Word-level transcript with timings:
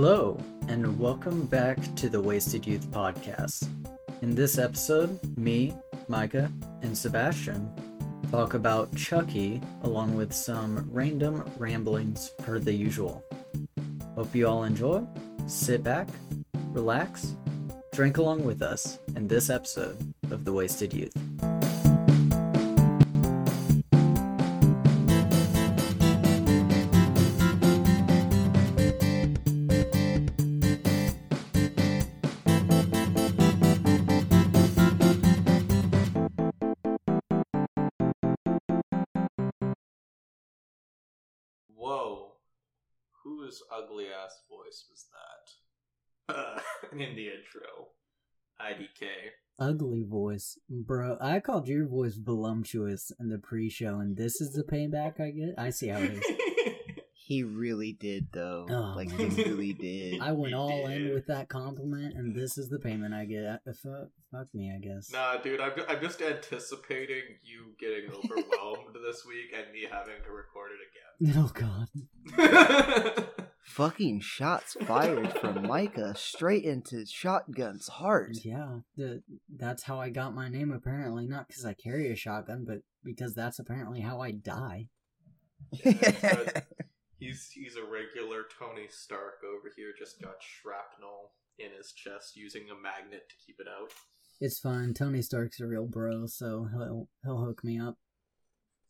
Hello, 0.00 0.38
and 0.68 0.96
welcome 0.96 1.44
back 1.46 1.76
to 1.96 2.08
the 2.08 2.20
Wasted 2.20 2.64
Youth 2.64 2.88
Podcast. 2.92 3.68
In 4.22 4.32
this 4.32 4.56
episode, 4.56 5.18
me, 5.36 5.74
Micah, 6.06 6.52
and 6.82 6.96
Sebastian 6.96 7.68
talk 8.30 8.54
about 8.54 8.94
Chucky 8.94 9.60
along 9.82 10.14
with 10.14 10.32
some 10.32 10.88
random 10.92 11.42
ramblings 11.58 12.28
per 12.38 12.60
the 12.60 12.72
usual. 12.72 13.24
Hope 14.14 14.36
you 14.36 14.46
all 14.46 14.62
enjoy. 14.62 15.04
Sit 15.48 15.82
back, 15.82 16.06
relax, 16.70 17.34
drink 17.92 18.18
along 18.18 18.44
with 18.44 18.62
us 18.62 19.00
in 19.16 19.26
this 19.26 19.50
episode 19.50 20.14
of 20.30 20.44
The 20.44 20.52
Wasted 20.52 20.94
Youth. 20.94 21.27
Ugly 43.82 44.06
ass 44.06 44.42
voice 44.48 44.84
was 44.90 45.06
that? 46.28 46.34
Uh, 46.34 46.60
in 46.92 46.98
the 47.16 47.26
intro. 47.28 47.88
IDK. 48.60 49.06
Ugly 49.60 50.04
voice. 50.08 50.58
Bro, 50.68 51.18
I 51.20 51.40
called 51.40 51.68
your 51.68 51.86
voice 51.86 52.16
voluptuous 52.16 53.12
in 53.18 53.28
the 53.28 53.38
pre 53.38 53.68
show, 53.70 53.98
and 53.98 54.16
this 54.16 54.40
is 54.40 54.52
the 54.52 54.62
payback 54.64 55.20
I 55.20 55.30
get? 55.30 55.54
I 55.58 55.70
see 55.70 55.88
how 55.88 55.98
it 56.00 56.12
is. 56.12 56.24
He 57.20 57.42
really 57.42 57.92
did, 57.92 58.28
though. 58.32 58.64
Oh, 58.70 58.94
like 58.96 59.10
man. 59.10 59.30
he 59.32 59.42
really 59.44 59.72
did. 59.78 60.22
I 60.22 60.32
went 60.32 60.52
You 60.52 60.56
all 60.56 60.86
in 60.86 61.12
with 61.12 61.26
that 61.26 61.50
compliment, 61.50 62.14
and 62.14 62.34
this 62.34 62.56
is 62.56 62.70
the 62.70 62.78
payment 62.78 63.12
I 63.12 63.26
get. 63.26 63.44
Uh, 63.44 63.72
Fuck, 63.82 64.08
fuck 64.32 64.46
me, 64.54 64.72
I 64.74 64.78
guess. 64.78 65.12
nah, 65.12 65.36
dude, 65.36 65.60
I'm, 65.60 65.72
I'm 65.90 66.00
just 66.00 66.22
anticipating 66.22 67.20
you 67.42 67.74
getting 67.78 68.08
overwhelmed 68.10 68.94
this 69.06 69.26
week 69.26 69.52
and 69.54 69.70
me 69.74 69.86
having 69.92 70.14
to 70.24 70.32
record 70.32 70.70
it 70.72 70.80
again. 70.88 71.34
Oh 71.36 71.50
god. 71.52 73.28
It 73.78 73.84
again. 73.84 73.90
Fucking 73.90 74.20
shots 74.20 74.76
fired 74.86 75.32
from 75.38 75.62
Micah 75.66 76.14
straight 76.16 76.64
into 76.64 77.04
Shotgun's 77.06 77.88
heart. 77.88 78.38
Yeah, 78.44 78.80
the, 78.96 79.22
that's 79.54 79.84
how 79.84 80.00
I 80.00 80.10
got 80.10 80.34
my 80.34 80.48
name. 80.48 80.72
Apparently, 80.72 81.26
not 81.26 81.48
because 81.48 81.64
I 81.64 81.74
carry 81.74 82.10
a 82.10 82.16
shotgun, 82.16 82.64
but 82.66 82.78
because 83.04 83.34
that's 83.34 83.58
apparently 83.58 84.00
how 84.00 84.20
I 84.20 84.32
die. 84.32 84.88
Uh, 85.84 86.60
he's 87.18 87.50
he's 87.52 87.76
a 87.76 87.84
regular 87.84 88.44
Tony 88.58 88.86
Stark 88.88 89.40
over 89.44 89.72
here, 89.76 89.92
just 89.98 90.20
got 90.20 90.36
shrapnel 90.40 91.32
in 91.58 91.70
his 91.76 91.92
chest 91.92 92.36
using 92.36 92.64
a 92.70 92.80
magnet 92.80 93.28
to 93.28 93.34
keep 93.44 93.56
it 93.60 93.66
out. 93.68 93.92
It's 94.40 94.60
fine. 94.60 94.94
Tony 94.94 95.22
Stark's 95.22 95.60
a 95.60 95.66
real 95.66 95.86
bro, 95.86 96.26
so 96.26 96.68
he'll 96.72 97.08
he'll 97.24 97.44
hook 97.44 97.64
me 97.64 97.78
up. 97.80 97.96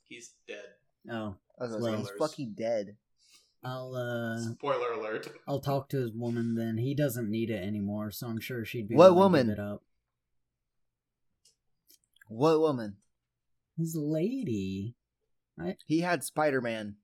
He's 0.08 0.34
dead. 0.46 0.64
Oh, 1.10 1.36
I 1.60 1.64
was 1.64 1.76
like, 1.76 1.98
he's 1.98 2.10
fucking 2.18 2.54
dead. 2.56 2.96
I'll 3.64 3.94
uh, 3.94 4.38
Spoiler 4.52 4.92
alert. 4.92 5.28
I'll 5.46 5.60
talk 5.60 5.88
to 5.90 5.98
his 5.98 6.12
woman. 6.12 6.54
Then 6.54 6.78
he 6.78 6.94
doesn't 6.94 7.30
need 7.30 7.50
it 7.50 7.62
anymore, 7.62 8.10
so 8.10 8.28
I'm 8.28 8.40
sure 8.40 8.64
she'd 8.64 8.88
be. 8.88 8.94
What 8.94 9.14
willing 9.14 9.32
to 9.32 9.38
woman? 9.38 9.50
It 9.50 9.58
up. 9.58 9.82
What 12.28 12.60
woman? 12.60 12.96
His 13.76 13.96
lady. 13.96 14.94
He 15.86 16.00
had 16.00 16.22
Spider 16.22 16.60
Man. 16.60 16.96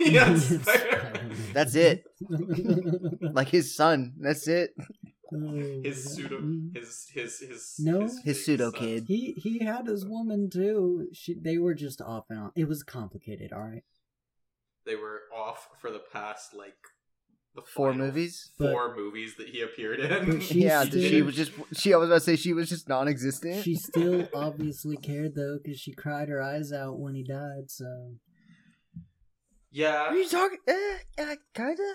yes. 0.00 0.48
That's 1.52 1.74
it. 1.74 2.04
Like 3.34 3.48
his 3.48 3.74
son. 3.74 4.14
That's 4.18 4.46
it. 4.48 4.74
his 5.82 6.14
pseudo 6.14 6.40
his 6.74 7.08
his 7.12 7.38
his 7.40 7.74
No. 7.78 8.02
His 8.02 8.20
fake 8.24 8.36
pseudo 8.36 8.70
son. 8.70 8.80
kid. 8.80 9.04
He 9.08 9.32
he 9.36 9.64
had 9.64 9.86
his 9.86 10.06
woman 10.06 10.48
too. 10.50 11.08
She 11.12 11.34
they 11.34 11.58
were 11.58 11.74
just 11.74 12.00
off 12.00 12.24
and 12.30 12.38
on. 12.38 12.52
It 12.56 12.68
was 12.68 12.82
complicated. 12.82 13.52
All 13.52 13.60
right. 13.62 13.84
They 14.86 14.96
were 14.96 15.22
off 15.34 15.68
for 15.80 15.90
the 15.90 16.02
past 16.12 16.54
like 16.54 16.74
the 17.54 17.62
Four 17.62 17.92
final 17.92 18.06
movies? 18.06 18.50
Four 18.58 18.96
movies 18.96 19.36
that 19.38 19.48
he 19.48 19.60
appeared 19.62 20.00
in. 20.00 20.40
She 20.48 20.64
yeah, 20.64 20.84
still- 20.84 21.08
she 21.08 21.22
was 21.22 21.36
just. 21.36 21.52
She. 21.72 21.94
I 21.94 21.96
was 21.96 22.08
about 22.08 22.16
to 22.16 22.20
say 22.20 22.36
she 22.36 22.52
was 22.52 22.68
just 22.68 22.88
non-existent. 22.88 23.62
She 23.64 23.76
still 23.76 24.28
obviously 24.34 24.96
cared 24.96 25.34
though, 25.36 25.58
because 25.62 25.78
she 25.78 25.92
cried 25.92 26.28
her 26.28 26.42
eyes 26.42 26.72
out 26.72 26.98
when 26.98 27.14
he 27.14 27.22
died. 27.22 27.70
So 27.70 28.14
yeah, 29.70 30.08
Are 30.08 30.16
you 30.16 30.28
talking? 30.28 30.58
Eh, 30.68 30.98
uh, 31.18 31.34
kinda. 31.54 31.94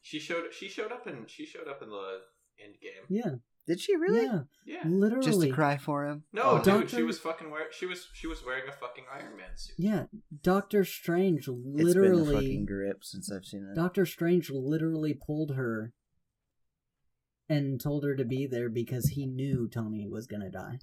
she 0.00 0.18
showed 0.18 0.52
she 0.52 0.68
showed 0.68 0.92
up 0.92 1.06
in 1.06 1.24
she 1.26 1.46
showed 1.46 1.68
up 1.68 1.82
in 1.82 1.90
the 1.90 2.18
end 2.64 2.74
game. 2.80 3.04
yeah, 3.08 3.34
Did 3.66 3.80
she 3.80 3.94
really? 3.96 4.24
yeah, 4.24 4.40
Yeah. 4.66 4.82
literally. 4.84 5.24
Just 5.24 5.40
to 5.40 5.50
cry 5.52 5.76
for 5.76 6.04
him. 6.06 6.24
No, 6.32 6.42
Oh. 6.42 6.56
dude, 6.56 6.64
Doctor- 6.64 6.96
she 6.96 7.02
was 7.04 7.18
fucking 7.20 7.50
wearing 7.50 7.68
she 7.70 7.86
was 7.86 8.08
she 8.12 8.26
was 8.26 8.44
wearing 8.44 8.68
a 8.68 8.72
fucking 8.72 9.04
Iron 9.12 9.36
Man 9.36 9.50
suit. 9.56 9.76
Yeah, 9.78 10.06
Doctor 10.42 10.84
Strange 10.84 11.46
literally 11.48 11.82
It's 11.84 11.94
been 11.94 12.02
literally. 12.16 12.34
a 12.34 12.38
fucking 12.38 12.66
grip 12.66 13.04
since 13.04 13.30
I've 13.30 13.44
seen 13.44 13.64
it. 13.70 13.76
Doctor 13.76 14.04
Strange 14.04 14.50
literally 14.50 15.14
pulled 15.14 15.54
her 15.54 15.92
and 17.48 17.80
told 17.80 18.04
her 18.04 18.16
to 18.16 18.24
be 18.24 18.46
there 18.46 18.68
because 18.68 19.10
he 19.10 19.26
knew 19.26 19.68
Tony 19.68 20.06
was 20.08 20.26
gonna 20.26 20.50
die. 20.50 20.78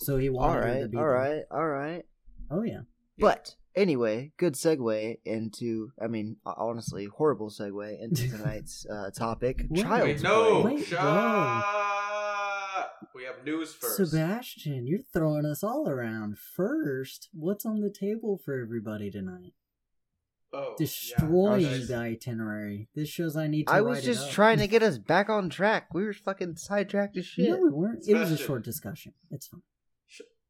So 0.00 0.16
he 0.16 0.30
wanted 0.30 0.60
all 0.62 0.62
her 0.74 0.80
to 0.82 0.88
be 0.88 0.96
all 0.96 1.02
there. 1.04 1.12
right, 1.12 1.42
all 1.50 1.66
right. 1.68 2.04
Oh 2.50 2.62
yeah. 2.62 2.82
But 3.18 3.56
anyway, 3.78 4.32
good 4.36 4.54
segue 4.54 5.18
into. 5.24 5.92
I 6.02 6.08
mean, 6.08 6.36
honestly, 6.44 7.06
horrible 7.06 7.50
segue 7.50 8.02
into 8.02 8.28
tonight's 8.36 8.84
uh, 8.86 9.10
topic. 9.10 9.64
Wait, 9.70 9.82
Child's 9.82 10.04
Wait, 10.04 10.22
no, 10.22 10.62
Wait, 10.64 10.84
shut. 10.84 11.64
We 13.14 13.24
have 13.24 13.44
news 13.44 13.74
first. 13.74 13.96
Sebastian, 13.96 14.86
you're 14.86 15.00
throwing 15.12 15.44
us 15.46 15.64
all 15.64 15.88
around. 15.88 16.38
First, 16.38 17.28
what's 17.32 17.64
on 17.64 17.80
the 17.80 17.90
table 17.90 18.38
for 18.44 18.60
everybody 18.60 19.10
tonight? 19.10 19.54
oh, 20.52 20.74
Destroying 20.78 21.62
yeah, 21.62 21.86
the 21.86 21.96
itinerary. 21.96 22.88
This 22.94 23.08
shows 23.08 23.36
I 23.36 23.46
need 23.46 23.66
to. 23.66 23.72
I 23.72 23.80
was 23.80 23.98
write 23.98 24.04
it 24.04 24.06
just 24.06 24.28
up. 24.28 24.32
trying 24.32 24.58
to 24.58 24.66
get 24.66 24.82
us 24.82 24.98
back 24.98 25.28
on 25.28 25.48
track. 25.50 25.92
We 25.94 26.04
were 26.04 26.12
fucking 26.12 26.56
sidetracked 26.56 27.16
as 27.16 27.26
shit. 27.26 27.48
No, 27.48 27.56
we 27.56 27.70
weren't. 27.70 28.06
It 28.06 28.14
was 28.14 28.30
a 28.30 28.36
short 28.38 28.64
discussion. 28.64 29.14
It's 29.30 29.46
fine. 29.48 29.62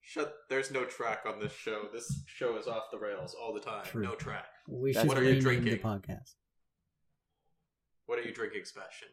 Sh- 0.08 0.12
shut. 0.12 0.34
There's 0.48 0.70
no 0.70 0.84
track 0.84 1.24
on 1.26 1.38
this 1.38 1.52
show. 1.52 1.84
This 1.92 2.22
show 2.26 2.56
is 2.58 2.66
off 2.66 2.84
the 2.90 2.98
rails 2.98 3.34
all 3.40 3.52
the 3.52 3.60
time. 3.60 3.84
True. 3.84 4.02
No 4.02 4.14
track. 4.14 4.46
We 4.66 4.92
That's 4.92 5.02
should 5.04 5.08
What 5.08 5.18
are 5.18 5.22
you 5.22 5.28
rename 5.28 5.42
drinking? 5.42 5.72
the 5.72 5.78
podcast. 5.78 6.34
What 8.06 8.18
are 8.18 8.22
you 8.22 8.32
drinking, 8.32 8.62
Sebastian? 8.64 9.08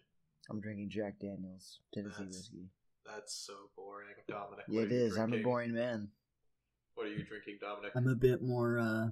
I'm 0.50 0.62
drinking 0.62 0.90
Jack 0.90 1.20
Daniels 1.20 1.80
Tennessee 1.94 2.14
That's- 2.20 2.36
whiskey. 2.38 2.70
That's 3.06 3.36
so 3.36 3.54
boring, 3.76 4.08
Dominic. 4.28 4.66
Yeah, 4.68 4.82
what 4.82 4.92
it 4.92 4.96
are 4.96 4.98
you 4.98 5.06
is. 5.06 5.18
I'm 5.18 5.24
a 5.26 5.28
drinking? 5.28 5.44
boring 5.44 5.74
man. 5.74 6.08
What 6.96 7.06
are 7.06 7.12
you 7.12 7.24
drinking, 7.24 7.58
Dominic? 7.62 7.92
I'm 7.96 8.08
a 8.08 8.16
bit 8.16 8.42
more 8.42 8.80
uh, 8.80 9.10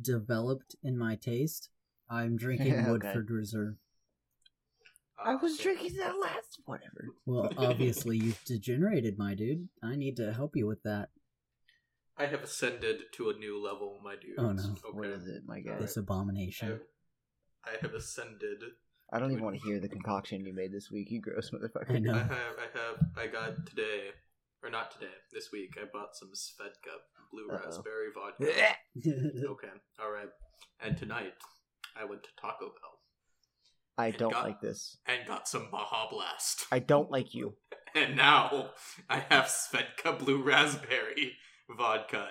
developed 0.00 0.76
in 0.82 0.98
my 0.98 1.16
taste. 1.16 1.70
I'm 2.10 2.36
drinking 2.36 2.74
Okay. 2.80 2.90
Woodford 2.90 3.30
Reserve. 3.30 3.76
I 5.24 5.34
Ah, 5.34 5.38
was 5.42 5.58
drinking 5.58 5.96
that 5.98 6.18
last. 6.18 6.60
Whatever. 6.64 7.08
Well, 7.26 7.50
obviously 7.56 8.18
you've 8.18 8.42
degenerated, 8.44 9.18
my 9.18 9.34
dude. 9.34 9.68
I 9.82 9.96
need 9.96 10.16
to 10.16 10.32
help 10.32 10.56
you 10.56 10.66
with 10.66 10.82
that. 10.82 11.10
I 12.16 12.26
have 12.26 12.42
ascended 12.42 13.02
to 13.14 13.30
a 13.30 13.34
new 13.34 13.62
level, 13.62 14.00
my 14.04 14.14
dude. 14.16 14.38
Oh, 14.38 14.52
no. 14.52 14.62
Okay. 14.62 14.80
What 14.92 15.06
is 15.06 15.26
it, 15.26 15.42
my 15.46 15.60
guy? 15.60 15.78
This 15.78 15.96
I 15.96 16.00
abomination. 16.00 16.68
have, 16.68 16.80
I 17.64 17.70
have 17.80 17.94
ascended. 17.94 18.62
I 19.12 19.18
don't 19.18 19.32
even 19.32 19.44
want 19.44 19.56
to 19.60 19.66
hear 19.66 19.78
the 19.80 19.88
concoction 19.88 20.44
you 20.44 20.54
made 20.54 20.72
this 20.72 20.90
week. 20.90 21.10
You 21.10 21.20
gross 21.20 21.50
motherfucker. 21.50 21.96
I 21.96 21.98
know. 21.98 22.14
I 22.14 22.18
have, 22.18 22.30
I 22.30 22.78
have, 22.78 23.06
I 23.16 23.26
got 23.26 23.66
today, 23.66 24.08
or 24.62 24.70
not 24.70 24.90
today, 24.90 25.12
this 25.32 25.48
week. 25.52 25.76
I 25.80 25.84
bought 25.92 26.14
some 26.16 26.30
Svedka 26.34 26.96
blue 27.30 27.48
Uh-oh. 27.50 27.64
raspberry 27.64 28.08
vodka. 28.14 28.44
okay, 29.50 29.68
all 30.02 30.10
right. 30.12 30.28
And 30.80 30.96
tonight, 30.96 31.34
I 31.96 32.04
went 32.04 32.22
to 32.24 32.28
Taco 32.40 32.66
Bell 32.66 32.98
I 33.98 34.10
don't 34.10 34.32
got- 34.32 34.44
like 34.44 34.60
this. 34.60 34.96
and 35.06 35.26
got 35.26 35.46
some 35.48 35.68
Baja 35.70 36.08
Blast. 36.10 36.66
I 36.72 36.78
don't 36.78 37.10
like 37.10 37.34
you. 37.34 37.56
And 37.94 38.16
now 38.16 38.70
I 39.10 39.18
have 39.28 39.44
Svedka 39.44 40.18
blue 40.18 40.42
raspberry 40.42 41.32
vodka 41.76 42.28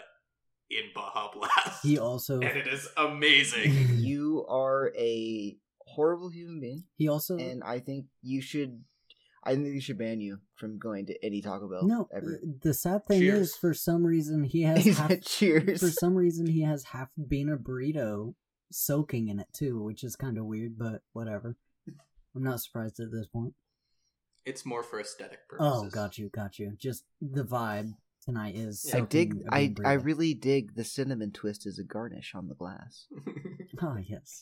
in 0.72 0.86
Baja 0.96 1.30
Blast. 1.32 1.84
he 1.84 2.00
also 2.00 2.40
and 2.40 2.58
it 2.58 2.66
is 2.68 2.88
amazing. 2.98 3.72
You 4.00 4.44
are 4.50 4.92
a 4.98 5.56
horrible 5.86 6.30
human 6.30 6.60
being, 6.62 6.86
he 6.96 7.08
also 7.10 7.38
and 7.38 7.64
I 7.64 7.78
think 7.80 8.06
you 8.24 8.42
should. 8.42 8.82
I 9.44 9.54
think 9.54 9.66
they 9.66 9.80
should 9.80 9.98
ban 10.00 10.20
you 10.20 10.40
from 10.56 10.80
going 10.80 11.06
to 11.08 11.26
any 11.26 11.42
Taco 11.44 11.68
Bell 11.70 11.86
no. 11.88 12.08
ever. 12.16 12.40
The 12.62 12.74
sad 12.74 13.06
thing 13.08 13.20
Cheers. 13.22 13.50
is, 13.50 13.56
for 13.56 13.74
some 13.76 14.04
reason, 14.04 14.44
he 14.44 14.64
has 14.64 14.84
He 14.84 14.92
half, 14.94 15.22
cheers. 15.22 15.80
for 15.80 15.90
some 15.92 16.16
reason 16.16 16.48
he 16.48 16.62
has 16.64 16.84
half 16.86 17.10
bean 17.28 17.50
a 17.50 17.58
burrito 17.58 18.34
soaking 18.72 19.28
in 19.30 19.40
it 19.40 19.48
too, 19.54 19.82
which 19.84 20.04
is 20.04 20.16
kind 20.16 20.38
of 20.38 20.46
weird, 20.46 20.78
but 20.78 21.02
whatever. 21.14 21.56
I'm 22.36 22.44
not 22.44 22.62
surprised 22.62 23.00
at 23.00 23.12
this 23.12 23.28
point. 23.28 23.54
It's 24.46 24.66
more 24.66 24.84
for 24.84 25.00
aesthetic 25.00 25.48
purposes. 25.48 25.84
Oh, 25.86 25.90
got 25.90 26.18
you, 26.18 26.30
got 26.30 26.58
you. 26.58 26.74
Just 26.78 27.04
the 27.22 27.44
vibe 27.44 27.94
tonight 28.26 28.56
is. 28.56 28.86
Yeah. 28.88 28.98
I 28.98 29.02
dig. 29.02 29.36
I 29.50 29.60
a 29.60 29.74
I 29.86 29.90
I 29.92 29.94
really 29.94 30.34
dig 30.34 30.76
the 30.76 30.84
cinnamon 30.84 31.32
twist 31.32 31.66
as 31.68 31.78
a 31.78 31.84
garnish 31.84 32.34
on 32.34 32.48
the 32.48 32.56
glass. 32.56 33.08
Ah, 33.82 33.98
yes. 34.06 34.42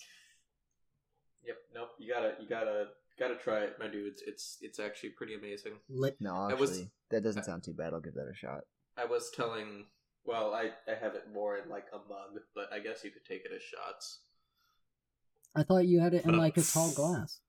Yep. 1.46 1.56
Nope. 1.76 1.90
You 2.00 2.12
gotta. 2.14 2.34
You 2.42 2.48
gotta. 2.50 2.88
Gotta 3.20 3.36
try 3.36 3.60
it, 3.60 3.76
my 3.80 3.88
dudes. 3.88 4.24
It's 4.26 4.58
it's 4.62 4.80
actually 4.80 5.10
pretty 5.10 5.36
amazing. 5.36 5.74
Lit- 5.90 6.16
No, 6.22 6.34
I 6.36 6.52
actually, 6.52 6.60
was- 6.62 6.86
that 7.12 7.22
doesn't 7.24 7.44
sound 7.44 7.64
too 7.64 7.74
bad. 7.74 7.94
I'll 7.94 8.00
give 8.00 8.14
that 8.16 8.30
a 8.32 8.36
shot. 8.36 8.62
I 8.98 9.06
was 9.06 9.30
telling. 9.36 9.86
Well, 10.30 10.54
I 10.54 10.70
I 10.88 10.94
have 11.02 11.16
it 11.16 11.24
more 11.34 11.58
in 11.58 11.68
like 11.70 11.88
a 11.92 11.98
mug, 11.98 12.40
but 12.54 12.72
I 12.72 12.78
guess 12.80 13.04
you 13.04 13.10
could 13.10 13.26
take 13.26 13.46
it 13.46 13.52
as 13.56 13.64
shots. 13.64 14.20
I 15.56 15.64
thought 15.64 15.88
you 15.88 16.00
had 16.00 16.14
it 16.14 16.24
in 16.26 16.36
uh, 16.36 16.38
like 16.38 16.56
a 16.58 16.62
tall 16.62 16.92
glass. 16.92 17.40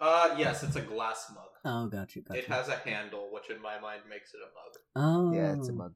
Uh, 0.00 0.34
yes, 0.36 0.64
it's 0.64 0.74
a 0.74 0.80
glass 0.80 1.30
mug. 1.32 1.52
Oh, 1.64 1.86
got 1.86 2.16
you, 2.16 2.22
got 2.22 2.36
It 2.36 2.48
you. 2.48 2.52
has 2.54 2.68
a 2.68 2.74
handle, 2.76 3.28
which 3.32 3.48
in 3.48 3.62
my 3.62 3.78
mind 3.78 4.02
makes 4.10 4.32
it 4.34 4.40
a 4.42 4.50
mug. 4.58 4.72
Oh, 4.96 5.32
Yeah, 5.32 5.54
it's 5.56 5.68
a 5.68 5.72
mug. 5.72 5.94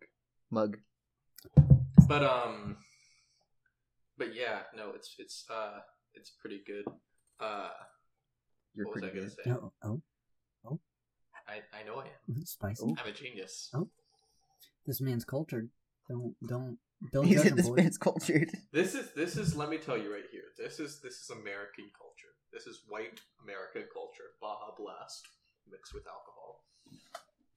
Mug. 0.52 0.78
But 2.06 2.22
um, 2.22 2.76
but 4.18 4.32
yeah, 4.34 4.60
no, 4.76 4.92
it's 4.94 5.16
it's 5.18 5.46
uh, 5.50 5.80
it's 6.14 6.30
pretty 6.40 6.60
good. 6.64 6.84
Uh, 7.40 7.70
You're 8.76 8.86
what 8.86 8.94
was 8.94 9.02
I 9.04 9.08
pretty 9.08 9.26
gonna 9.26 9.34
good. 9.34 9.44
say? 9.44 9.68
Oh, 9.82 10.00
oh, 10.64 10.80
I 11.48 11.56
I 11.76 11.82
know 11.84 11.96
I 11.96 12.04
am. 12.06 12.44
spicy. 12.46 12.94
I'm 12.96 13.08
a 13.08 13.12
genius. 13.12 13.68
Oh. 13.74 13.88
This 14.86 15.00
man's 15.00 15.24
cultured. 15.24 15.68
Don't, 16.08 16.34
don't, 16.46 16.78
don't 17.12 17.24
He 17.26 17.34
judge 17.34 17.42
said 17.42 17.50
him, 17.52 17.56
this 17.56 17.68
boy. 17.68 17.76
man's 17.76 17.98
cultured. 17.98 18.50
This 18.72 18.94
is 18.94 19.12
this 19.14 19.36
is 19.36 19.54
let 19.56 19.68
me 19.70 19.78
tell 19.78 19.96
you 19.96 20.12
right 20.12 20.24
here. 20.32 20.42
This 20.58 20.80
is 20.80 21.00
this 21.00 21.14
is 21.14 21.30
American 21.30 21.90
culture. 21.96 22.32
This 22.52 22.66
is 22.66 22.82
white 22.88 23.20
American 23.44 23.84
culture. 23.92 24.34
Baja 24.40 24.74
Blast 24.76 25.26
mixed 25.70 25.94
with 25.94 26.04
alcohol. 26.06 26.64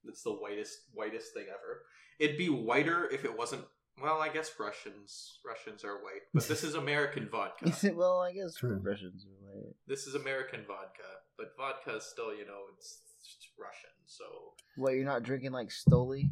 It's 0.07 0.21
the 0.23 0.31
whitest 0.33 0.79
whitest 0.93 1.33
thing 1.33 1.45
ever. 1.49 1.83
It'd 2.19 2.37
be 2.37 2.49
whiter 2.49 3.09
if 3.09 3.25
it 3.25 3.35
wasn't. 3.37 3.63
Well, 4.01 4.21
I 4.21 4.29
guess 4.29 4.51
Russians 4.59 5.39
Russians 5.45 5.83
are 5.83 5.95
white, 6.03 6.21
but 6.33 6.47
this 6.47 6.63
is 6.63 6.75
American 6.75 7.27
vodka. 7.31 7.71
well, 7.95 8.19
I 8.21 8.33
guess 8.33 8.55
True. 8.55 8.79
Russians 8.83 9.25
are 9.25 9.51
white. 9.55 9.75
This 9.87 10.07
is 10.07 10.15
American 10.15 10.61
vodka, 10.67 11.03
but 11.37 11.53
vodka 11.57 11.97
is 11.97 12.03
still, 12.03 12.33
you 12.35 12.45
know, 12.45 12.61
it's, 12.75 13.01
it's 13.19 13.47
Russian, 13.59 13.91
so 14.05 14.23
What, 14.77 14.93
you're 14.93 15.05
not 15.05 15.21
drinking 15.23 15.51
like 15.51 15.69
Stoli? 15.69 16.31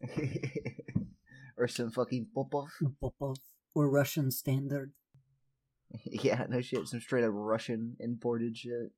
No. 0.00 0.08
or 1.56 1.68
some 1.68 1.90
fucking 1.90 2.28
Popov? 2.34 2.68
Popov. 3.00 3.36
Or 3.74 3.88
Russian 3.88 4.30
standard. 4.30 4.92
yeah, 6.04 6.46
no 6.48 6.60
shit. 6.60 6.86
Some 6.88 7.00
straight 7.00 7.24
up 7.24 7.32
Russian 7.32 7.96
imported 8.00 8.56
shit. 8.56 8.92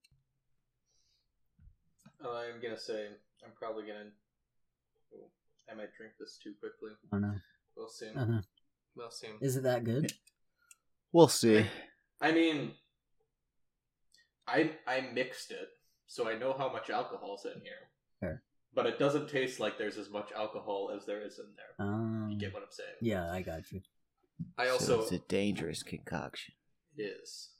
Oh, 2.24 2.36
I'm 2.36 2.60
gonna 2.60 2.78
say 2.78 3.08
I'm 3.44 3.52
probably 3.56 3.84
gonna. 3.84 4.10
Ooh, 5.14 5.26
I 5.70 5.74
might 5.74 5.94
drink 5.96 6.12
this 6.18 6.38
too 6.42 6.54
quickly. 6.60 6.90
I 7.12 7.16
don't 7.16 7.22
know. 7.22 7.34
We'll 7.76 7.88
see. 7.88 8.08
Uh-huh. 8.14 8.40
We'll 8.94 9.10
see. 9.10 9.28
Is 9.40 9.56
it 9.56 9.64
that 9.64 9.84
good? 9.84 10.12
We'll 11.14 11.28
see. 11.28 11.66
I 12.22 12.32
mean, 12.32 12.72
I 14.48 14.70
I 14.86 15.02
mixed 15.12 15.50
it, 15.50 15.68
so 16.06 16.26
I 16.26 16.38
know 16.38 16.54
how 16.56 16.72
much 16.72 16.88
alcohol's 16.88 17.44
in 17.44 17.60
here. 17.60 17.91
Fair. 18.74 18.84
But 18.84 18.86
it 18.92 18.98
doesn't 18.98 19.28
taste 19.28 19.60
like 19.60 19.76
there's 19.78 19.98
as 19.98 20.10
much 20.10 20.30
alcohol 20.32 20.90
as 20.96 21.04
there 21.06 21.20
is 21.20 21.38
in 21.38 21.46
there. 21.56 21.86
Um, 21.86 22.28
You 22.30 22.38
get 22.38 22.52
what 22.54 22.62
I'm 22.62 22.70
saying? 22.70 22.96
yeah, 23.00 23.30
I 23.30 23.42
got 23.42 23.70
you. 23.72 23.82
I 24.58 24.66
So 24.66 24.72
also 24.72 25.02
it's 25.02 25.12
a 25.12 25.18
dangerous 25.28 25.82
concoction. 25.82 26.54
it 26.96 27.02
is. 27.02 27.50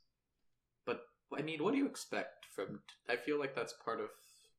But 0.87 1.03
I 1.37 1.43
mean, 1.43 1.63
what 1.63 1.73
do 1.73 1.79
you 1.79 1.87
expect 1.87 2.47
from? 2.55 2.81
I 3.09 3.17
feel 3.17 3.39
like 3.39 3.55
that's 3.55 3.75
part 3.85 4.01
of 4.01 4.09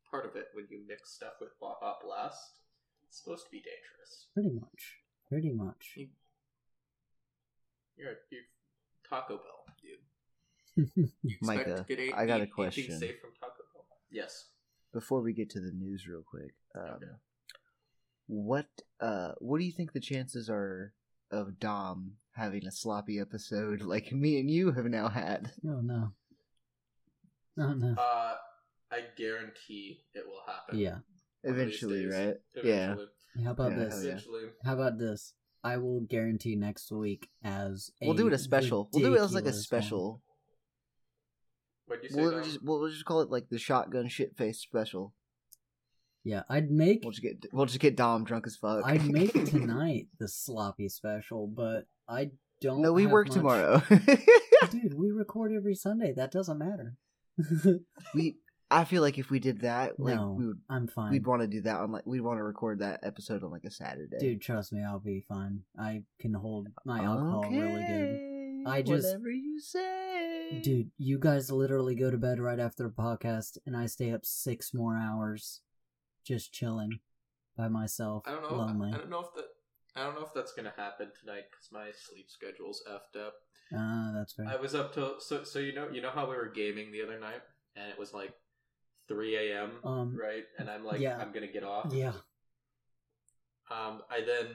part 0.09 0.25
of 0.25 0.35
it 0.35 0.47
when 0.53 0.67
you 0.69 0.79
mix 0.87 1.11
stuff 1.13 1.33
with 1.41 1.49
Baja 1.59 1.95
Blast. 2.03 2.59
It's 3.07 3.17
supposed 3.21 3.45
to 3.45 3.51
be 3.51 3.57
dangerous. 3.57 4.27
Pretty 4.33 4.51
much. 4.51 4.97
Pretty 5.29 5.51
much. 5.51 5.97
You're 7.97 8.13
you 8.31 8.39
Taco 9.09 9.37
Bell, 9.37 9.65
dude. 9.81 9.99
You 11.23 11.35
expect 11.39 11.41
Micah, 11.67 11.85
to 11.87 11.95
get 11.95 11.99
a- 11.99 12.17
I 12.17 12.25
got 12.25 12.41
a 12.41 12.47
question. 12.47 12.97
safe 12.99 13.19
from 13.21 13.31
Taco 13.39 13.63
Bell. 13.73 13.85
Yes. 14.11 14.45
Before 14.93 15.21
we 15.21 15.33
get 15.33 15.49
to 15.51 15.59
the 15.59 15.71
news, 15.71 16.07
real 16.07 16.23
quick, 16.23 16.53
um, 16.75 16.83
Okay. 16.95 17.11
what 18.27 18.67
uh, 18.99 19.31
what 19.39 19.57
do 19.59 19.65
you 19.65 19.71
think 19.71 19.91
the 19.91 19.99
chances 19.99 20.49
are 20.49 20.93
of 21.31 21.59
Dom 21.59 22.13
having 22.35 22.65
a 22.67 22.71
sloppy 22.71 23.19
episode 23.19 23.81
like 23.93 24.11
me 24.11 24.39
and 24.39 24.49
you 24.49 24.71
have 24.71 24.85
now 24.85 25.09
had? 25.09 25.51
Oh, 25.67 25.81
no. 25.81 26.11
Oh, 27.57 27.73
no. 27.73 27.95
Uh, 27.97 28.35
I 28.91 28.99
guarantee 29.17 30.01
it 30.13 30.25
will 30.27 30.41
happen. 30.45 30.77
Yeah. 30.79 30.89
one 30.91 30.99
of 30.99 31.55
these 31.57 31.81
Eventually, 31.81 32.05
right? 32.05 32.35
Eventually. 32.55 33.07
How 33.43 33.51
about 33.51 33.71
Yeah, 33.71 33.77
this? 33.79 33.93
yeah. 34.03 34.09
Eventually. 34.11 34.43
How 34.63 34.73
about 34.73 34.97
this? 34.99 35.33
I 35.63 35.77
will 35.77 36.01
guarantee 36.01 36.55
next 36.55 36.91
week 36.91 37.29
as 37.43 37.89
We'll 38.01 38.13
do 38.15 38.27
it 38.27 38.33
a 38.33 38.37
special. 38.37 38.89
We'll 38.93 39.03
do 39.09 39.15
it 39.15 39.21
as 39.21 39.33
like 39.33 39.43
a 39.43 39.45
ridiculous 39.47 39.63
special. 39.63 40.21
What'd 41.87 42.03
you 42.03 42.09
say? 42.09 42.21
We'll 42.21 42.31
Dom? 42.31 42.43
just 42.43 42.63
we'll 42.63 42.89
just 42.89 43.05
call 43.05 43.21
it 43.21 43.29
like 43.29 43.49
the 43.49 43.59
shotgun 43.59 44.07
shit 44.07 44.35
face 44.37 44.59
special. 44.59 45.13
Yeah, 46.23 46.43
I'd 46.49 46.71
make 46.71 47.01
We'll 47.03 47.11
just 47.11 47.21
get 47.23 47.45
we'll 47.51 47.65
just 47.65 47.79
get 47.79 47.97
Dom 47.97 48.23
drunk 48.23 48.47
as 48.47 48.55
fuck. 48.55 48.83
I'd 48.85 49.05
make 49.05 49.33
tonight 49.45 50.07
the 50.19 50.27
sloppy 50.27 50.87
special, 50.89 51.47
but 51.47 51.87
I 52.07 52.31
don't. 52.61 52.81
no, 52.81 52.93
we 52.93 53.03
have 53.03 53.11
work 53.11 53.27
much- 53.27 53.35
tomorrow. 53.35 53.81
dude. 54.71 54.93
We 54.93 55.11
record 55.11 55.51
every 55.53 55.75
Sunday. 55.75 56.13
That 56.15 56.31
doesn't 56.31 56.57
matter. 56.57 56.95
we 58.15 58.37
I 58.71 58.85
feel 58.85 59.01
like 59.01 59.17
if 59.19 59.29
we 59.29 59.39
did 59.39 59.61
that, 59.61 59.99
like 59.99 60.15
no, 60.15 60.35
we 60.39 60.47
would 60.47 60.59
I'm 60.69 60.87
fine. 60.87 61.11
we'd 61.11 61.27
want 61.27 61.41
to 61.41 61.47
do 61.47 61.61
that 61.61 61.75
on 61.81 61.91
like 61.91 62.05
we'd 62.05 62.21
want 62.21 62.37
to 62.39 62.43
record 62.43 62.79
that 62.79 63.01
episode 63.03 63.43
on 63.43 63.51
like 63.51 63.65
a 63.65 63.71
Saturday. 63.71 64.17
Dude, 64.19 64.41
trust 64.41 64.71
me, 64.71 64.81
I'll 64.83 64.99
be 64.99 65.25
fine. 65.27 65.59
I 65.77 66.03
can 66.19 66.33
hold 66.33 66.69
my 66.85 67.03
alcohol 67.03 67.45
really 67.51 67.83
good. 67.85 68.29
I 68.65 68.81
just- 68.81 69.07
whatever 69.07 69.29
you 69.29 69.59
say, 69.59 70.32
Dude, 70.61 70.91
you 70.97 71.19
guys 71.19 71.51
literally 71.51 71.95
go 71.95 72.11
to 72.11 72.17
bed 72.17 72.39
right 72.39 72.59
after 72.59 72.85
a 72.85 72.91
podcast, 72.91 73.57
and 73.65 73.75
I 73.75 73.85
stay 73.87 74.11
up 74.11 74.25
six 74.25 74.73
more 74.73 74.97
hours 74.97 75.61
just 76.23 76.53
chilling 76.53 76.99
by 77.57 77.67
myself, 77.67 78.23
I 78.25 78.31
don't 78.31 78.43
know. 78.43 78.57
lonely. 78.57 78.91
I 78.93 78.97
don't 78.97 79.09
know 79.09 79.19
if 79.21 79.33
that. 79.35 79.45
I 79.95 80.03
don't 80.03 80.15
know 80.15 80.25
if 80.25 80.33
that's 80.33 80.53
gonna 80.53 80.73
happen 80.75 81.09
tonight 81.19 81.43
because 81.51 81.69
my 81.71 81.91
sleep 81.91 82.25
schedule's 82.27 82.83
effed 82.89 83.19
up. 83.19 83.33
Ah, 83.75 84.11
that's 84.13 84.33
fair. 84.33 84.47
I 84.47 84.55
was 84.55 84.73
up 84.73 84.93
till 84.93 85.19
so 85.19 85.43
so 85.43 85.59
you 85.59 85.73
know 85.73 85.87
you 85.91 86.01
know 86.01 86.09
how 86.09 86.27
we 86.29 86.35
were 86.35 86.51
gaming 86.53 86.91
the 86.91 87.03
other 87.03 87.19
night 87.19 87.41
and 87.75 87.89
it 87.89 87.99
was 87.99 88.13
like 88.13 88.33
3 89.07 89.35
a.m. 89.35 89.71
Um, 89.83 90.17
right 90.19 90.45
and 90.57 90.69
I'm 90.69 90.83
like 90.83 90.99
yeah. 90.99 91.17
I'm 91.17 91.31
gonna 91.31 91.51
get 91.51 91.63
off. 91.63 91.93
Yeah. 91.93 92.13
Um, 93.69 94.01
I 94.09 94.21
then 94.25 94.47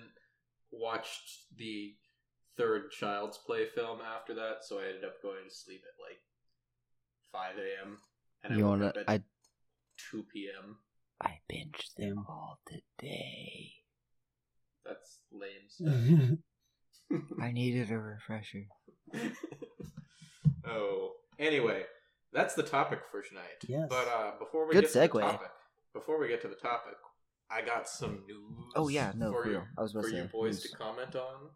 watched 0.72 1.44
the 1.56 1.94
third 2.58 2.90
Child's 2.90 3.38
Play 3.38 3.66
film 3.66 4.00
after 4.16 4.34
that, 4.34 4.58
so 4.64 4.78
I 4.80 4.86
ended 4.88 5.04
up 5.04 5.22
going 5.22 5.44
to 5.48 5.54
sleep 5.54 5.82
at 5.86 6.02
like 6.02 6.18
5 7.32 7.56
a.m. 7.56 7.98
and 8.44 8.58
you 8.58 8.66
I 8.66 8.68
wanna? 8.68 8.84
woke 8.86 8.96
up 8.96 9.02
at 9.06 9.08
I 9.08 9.22
2 10.10 10.24
p.m. 10.32 10.76
I 11.22 11.38
binged 11.50 11.94
them 11.96 12.24
all 12.28 12.58
today. 12.66 13.72
That's 14.84 15.18
lame 15.32 15.68
stuff. 17.08 17.18
I 17.42 17.52
needed 17.52 17.90
a 17.90 17.98
refresher. 17.98 18.64
oh, 20.66 21.12
anyway, 21.38 21.82
that's 22.32 22.54
the 22.54 22.62
topic 22.62 23.00
for 23.10 23.22
tonight. 23.22 23.64
Yes. 23.66 23.86
But 23.88 24.08
uh, 24.08 24.30
before 24.38 24.66
we 24.66 24.74
Good 24.74 24.82
get 24.84 24.92
to 24.92 24.98
the 25.00 25.08
segue. 25.08 25.20
topic, 25.20 25.50
before 25.94 26.20
we 26.20 26.28
get 26.28 26.42
to 26.42 26.48
the 26.48 26.54
topic, 26.54 26.94
I 27.50 27.62
got 27.62 27.88
some 27.88 28.22
news. 28.26 28.72
Oh 28.76 28.88
yeah, 28.88 29.12
no, 29.16 29.32
for 29.32 29.44
for 29.44 29.50
you. 29.50 29.62
I 29.76 29.82
was 29.82 29.92
about 29.92 30.04
for 30.04 30.10
to 30.10 30.16
say 30.16 30.22
you 30.22 30.28
boys 30.28 30.54
news. 30.62 30.70
to 30.70 30.76
comment 30.76 31.16
on. 31.16 31.48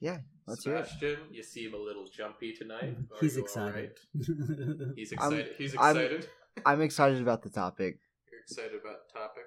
Yeah, 0.00 0.18
let's 0.50 0.64
hear. 0.64 0.84
Sebastian, 0.84 1.18
you 1.30 1.42
seem 1.42 1.74
a 1.74 1.76
little 1.78 2.06
jumpy 2.06 2.52
tonight. 2.52 2.96
He's 3.20 3.36
excited. 3.36 3.92
alright? 4.14 4.94
He's 4.96 5.12
I'm- 5.12 5.32
excited. 5.32 5.54
He's 5.56 5.76
I'm- 5.76 5.96
excited. 5.96 6.28
I'm 6.66 6.80
excited 6.82 7.22
about 7.22 7.42
the 7.42 7.48
topic. 7.50 7.98
You're 8.30 8.40
excited 8.40 8.72
about 8.80 8.96
the 9.06 9.18
topic. 9.18 9.44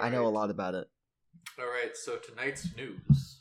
I 0.00 0.10
know 0.10 0.26
a 0.26 0.28
lot 0.28 0.50
about 0.50 0.74
it. 0.74 0.88
All 1.58 1.66
right, 1.66 1.96
so 1.96 2.16
tonight's 2.18 2.68
news. 2.76 3.40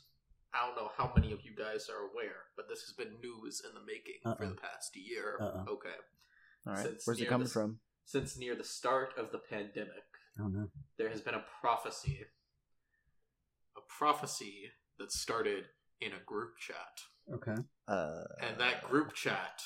I 0.53 0.65
don't 0.65 0.75
know 0.75 0.89
how 0.97 1.11
many 1.15 1.31
of 1.33 1.39
you 1.43 1.51
guys 1.55 1.87
are 1.89 2.09
aware, 2.09 2.47
but 2.55 2.67
this 2.69 2.81
has 2.81 2.93
been 2.93 3.19
news 3.21 3.61
in 3.67 3.75
the 3.75 3.81
making 3.85 4.21
for 4.23 4.43
Uh-uh. 4.45 4.49
the 4.49 4.55
past 4.55 4.95
year. 4.95 5.37
Uh-uh. 5.39 5.65
Okay. 5.73 5.89
All 6.65 6.73
right, 6.73 6.83
Since 6.85 7.05
where's 7.05 7.19
it 7.19 7.23
near 7.23 7.29
coming 7.29 7.45
the- 7.47 7.53
from? 7.53 7.79
Since 8.05 8.37
near 8.37 8.55
the 8.55 8.63
start 8.63 9.13
of 9.17 9.31
the 9.33 9.37
pandemic, 9.39 10.05
oh 10.39 10.47
no. 10.47 10.69
there 10.97 11.09
has 11.09 11.19
been 11.21 11.35
a 11.35 11.43
prophecy. 11.61 12.21
A 13.75 13.81
prophecy 13.99 14.71
that 14.97 15.11
started 15.11 15.65
in 16.01 16.11
a 16.13 16.23
group 16.25 16.57
chat. 16.57 17.01
Okay. 17.33 17.55
Uh, 17.87 18.23
And 18.41 18.59
that 18.59 18.83
group 18.87 19.13
chat 19.13 19.61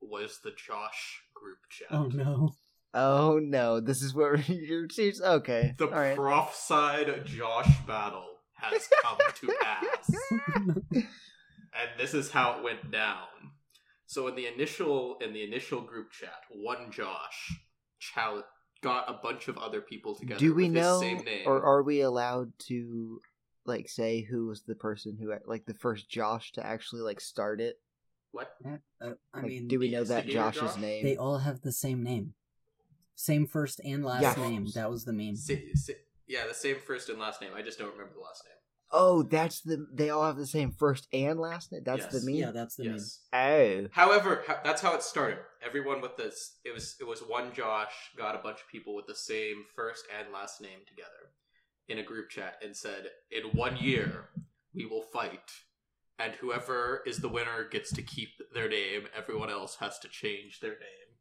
was 0.00 0.38
the 0.44 0.50
Josh 0.52 1.22
group 1.34 1.58
chat. 1.70 1.88
Oh 1.90 2.04
no. 2.06 2.54
oh 2.92 3.38
no, 3.42 3.80
this 3.80 4.02
is 4.02 4.14
where 4.14 4.36
you're 4.48 4.88
serious. 4.90 5.20
Okay, 5.20 5.74
The 5.78 5.86
all 5.86 5.90
right. 5.92 6.16
prophesied 6.16 7.24
Josh 7.26 7.70
battle 7.86 8.26
has 8.54 8.88
come 9.02 9.18
to 9.34 9.54
pass. 9.62 10.10
and 10.72 10.84
this 11.98 12.14
is 12.14 12.30
how 12.30 12.58
it 12.58 12.62
went 12.64 12.90
down. 12.90 13.26
So 14.06 14.28
in 14.28 14.34
the 14.36 14.46
initial 14.46 15.16
in 15.20 15.32
the 15.32 15.42
initial 15.42 15.80
group 15.80 16.12
chat, 16.12 16.40
one 16.50 16.90
Josh 16.92 17.58
chal- 17.98 18.44
got 18.82 19.08
a 19.08 19.14
bunch 19.22 19.48
of 19.48 19.56
other 19.58 19.80
people 19.80 20.14
together. 20.14 20.38
Do 20.38 20.54
we 20.54 20.64
with 20.64 20.72
know, 20.72 21.00
his 21.00 21.18
same 21.18 21.24
name. 21.24 21.42
or 21.46 21.62
are 21.64 21.82
we 21.82 22.02
allowed 22.02 22.52
to, 22.68 23.20
like, 23.66 23.88
say 23.88 24.22
who 24.22 24.46
was 24.46 24.62
the 24.62 24.74
person 24.74 25.16
who, 25.20 25.32
like, 25.46 25.64
the 25.66 25.74
first 25.74 26.08
Josh 26.10 26.52
to 26.52 26.64
actually 26.64 27.02
like 27.02 27.20
start 27.20 27.60
it, 27.60 27.76
What? 28.32 28.54
Uh, 28.64 29.12
I 29.32 29.38
Like, 29.40 29.46
mean, 29.46 29.68
do 29.68 29.78
we 29.78 29.90
know 29.90 30.04
that 30.04 30.26
Josh's 30.26 30.60
Josh? 30.74 30.76
name? 30.80 31.04
they 31.04 31.16
all 31.16 31.38
have 31.38 31.60
the 31.62 31.72
same 31.72 32.02
name, 32.02 32.34
same 33.14 33.46
first 33.46 33.80
and 33.84 34.04
last 34.04 34.36
Yeah. 34.38 34.48
name. 34.48 34.66
That 34.74 34.90
was 34.90 35.04
the 35.04 35.12
meme. 35.12 35.36
Si- 35.36 35.74
si- 35.76 35.94
yeah, 36.26 36.46
the 36.46 36.54
same 36.54 36.76
first 36.80 37.08
and 37.08 37.18
last 37.18 37.40
name. 37.40 37.52
I 37.54 37.62
just 37.62 37.78
don't 37.78 37.92
remember 37.92 38.14
the 38.14 38.20
last 38.20 38.44
name. 38.44 38.50
Oh, 38.96 39.22
that's 39.24 39.60
the. 39.60 39.86
They 39.92 40.10
all 40.10 40.24
have 40.24 40.36
the 40.36 40.46
same 40.46 40.70
first 40.70 41.08
and 41.12 41.40
last 41.40 41.72
name. 41.72 41.82
That's 41.84 42.06
the 42.06 42.18
Yes. 42.18 42.24
meme. 42.24 42.34
Yeah, 42.36 42.50
that's 42.52 42.76
the 42.76 42.84
yes. 42.84 43.20
Oh, 43.32 43.88
However, 43.92 44.44
ho- 44.46 44.60
that's 44.62 44.82
how 44.82 44.94
it 44.94 45.02
started. 45.02 45.38
Everyone 45.62 46.00
with 46.00 46.16
this, 46.16 46.58
it 46.64 46.72
was 46.72 46.96
it 47.00 47.04
was 47.04 47.20
one 47.20 47.52
Josh 47.54 47.92
got 48.16 48.34
a 48.36 48.38
bunch 48.38 48.60
of 48.60 48.68
people 48.68 48.94
with 48.94 49.06
the 49.06 49.14
same 49.14 49.64
first 49.74 50.04
and 50.16 50.32
last 50.32 50.60
name 50.60 50.80
together 50.86 51.30
in 51.88 51.98
a 51.98 52.02
group 52.02 52.30
chat 52.30 52.58
and 52.62 52.76
said, 52.76 53.10
"In 53.30 53.44
one 53.56 53.76
year, 53.76 54.30
we 54.72 54.86
will 54.86 55.02
fight, 55.02 55.64
and 56.18 56.34
whoever 56.34 57.02
is 57.06 57.18
the 57.18 57.28
winner 57.28 57.64
gets 57.64 57.92
to 57.92 58.02
keep 58.02 58.30
their 58.52 58.68
name. 58.68 59.08
Everyone 59.14 59.50
else 59.50 59.76
has 59.76 59.98
to 60.00 60.08
change 60.08 60.60
their 60.60 60.78
name." 60.78 61.18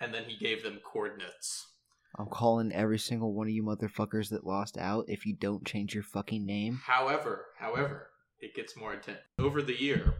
And 0.00 0.14
then 0.14 0.24
he 0.24 0.36
gave 0.36 0.62
them 0.62 0.80
coordinates. 0.80 1.72
I'm 2.16 2.26
calling 2.26 2.72
every 2.72 2.98
single 2.98 3.32
one 3.32 3.46
of 3.46 3.52
you 3.52 3.62
motherfuckers 3.62 4.30
that 4.30 4.46
lost 4.46 4.78
out 4.78 5.04
if 5.08 5.26
you 5.26 5.34
don't 5.34 5.66
change 5.66 5.94
your 5.94 6.02
fucking 6.02 6.44
name. 6.44 6.80
However, 6.84 7.46
however, 7.58 8.10
it 8.40 8.54
gets 8.54 8.76
more 8.76 8.94
intense. 8.94 9.18
Over 9.38 9.62
the 9.62 9.80
year, 9.80 10.14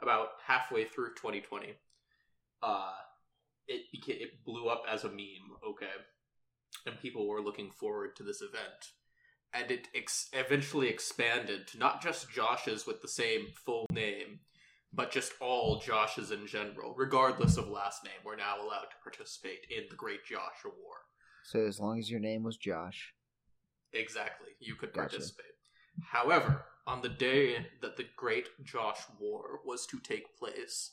about 0.00 0.28
halfway 0.46 0.84
through 0.84 1.14
2020, 1.14 1.74
uh, 2.62 2.92
it 3.66 3.82
became 3.92 4.16
it 4.20 4.44
blew 4.44 4.68
up 4.68 4.84
as 4.88 5.04
a 5.04 5.08
meme. 5.08 5.56
Okay, 5.68 5.92
and 6.86 6.98
people 7.00 7.28
were 7.28 7.42
looking 7.42 7.70
forward 7.70 8.16
to 8.16 8.22
this 8.22 8.40
event, 8.40 8.92
and 9.54 9.70
it 9.70 9.88
ex- 9.94 10.28
eventually 10.32 10.88
expanded 10.88 11.66
to 11.68 11.78
not 11.78 12.02
just 12.02 12.30
Josh's 12.30 12.86
with 12.86 13.00
the 13.00 13.08
same 13.08 13.46
full 13.64 13.86
name, 13.92 14.40
but 14.92 15.10
just 15.10 15.32
all 15.40 15.80
Joshes 15.80 16.32
in 16.32 16.46
general, 16.46 16.94
regardless 16.96 17.56
of 17.56 17.68
last 17.68 18.04
name. 18.04 18.14
Were 18.24 18.36
now 18.36 18.56
allowed 18.56 18.90
to 18.90 19.02
participate 19.02 19.66
in 19.70 19.84
the 19.88 19.96
Great 19.96 20.24
Josh 20.24 20.64
War. 20.64 20.96
So 21.44 21.60
as 21.60 21.78
long 21.78 21.98
as 21.98 22.10
your 22.10 22.20
name 22.20 22.42
was 22.42 22.56
Josh, 22.56 23.14
Exactly. 23.94 24.48
You 24.58 24.74
could 24.74 24.92
Gotcha. 24.92 25.10
participate. 25.10 25.52
However, 26.02 26.64
on 26.86 27.00
the 27.00 27.08
day 27.08 27.66
that 27.80 27.96
the 27.96 28.06
Great 28.16 28.48
Josh 28.64 29.00
War 29.20 29.60
was 29.64 29.86
to 29.86 30.00
take 30.00 30.36
place, 30.36 30.90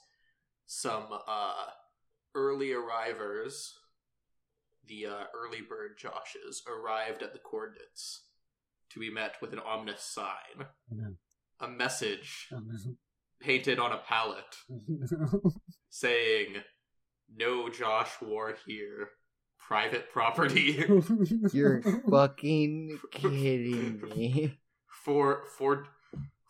some 0.67 1.07
uh, 1.27 1.65
early 2.35 2.71
arrivers, 2.71 3.73
the 4.87 5.07
uh, 5.07 5.23
early 5.35 5.61
bird 5.61 5.97
Joshes, 5.99 6.65
arrived 6.67 7.23
at 7.23 7.33
the 7.33 7.39
coordinates 7.39 8.21
to 8.93 8.99
be 8.99 9.09
met 9.11 9.35
with 9.41 9.53
an 9.53 9.59
ominous 9.59 10.01
sign. 10.03 10.67
No. 10.89 11.15
A 11.59 11.67
message 11.67 12.47
Oh, 12.53 12.59
no. 12.59 12.95
painted 13.39 13.79
on 13.79 13.91
a 13.91 13.97
pallet 13.97 14.55
saying, 15.89 16.55
No 17.35 17.69
Josh 17.69 18.09
War 18.21 18.55
here. 18.65 19.09
Private 19.59 20.11
property. 20.11 20.83
you're 21.53 21.81
fucking 22.09 22.99
kidding 23.11 24.01
me. 24.01 24.57
for 25.03 25.43
for 25.57 25.85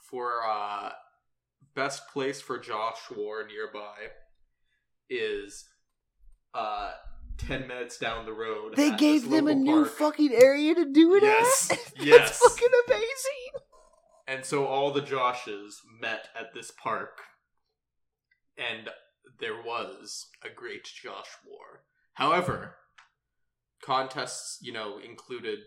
for 0.09 0.41
uh 0.49 0.91
best 1.75 2.07
place 2.07 2.41
for 2.41 2.57
Josh 2.57 2.97
War 3.15 3.45
nearby 3.45 3.95
is 5.09 5.65
uh 6.53 6.91
10 7.47 7.67
minutes 7.67 7.97
down 7.97 8.25
the 8.25 8.33
road 8.33 8.75
They 8.75 8.95
gave 8.95 9.29
them 9.29 9.47
a 9.47 9.51
local 9.51 9.55
new 9.63 9.85
fucking 9.85 10.33
area 10.33 10.75
to 10.75 10.85
do 10.91 11.15
it 11.15 11.23
Yes, 11.23 11.71
at. 11.71 11.77
That's 11.95 12.05
yes. 12.05 12.39
fucking 12.39 12.67
amazing. 12.87 13.61
and 14.27 14.45
so 14.45 14.65
all 14.65 14.91
the 14.91 15.01
Joshes 15.01 15.75
met 15.99 16.27
at 16.39 16.53
this 16.53 16.71
park 16.71 17.19
and 18.57 18.89
there 19.39 19.61
was 19.61 20.27
a 20.43 20.49
great 20.53 20.85
Josh 20.85 21.29
War 21.47 21.83
however 22.13 22.75
contests 23.83 24.59
you 24.61 24.71
know 24.73 24.99
included 24.99 25.59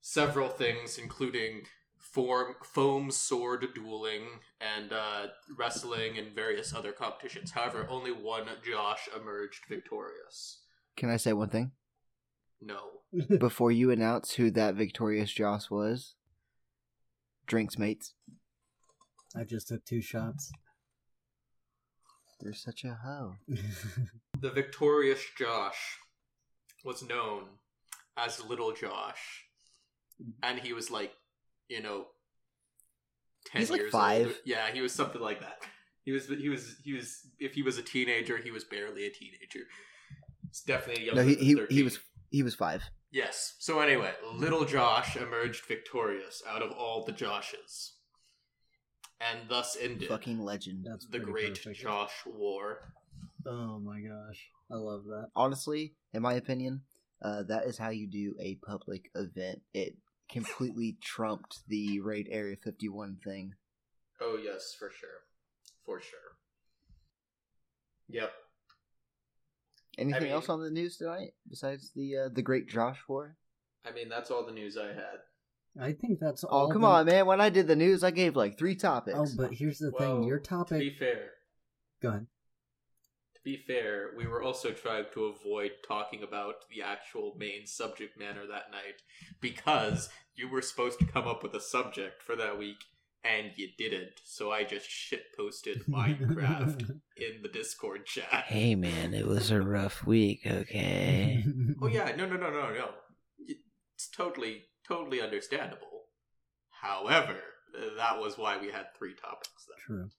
several 0.00 0.48
things 0.48 0.96
including 0.98 1.62
form, 1.98 2.54
foam 2.62 3.10
sword 3.10 3.66
dueling 3.74 4.22
and 4.60 4.92
uh, 4.92 5.26
wrestling 5.58 6.16
and 6.18 6.34
various 6.34 6.72
other 6.74 6.92
competitions 6.92 7.50
however 7.50 7.86
only 7.90 8.12
one 8.12 8.44
josh 8.64 9.08
emerged 9.20 9.60
victorious 9.68 10.62
Can 10.98 11.10
I 11.10 11.16
say 11.16 11.32
one 11.32 11.48
thing 11.48 11.70
no 12.60 12.80
before 13.38 13.70
you 13.70 13.90
announce 13.92 14.32
who 14.34 14.50
that 14.50 14.74
victorious 14.74 15.30
Josh 15.32 15.70
was? 15.70 16.16
Drinks, 17.46 17.78
mates. 17.78 18.14
I 19.36 19.44
just 19.44 19.68
took 19.68 19.84
two 19.84 20.02
shots. 20.02 20.50
You're 22.42 22.52
such 22.52 22.82
a 22.84 22.98
hoe. 23.04 23.34
the 24.40 24.50
victorious 24.50 25.20
josh 25.38 25.98
was 26.84 27.02
known 27.02 27.44
as 28.16 28.44
little 28.44 28.72
josh 28.72 29.44
and 30.42 30.58
he 30.58 30.72
was 30.72 30.90
like 30.90 31.12
you 31.68 31.80
know 31.82 32.06
10 33.52 33.60
He's 33.60 33.70
like 33.70 33.80
years 33.80 33.92
five. 33.92 34.26
old. 34.26 34.34
yeah 34.44 34.70
he 34.72 34.80
was 34.80 34.92
something 34.92 35.20
like 35.20 35.40
that 35.40 35.58
he 36.04 36.12
was 36.12 36.26
he 36.28 36.48
was 36.48 36.76
he 36.84 36.92
was 36.92 37.26
if 37.40 37.54
he 37.54 37.62
was 37.62 37.78
a 37.78 37.82
teenager 37.82 38.36
he 38.38 38.50
was 38.52 38.64
barely 38.64 39.06
a 39.06 39.10
teenager 39.10 39.60
it's 40.48 40.62
definitely 40.62 41.02
a 41.04 41.06
younger 41.06 41.22
No, 41.22 41.28
he 41.28 41.34
than 41.36 41.44
he, 41.44 41.54
13. 41.54 41.76
he 41.76 41.82
was 41.82 41.98
he 42.30 42.42
was 42.42 42.54
five. 42.54 42.82
yes 43.10 43.54
so 43.58 43.80
anyway 43.80 44.12
little 44.34 44.64
josh 44.64 45.16
emerged 45.16 45.64
victorious 45.66 46.42
out 46.48 46.62
of 46.62 46.72
all 46.72 47.04
the 47.04 47.12
joshes 47.12 47.92
and 49.20 49.48
thus 49.48 49.76
ended 49.80 50.08
Fucking 50.08 50.38
legend. 50.40 50.86
That's 50.88 51.06
the 51.06 51.18
great 51.18 51.54
perfect. 51.62 51.80
josh 51.80 52.12
war 52.26 52.80
Oh 53.46 53.78
my 53.78 54.00
gosh, 54.00 54.50
I 54.70 54.74
love 54.74 55.04
that. 55.04 55.28
Honestly, 55.34 55.94
in 56.12 56.20
my 56.22 56.34
opinion, 56.34 56.82
uh, 57.22 57.44
that 57.44 57.64
is 57.64 57.78
how 57.78 57.88
you 57.88 58.06
do 58.06 58.34
a 58.38 58.56
public 58.56 59.10
event. 59.14 59.62
It 59.72 59.96
completely 60.30 60.98
trumped 61.02 61.60
the 61.66 62.00
raid 62.00 62.28
Area 62.30 62.56
51 62.62 63.16
thing. 63.24 63.54
Oh 64.20 64.38
yes, 64.42 64.74
for 64.78 64.90
sure, 64.90 65.22
for 65.86 66.00
sure. 66.00 66.36
Yep. 68.10 68.32
Anything 69.98 70.22
mean- 70.24 70.32
else 70.32 70.48
on 70.48 70.60
the 70.62 70.70
news 70.70 70.96
tonight 70.96 71.32
besides 71.48 71.90
the 71.94 72.16
uh, 72.16 72.28
the 72.32 72.42
Great 72.42 72.68
Josh 72.68 72.98
War? 73.08 73.36
I 73.84 73.92
mean, 73.92 74.08
that's 74.08 74.30
all 74.30 74.44
the 74.44 74.52
news 74.52 74.76
I 74.76 74.88
had. 74.88 75.18
I 75.80 75.92
think 75.92 76.18
that's 76.18 76.44
Oh, 76.44 76.48
all. 76.48 76.70
come 76.70 76.82
the- 76.82 76.88
on, 76.88 77.06
man! 77.06 77.26
When 77.26 77.40
I 77.40 77.50
did 77.50 77.66
the 77.66 77.76
news, 77.76 78.02
I 78.04 78.10
gave 78.10 78.36
like 78.36 78.58
three 78.58 78.74
topics. 78.74 79.16
Oh, 79.18 79.26
but 79.36 79.52
here's 79.52 79.78
the 79.78 79.90
thing. 79.92 80.08
Well, 80.20 80.24
Your 80.24 80.38
To 80.38 80.44
topic. 80.48 80.78
be 80.80 80.96
fair, 80.98 81.30
Go 82.02 82.08
ahead. 82.10 82.26
to 83.34 83.40
be 83.44 83.56
fair, 83.66 84.10
we 84.16 84.26
were 84.26 84.42
also 84.42 84.72
trying 84.72 85.04
to 85.14 85.24
avoid 85.26 85.72
talking 85.86 86.22
about 86.22 86.68
the 86.70 86.82
actual 86.82 87.34
main 87.38 87.66
subject 87.66 88.18
matter 88.18 88.46
that 88.46 88.70
night 88.72 89.02
because 89.40 90.08
you 90.34 90.48
were 90.48 90.62
supposed 90.62 90.98
to 91.00 91.04
come 91.06 91.26
up 91.28 91.42
with 91.42 91.54
a 91.54 91.60
subject 91.60 92.22
for 92.22 92.34
that 92.36 92.58
week 92.58 92.78
and 93.24 93.50
you 93.56 93.68
didn't. 93.76 94.20
So 94.24 94.50
I 94.50 94.64
just 94.64 94.88
shit 94.88 95.24
posted 95.36 95.84
Minecraft 95.86 96.90
in 97.16 97.42
the 97.42 97.48
Discord 97.48 98.06
chat. 98.06 98.44
hey, 98.46 98.74
man, 98.74 99.14
it 99.14 99.26
was 99.26 99.50
a 99.50 99.60
rough 99.60 100.06
week. 100.06 100.42
Okay. 100.46 101.44
Oh 101.82 101.86
yeah, 101.86 102.14
no, 102.16 102.26
no, 102.26 102.36
no, 102.36 102.50
no, 102.50 102.72
no. 102.72 102.90
It's 103.94 104.08
totally, 104.08 104.64
totally 104.86 105.20
understandable. 105.20 106.04
However, 106.70 107.36
that 107.96 108.18
was 108.18 108.38
why 108.38 108.58
we 108.58 108.68
had 108.68 108.94
three 108.96 109.14
topics 109.14 109.66
then, 109.68 109.78
True. 109.86 110.10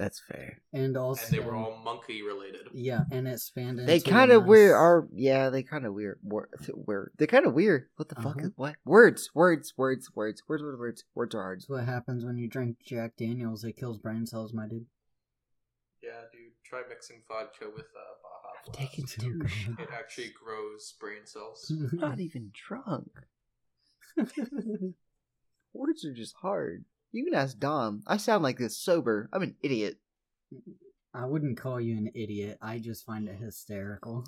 That's 0.00 0.18
fair. 0.18 0.62
And 0.72 0.96
also, 0.96 1.26
and 1.26 1.34
they 1.34 1.40
were 1.46 1.54
all 1.54 1.76
monkey 1.84 2.22
related. 2.22 2.68
yeah, 2.72 3.02
and 3.12 3.28
it 3.28 3.38
spanned. 3.40 3.78
They 3.86 4.00
kind 4.00 4.30
of 4.32 4.42
mass- 4.44 4.48
weird. 4.48 4.72
Are 4.74 5.06
yeah, 5.14 5.50
they 5.50 5.62
kind 5.62 5.84
of 5.84 5.92
weird. 5.92 6.18
Wor- 6.22 6.48
Weird. 6.74 7.12
They're 7.18 7.26
kind 7.26 7.44
of 7.44 7.52
weird. 7.52 7.88
What 7.96 8.08
the 8.08 8.14
fuck? 8.14 8.36
Uh-huh. 8.38 8.46
Is, 8.46 8.52
what 8.56 8.76
words? 8.86 9.28
Words? 9.34 9.74
Words? 9.76 10.10
Words? 10.16 10.42
Words? 10.48 10.62
Words? 10.62 10.78
Words? 10.80 11.04
Words 11.14 11.34
are 11.34 11.42
hard. 11.42 11.58
That's 11.60 11.68
what 11.68 11.84
happens 11.84 12.24
when 12.24 12.38
you 12.38 12.48
drink 12.48 12.78
Jack 12.82 13.16
Daniels. 13.18 13.62
It 13.64 13.76
kills 13.76 13.98
brain 13.98 14.24
cells, 14.26 14.54
my 14.54 14.66
dude. 14.66 14.86
Yeah, 16.02 16.22
dude, 16.32 16.52
try 16.64 16.80
mixing 16.88 17.20
vodka 17.28 17.66
with 17.66 17.84
uh, 17.94 18.14
Baja 18.22 18.54
I've 18.56 18.72
Blast. 18.72 18.78
taken 18.78 19.04
Blast. 19.04 19.20
two 19.20 19.42
It 19.44 19.50
shots. 19.78 19.92
actually 19.92 20.32
grows 20.42 20.94
brain 20.98 21.26
cells. 21.26 21.70
I'm 21.70 21.98
not 21.98 22.20
even 22.20 22.52
drunk. 22.54 23.10
Words 25.72 26.04
are 26.04 26.14
just 26.14 26.34
hard. 26.40 26.84
You 27.12 27.24
can 27.24 27.34
ask 27.34 27.58
Dom. 27.58 28.02
I 28.06 28.16
sound 28.18 28.42
like 28.42 28.58
this 28.58 28.78
sober. 28.78 29.28
I'm 29.32 29.42
an 29.42 29.56
idiot. 29.62 29.98
I 31.12 31.26
wouldn't 31.26 31.58
call 31.58 31.80
you 31.80 31.96
an 31.96 32.10
idiot. 32.14 32.58
I 32.62 32.78
just 32.78 33.04
find 33.04 33.28
it 33.28 33.36
hysterical. 33.36 34.24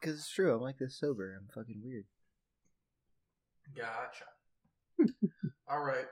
Cause 0.00 0.14
it's 0.14 0.30
true. 0.32 0.54
I'm 0.54 0.60
like 0.60 0.78
this 0.78 0.98
sober. 0.98 1.38
I'm 1.40 1.48
fucking 1.54 1.80
weird. 1.84 2.04
Gotcha. 3.76 4.24
All 5.68 5.80
right. 5.82 6.06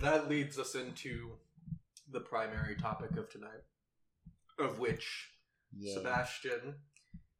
That 0.00 0.28
leads 0.30 0.58
us 0.58 0.74
into 0.74 1.32
the 2.10 2.20
primary 2.20 2.74
topic 2.76 3.16
of 3.18 3.28
tonight, 3.30 3.62
of 4.58 4.78
which 4.78 5.30
Yeah. 5.76 5.94
Sebastian 5.94 6.74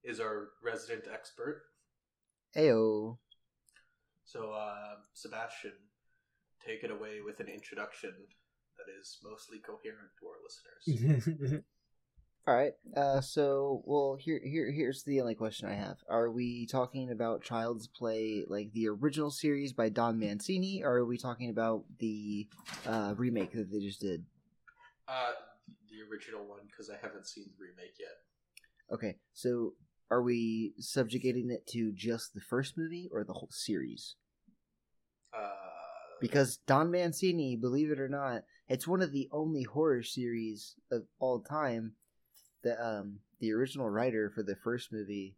is 0.04 0.20
our 0.20 0.48
resident 0.62 1.04
expert. 1.12 1.62
Ayo. 2.56 3.16
So, 4.32 4.50
uh, 4.52 4.96
Sebastian, 5.12 5.72
take 6.66 6.84
it 6.84 6.90
away 6.90 7.20
with 7.24 7.40
an 7.40 7.48
introduction 7.48 8.14
that 8.78 8.90
is 8.98 9.18
mostly 9.22 9.58
coherent 9.58 10.08
to 10.20 10.26
our 10.26 10.40
listeners. 11.04 11.64
All 12.48 12.54
right. 12.54 12.72
Uh, 12.96 13.20
so, 13.20 13.82
well, 13.84 14.16
here, 14.18 14.40
here, 14.42 14.72
here's 14.72 15.02
the 15.02 15.20
only 15.20 15.34
question 15.34 15.68
I 15.68 15.74
have: 15.74 15.98
Are 16.08 16.30
we 16.30 16.66
talking 16.66 17.10
about 17.10 17.42
Child's 17.42 17.86
Play, 17.86 18.44
like 18.48 18.72
the 18.72 18.88
original 18.88 19.30
series 19.30 19.74
by 19.74 19.90
Don 19.90 20.18
Mancini, 20.18 20.82
or 20.82 20.96
are 20.96 21.04
we 21.04 21.18
talking 21.18 21.50
about 21.50 21.84
the 21.98 22.48
uh, 22.86 23.14
remake 23.16 23.52
that 23.52 23.70
they 23.70 23.80
just 23.80 24.00
did? 24.00 24.24
uh, 25.08 25.32
the 25.90 26.00
original 26.10 26.44
one 26.46 26.60
because 26.70 26.88
I 26.88 26.96
haven't 27.00 27.26
seen 27.26 27.44
the 27.46 27.64
remake 27.64 27.96
yet. 28.00 28.16
Okay, 28.90 29.16
so 29.34 29.74
are 30.10 30.22
we 30.22 30.72
subjugating 30.78 31.50
it 31.50 31.66
to 31.68 31.92
just 31.92 32.34
the 32.34 32.40
first 32.40 32.78
movie 32.78 33.08
or 33.12 33.24
the 33.24 33.34
whole 33.34 33.50
series? 33.50 34.16
Uh, 35.36 35.50
Because 36.20 36.58
Don 36.66 36.90
Mancini, 36.90 37.56
believe 37.56 37.90
it 37.90 38.00
or 38.00 38.08
not, 38.08 38.44
it's 38.68 38.86
one 38.86 39.02
of 39.02 39.12
the 39.12 39.28
only 39.32 39.64
horror 39.64 40.02
series 40.02 40.76
of 40.90 41.02
all 41.18 41.40
time 41.40 41.92
that 42.62 42.78
um 42.80 43.18
the 43.40 43.52
original 43.52 43.90
writer 43.90 44.30
for 44.30 44.42
the 44.42 44.54
first 44.54 44.92
movie 44.92 45.36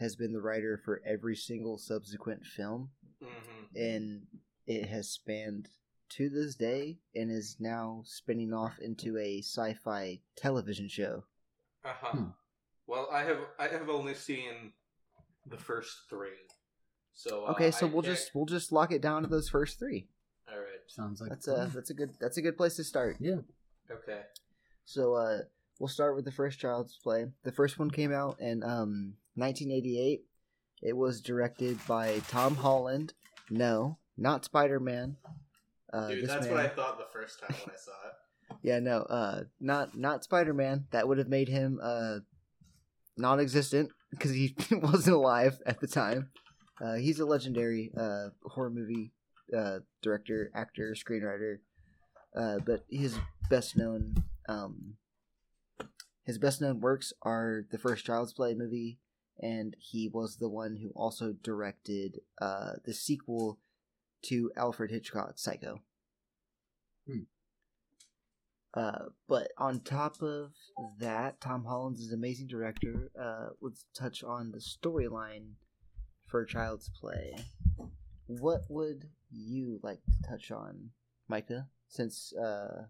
has 0.00 0.16
been 0.16 0.32
the 0.32 0.40
writer 0.40 0.80
for 0.82 1.02
every 1.04 1.36
single 1.36 1.76
subsequent 1.76 2.46
film 2.46 2.88
mhm. 3.22 3.76
and 3.76 4.22
it 4.66 4.88
has 4.88 5.10
spanned 5.10 5.68
to 6.08 6.30
this 6.30 6.54
day 6.54 6.98
and 7.14 7.30
is 7.30 7.56
now 7.60 8.02
spinning 8.04 8.52
off 8.52 8.78
into 8.80 9.18
a 9.18 9.40
sci-fi 9.40 10.20
television 10.36 10.88
show. 10.88 11.24
Uh-huh. 11.84 12.16
Hmm. 12.16 12.24
Well, 12.86 13.08
I 13.12 13.22
have 13.24 13.40
I 13.58 13.68
have 13.68 13.88
only 13.90 14.14
seen 14.14 14.72
the 15.46 15.58
first 15.58 16.08
three. 16.08 16.36
So 17.18 17.46
uh, 17.46 17.50
Okay, 17.50 17.70
so 17.72 17.86
I 17.86 17.90
we'll 17.90 18.02
can't- 18.02 18.14
just 18.16 18.34
we'll 18.34 18.46
just 18.46 18.70
lock 18.70 18.92
it 18.92 19.02
down 19.02 19.22
to 19.22 19.28
those 19.28 19.48
first 19.48 19.78
3. 19.80 20.06
all 20.50 20.56
right. 20.58 20.64
Sounds 20.86 21.20
like 21.20 21.30
That's 21.30 21.48
a 21.48 21.68
that's 21.74 21.90
a 21.90 21.94
good 21.94 22.10
that's 22.20 22.36
a 22.36 22.42
good 22.42 22.56
place 22.56 22.76
to 22.76 22.84
start. 22.84 23.16
yeah. 23.18 23.40
Okay. 23.90 24.20
So 24.84 25.14
uh 25.14 25.38
we'll 25.80 25.88
start 25.88 26.14
with 26.14 26.24
the 26.24 26.30
first 26.32 26.58
Child's 26.60 26.96
Play. 27.02 27.26
The 27.42 27.50
first 27.52 27.78
one 27.78 27.90
came 27.90 28.12
out 28.12 28.38
in 28.40 28.62
um 28.62 29.14
1988. 29.34 30.24
It 30.80 30.96
was 30.96 31.20
directed 31.20 31.76
by 31.88 32.20
Tom 32.28 32.54
Holland. 32.54 33.14
No, 33.50 33.98
not 34.16 34.44
Spider-Man. 34.44 35.16
Uh, 35.92 36.08
Dude, 36.08 36.28
that's 36.28 36.44
man- 36.46 36.54
what 36.54 36.60
I 36.64 36.68
thought 36.68 36.98
the 36.98 37.06
first 37.12 37.40
time 37.40 37.56
when 37.64 37.74
I 37.74 37.78
saw 37.78 37.90
it. 38.06 38.14
Yeah, 38.62 38.78
no, 38.78 39.02
uh, 39.02 39.42
not 39.60 39.96
not 39.98 40.22
Spider-Man. 40.24 40.86
That 40.92 41.06
would 41.08 41.18
have 41.18 41.28
made 41.28 41.48
him 41.48 41.80
uh 41.82 42.18
non-existent 43.16 43.90
because 44.10 44.30
he 44.30 44.54
wasn't 44.70 45.16
alive 45.16 45.60
at 45.66 45.80
the 45.80 45.86
time. 45.86 46.30
Uh, 46.80 46.94
he's 46.94 47.18
a 47.18 47.26
legendary 47.26 47.90
uh 47.96 48.28
horror 48.44 48.70
movie 48.70 49.12
uh 49.56 49.78
director, 50.02 50.50
actor, 50.54 50.94
screenwriter. 50.94 51.58
Uh, 52.36 52.58
but 52.64 52.84
his 52.90 53.18
best 53.50 53.76
known 53.76 54.22
um 54.48 54.94
his 56.24 56.38
best 56.38 56.60
known 56.60 56.80
works 56.80 57.12
are 57.22 57.64
the 57.70 57.78
first 57.78 58.04
Child's 58.04 58.34
Play 58.34 58.54
movie, 58.54 58.98
and 59.40 59.74
he 59.78 60.08
was 60.08 60.36
the 60.36 60.48
one 60.48 60.76
who 60.76 60.90
also 60.94 61.32
directed 61.42 62.20
uh 62.40 62.72
the 62.84 62.94
sequel 62.94 63.58
to 64.22 64.50
Alfred 64.56 64.90
Hitchcock's 64.90 65.42
Psycho. 65.42 65.80
Uh, 68.74 69.06
but 69.26 69.48
on 69.56 69.80
top 69.80 70.22
of 70.22 70.52
that, 71.00 71.40
Tom 71.40 71.64
Holland's 71.64 72.00
is 72.00 72.12
an 72.12 72.18
amazing 72.18 72.46
director. 72.46 73.10
Uh, 73.20 73.48
let's 73.60 73.86
touch 73.96 74.22
on 74.22 74.52
the 74.52 74.58
storyline 74.58 75.52
for 76.28 76.42
a 76.42 76.46
Child's 76.46 76.88
Play. 76.88 77.34
What 78.26 78.62
would 78.68 79.08
you 79.30 79.80
like 79.82 80.00
to 80.04 80.28
touch 80.28 80.50
on, 80.50 80.90
Micah? 81.28 81.66
Since 81.88 82.34
uh, 82.34 82.84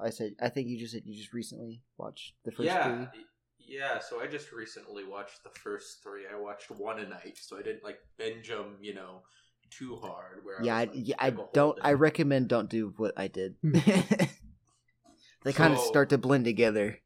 I 0.00 0.10
said 0.10 0.34
I 0.40 0.48
think 0.48 0.68
you 0.68 0.78
just 0.78 0.92
said 0.92 1.02
you 1.04 1.16
just 1.16 1.32
recently 1.32 1.82
watched 1.98 2.34
the 2.44 2.52
first 2.52 2.66
yeah. 2.66 2.84
three. 2.84 2.94
y- 2.94 3.24
Yeah, 3.58 3.98
so 3.98 4.20
I 4.20 4.26
just 4.26 4.52
recently 4.52 5.04
watched 5.04 5.42
the 5.42 5.50
first 5.50 6.02
three. 6.02 6.22
I 6.32 6.38
watched 6.40 6.70
one 6.70 7.00
a 7.00 7.08
night, 7.08 7.38
so 7.40 7.58
I 7.58 7.62
didn't 7.62 7.84
like 7.84 7.98
binge 8.16 8.48
them, 8.48 8.76
you 8.80 8.94
know, 8.94 9.22
too 9.70 9.96
hard. 9.96 10.44
Where 10.44 10.62
Yeah, 10.62 10.76
I, 10.76 10.82
I, 10.82 10.84
was, 10.86 10.96
like, 10.96 11.08
yeah, 11.08 11.16
I 11.18 11.30
took 11.30 11.34
a 11.34 11.42
whole 11.42 11.50
don't. 11.52 11.78
I 11.82 11.92
recommend 11.94 12.48
don't 12.48 12.70
do 12.70 12.94
what 12.96 13.14
I 13.16 13.26
did. 13.28 13.56
Hmm. 13.62 13.72
they 15.42 15.52
kind 15.52 15.74
of 15.74 15.80
start 15.80 16.10
to 16.10 16.18
blend 16.18 16.44
together. 16.44 17.00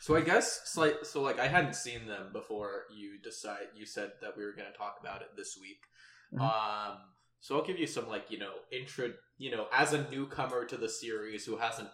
So 0.00 0.14
I 0.16 0.20
guess 0.20 0.60
so 0.66 0.80
like, 0.82 1.04
so 1.04 1.22
like 1.22 1.38
I 1.40 1.48
hadn't 1.48 1.74
seen 1.74 2.06
them 2.06 2.30
before 2.32 2.84
you 2.94 3.18
decide 3.18 3.66
you 3.74 3.84
said 3.84 4.12
that 4.22 4.36
we 4.36 4.44
were 4.44 4.52
going 4.52 4.70
to 4.70 4.78
talk 4.78 4.96
about 5.00 5.22
it 5.22 5.28
this 5.36 5.58
week. 5.60 5.80
Mhm. 6.32 6.40
Um 6.40 6.98
so 7.40 7.56
I'll 7.56 7.64
give 7.64 7.78
you 7.78 7.86
some 7.86 8.08
like, 8.08 8.30
you 8.30 8.38
know, 8.38 8.52
intro, 8.72 9.12
you 9.38 9.50
know, 9.50 9.66
as 9.72 9.92
a 9.92 10.08
newcomer 10.10 10.64
to 10.66 10.76
the 10.76 10.88
series 10.88 11.44
who 11.46 11.56
hasn't 11.56 11.88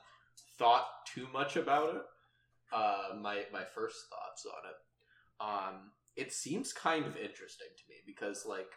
thought 0.58 0.86
too 1.14 1.28
much 1.32 1.56
about 1.56 1.94
it. 1.96 2.02
Uh 2.72 3.16
my 3.20 3.44
my 3.52 3.64
first 3.64 3.96
thoughts 4.10 4.46
on 4.46 4.70
it. 4.70 4.76
Um 5.40 5.90
it 6.16 6.32
seems 6.32 6.72
kind 6.72 7.06
of 7.06 7.16
interesting 7.16 7.68
to 7.76 7.82
me 7.88 7.96
because 8.06 8.44
like 8.46 8.70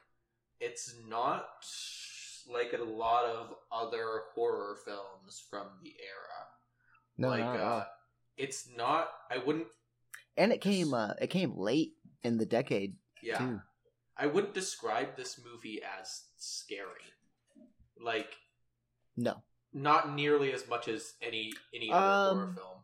it's 0.60 0.96
not 1.08 1.48
like 2.52 2.74
a 2.74 2.84
lot 2.84 3.26
of 3.26 3.54
other 3.72 4.22
horror 4.34 4.78
films 4.86 5.44
from 5.50 5.68
the 5.84 5.94
era. 6.02 6.40
No, 7.18 7.30
like 7.30 7.44
at 7.44 7.62
all. 7.62 7.80
uh 7.80 7.86
it's 8.38 8.68
not 8.76 9.10
I 9.32 9.38
wouldn't 9.40 9.68
and 10.36 10.52
it 10.52 10.62
came. 10.62 10.94
Uh, 10.94 11.14
it 11.20 11.28
came 11.32 11.58
late 11.58 11.94
in 12.24 12.38
the 12.38 12.46
decade 12.46 12.96
yeah 13.24 13.38
too. 13.38 13.62
I 14.16 14.28
wouldn't 14.28 14.54
describe 14.54 15.16
this 15.16 15.40
movie 15.44 15.82
as 16.00 16.24
scary. 16.38 16.90
Like 18.00 18.34
No, 19.16 19.42
not 19.74 20.14
nearly 20.14 20.54
as 20.54 20.68
much 20.68 20.88
as 20.88 21.14
any 21.22 21.52
any 21.74 21.92
other 21.92 22.06
Um, 22.32 22.38
horror 22.38 22.54
film. 22.54 22.78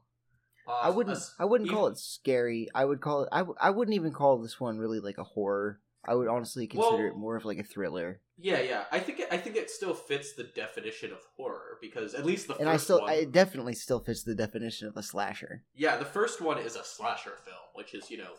Uh, 0.65 0.71
I 0.81 0.89
wouldn't. 0.89 1.19
I 1.39 1.45
wouldn't 1.45 1.69
call 1.69 1.87
it 1.87 1.97
scary. 1.97 2.69
I 2.73 2.85
would 2.85 3.01
call 3.01 3.23
it. 3.23 3.29
I, 3.33 3.39
w- 3.39 3.57
I 3.59 3.69
wouldn't 3.69 3.95
even 3.95 4.13
call 4.13 4.37
this 4.41 4.59
one 4.61 4.77
really 4.77 5.01
like 5.01 5.17
a 5.17 5.23
horror. 5.23 5.81
I 6.05 6.15
would 6.15 6.27
honestly 6.29 6.67
consider 6.67 6.97
Well- 7.03 7.07
it 7.07 7.17
more 7.17 7.35
of 7.35 7.43
like 7.45 7.59
a 7.59 7.63
thriller. 7.63 8.21
Yeah, 8.43 8.59
yeah. 8.59 8.83
I 8.91 8.99
think 8.99 9.21
it, 9.21 9.29
I 9.31 9.37
think 9.37 9.55
it 9.55 9.69
still 9.69 9.93
fits 9.93 10.33
the 10.33 10.43
definition 10.43 11.13
of 11.13 11.19
horror 11.37 11.77
because 11.79 12.13
at 12.13 12.25
least 12.25 12.47
the 12.47 12.55
And 12.55 12.65
first 12.65 12.73
I 12.73 12.83
still, 12.83 12.99
one, 12.99 13.09
I 13.09 13.23
definitely 13.23 13.73
still 13.73 14.01
fits 14.01 14.23
the 14.23 14.35
definition 14.35 14.89
of 14.89 14.97
a 14.97 15.01
slasher. 15.01 15.63
yeah, 15.73 15.95
the 15.95 16.03
first 16.05 16.41
one 16.41 16.57
is 16.57 16.75
a 16.75 16.83
slasher 16.83 17.37
film, 17.45 17.55
which 17.73 17.93
is 17.93 18.11
you 18.11 18.17
know 18.17 18.33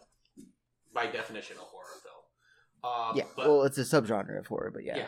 by 0.92 1.06
definition 1.06 1.56
a 1.56 1.60
horror 1.60 1.86
film. 2.02 2.92
Um, 2.92 3.16
yeah. 3.16 3.24
but, 3.34 3.48
well, 3.48 3.62
it's 3.62 3.78
a 3.78 3.80
subgenre 3.80 4.38
of 4.38 4.46
horror, 4.46 4.70
but 4.74 4.84
yeah. 4.84 4.98
Yeah. 4.98 5.06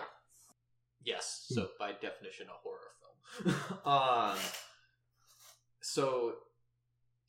Yes. 1.05 1.45
So 1.51 1.69
by 1.79 1.93
definition, 1.93 2.47
a 2.49 2.57
horror 2.63 2.91
film. 3.45 3.77
um. 3.85 4.39
So 5.83 6.37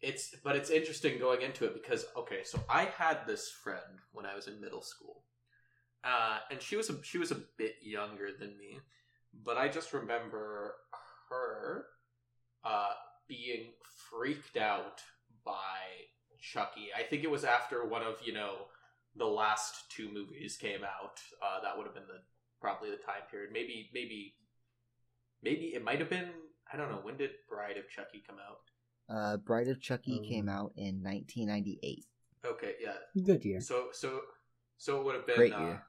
it's 0.02 0.34
but 0.42 0.56
it's 0.56 0.70
interesting 0.70 1.20
going 1.20 1.42
into 1.42 1.66
it 1.66 1.74
because 1.74 2.06
okay, 2.16 2.44
so 2.46 2.64
I 2.70 2.86
had 2.86 3.28
this 3.28 3.52
friend 3.52 4.00
when 4.14 4.26
I 4.26 4.36
was 4.36 4.48
in 4.48 4.62
middle 4.62 4.82
school, 4.82 5.24
uh, 6.04 6.40
and 6.52 6.62
she 6.62 6.76
was 6.76 6.90
a, 6.90 6.96
she 7.04 7.18
was 7.18 7.32
a 7.32 7.42
bit 7.58 7.76
younger 7.82 8.30
than 8.40 8.58
me, 8.58 8.80
but 9.44 9.58
I 9.58 9.68
just 9.68 9.94
remember 9.94 10.76
her 11.30 11.86
uh, 12.64 12.92
being 13.28 13.72
freaked 14.10 14.58
out 14.58 15.02
by 15.44 15.80
Chucky. 16.40 16.90
I 16.98 17.04
think 17.04 17.24
it 17.24 17.32
was 17.32 17.44
after 17.44 17.86
one 17.86 18.04
of 18.04 18.16
you 18.24 18.34
know 18.34 18.68
the 19.16 19.26
last 19.26 19.90
two 19.90 20.10
movies 20.12 20.58
came 20.58 20.84
out. 20.84 21.20
Uh, 21.42 21.62
that 21.64 21.76
would 21.78 21.86
have 21.86 21.96
been 21.96 22.08
the 22.08 22.22
probably 22.62 22.90
the 22.90 22.98
time 22.98 23.24
period. 23.30 23.52
Maybe 23.52 23.90
maybe 23.94 24.36
maybe 25.44 25.66
it 25.74 25.84
might 25.84 26.00
have 26.00 26.10
been. 26.10 26.30
I 26.72 26.78
don't 26.78 26.90
know. 26.92 27.00
When 27.02 27.18
did 27.18 27.32
Bride 27.50 27.78
of 27.78 27.90
Chucky 27.90 28.24
come 28.28 28.38
out? 28.46 28.60
Uh, 29.10 29.38
Bride 29.38 29.70
of 29.70 29.82
Chucky 29.82 30.18
Um, 30.20 30.26
came 30.26 30.50
out 30.50 30.74
in 30.76 31.02
1998. 31.02 32.06
Okay, 32.46 32.76
yeah. 32.82 33.24
Good 33.24 33.46
year. 33.46 33.62
So 33.62 33.88
so 33.94 34.22
so 34.78 35.00
it 35.00 35.06
would 35.06 35.16
have 35.16 35.28
been 35.28 35.36
Great 35.36 35.54
uh, 35.54 35.60
year. 35.60 35.84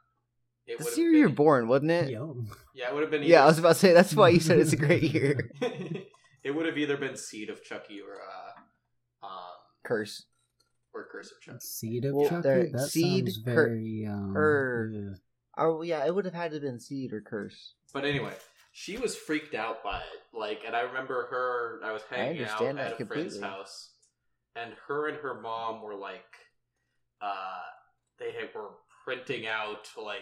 It 0.66 0.79
The 0.79 0.85
year 1.01 1.11
have 1.11 1.16
you're 1.18 1.29
been, 1.29 1.35
born, 1.35 1.68
wasn't 1.68 1.90
it? 1.92 2.11
Yum. 2.11 2.51
Yeah, 2.74 2.88
it 2.88 2.94
would 2.94 3.03
have 3.03 3.11
been. 3.11 3.22
Yeah, 3.22 3.42
I 3.44 3.46
was 3.46 3.59
about 3.59 3.68
to 3.70 3.74
say 3.74 3.92
that's 3.94 4.14
why 4.14 4.29
you 4.29 4.40
said 4.40 4.59
it's 4.59 4.72
a 4.74 4.77
great 4.77 5.03
year. 5.14 5.51
it 6.44 6.55
would 6.55 6.66
have 6.66 6.77
either 6.77 6.96
been 6.96 7.16
Seed 7.16 7.48
of 7.48 7.64
Chucky 7.64 8.01
or 8.01 8.16
uh, 8.20 9.27
um, 9.27 9.33
Curse. 9.85 10.24
or 10.92 11.07
Curse 11.11 11.33
of 11.33 11.40
Chucky. 11.40 11.59
Seed 11.61 12.05
of 12.05 12.14
Well, 12.14 12.29
Chucky? 12.29 12.70
That 12.72 12.88
seed, 12.90 13.27
sounds 13.33 13.44
cur- 13.44 13.68
very, 13.68 14.07
um... 14.07 14.37
er, 14.37 14.92
yeah. 14.94 15.14
Oh 15.57 15.83
yeah, 15.83 16.07
it 16.07 16.14
would 16.14 16.24
have 16.27 16.35
had 16.35 16.51
to 16.51 16.57
have 16.57 16.62
been 16.62 16.79
Seed 16.81 17.12
or 17.12 17.20
Curse. 17.22 17.74
But 17.94 18.05
anyway, 18.05 18.35
she 18.72 18.98
was 18.98 19.16
freaked 19.16 19.55
out 19.55 19.83
by 19.83 19.98
it. 19.98 20.37
Like, 20.38 20.62
and 20.66 20.77
I 20.77 20.83
remember 20.83 21.27
her. 21.31 21.81
I 21.83 21.92
was 21.92 22.03
hanging 22.11 22.44
out 22.44 22.62
at 22.62 22.77
that 22.77 23.01
a 23.01 23.07
friend's 23.07 23.40
house, 23.40 23.90
and 24.55 24.72
her 24.87 25.09
and 25.09 25.16
her 25.18 25.40
mom 25.40 25.83
were 25.83 25.96
like, 25.96 26.24
uh, 27.22 27.62
they 28.18 28.33
had, 28.33 28.50
were 28.54 28.70
printing 29.04 29.46
out 29.46 29.88
like, 29.96 30.20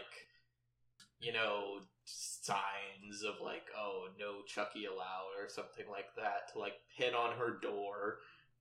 you 1.21 1.33
know, 1.33 1.81
signs 2.05 3.23
of 3.27 3.45
like, 3.45 3.65
oh, 3.77 4.09
no 4.19 4.43
Chucky 4.47 4.85
allowed 4.85 5.33
or 5.41 5.49
something 5.49 5.87
like 5.91 6.07
that 6.17 6.53
to 6.53 6.59
like 6.59 6.75
pin 6.99 7.15
on 7.15 7.37
her 7.37 7.59
door 7.61 8.19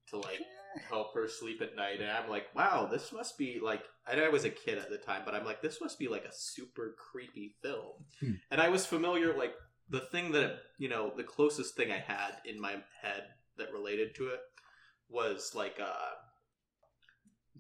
to 0.10 0.18
like 0.18 0.42
help 0.90 1.14
her 1.14 1.28
sleep 1.28 1.62
at 1.62 1.76
night 1.76 2.02
and 2.02 2.12
i'm 2.12 2.30
like 2.30 2.48
wow 2.54 2.86
this 2.86 3.14
must 3.14 3.38
be 3.38 3.60
like 3.64 3.84
and 4.12 4.20
i 4.20 4.28
was 4.28 4.44
a 4.44 4.50
kid 4.50 4.78
at 4.78 4.90
the 4.90 4.98
time 4.98 5.22
but 5.24 5.34
i'm 5.34 5.46
like 5.46 5.62
this 5.62 5.80
must 5.80 5.98
be 5.98 6.10
like 6.10 6.26
a 6.26 6.34
super 6.34 6.96
creepy 7.00 7.56
film 7.64 7.94
Hmm. 8.20 8.34
and 8.52 8.60
i 8.60 8.68
was 8.68 8.86
familiar 8.86 9.36
like 9.38 9.54
the 9.90 10.02
thing 10.02 10.32
that 10.34 10.58
you 10.78 10.90
know 10.90 11.12
the 11.16 11.24
closest 11.24 11.76
thing 11.76 11.92
I 11.92 12.00
had 12.00 12.38
in 12.46 12.60
my 12.60 12.76
head 13.02 13.24
that 13.58 13.72
related 13.72 14.16
to 14.16 14.28
it 14.28 14.40
was 15.10 15.54
like 15.56 15.80
uh 15.82 16.16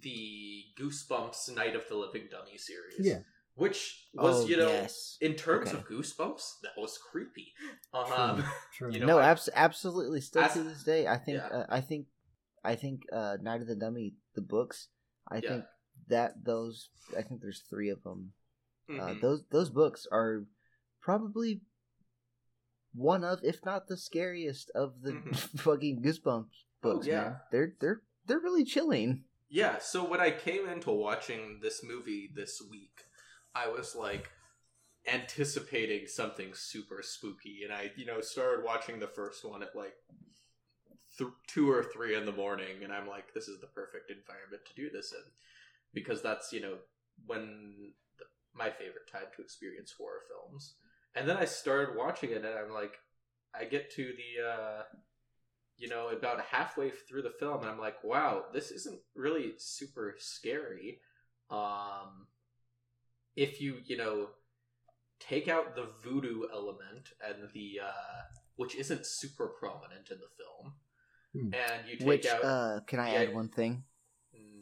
the 0.01 0.63
Goosebumps 0.79 1.53
Night 1.55 1.75
of 1.75 1.83
the 1.89 1.95
Living 1.95 2.23
Dummy 2.29 2.57
series. 2.57 2.99
Yeah. 2.99 3.19
Which 3.55 4.07
was, 4.13 4.43
Oh, 4.43 4.47
you 4.47 4.57
know, 4.57 4.67
yes. 4.67 5.17
in 5.21 5.35
terms 5.35 5.69
Okay. 5.69 5.77
of 5.77 5.85
Goosebumps, 5.87 6.59
that 6.63 6.73
was 6.77 6.97
creepy. 6.97 7.53
Um, 7.93 8.43
True. 8.73 8.91
you 8.91 8.99
know, 8.99 9.05
no, 9.05 9.17
I- 9.19 9.29
abs- 9.29 9.49
absolutely. 9.55 10.19
Still 10.21 10.43
As- 10.43 10.53
to 10.53 10.63
this 10.63 10.83
day, 10.83 11.07
I 11.07 11.17
think. 11.17 11.37
Yeah. 11.37 11.47
Uh, 11.47 11.65
I 11.69 11.79
think. 11.81 12.07
I 12.65 12.75
think. 12.75 13.03
Uh, 13.13 13.37
Night 13.41 13.61
of 13.61 13.67
the 13.67 13.75
Dummy, 13.75 14.15
the 14.35 14.41
books. 14.41 14.89
I 15.31 15.37
Yeah. 15.37 15.49
think 15.49 15.65
that 16.09 16.43
those. 16.43 16.89
I 17.17 17.21
think 17.21 17.41
there's 17.41 17.63
three 17.69 17.89
of 17.89 18.03
them. 18.03 18.33
Uh, 18.89 18.93
mhm. 18.93 19.21
those 19.21 19.43
those 19.51 19.69
books 19.69 20.05
are 20.11 20.45
probably 21.01 21.61
one 22.93 23.23
of, 23.23 23.39
if 23.43 23.63
not 23.65 23.87
the 23.87 23.97
scariest 23.97 24.69
of 24.75 25.01
the 25.01 25.11
Mhm. 25.13 25.35
fucking 25.61 26.01
Goosebumps 26.03 26.65
books. 26.81 27.07
Oh, 27.07 27.09
yeah. 27.09 27.21
man. 27.23 27.35
they're 27.51 27.73
they're 27.79 28.01
they're 28.25 28.39
really 28.39 28.65
chilling. 28.65 29.24
Yeah, 29.49 29.77
so 29.79 30.03
when 30.09 30.19
I 30.19 30.31
came 30.31 30.67
into 30.67 30.91
watching 30.91 31.59
this 31.61 31.83
movie 31.83 32.29
this 32.33 32.61
week, 32.69 33.03
I 33.53 33.67
was 33.69 33.95
like 33.95 34.29
anticipating 35.11 36.07
something 36.07 36.53
super 36.53 37.01
spooky, 37.03 37.61
and 37.63 37.73
I, 37.73 37.91
you 37.95 38.05
know, 38.05 38.21
started 38.21 38.65
watching 38.65 38.99
the 38.99 39.07
first 39.07 39.45
one 39.45 39.63
at 39.63 39.75
like 39.75 39.95
th- 41.17 41.29
two 41.47 41.69
or 41.69 41.83
three 41.83 42.15
in 42.15 42.25
the 42.25 42.31
morning, 42.31 42.83
and 42.83 42.91
I'm 42.93 43.07
like, 43.07 43.33
this 43.33 43.47
is 43.47 43.59
the 43.61 43.67
perfect 43.67 44.11
environment 44.11 44.63
to 44.67 44.73
do 44.75 44.89
this 44.89 45.11
in, 45.13 45.23
because 45.93 46.21
that's 46.21 46.51
you 46.51 46.61
know 46.61 46.77
when 47.25 47.93
the, 48.19 48.25
my 48.53 48.69
favorite 48.69 49.09
time 49.11 49.29
to 49.35 49.41
experience 49.41 49.93
horror 49.97 50.21
films. 50.29 50.75
And 51.15 51.29
then 51.29 51.37
I 51.37 51.45
started 51.45 51.95
watching 51.95 52.31
it, 52.31 52.37
and 52.43 52.47
I'm 52.47 52.73
like, 52.73 52.95
I 53.53 53.65
get 53.65 53.91
to 53.95 54.03
the. 54.03 54.43
uh 54.47 54.83
you 55.77 55.87
know, 55.89 56.09
about 56.09 56.41
halfway 56.41 56.89
through 56.89 57.21
the 57.23 57.33
film, 57.39 57.61
and 57.61 57.69
I'm 57.69 57.79
like, 57.79 58.03
wow, 58.03 58.45
this 58.53 58.71
isn't 58.71 58.99
really 59.15 59.53
super 59.57 60.15
scary. 60.17 60.99
Um, 61.49 62.27
if 63.35 63.61
you, 63.61 63.77
you 63.85 63.97
know, 63.97 64.29
take 65.19 65.47
out 65.47 65.75
the 65.75 65.87
voodoo 66.03 66.43
element 66.53 67.09
and 67.25 67.49
the, 67.53 67.81
uh, 67.83 68.23
which 68.55 68.75
isn't 68.75 69.05
super 69.05 69.47
prominent 69.47 70.09
in 70.11 70.17
the 70.19 70.27
film, 70.37 70.73
Hmm. 71.33 71.53
and 71.53 71.87
you 71.89 71.97
take 71.97 72.07
Which 72.07 72.25
out, 72.27 72.43
uh, 72.43 72.79
can 72.87 72.99
I 72.99 73.09
yeah. 73.11 73.21
add 73.23 73.35
one 73.35 73.49
thing? 73.49 73.83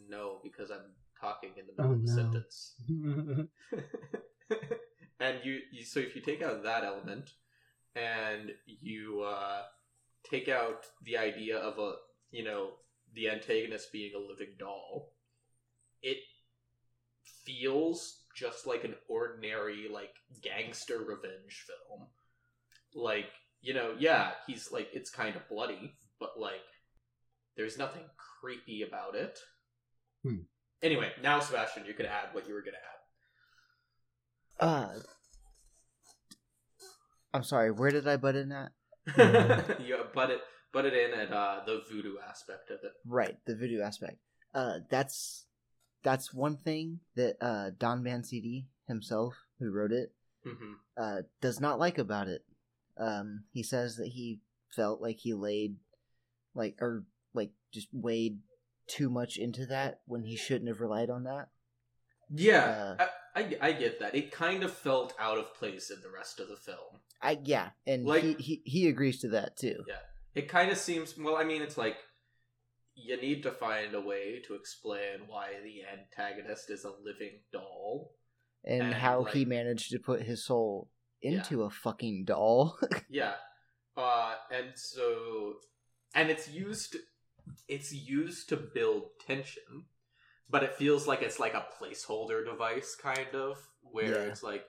no, 0.10 0.40
because 0.44 0.70
I'm 0.72 0.94
talking 1.20 1.52
in 1.58 1.66
the 1.68 1.74
Oh, 1.84 1.90
middle 1.90 1.94
of 1.94 2.04
a 2.04 2.08
no. 2.08 2.16
sentence. 2.16 2.76
and 5.20 5.40
you, 5.44 5.60
you 5.72 5.84
so 5.84 6.00
if 6.00 6.16
you 6.16 6.22
take 6.22 6.42
out 6.42 6.64
that 6.64 6.84
element 6.84 7.32
and 7.96 8.52
you 8.66 9.22
uh, 9.22 9.64
take 10.30 10.48
out 10.50 10.86
the 11.04 11.18
idea 11.18 11.58
of 11.58 11.78
a 11.80 11.94
you 12.32 12.44
know 12.44 12.72
the 13.16 13.30
antagonist 13.30 13.92
being 13.92 14.12
a 14.16 14.20
living 14.20 14.56
doll 14.58 15.12
it 16.02 16.18
feels 17.46 18.24
just 18.36 18.66
like 18.66 18.84
an 18.84 18.96
ordinary 19.08 19.88
like 19.92 20.14
gangster 20.42 21.00
revenge 21.00 21.66
film 21.68 22.08
like 22.96 23.30
you 23.62 23.74
know 23.74 23.94
yeah 24.00 24.32
he's 24.48 24.72
like 24.72 24.88
it's 24.94 25.10
kind 25.10 25.36
of 25.36 25.48
bloody 25.50 25.94
but 26.20 26.40
like 26.40 26.62
there's 27.56 27.78
nothing 27.78 28.04
creepy 28.42 28.82
about 28.84 29.16
it 29.16 29.40
Hmm. 30.24 30.44
anyway 30.82 31.12
now 31.22 31.40
sebastian 31.40 31.86
you 31.86 31.94
can 31.94 32.06
add 32.06 32.30
what 32.34 32.48
you 32.48 32.54
were 32.54 32.62
gonna 32.62 32.78
add 32.78 34.66
Uh, 34.66 35.00
I'm 37.34 37.44
sorry. 37.44 37.72
Where 37.72 37.90
did 37.90 38.08
I 38.08 38.16
butt 38.18 38.36
in 38.36 38.52
at? 38.52 38.72
you 39.18 39.98
butt 40.14 40.30
it 40.30 40.42
butt 40.72 40.86
it 40.86 40.94
in 40.94 41.20
at 41.20 41.32
uh, 41.32 41.62
the 41.66 41.82
voodoo 41.90 42.16
aspect 42.28 42.70
of 42.70 42.80
it. 42.84 42.92
Right, 43.06 43.38
the 43.46 43.56
voodoo 43.56 43.82
aspect. 43.82 44.18
Uh, 44.54 44.80
that's 44.90 45.46
that's 46.04 46.34
one 46.34 46.58
thing 46.58 47.00
that 47.16 47.38
uh 47.42 47.72
Don 47.78 48.04
Mancini 48.04 48.68
himself, 48.88 49.34
who 49.60 49.72
wrote 49.72 49.92
it, 49.92 50.14
hmm 50.46 50.74
uh, 50.98 51.22
does 51.42 51.60
not 51.60 51.80
like 51.80 51.98
about 51.98 52.28
it. 52.28 52.46
Um, 52.98 53.46
he 53.52 53.64
says 53.64 53.96
that 53.98 54.10
he 54.10 54.42
felt 54.76 55.02
like 55.02 55.18
he 55.18 55.34
laid, 55.34 55.78
like, 56.54 56.76
or 56.80 57.04
like 57.34 57.50
just 57.74 57.88
weighed 57.92 58.40
too 58.88 59.10
much 59.10 59.38
into 59.38 59.66
that 59.66 60.02
when 60.06 60.24
he 60.24 60.36
shouldn't 60.36 60.68
have 60.68 60.82
relied 60.82 61.10
on 61.10 61.24
that. 61.24 61.50
Yeah, 62.30 62.96
Uh, 63.00 63.06
I, 63.36 63.58
I 63.62 63.72
get 63.74 64.00
that. 64.00 64.16
It 64.16 64.32
kind 64.32 64.64
of 64.64 64.72
felt 64.72 65.14
out 65.20 65.38
of 65.38 65.56
place 65.56 65.90
in 65.90 66.02
the 66.02 66.10
rest 66.12 66.40
of 66.40 66.48
the 66.48 66.56
film. 66.58 67.00
I 67.22 67.40
yeah, 67.44 67.70
and 67.88 68.06
Like- 68.06 68.24
he, 68.24 68.34
he 68.36 68.62
he 68.66 68.88
agrees 68.88 69.20
to 69.22 69.30
that 69.30 69.58
too. 69.58 69.84
Yeah, 69.88 69.96
It 70.36 70.48
kind 70.50 70.72
of 70.72 70.78
seems 70.78 71.18
well. 71.18 71.36
I 71.38 71.44
mean, 71.44 71.62
it's 71.62 71.78
like 71.78 71.98
you 72.96 73.20
need 73.20 73.42
to 73.44 73.52
find 73.52 73.96
a 73.96 74.02
way 74.02 74.40
to 74.48 74.54
explain 74.54 75.22
why 75.28 75.54
the 75.64 75.82
antagonist 75.84 76.70
is 76.70 76.84
a 76.86 76.92
living 77.04 77.40
doll. 77.52 78.12
And, 78.66 78.84
And, 78.84 78.94
how 78.94 79.24
he 79.26 79.44
managed 79.46 79.90
to 79.92 80.00
put 80.00 80.22
his 80.22 80.46
soul 80.46 80.90
Yeah. 81.22 81.32
into 81.32 81.64
a 81.64 81.70
fucking 81.70 82.26
doll. 82.26 82.78
Yeah, 83.10 83.34
uh, 83.98 84.36
and 84.52 84.68
so 84.76 85.56
and 86.14 86.30
it's 86.30 86.50
used 86.50 86.96
it's 87.68 87.92
used 87.92 88.48
to 88.50 88.58
build 88.58 89.04
tension, 89.28 89.86
but 90.54 90.64
it 90.64 90.76
feels 90.78 91.08
like 91.08 91.24
it's 91.24 91.40
like 91.42 91.56
a 91.56 91.68
placeholder 91.82 92.46
device, 92.46 92.96
kind 92.96 93.36
of 93.36 93.60
where 93.84 94.26
Yeah. 94.26 94.30
it's 94.30 94.44
like. 94.44 94.66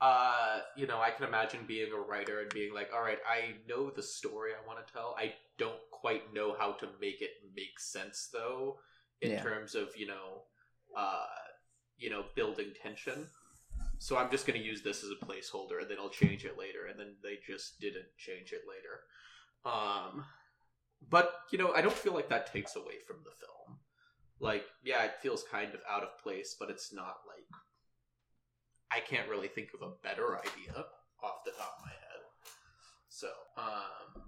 Uh, 0.00 0.60
you 0.76 0.86
know, 0.86 1.00
I 1.00 1.10
can 1.10 1.26
imagine 1.26 1.60
being 1.66 1.92
a 1.92 1.98
writer 2.00 2.40
and 2.40 2.54
being 2.54 2.74
like, 2.74 2.90
"All 2.94 3.02
right, 3.02 3.18
I 3.28 3.56
know 3.68 3.90
the 3.90 4.02
story 4.02 4.52
I 4.52 4.66
want 4.66 4.86
to 4.86 4.92
tell. 4.92 5.16
I 5.18 5.34
don't 5.58 5.80
quite 5.92 6.32
know 6.34 6.54
how 6.58 6.72
to 6.74 6.88
make 7.00 7.22
it 7.22 7.32
make 7.56 7.80
sense, 7.80 8.28
though, 8.32 8.78
in 9.22 9.30
Yeah. 9.30 9.42
terms 9.42 9.74
of 9.74 9.96
you 9.96 10.06
know, 10.08 10.44
uh, 10.96 11.26
you 11.98 12.10
know, 12.10 12.24
building 12.36 12.74
tension. 12.82 13.28
So 13.98 14.16
I'm 14.18 14.30
just 14.30 14.46
going 14.46 14.60
to 14.60 14.64
use 14.66 14.82
this 14.82 15.04
as 15.04 15.10
a 15.10 15.26
placeholder, 15.26 15.80
and 15.80 15.90
then 15.90 15.98
I'll 16.00 16.10
change 16.10 16.44
it 16.44 16.58
later. 16.58 16.86
And 16.90 16.98
then 17.00 17.16
they 17.22 17.38
just 17.46 17.80
didn't 17.80 18.06
change 18.18 18.52
it 18.52 18.62
later. 18.68 19.02
Um, 19.76 20.24
but 21.10 21.32
you 21.52 21.58
know, 21.58 21.72
I 21.74 21.82
don't 21.82 21.92
feel 21.94 22.14
like 22.14 22.28
that 22.30 22.52
takes 22.52 22.76
away 22.76 23.00
from 23.06 23.18
the 23.24 23.32
film. 23.32 23.80
Like, 24.40 24.64
yeah, 24.84 25.04
it 25.04 25.14
feels 25.20 25.44
kind 25.50 25.74
of 25.74 25.80
out 25.90 26.02
of 26.02 26.18
place, 26.22 26.56
but 26.58 26.70
it's 26.70 26.92
not 26.92 27.16
like 27.26 27.44
I 28.90 29.00
can't 29.00 29.28
really 29.28 29.48
think 29.48 29.68
of 29.74 29.86
a 29.86 29.92
better 30.02 30.38
idea 30.38 30.84
off 31.22 31.44
the 31.44 31.50
top 31.52 31.74
of 31.78 31.84
my 31.84 31.90
head. 31.90 32.20
So, 33.08 33.28
um, 33.56 34.22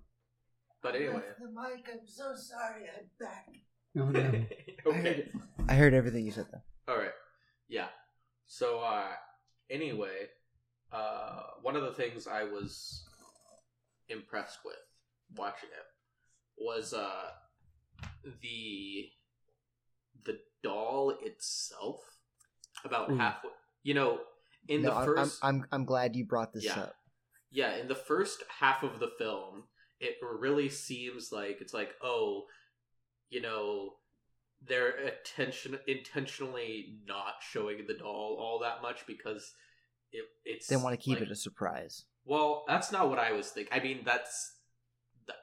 but 0.83 0.94
anyway, 0.96 1.23
the 1.38 1.49
mic. 1.49 1.87
I'm 1.90 2.07
so 2.07 2.35
sorry. 2.35 2.85
I'm 2.96 3.07
back. 3.18 3.46
Oh 3.99 4.05
no. 4.05 4.33
okay. 4.87 5.29
I 5.68 5.75
heard 5.75 5.94
everything 5.94 6.25
you 6.25 6.31
said 6.31 6.46
though. 6.53 6.92
All 6.92 6.96
right. 6.96 7.11
Yeah. 7.68 7.88
So 8.46 8.79
uh 8.79 9.09
anyway, 9.68 10.29
uh 10.92 11.40
one 11.62 11.75
of 11.75 11.83
the 11.83 11.90
things 11.90 12.29
I 12.29 12.44
was 12.44 13.03
impressed 14.09 14.61
with 14.64 14.77
watching 15.35 15.70
it 15.70 16.64
was 16.64 16.94
uh 16.94 17.31
the 18.42 19.09
the 20.25 20.39
doll 20.63 21.13
itself 21.23 22.01
about 22.85 23.09
mm. 23.09 23.15
Ooh. 23.15 23.19
halfway 23.19 23.51
you 23.83 23.95
know 23.95 24.19
in 24.69 24.83
no, 24.83 24.91
the 25.01 25.05
first 25.07 25.39
I'm, 25.43 25.57
I'm 25.63 25.67
I'm 25.73 25.85
glad 25.85 26.15
you 26.17 26.25
brought 26.27 26.53
this 26.53 26.65
Yeah. 26.65 26.81
up. 26.81 26.95
yeah, 27.51 27.77
in 27.77 27.89
the 27.89 27.95
first 27.95 28.45
half 28.61 28.83
of 28.83 29.01
the 29.01 29.11
film, 29.19 29.65
it 29.99 30.17
really 30.23 30.69
seems 30.69 31.33
like 31.33 31.59
it's 31.61 31.73
like, 31.75 31.95
oh, 32.03 32.45
you 33.31 33.41
know, 33.41 33.95
they're 34.69 34.91
attention 35.07 35.79
intentionally 35.89 36.99
not 37.07 37.35
showing 37.51 37.87
the 37.87 37.95
doll 37.95 38.37
all 38.39 38.59
that 38.61 38.83
much 38.83 39.07
because 39.07 39.55
it, 40.13 40.25
it's 40.45 40.67
They 40.67 40.77
want 40.77 40.93
to 40.93 41.03
keep 41.03 41.19
like- 41.21 41.29
it 41.29 41.33
a 41.33 41.37
surprise. 41.37 42.05
well, 42.27 42.65
that's 42.69 42.93
not 42.93 43.09
what 43.09 43.19
I 43.19 43.33
was 43.33 43.49
thinking. 43.49 43.73
I 43.73 43.83
mean, 43.83 44.03
that's 44.05 44.57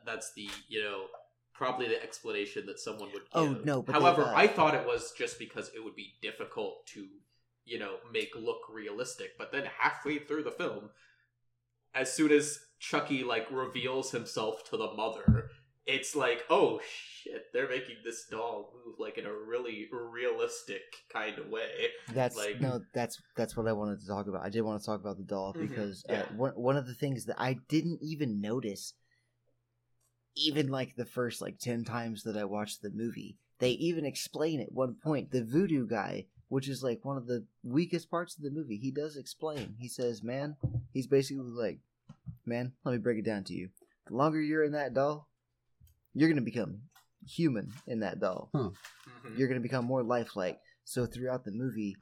that's 0.06 0.32
the 0.36 0.48
you 0.70 0.84
know 0.84 1.06
probably 1.58 1.88
the 1.88 2.02
explanation 2.02 2.66
that 2.68 2.80
someone 2.80 3.10
would 3.14 3.24
give. 3.24 3.30
Oh, 3.34 3.62
no, 3.64 3.82
but 3.82 3.94
they, 3.94 4.00
however, 4.00 4.24
uh, 4.24 4.34
I 4.36 4.48
thought 4.48 4.76
it 4.76 4.86
was 4.86 5.12
just 5.18 5.40
because 5.40 5.72
it 5.76 5.84
would 5.84 5.96
be 5.96 6.14
difficult 6.22 6.86
to 6.94 7.08
you 7.66 7.80
know 7.80 7.96
make 8.12 8.34
look 8.36 8.62
realistic. 8.72 9.32
But 9.38 9.52
then 9.52 9.64
halfway 9.80 10.20
through 10.20 10.44
the 10.44 10.52
film, 10.52 10.90
as 11.94 12.14
soon 12.14 12.32
as 12.32 12.60
Chucky 12.80 13.24
like 13.24 13.48
reveals 13.52 14.12
himself 14.12 14.64
to 14.70 14.78
the 14.78 14.94
mother, 14.94 15.50
it's 15.86 16.16
like, 16.16 16.44
oh 16.50 16.80
shit, 16.88 17.46
they're 17.54 17.70
making 17.70 17.96
this 18.06 18.26
doll 18.30 18.74
move 18.86 18.96
like 19.00 19.18
in 19.18 19.26
a 19.26 19.34
really 19.34 19.88
realistic 19.92 20.82
kind 21.12 21.40
of 21.40 21.48
way. 21.48 21.88
That's 22.14 22.38
like- 22.38 22.62
no, 22.62 22.82
that's 22.94 23.22
that's 23.36 23.58
what 23.58 23.68
I 23.68 23.74
wanted 23.74 24.00
to 24.02 24.08
talk 24.08 24.28
about. 24.28 24.46
I 24.46 24.50
did 24.50 24.62
want 24.62 24.80
to 24.80 24.86
talk 24.86 25.00
about 25.02 25.18
the 25.18 25.24
doll 25.24 25.54
Mhm, 25.54 25.68
because 25.70 26.04
yeah. 26.10 26.22
uh, 26.22 26.26
one 26.36 26.52
one 26.52 26.78
of 26.78 26.88
the 26.88 26.94
things 26.94 27.26
that 27.26 27.40
I 27.40 27.54
didn't 27.68 28.00
even 28.02 28.40
notice, 28.42 28.94
even 30.38 30.68
like 30.68 30.96
the 30.96 31.06
first 31.06 31.42
like 31.42 31.60
ten 31.60 31.84
times 31.84 32.24
that 32.24 32.38
I 32.38 32.46
watched 32.46 32.82
the 32.82 32.92
movie, 32.92 33.38
they 33.60 33.72
even 33.72 34.06
explain 34.06 34.60
at 34.62 34.72
one 34.72 34.96
point 34.96 35.32
the 35.32 35.44
voodoo 35.44 35.88
guy, 35.88 36.26
which 36.50 36.70
is 36.70 36.84
like 36.84 37.04
one 37.04 37.18
of 37.18 37.28
the 37.28 37.46
weakest 37.64 38.10
parts 38.10 38.36
of 38.38 38.44
the 38.44 38.52
movie. 38.52 38.78
He 38.78 38.92
does 38.92 39.18
explain. 39.18 39.76
He 39.80 39.88
says, 39.88 40.24
"Man," 40.24 40.56
he's 40.94 41.08
basically 41.08 41.44
like, 41.44 41.80
man, 42.46 42.74
let 42.84 42.92
me 42.94 42.98
break 43.00 43.20
it 43.20 43.26
down 43.26 43.44
to 43.46 43.54
you. 43.54 43.70
The 44.08 44.16
longer 44.16 44.40
you're 44.42 44.64
in 44.64 44.72
that 44.74 44.94
doll, 44.94 45.28
you're 46.14 46.30
gonna 46.30 46.42
become 46.42 46.84
human 47.26 47.74
in 47.86 48.00
that 48.00 48.20
doll. 48.20 48.50
Mhm. 48.54 48.74
You're 49.38 49.48
gonna 49.48 49.60
become 49.60 49.86
more 49.86 50.04
lifelike. 50.04 50.60
So 50.86 51.06
throughout 51.06 51.44
the 51.44 51.52
movie, 51.52 51.98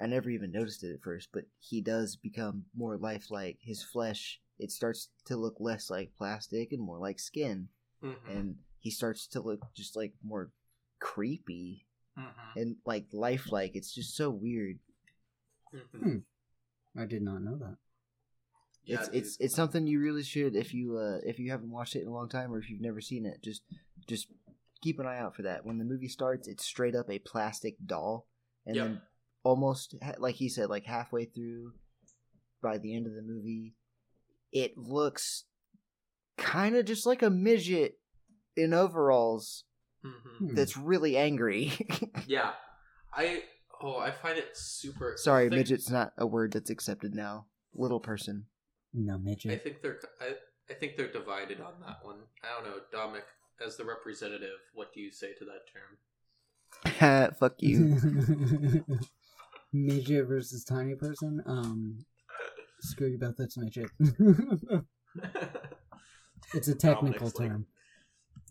I 0.00 0.06
never 0.06 0.28
even 0.30 0.50
noticed 0.50 0.82
it 0.82 0.92
at 0.92 1.02
first, 1.02 1.28
but 1.32 1.44
he 1.60 1.80
does 1.80 2.16
become 2.16 2.64
more 2.74 2.96
lifelike. 2.96 3.58
His 3.60 3.82
flesh 3.82 4.40
it 4.58 4.70
starts 4.70 5.08
to 5.26 5.36
look 5.36 5.56
less 5.58 5.90
like 5.90 6.14
plastic 6.16 6.72
and 6.72 6.80
more 6.80 6.98
like 6.98 7.18
skin, 7.18 7.68
Mhm. 8.02 8.16
and 8.28 8.58
he 8.78 8.90
starts 8.90 9.26
to 9.28 9.40
look 9.40 9.60
just 9.74 9.96
like 9.96 10.12
more 10.22 10.50
creepy 11.00 11.86
Mhm. 12.16 12.56
and 12.56 12.76
like 12.84 13.06
lifelike. 13.12 13.74
It's 13.74 13.92
just 13.94 14.14
so 14.16 14.30
weird. 14.30 14.78
Mhm. 15.72 16.24
I 16.96 17.04
did 17.06 17.22
not 17.22 17.42
know 17.42 17.56
that. 17.58 17.76
Yeah, 18.84 19.00
it's 19.00 19.08
it's 19.08 19.36
it's 19.40 19.54
something 19.56 19.86
you 19.86 19.98
really 20.00 20.22
should 20.22 20.54
if 20.54 20.74
you 20.74 20.96
uh 20.98 21.18
if 21.24 21.38
you 21.38 21.50
haven't 21.50 21.70
watched 21.70 21.96
it 21.96 22.02
in 22.02 22.08
a 22.08 22.12
long 22.12 22.28
time 22.28 22.52
or 22.52 22.58
if 22.58 22.68
you've 22.68 22.82
never 22.82 23.00
seen 23.00 23.24
it 23.24 23.42
just 23.42 23.62
just 24.06 24.28
keep 24.82 24.98
an 24.98 25.06
eye 25.06 25.18
out 25.18 25.34
for 25.34 25.40
that 25.42 25.64
when 25.64 25.78
the 25.78 25.84
movie 25.84 26.06
starts 26.08 26.46
it's 26.46 26.64
straight 26.66 26.94
up 26.94 27.08
a 27.08 27.18
plastic 27.18 27.76
doll 27.86 28.28
and 28.66 28.76
Yep. 28.76 28.86
then 28.86 29.02
almost 29.44 29.94
like 30.18 30.34
he 30.34 30.48
said 30.48 30.68
like 30.68 30.84
halfway 30.84 31.24
through 31.26 31.72
by 32.62 32.78
the 32.78 32.96
end 32.96 33.06
of 33.06 33.14
the 33.14 33.22
movie 33.22 33.74
it 34.52 34.76
looks 34.76 35.44
kind 36.36 36.74
of 36.76 36.84
just 36.86 37.06
like 37.06 37.22
a 37.22 37.30
midget 37.30 37.98
in 38.56 38.72
overalls 38.74 39.64
Mhm. 40.04 40.38
Hmm. 40.48 40.54
that's 40.54 40.76
really 40.76 41.16
angry 41.16 41.72
Yeah, 42.26 42.52
I 43.12 43.42
oh 43.82 43.98
I 43.98 44.10
find 44.10 44.36
it 44.38 44.56
super. 44.56 45.14
sorry 45.16 45.44
think- 45.48 45.56
midget's 45.60 45.90
not 45.90 46.12
a 46.18 46.26
word 46.26 46.52
that's 46.52 46.70
accepted 46.70 47.14
now 47.14 47.46
little 47.74 48.00
person 48.00 48.46
No 48.92 49.16
midget 49.18 49.52
I 49.52 49.56
think 49.58 49.80
they're 49.82 50.00
I, 50.20 50.34
I 50.70 50.74
think 50.74 50.96
they're 50.96 51.12
divided 51.12 51.60
on 51.60 51.74
that 51.86 51.98
one. 52.02 52.20
I 52.42 52.54
don't 52.54 52.64
know, 52.70 52.80
Dominic, 52.92 53.24
as 53.64 53.76
the 53.76 53.84
representative, 53.84 54.58
what 54.72 54.94
do 54.94 55.00
you 55.00 55.10
say 55.12 55.34
to 55.34 55.44
that 55.44 55.68
term? 55.72 57.32
fuck 57.38 57.54
you 57.58 57.98
midget 59.74 60.26
versus 60.26 60.64
tiny 60.64 60.94
person. 60.94 61.42
Um, 61.46 61.98
screw 62.80 63.08
you 63.08 63.18
both. 63.18 63.36
That's 63.36 63.58
midget. 63.58 63.90
it's 66.54 66.68
a 66.68 66.74
technical 66.74 67.12
Dominic's 67.12 67.38
like- 67.38 67.48
term. 67.48 67.66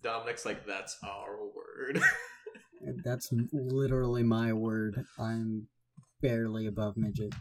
Dominic's 0.03 0.45
like 0.45 0.67
that's 0.67 0.97
our 1.01 1.37
word. 1.55 2.01
That's 3.05 3.29
literally 3.53 4.23
my 4.23 4.51
word. 4.51 5.05
I'm 5.17 5.67
barely 6.21 6.67
above 6.67 6.97
midget. 6.97 7.33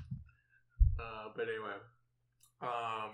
Uh, 1.01 1.31
but 1.35 1.49
anyway, 1.49 1.75
um, 2.61 3.11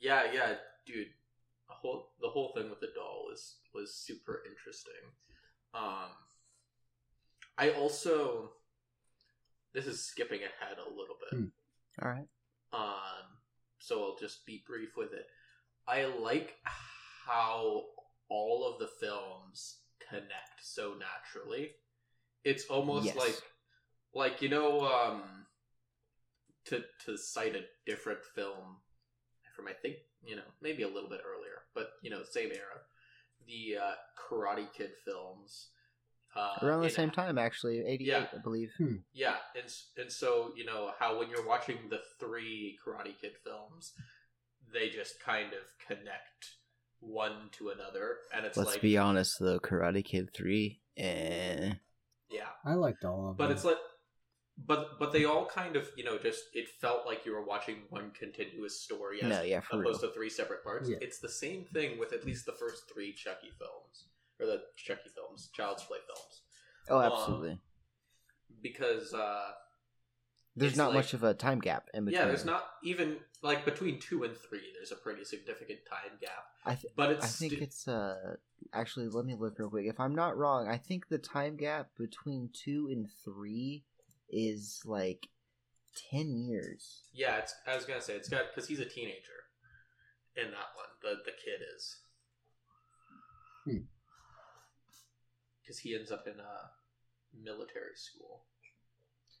yeah, 0.00 0.22
yeah, 0.32 0.54
dude, 0.86 1.08
the 1.68 1.74
whole 1.74 2.12
the 2.22 2.28
whole 2.28 2.52
thing 2.56 2.70
with 2.70 2.80
the 2.80 2.88
doll 2.94 3.26
was 3.28 3.56
was 3.74 3.94
super 3.94 4.42
interesting. 4.48 4.94
Um, 5.74 6.08
I 7.58 7.72
also 7.72 8.52
this 9.72 9.86
is 9.86 10.04
skipping 10.04 10.40
ahead 10.40 10.78
a 10.78 10.90
little 10.90 11.16
bit. 11.30 11.38
Hmm. 11.38 12.02
all 12.02 12.10
right 12.10 12.28
Um, 12.72 13.26
so 13.78 14.02
I'll 14.04 14.16
just 14.18 14.44
be 14.46 14.62
brief 14.66 14.96
with 14.96 15.12
it. 15.12 15.26
I 15.86 16.04
like 16.04 16.56
how 17.26 17.84
all 18.28 18.66
of 18.70 18.78
the 18.78 18.88
films 19.00 19.78
connect 20.08 20.62
so 20.62 20.94
naturally. 20.98 21.72
It's 22.44 22.66
almost 22.66 23.06
Yes. 23.06 23.16
like 23.16 23.42
like 24.14 24.42
you 24.42 24.48
know 24.48 24.80
um 24.86 25.46
to 26.66 26.82
to 27.04 27.16
cite 27.16 27.56
a 27.56 27.64
different 27.86 28.24
film 28.34 28.76
from 29.54 29.66
I 29.66 29.72
think, 29.72 29.96
you 30.22 30.36
know, 30.36 30.42
maybe 30.62 30.82
a 30.84 30.88
little 30.88 31.08
bit 31.10 31.20
earlier, 31.26 31.62
but 31.74 31.92
you 32.02 32.10
know, 32.10 32.22
same 32.22 32.50
era. 32.52 32.80
The 33.46 33.78
uh 33.82 33.94
Karate 34.18 34.72
Kid 34.72 34.90
films 35.04 35.68
uh 36.36 36.54
around 36.62 36.80
the 36.80 36.86
in 36.88 36.92
same 36.94 37.10
time 37.10 37.38
actually 37.38 37.80
88 37.84 38.00
Yeah. 38.00 38.26
i 38.34 38.38
believe 38.38 38.70
yeah, 39.12 39.36
and 39.56 39.72
and 39.98 40.10
so 40.12 40.52
you 40.56 40.64
know 40.64 40.90
how 40.98 41.18
when 41.18 41.28
you're 41.30 41.46
watching 41.46 41.76
the 41.90 42.00
three 42.18 42.78
Karate 42.84 43.18
Kid 43.20 43.32
films, 43.44 43.92
they 44.72 44.88
just 44.88 45.20
kind 45.20 45.52
of 45.52 45.60
connect 45.86 46.56
one 47.00 47.48
to 47.52 47.70
another, 47.70 48.18
and 48.34 48.44
it's 48.46 48.56
Let's 48.56 48.72
like 48.72 48.82
be 48.82 48.96
honest 48.98 49.38
though, 49.40 49.58
Karate 49.58 50.04
Kid 50.04 50.28
three, 50.34 50.80
eh. 50.96 51.72
yeah, 52.30 52.48
I 52.64 52.74
liked 52.74 53.04
all 53.04 53.30
of 53.30 53.36
but 53.36 53.44
them. 53.48 53.56
it's 53.56 53.64
like, 53.64 53.78
but 54.66 54.98
but 54.98 55.10
they 55.12 55.24
all 55.24 55.46
kind 55.46 55.74
of 55.76 55.88
you 55.96 56.04
know 56.04 56.18
just 56.18 56.42
it 56.52 56.68
felt 56.80 57.06
like 57.06 57.24
you 57.24 57.32
were 57.32 57.44
watching 57.44 57.76
one 57.88 58.10
continuous 58.10 58.80
story 58.82 59.22
as 59.22 59.28
No, 59.28 59.42
yeah, 59.42 59.60
for 59.60 59.78
real. 59.78 59.88
opposed 59.88 60.02
to 60.02 60.10
three 60.12 60.28
separate 60.30 60.62
parts. 60.62 60.88
Yeah. 60.90 60.98
It's 61.00 61.18
the 61.18 61.28
same 61.30 61.64
thing 61.72 61.98
with 61.98 62.12
at 62.12 62.24
least 62.26 62.44
the 62.46 62.52
first 62.52 62.82
three 62.92 63.12
Chucky 63.14 63.50
films 63.58 64.04
or 64.40 64.46
the 64.46 64.62
Chucky 64.76 65.10
films, 65.14 65.50
Child's 65.54 65.84
Play 65.84 65.98
films, 66.06 66.42
Oh, 66.88 66.98
Um, 66.98 67.12
absolutely. 67.12 67.60
because. 68.62 69.12
uh 69.14 69.52
There's 70.56 70.76
not 70.76 70.88
like- 70.88 70.96
much 70.96 71.14
of 71.14 71.22
a 71.22 71.32
time 71.34 71.60
gap 71.60 71.88
in 71.94 72.04
between. 72.04 72.20
Yeah, 72.20 72.26
there's 72.26 72.44
not 72.44 72.64
even 72.82 73.20
like 73.42 73.64
between 73.64 74.00
two 74.00 74.24
and 74.24 74.36
three. 74.36 74.72
There's 74.74 74.90
a 74.92 74.96
pretty 74.96 75.24
significant 75.24 75.80
time 75.88 76.18
gap, 76.20 76.44
I 76.66 76.74
th- 76.74 76.92
but 76.96 77.10
it's 77.12 77.24
I 77.24 77.28
think 77.28 77.52
sti- 77.54 77.62
it's 77.64 77.88
uh 77.88 78.36
actually 78.74 79.08
let 79.08 79.24
me 79.24 79.34
look 79.36 79.58
real 79.58 79.70
quick. 79.70 79.86
If 79.86 80.00
I'm 80.00 80.14
not 80.14 80.36
wrong, 80.36 80.68
I 80.68 80.76
think 80.76 81.08
the 81.08 81.18
time 81.18 81.56
gap 81.56 81.90
between 81.96 82.50
two 82.52 82.88
and 82.90 83.08
three 83.24 83.84
is 84.28 84.82
like 84.84 85.28
ten 86.10 86.36
years. 86.36 87.04
yeah. 87.12 87.38
It's 87.38 87.54
I 87.66 87.74
was 87.76 87.84
gonna 87.84 88.00
say 88.02 88.14
it's 88.16 88.28
got 88.28 88.44
because 88.52 88.68
he's 88.68 88.80
a 88.80 88.84
teenager 88.84 89.38
in 90.36 90.50
that 90.50 90.70
one. 90.76 90.90
The 91.02 91.22
the 91.24 91.32
kid 91.32 91.60
is 91.76 92.00
Hmm. 93.64 93.84
Because 95.70 95.78
he 95.78 95.94
ends 95.94 96.10
up 96.10 96.26
in 96.26 96.34
a 96.40 97.44
military 97.44 97.94
school. 97.94 98.42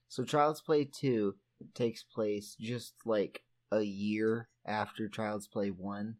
So 0.08 0.22
Child's 0.22 0.60
Play 0.60 0.84
two 0.84 1.34
takes 1.74 2.04
place 2.04 2.56
just 2.60 2.94
like 3.04 3.42
a 3.72 3.80
year 3.80 4.48
after 4.64 5.08
Child's 5.08 5.48
Play 5.48 5.70
one, 5.70 6.16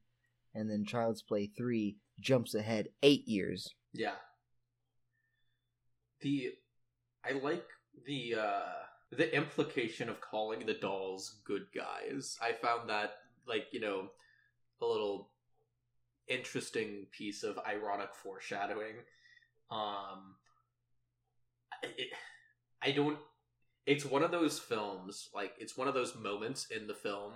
and 0.53 0.69
then 0.69 0.85
Child's 0.85 1.23
Play 1.23 1.47
three 1.57 1.99
jumps 2.19 2.57
ahead 2.57 2.89
eight 3.05 3.29
years. 3.29 3.73
Yeah. 3.93 4.17
The 6.23 6.55
I 7.25 7.33
like 7.33 7.67
the 8.05 8.35
uh 8.35 8.63
the 9.13 9.33
implication 9.35 10.09
of 10.09 10.21
calling 10.21 10.67
the 10.67 10.75
dolls 10.75 11.37
good 11.45 11.67
guys. 11.73 12.37
I 12.43 12.53
found 12.53 12.91
that 12.91 13.13
like, 13.47 13.67
you 13.71 13.81
know, 13.81 14.09
a 14.83 14.87
little 14.87 15.31
interesting 16.27 17.07
piece 17.13 17.45
of 17.45 17.61
ironic 17.65 18.13
foreshadowing. 18.13 18.97
Um 19.71 20.37
it, 21.83 22.09
I 22.83 22.91
don't 22.91 23.19
it's 23.87 24.05
one 24.05 24.23
of 24.23 24.31
those 24.31 24.59
films, 24.59 25.29
like 25.35 25.53
it's 25.59 25.77
one 25.77 25.89
of 25.89 25.95
those 25.95 26.15
moments 26.15 26.67
in 26.71 26.87
the 26.87 26.95
film 26.95 27.33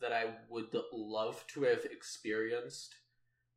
that 0.00 0.12
I 0.12 0.24
would 0.48 0.66
love 0.92 1.44
to 1.54 1.62
have 1.62 1.84
experienced 1.84 2.94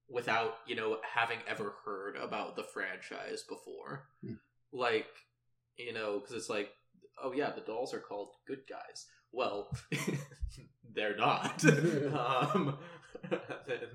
without 0.09 0.55
you 0.67 0.75
know 0.75 0.97
having 1.15 1.39
ever 1.47 1.73
heard 1.85 2.15
about 2.17 2.55
the 2.55 2.63
franchise 2.63 3.43
before. 3.47 4.07
Hmm. 4.23 4.33
like 4.71 5.07
you 5.77 5.93
know 5.93 6.19
because 6.19 6.35
it's 6.35 6.49
like 6.49 6.69
oh 7.23 7.33
yeah 7.33 7.51
the 7.51 7.61
dolls 7.61 7.93
are 7.93 7.99
called 7.99 8.35
good 8.47 8.61
guys. 8.69 9.07
Well 9.31 9.69
they're 10.93 11.17
not. 11.17 11.63
Um 12.13 12.77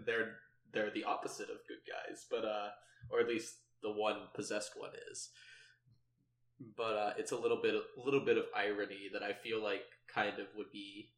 they're 0.06 0.36
they're 0.72 0.90
the 0.90 1.04
opposite 1.04 1.50
of 1.50 1.58
good 1.68 1.84
guys 1.86 2.26
but 2.30 2.44
uh 2.44 2.68
or 3.10 3.20
at 3.20 3.28
least 3.28 3.56
the 3.82 3.90
one 3.90 4.16
possessed 4.34 4.72
one 4.76 4.90
is 5.10 5.30
but 6.76 6.96
uh 6.96 7.12
it's 7.16 7.32
a 7.32 7.36
little 7.36 7.60
bit 7.62 7.74
a 7.74 8.04
little 8.04 8.24
bit 8.24 8.36
of 8.36 8.44
irony 8.56 9.08
that 9.12 9.22
i 9.22 9.32
feel 9.32 9.62
like 9.62 9.82
kind 10.12 10.38
of 10.38 10.46
would 10.56 10.70
be 10.72 11.10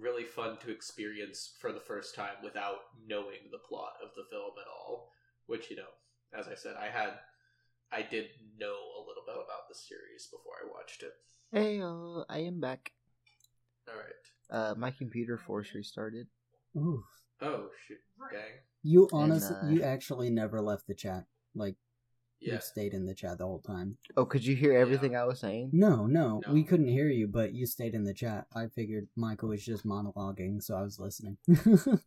really 0.00 0.24
fun 0.24 0.56
to 0.58 0.70
experience 0.70 1.54
for 1.60 1.72
the 1.72 1.80
first 1.80 2.14
time 2.14 2.36
without 2.42 2.78
knowing 3.06 3.50
the 3.50 3.58
plot 3.58 3.94
of 4.02 4.10
the 4.16 4.24
film 4.30 4.52
at 4.60 4.68
all. 4.68 5.10
Which, 5.46 5.70
you 5.70 5.76
know, 5.76 5.92
as 6.38 6.48
I 6.48 6.54
said, 6.54 6.74
I 6.80 6.86
had, 6.86 7.10
I 7.92 8.02
did 8.02 8.26
know 8.58 8.74
a 8.74 9.00
little 9.06 9.22
bit 9.26 9.36
about 9.36 9.68
the 9.68 9.74
series 9.74 10.26
before 10.30 10.54
I 10.62 10.70
watched 10.72 11.02
it. 11.02 11.12
Hey, 11.52 11.80
uh, 11.80 12.24
I 12.28 12.38
am 12.38 12.60
back. 12.60 12.92
All 13.88 13.94
right. 13.94 14.14
Uh, 14.50 14.74
my 14.76 14.90
computer 14.90 15.38
force 15.38 15.74
restarted. 15.74 16.26
Ooh. 16.76 17.04
Oh 17.42 17.68
shoot! 17.86 17.98
Dang. 18.32 18.40
You 18.82 19.08
honestly, 19.12 19.56
uh, 19.56 19.68
you 19.68 19.82
actually 19.82 20.30
never 20.30 20.60
left 20.60 20.86
the 20.86 20.94
chat. 20.94 21.24
Like 21.54 21.76
Yeah. 22.44 22.54
you 22.54 22.60
stayed 22.60 22.92
in 22.94 23.06
the 23.06 23.14
chat 23.14 23.38
the 23.38 23.44
whole 23.46 23.60
time. 23.60 23.96
Oh, 24.16 24.24
could 24.24 24.44
you 24.44 24.54
hear 24.54 24.72
everything 24.74 25.16
I 25.16 25.24
was 25.24 25.40
saying? 25.40 25.70
No, 25.72 26.06
no, 26.06 26.40
No. 26.46 26.52
we 26.52 26.62
couldn't 26.62 26.88
hear 26.88 27.08
you, 27.08 27.26
but 27.26 27.54
you 27.54 27.66
stayed 27.66 27.94
in 27.94 28.04
the 28.04 28.14
chat. 28.14 28.46
I 28.54 28.66
figured 28.68 29.08
Michael 29.16 29.48
was 29.48 29.64
just 29.64 29.86
monologuing, 29.86 30.62
so 30.62 30.76
I 30.76 30.82
was 30.82 30.98
listening. 31.00 31.38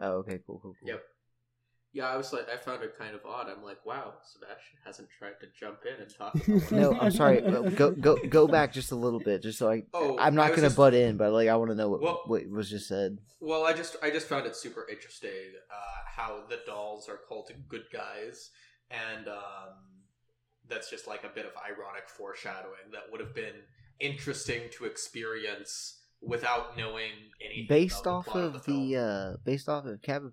Oh, 0.00 0.18
okay, 0.18 0.38
cool, 0.46 0.60
cool, 0.62 0.74
cool. 0.78 0.88
Yep. 0.88 1.02
Yeah, 1.92 2.04
I 2.08 2.16
was 2.16 2.32
like, 2.32 2.46
I 2.48 2.56
found 2.56 2.84
it 2.84 2.96
kind 2.96 3.16
of 3.16 3.20
odd. 3.26 3.48
I'm 3.48 3.64
like, 3.64 3.84
wow, 3.84 4.12
Sebastian 4.22 4.78
hasn't 4.84 5.08
tried 5.18 5.40
to 5.40 5.46
jump 5.58 5.78
in 5.86 6.00
and 6.00 6.14
talk. 6.14 6.70
No, 6.70 6.92
I'm 7.00 7.10
sorry. 7.10 7.40
Go 7.40 7.92
go 7.92 8.14
go 8.28 8.46
back 8.46 8.72
just 8.72 8.92
a 8.92 8.94
little 8.94 9.18
bit, 9.18 9.42
just 9.42 9.58
so 9.58 9.68
I. 9.70 9.82
Oh, 9.94 10.16
I'm 10.18 10.36
not 10.36 10.50
gonna 10.50 10.62
just- 10.68 10.76
butt 10.76 10.94
in, 10.94 11.16
but 11.16 11.32
like 11.32 11.48
I 11.48 11.56
want 11.56 11.70
to 11.72 11.74
know 11.74 11.88
what 11.88 12.00
Well- 12.02 12.22
what 12.26 12.46
was 12.48 12.70
just 12.70 12.86
said. 12.86 13.18
Well, 13.40 13.64
I 13.64 13.72
just 13.72 13.96
I 14.02 14.10
just 14.10 14.28
found 14.28 14.46
it 14.46 14.54
super 14.54 14.86
interesting 14.88 15.30
uh, 15.68 15.74
how 16.14 16.42
the 16.48 16.60
dolls 16.66 17.08
are 17.08 17.18
called 17.28 17.50
good 17.68 17.84
guys, 17.92 18.50
and 18.90 19.28
um, 19.28 19.74
that's 20.68 20.90
just 20.90 21.06
like 21.06 21.24
a 21.24 21.28
bit 21.28 21.46
of 21.46 21.52
ironic 21.64 22.08
foreshadowing 22.08 22.92
that 22.92 23.02
would 23.10 23.20
have 23.20 23.34
been 23.34 23.62
interesting 24.00 24.62
to 24.72 24.84
experience 24.84 26.00
without 26.20 26.76
knowing 26.76 27.10
anything. 27.44 27.66
Based 27.68 28.00
about 28.02 28.10
off 28.10 28.24
the 28.26 28.30
plot 28.30 28.44
of 28.44 28.52
the, 28.52 28.58
the 28.58 28.92
film. 28.94 28.94
uh, 28.96 29.36
based 29.44 29.68
off 29.68 29.84
of 29.86 30.02
cab, 30.02 30.32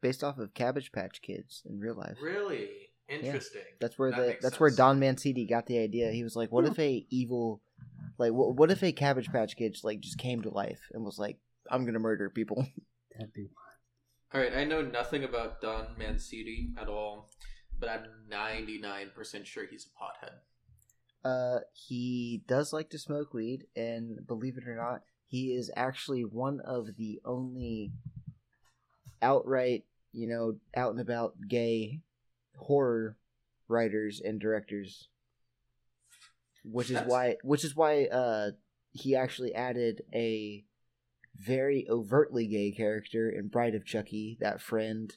based 0.00 0.24
off 0.24 0.38
of 0.38 0.54
Cabbage 0.54 0.92
Patch 0.92 1.22
Kids 1.22 1.62
in 1.68 1.78
real 1.78 1.96
life. 1.96 2.16
really 2.22 2.68
interesting. 3.08 3.62
That's 3.80 3.98
where 3.98 4.10
That 4.10 4.20
the 4.20 4.26
makes 4.28 4.42
that's 4.42 4.60
where. 4.60 4.70
Don 4.70 4.98
Mancini 4.98 5.46
got 5.46 5.66
the 5.66 5.78
idea. 5.78 6.10
He 6.10 6.24
was 6.24 6.36
like, 6.36 6.50
"What 6.52 6.66
if 6.66 6.78
a 6.78 7.06
evil, 7.10 7.62
like, 8.18 8.32
what, 8.32 8.56
what 8.56 8.70
if 8.70 8.82
a 8.82 8.92
Cabbage 8.92 9.30
Patch 9.30 9.56
Kid 9.56 9.76
like 9.82 10.00
just 10.00 10.18
came 10.18 10.42
to 10.42 10.50
life 10.50 10.80
and 10.92 11.04
was 11.04 11.18
like, 11.18 11.38
I'm 11.70 11.84
gonna 11.84 11.98
murder 11.98 12.30
people." 12.30 12.66
That'd 13.18 13.32
be 13.34 13.48
All 14.32 14.40
right, 14.40 14.54
I 14.54 14.64
know 14.64 14.80
nothing 14.82 15.24
about 15.24 15.60
Don 15.60 15.88
Mancini 15.98 16.70
at 16.80 16.88
all, 16.88 17.30
but 17.82 17.90
I'm 17.90 18.06
99% 18.30 19.44
sure 19.44 19.66
he's 19.66 19.86
a 19.86 20.02
pothead. 20.02 20.34
Uh, 21.24 21.60
he 21.72 22.42
does 22.46 22.72
like 22.72 22.90
to 22.90 22.98
smoke 22.98 23.34
weed, 23.34 23.66
and 23.76 24.24
believe 24.26 24.56
it 24.56 24.68
or 24.68 24.76
not, 24.76 25.02
he 25.26 25.54
is 25.54 25.70
actually 25.76 26.24
one 26.24 26.60
of 26.60 26.96
the 26.96 27.20
only 27.24 27.90
outright, 29.20 29.84
you 30.12 30.28
know, 30.28 30.56
out 30.76 30.92
and 30.92 31.00
about 31.00 31.34
gay 31.48 32.00
horror 32.56 33.16
writers 33.66 34.20
and 34.24 34.40
directors. 34.40 35.08
Which 36.64 36.88
is 36.88 36.94
That's- 36.94 37.10
why, 37.10 37.36
which 37.42 37.64
is 37.64 37.74
why, 37.74 38.04
uh, 38.06 38.52
he 38.92 39.16
actually 39.16 39.54
added 39.54 40.02
a 40.14 40.64
very 41.36 41.88
overtly 41.90 42.46
gay 42.46 42.70
character 42.70 43.28
in 43.28 43.48
Bride 43.48 43.74
of 43.74 43.84
Chucky, 43.84 44.36
that 44.40 44.60
friend. 44.60 45.12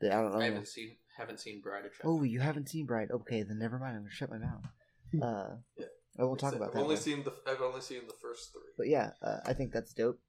That 0.00 0.12
I 0.12 0.22
don't 0.22 0.32
know. 0.32 0.40
I 0.40 0.44
haven't 0.44 0.68
seen 0.68 0.96
haven't 1.18 1.40
seen 1.40 1.60
Bride 1.60 1.84
of 1.84 1.92
Chucky. 1.92 2.02
Oh, 2.08 2.22
you 2.22 2.40
haven't 2.40 2.68
seen 2.70 2.86
Bride? 2.86 3.10
Okay, 3.10 3.42
then 3.42 3.58
never 3.58 3.78
mind. 3.78 3.96
I'm 3.96 4.02
gonna 4.02 4.14
shut 4.14 4.30
my 4.30 4.38
mouth. 4.38 4.64
Uh, 5.22 5.56
Yeah. 5.76 5.86
I 6.18 6.24
won't 6.24 6.40
talk 6.40 6.54
about 6.54 6.68
I've 6.68 6.74
that. 6.74 6.80
only 6.82 6.94
one. 6.94 7.02
seen 7.02 7.22
the 7.24 7.32
I've 7.46 7.60
only 7.60 7.80
seen 7.80 8.00
the 8.06 8.14
first 8.20 8.52
three. 8.52 8.72
But 8.76 8.88
yeah, 8.88 9.10
uh, 9.22 9.38
I 9.44 9.52
think 9.52 9.72
that's 9.72 9.92
dope. 9.92 10.20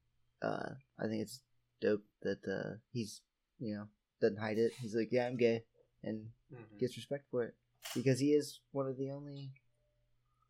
Uh, 0.42 0.70
I 0.98 1.06
think 1.08 1.22
it's 1.22 1.40
dope 1.80 2.04
that 2.22 2.38
uh, 2.46 2.76
he's 2.92 3.22
you 3.58 3.74
know 3.74 3.86
doesn't 4.20 4.38
hide 4.38 4.58
it. 4.58 4.72
He's 4.80 4.94
like, 4.94 5.08
yeah, 5.10 5.26
I'm 5.26 5.36
gay, 5.36 5.64
and 6.04 6.30
Mhm. 6.52 6.78
gets 6.78 6.96
respect 6.96 7.24
for 7.30 7.42
it 7.44 7.54
because 7.94 8.18
he 8.20 8.32
is 8.34 8.60
one 8.72 8.86
of 8.86 8.96
the 8.98 9.10
only 9.10 9.52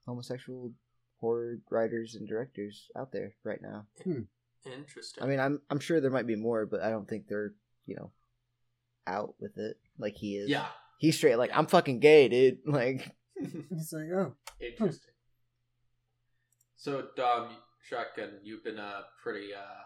homosexual 0.07 0.72
horror 1.20 1.59
writers 1.70 2.14
and 2.14 2.26
directors 2.29 2.88
out 2.96 3.12
there 3.12 3.35
right 3.44 3.61
now. 3.62 3.87
Interesting. 4.66 5.22
I 5.22 5.26
mean, 5.26 5.40
I'm 5.40 5.61
I'm 5.70 5.81
sure 5.81 6.00
there 6.00 6.11
might 6.11 6.26
be 6.26 6.37
more, 6.37 6.66
but 6.66 6.83
I 6.83 6.90
don't 6.90 7.09
think 7.09 7.29
they're 7.29 7.55
you 7.87 7.96
know 7.96 8.12
out 9.07 9.35
with 9.41 9.57
it 9.59 9.77
like 9.99 10.15
he 10.17 10.37
is. 10.37 10.49
yeah. 10.49 10.67
he's 10.99 11.17
straight 11.17 11.37
like 11.37 11.51
I'm 11.55 11.67
fucking 11.67 12.01
gay, 12.01 12.29
dude. 12.29 12.59
Like, 12.67 13.15
It's 13.37 13.93
like, 13.93 14.09
oh, 14.15 14.35
Interesting. 14.61 15.13
So, 16.77 17.09
Dom, 17.17 17.49
Shotgun, 17.89 18.31
you've 18.43 18.65
been 18.65 18.79
uh, 18.79 19.03
pretty 19.23 19.53
uh, 19.55 19.83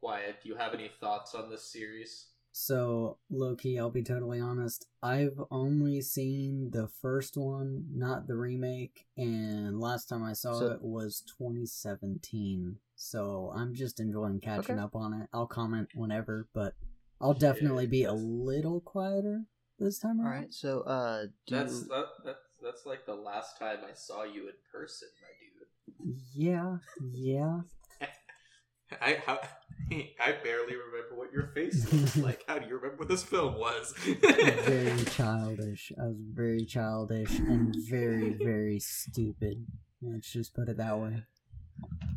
quiet. 0.00 0.36
Do 0.42 0.48
you 0.50 0.56
have 0.56 0.74
any 0.74 0.90
thoughts 1.00 1.34
on 1.34 1.50
this 1.50 1.70
series? 1.72 2.26
So, 2.52 3.18
low 3.30 3.56
key, 3.56 3.78
I'll 3.78 3.90
be 3.90 4.02
totally 4.02 4.40
honest. 4.40 4.86
I've 5.02 5.40
only 5.50 6.00
seen 6.02 6.70
the 6.70 6.86
first 6.86 7.36
one, 7.36 7.86
not 7.92 8.26
the 8.28 8.36
remake, 8.36 9.06
and 9.16 9.80
last 9.80 10.06
time 10.06 10.22
I 10.22 10.34
saw 10.34 10.58
So- 10.58 10.66
it 10.72 10.82
was 10.82 11.22
2017. 11.36 12.76
So, 12.94 13.50
I'm 13.54 13.74
just 13.74 13.98
enjoying 13.98 14.40
catching 14.40 14.76
Okay. 14.76 14.82
up 14.84 14.94
on 14.94 15.14
it. 15.14 15.28
I'll 15.32 15.46
comment 15.48 15.88
whenever, 15.94 16.48
but 16.54 16.74
I'll 17.24 17.32
definitely 17.34 17.86
be 17.86 18.04
a 18.04 18.12
little 18.12 18.80
quieter 18.80 19.44
this 19.78 19.98
time 19.98 20.20
all 20.20 20.26
around. 20.26 20.40
right, 20.42 20.52
so 20.54 20.80
uh, 20.82 21.22
do 21.46 21.56
That's 21.56 21.72
you- 21.72 21.88
that, 21.88 22.06
that's 22.24 22.38
that's 22.62 22.86
like 22.86 23.06
the 23.06 23.14
last 23.14 23.58
time 23.58 23.78
I 23.90 23.94
saw 23.94 24.24
you 24.24 24.42
in 24.48 24.54
person, 24.70 25.08
my 25.22 25.28
dude. 25.40 26.18
Yeah, 26.34 26.76
yeah. 27.00 27.60
I 29.00 29.14
how, 29.26 29.40
I 29.90 30.32
barely 30.44 30.74
remember 30.76 31.14
what 31.16 31.32
your 31.32 31.46
face 31.48 31.90
looks 31.92 32.16
like. 32.28 32.44
How 32.46 32.58
do 32.58 32.66
you 32.68 32.76
remember 32.76 32.98
what 32.98 33.08
this 33.08 33.22
film 33.22 33.54
was? 33.58 33.94
very 33.96 35.04
childish. 35.16 35.90
I 36.00 36.04
was 36.08 36.20
very 36.20 36.64
childish 36.66 37.38
and 37.38 37.74
very, 37.88 38.34
very 38.34 38.78
stupid. 38.80 39.66
Let's 40.02 40.30
just 40.30 40.54
put 40.54 40.68
it 40.68 40.76
that 40.76 40.98
way. 40.98 41.22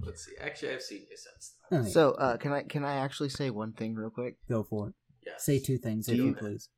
Let's 0.06 0.26
see. 0.26 0.34
Actually, 0.40 0.74
I've 0.74 0.82
seen 0.82 1.02
you 1.10 1.18
since. 1.18 1.54
Oh, 1.64 1.68
Then. 1.78 1.84
yeah. 1.86 1.90
So, 1.92 2.12
uh, 2.12 2.38
can 2.38 2.54
I 2.54 2.64
can 2.64 2.84
I 2.86 2.96
actually 2.98 3.30
say 3.30 3.50
one 3.50 3.74
thing 3.74 3.94
real 3.96 4.10
quick? 4.10 4.38
Go 4.50 4.64
for 4.64 4.90
it. 4.90 4.94
Yes. 5.26 5.46
Say 5.46 5.60
two 5.60 5.78
things, 5.78 6.06
Do 6.06 6.14
if 6.14 6.18
you 6.18 6.26
you- 6.28 6.36
please. 6.36 6.70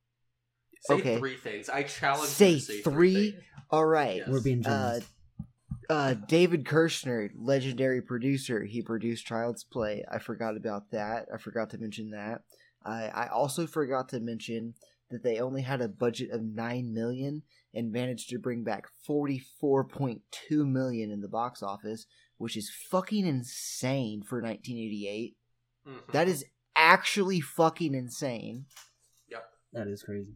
Say 0.81 0.93
Okay. 0.95 1.17
three 1.17 1.35
things. 1.37 1.69
I 1.69 1.83
challenge 1.83 2.29
Say 2.29 2.51
you 2.51 2.55
to 2.55 2.61
say 2.61 2.81
three? 2.81 3.31
things. 3.31 3.43
All 3.69 3.85
right. 3.85 4.17
Yes. 4.17 4.29
We're 4.29 4.41
being 4.41 4.65
Uh, 4.65 4.99
generous. 5.01 5.09
uh, 5.89 6.13
David 6.13 6.63
Kirshner, 6.63 7.29
legendary 7.35 8.01
producer. 8.01 8.63
He 8.63 8.81
produced 8.81 9.25
Child's 9.25 9.63
Play. 9.63 10.03
I 10.09 10.19
forgot 10.19 10.55
about 10.55 10.89
that. 10.91 11.27
I 11.33 11.37
forgot 11.37 11.69
to 11.71 11.77
mention 11.77 12.11
that. 12.11 12.43
I 12.83 13.09
I 13.09 13.27
also 13.27 13.67
forgot 13.67 14.07
to 14.09 14.19
mention 14.21 14.73
that 15.11 15.21
they 15.23 15.39
only 15.39 15.61
had 15.63 15.81
a 15.81 15.87
budget 15.89 16.31
of 16.31 16.41
nine 16.43 16.93
million 16.93 17.43
and 17.73 17.91
managed 17.91 18.29
to 18.29 18.39
bring 18.39 18.63
back 18.63 18.87
forty 19.05 19.37
four 19.59 19.83
point 19.83 20.21
two 20.31 20.65
million 20.65 21.11
in 21.11 21.19
the 21.21 21.27
box 21.27 21.61
office, 21.61 22.05
which 22.39 22.57
is 22.57 22.71
fucking 22.71 23.27
insane 23.27 24.23
for 24.23 24.41
nineteen 24.41 24.77
eighty 24.77 25.07
eight. 25.07 25.37
Mhm. 25.87 26.11
That 26.11 26.27
is 26.27 26.43
actually 26.75 27.39
fucking 27.39 27.93
insane. 27.93 28.65
Yep. 29.29 29.43
That 29.73 29.87
is 29.87 30.01
crazy. 30.01 30.35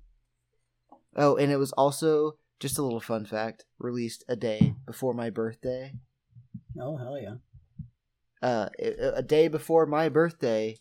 Oh, 1.15 1.35
and 1.37 1.51
it 1.51 1.57
was 1.57 1.71
also 1.71 2.37
just 2.59 2.77
a 2.77 2.83
little 2.83 2.99
fun 2.99 3.25
fact 3.25 3.65
released 3.79 4.23
a 4.27 4.35
day 4.35 4.75
before 4.85 5.13
my 5.15 5.29
birthday. 5.31 5.93
Oh 6.79 6.97
hell 6.97 7.19
yeah! 7.19 7.35
Uh, 8.41 8.69
a 8.79 9.17
a 9.17 9.21
day 9.23 9.47
before 9.47 9.85
my 9.85 10.09
birthday, 10.09 10.77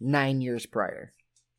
nine 0.00 0.40
years 0.40 0.66
prior. 0.66 1.12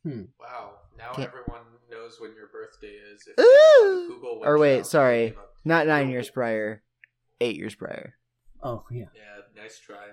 Wow. 0.06 0.80
Now 0.98 1.12
Can't- 1.14 1.28
everyone 1.28 1.62
knows 1.92 2.20
when 2.22 2.34
your 2.36 2.48
birthday 2.48 2.96
is. 3.14 3.28
If 3.28 3.40
Ooh! 3.40 4.08
Google 4.08 4.42
Or 4.44 4.58
wait, 4.58 4.86
sorry. 4.86 5.36
Not 5.66 5.86
nine 5.88 6.10
years 6.10 6.30
prior, 6.30 6.82
eight 7.42 7.58
years 7.58 7.76
prior. 7.76 8.17
Oh 8.64 8.84
yeah. 8.92 9.06
Yeah, 9.16 9.62
nice 9.62 9.80
try. 9.80 10.08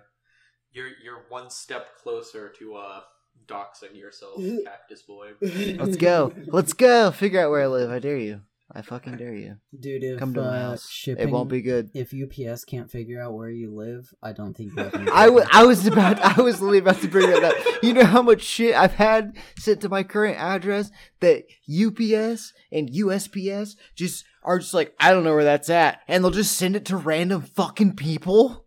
You're 0.73 0.91
you're 1.03 1.25
one 1.29 1.51
step 1.51 1.97
closer 2.03 2.51
to 2.59 2.77
uh 2.77 3.01
doxing 3.47 3.97
yourself, 3.97 4.41
Cactus 4.65 5.03
Boy. 5.03 5.33
Let's 5.41 5.97
go. 5.97 6.33
Let's 6.47 6.73
go. 6.73 7.11
Figure 7.11 7.41
out 7.41 7.51
where 7.51 7.63
I 7.63 7.67
live. 7.67 7.91
I 7.91 7.99
dare 7.99 8.17
you. 8.19 8.41
I 8.73 8.83
fucking 8.83 9.17
dare 9.19 9.35
you. 9.35 9.57
dude. 9.79 10.03
If 10.03 10.19
Come 10.19 10.35
to 10.35 10.41
my 10.41 10.47
uh, 10.59 10.71
house. 10.71 10.89
shipping, 10.89 11.29
It 11.29 11.31
won't 11.31 11.51
be 11.51 11.61
good. 11.61 11.91
If 11.95 12.15
UPS 12.15 12.65
can't 12.65 12.91
figure 12.91 13.21
out 13.21 13.35
where 13.35 13.51
you 13.51 13.75
live, 13.75 14.13
I 14.23 14.33
don't 14.33 14.55
think 14.57 14.73
you 14.75 14.91
I 15.13 15.29
was. 15.29 15.47
I 15.53 15.65
was 15.65 15.87
about 15.87 16.19
I 16.21 16.41
was 16.41 16.61
literally 16.61 16.79
about 16.79 17.01
to 17.03 17.09
bring 17.09 17.31
that 17.31 17.45
up. 17.45 17.55
You 17.83 17.93
know 17.93 18.05
how 18.05 18.23
much 18.23 18.43
shit 18.43 18.75
I've 18.75 18.95
had 18.95 19.37
sent 19.59 19.83
to 19.83 19.89
my 19.89 20.03
current 20.03 20.39
address 20.39 20.91
that 21.21 21.45
UPS 21.69 22.53
and 22.73 22.91
USPS 22.91 23.77
just 23.95 24.25
are 24.43 24.59
just 24.59 24.75
like 24.75 24.95
I 24.99 25.11
don't 25.13 25.25
know 25.25 25.35
where 25.35 25.45
that's 25.45 25.71
at, 25.71 26.01
and 26.09 26.25
they'll 26.25 26.31
just 26.31 26.57
send 26.57 26.75
it 26.77 26.87
to 26.87 26.97
random 26.97 27.43
fucking 27.43 27.97
people. 27.97 28.64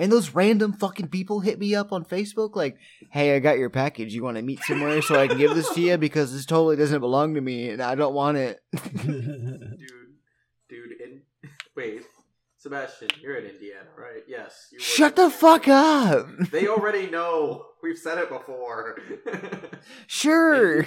And 0.00 0.10
those 0.10 0.34
random 0.34 0.72
fucking 0.72 1.08
people 1.08 1.40
hit 1.40 1.58
me 1.58 1.74
up 1.74 1.92
on 1.92 2.06
Facebook 2.06 2.56
like, 2.56 2.78
"Hey, 3.10 3.36
I 3.36 3.38
got 3.38 3.58
your 3.58 3.68
package. 3.68 4.14
You 4.14 4.24
want 4.24 4.38
to 4.38 4.42
meet 4.42 4.60
somewhere 4.64 5.02
so 5.02 5.20
I 5.20 5.28
can 5.28 5.36
give 5.36 5.54
this 5.54 5.68
to 5.74 5.80
you 5.82 5.98
because 5.98 6.32
this 6.32 6.46
totally 6.46 6.76
doesn't 6.76 7.00
belong 7.00 7.34
to 7.34 7.42
me 7.42 7.68
and 7.68 7.82
I 7.82 7.96
don't 7.96 8.14
want 8.14 8.38
it." 8.38 8.60
dude, 8.72 9.76
dude, 10.70 10.92
in 11.04 11.20
wait, 11.76 12.00
Sebastian, 12.56 13.08
you're 13.20 13.36
in 13.36 13.44
Indiana, 13.44 13.90
right? 13.94 14.22
Yes. 14.26 14.72
Shut 14.78 15.16
the 15.16 15.28
fuck 15.28 15.68
up. 15.68 16.28
They 16.50 16.66
already 16.66 17.10
know. 17.10 17.66
We've 17.82 17.98
said 17.98 18.16
it 18.16 18.30
before. 18.30 18.98
Sure. 20.06 20.86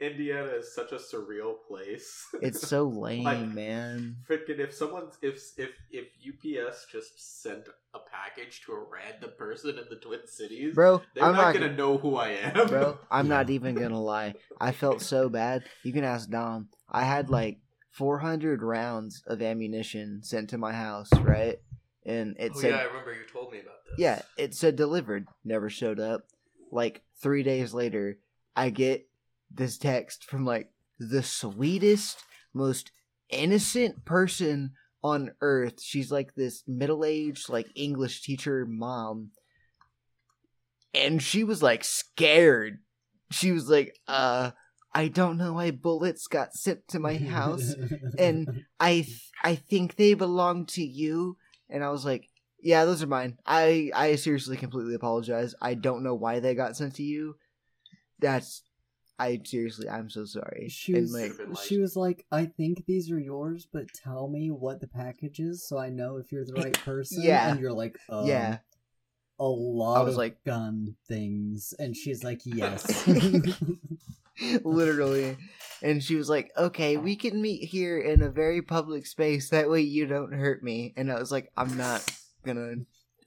Indiana 0.00 0.48
is 0.50 0.72
such 0.74 0.92
a 0.92 0.96
surreal 0.96 1.54
place. 1.66 2.24
It's 2.40 2.60
so 2.68 2.84
lame, 2.84 3.24
Like- 3.24 3.48
man. 3.48 4.16
Freaking 4.28 4.58
if 4.60 4.72
someone 4.72 5.08
if 5.22 5.36
if 5.56 5.70
if 5.90 6.06
UPS 6.26 6.86
just 6.92 7.42
sent 7.42 7.68
a 7.94 7.98
package 7.98 8.60
to 8.66 8.72
a 8.72 8.80
random 8.80 9.30
person 9.36 9.70
in 9.70 9.84
the 9.90 9.96
Twin 9.96 10.26
Cities, 10.26 10.74
Bro, 10.74 11.02
they're 11.14 11.24
I'm 11.24 11.32
not, 11.32 11.54
not 11.54 11.60
gonna 11.60 11.74
know 11.76 11.98
who 11.98 12.16
I 12.16 12.28
am. 12.28 12.68
bro. 12.68 12.98
I'm 13.10 13.26
Yeah. 13.26 13.28
not 13.36 13.50
even 13.50 13.74
gonna 13.74 14.00
lie. 14.00 14.34
I 14.60 14.72
felt 14.72 15.02
so 15.02 15.28
bad. 15.28 15.64
You 15.82 15.92
can 15.92 16.04
ask 16.04 16.28
Dom. 16.30 16.68
I 16.88 17.02
had 17.04 17.28
like 17.28 17.58
400 17.90 18.62
rounds 18.62 19.24
of 19.26 19.42
ammunition 19.42 20.22
sent 20.22 20.50
to 20.50 20.58
my 20.58 20.72
house, 20.72 21.10
right? 21.20 21.58
And 22.06 22.36
it 22.38 22.52
oh 22.54 22.60
said, 22.60 22.70
yeah, 22.70 22.76
I 22.76 22.84
remember 22.84 23.12
you 23.12 23.26
told 23.30 23.50
me 23.52 23.58
about 23.58 23.84
this. 23.84 23.98
yeah, 23.98 24.22
it 24.36 24.54
said 24.54 24.76
delivered. 24.76 25.26
Never 25.44 25.68
showed 25.68 25.98
up. 25.98 26.22
Like 26.70 27.02
three 27.20 27.42
days 27.42 27.74
later, 27.74 28.18
I 28.54 28.70
get 28.70 29.07
this 29.50 29.78
text 29.78 30.24
from 30.24 30.44
like 30.44 30.70
the 30.98 31.22
sweetest, 31.22 32.22
most 32.54 32.90
innocent 33.30 34.04
person 34.04 34.72
on 35.02 35.32
earth. 35.40 35.80
She's 35.82 36.10
like 36.10 36.34
this 36.34 36.62
middle 36.66 37.04
aged, 37.04 37.48
like 37.48 37.68
English 37.74 38.22
teacher 38.22 38.66
mom. 38.66 39.30
And 40.94 41.22
she 41.22 41.44
was 41.44 41.62
like 41.62 41.84
scared. 41.84 42.78
She 43.30 43.52
was 43.52 43.68
like, 43.68 43.94
uh, 44.08 44.52
I 44.94 45.08
don't 45.08 45.36
know 45.36 45.52
why 45.52 45.70
bullets 45.70 46.26
got 46.26 46.54
sent 46.54 46.88
to 46.88 46.98
my 46.98 47.16
house. 47.16 47.74
and 48.18 48.64
I 48.80 49.02
th- 49.02 49.30
I 49.44 49.54
think 49.54 49.96
they 49.96 50.14
belong 50.14 50.66
to 50.66 50.82
you. 50.82 51.36
And 51.68 51.84
I 51.84 51.90
was 51.90 52.04
like, 52.04 52.28
yeah, 52.60 52.84
those 52.84 53.02
are 53.02 53.06
mine. 53.06 53.38
I 53.46 53.90
I 53.94 54.16
seriously 54.16 54.56
completely 54.56 54.94
apologize. 54.94 55.54
I 55.60 55.74
don't 55.74 56.02
know 56.02 56.14
why 56.14 56.40
they 56.40 56.54
got 56.54 56.76
sent 56.76 56.96
to 56.96 57.02
you. 57.02 57.36
That's 58.18 58.62
I 59.18 59.40
seriously 59.44 59.88
I'm 59.88 60.08
so 60.10 60.24
sorry. 60.24 60.68
She 60.70 60.94
was, 60.94 61.12
like, 61.12 61.32
she 61.64 61.78
was 61.78 61.96
like, 61.96 62.24
I 62.30 62.46
think 62.46 62.86
these 62.86 63.10
are 63.10 63.18
yours, 63.18 63.66
but 63.72 63.86
tell 63.92 64.28
me 64.28 64.50
what 64.50 64.80
the 64.80 64.86
package 64.86 65.40
is 65.40 65.66
so 65.66 65.76
I 65.78 65.90
know 65.90 66.18
if 66.18 66.30
you're 66.30 66.44
the 66.44 66.54
right 66.54 66.78
person. 66.84 67.22
Yeah. 67.22 67.50
And 67.50 67.60
you're 67.60 67.72
like, 67.72 67.98
um, 68.08 68.26
Yeah. 68.26 68.58
A 69.40 69.44
lot 69.46 70.04
was 70.04 70.14
of 70.14 70.18
like- 70.18 70.42
gun 70.44 70.96
things. 71.06 71.74
And 71.78 71.96
she's 71.96 72.22
like, 72.24 72.40
yes. 72.44 73.06
literally. 74.64 75.36
And 75.82 76.02
she 76.02 76.16
was 76.16 76.28
like, 76.28 76.50
"Okay, 76.56 76.96
we 76.96 77.16
can 77.16 77.40
meet 77.40 77.64
here 77.64 77.98
in 77.98 78.22
a 78.22 78.28
very 78.28 78.62
public 78.62 79.06
space. 79.06 79.50
That 79.50 79.70
way 79.70 79.80
you 79.82 80.06
don't 80.06 80.32
hurt 80.32 80.62
me." 80.62 80.92
And 80.96 81.10
I 81.10 81.18
was 81.18 81.30
like, 81.30 81.50
"I'm 81.56 81.76
not 81.76 82.08
gonna 82.44 82.76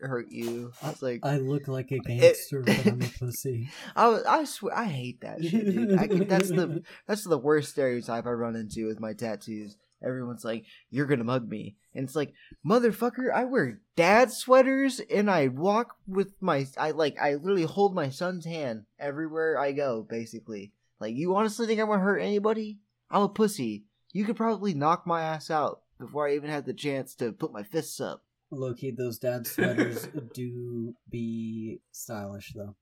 hurt 0.01 0.31
you." 0.31 0.71
I 0.81 0.89
was 0.89 1.01
like, 1.01 1.25
I 1.25 1.37
look 1.37 1.67
like 1.67 1.91
a 1.91 1.99
gangster, 1.99 2.61
but 2.61 2.85
I'm 2.85 3.01
a 3.01 3.05
pussy. 3.19 3.69
I 3.95 4.07
was, 4.07 4.23
I 4.23 4.43
swear, 4.45 4.77
I 4.77 4.85
hate 4.85 5.21
that 5.21 5.43
shit, 5.43 5.65
dude. 5.71 5.97
I, 5.97 6.07
can- 6.07 6.27
that's 6.27 6.49
the 6.49 6.83
that's 7.07 7.23
the 7.23 7.37
worst 7.37 7.71
stereotype 7.71 8.25
I 8.25 8.31
run 8.31 8.55
into 8.55 8.87
with 8.87 8.99
my 8.99 9.13
tattoos. 9.13 9.77
Everyone's 10.03 10.43
like, 10.43 10.65
"You're 10.89 11.05
gonna 11.05 11.23
mug 11.23 11.47
me," 11.47 11.75
and 11.93 12.03
it's 12.05 12.15
like, 12.15 12.33
"Motherfucker, 12.65 13.31
I 13.31 13.43
wear 13.43 13.81
dad 13.95 14.31
sweaters 14.31 14.99
and 14.99 15.29
I 15.29 15.47
walk 15.49 15.95
with 16.07 16.33
my, 16.41 16.65
I 16.77 16.91
like, 16.91 17.19
I 17.21 17.35
literally 17.35 17.63
hold 17.65 17.93
my 17.93 18.09
son's 18.09 18.45
hand 18.45 18.85
everywhere 18.99 19.59
I 19.59 19.73
go. 19.73 20.01
Basically, 20.09 20.71
like, 20.99 21.15
you 21.15 21.35
honestly 21.35 21.67
think 21.67 21.79
I'm 21.79 21.87
gonna 21.87 22.01
hurt 22.01 22.19
anybody? 22.19 22.79
I'm 23.11 23.21
a 23.23 23.29
pussy. 23.29 23.83
You 24.13 24.25
could 24.25 24.35
probably 24.37 24.73
knock 24.73 25.05
my 25.05 25.21
ass 25.21 25.51
out 25.51 25.81
before 25.99 26.27
I 26.27 26.33
even 26.35 26.49
had 26.49 26.65
the 26.65 26.73
chance 26.73 27.13
to 27.15 27.31
put 27.31 27.53
my 27.53 27.61
fists 27.63 27.99
up." 28.01 28.23
Loki, 28.51 28.91
those 28.91 29.17
dad 29.17 29.47
sweaters 29.47 30.07
do 30.33 30.93
be 31.09 31.79
stylish, 31.91 32.53
though. 32.53 32.75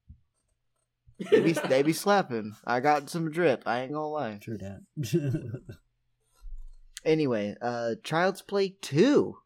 They 1.32 1.42
be, 1.42 1.52
they 1.52 1.84
be 1.84 1.94
slapping. 1.94 2.56
I 2.66 2.80
got 2.80 3.10
some 3.10 3.30
drip. 3.30 3.64
I 3.66 3.82
ain't 3.82 3.92
gonna 3.92 4.08
lie. 4.08 4.40
True 4.42 4.58
dad. 4.58 4.86
Anyway, 7.06 7.56
uh, 7.62 7.96
Child's 8.04 8.42
Play 8.42 8.76
two. 8.82 9.38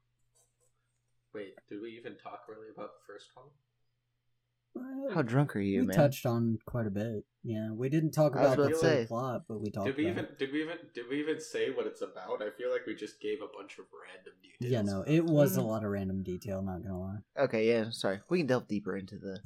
Wait, 1.33 1.53
did 1.69 1.81
we 1.81 1.91
even 1.91 2.15
talk 2.21 2.41
really 2.47 2.67
about 2.73 2.91
the 2.93 3.05
first 3.07 3.27
one? 3.35 5.13
How 5.13 5.21
drunk 5.21 5.55
are 5.55 5.59
you, 5.59 5.79
man? 5.79 5.87
we 5.87 5.87
man? 5.87 5.97
touched 5.97 6.25
on 6.25 6.57
quite 6.65 6.87
a 6.87 6.91
bit. 6.91 7.25
Yeah, 7.43 7.71
we 7.71 7.89
didn't 7.89 8.11
talk 8.11 8.33
about 8.33 8.55
the 8.55 8.63
about 8.63 8.79
to 8.79 8.79
full 8.79 9.05
plot, 9.07 9.43
but 9.49 9.59
we 9.59 9.69
talked 9.69 9.87
Did 9.87 9.97
we 9.97 10.03
about 10.11 10.17
even 10.17 10.27
did 10.37 10.51
we 10.53 10.61
even 10.61 10.77
did 10.93 11.05
we 11.09 11.19
even 11.19 11.39
say 11.41 11.69
what 11.71 11.85
it's 11.85 12.01
about? 12.01 12.41
I 12.41 12.49
feel 12.51 12.71
like 12.71 12.85
we 12.87 12.95
just 12.95 13.19
gave 13.19 13.39
a 13.41 13.47
bunch 13.57 13.77
of 13.79 13.85
random 13.91 14.33
details. 14.41 14.71
Yeah, 14.71 14.81
no, 14.81 15.03
it 15.05 15.25
was 15.25 15.55
a 15.55 15.59
Mm-hmm. 15.59 15.67
lot 15.69 15.83
of 15.83 15.89
random 15.91 16.23
detail, 16.23 16.61
not 16.61 16.83
gonna 16.83 16.99
lie. 16.99 17.17
Okay, 17.37 17.67
yeah, 17.67 17.85
sorry. 17.89 18.21
We 18.29 18.37
can 18.39 18.47
delve 18.47 18.67
deeper 18.67 18.95
into 18.95 19.17
the 19.17 19.39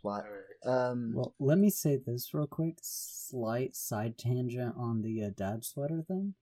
plot. 0.00 0.24
Alright. 0.24 0.90
Um, 0.90 1.12
Well, 1.14 1.34
let 1.38 1.58
me 1.58 1.68
say 1.70 1.96
this 1.96 2.32
real 2.32 2.46
quick. 2.46 2.78
Slight 2.82 3.76
side 3.76 4.16
tangent 4.16 4.74
on 4.78 5.02
the 5.02 5.24
uh, 5.24 5.30
dad 5.36 5.64
sweater 5.64 6.02
thing. 6.08 6.34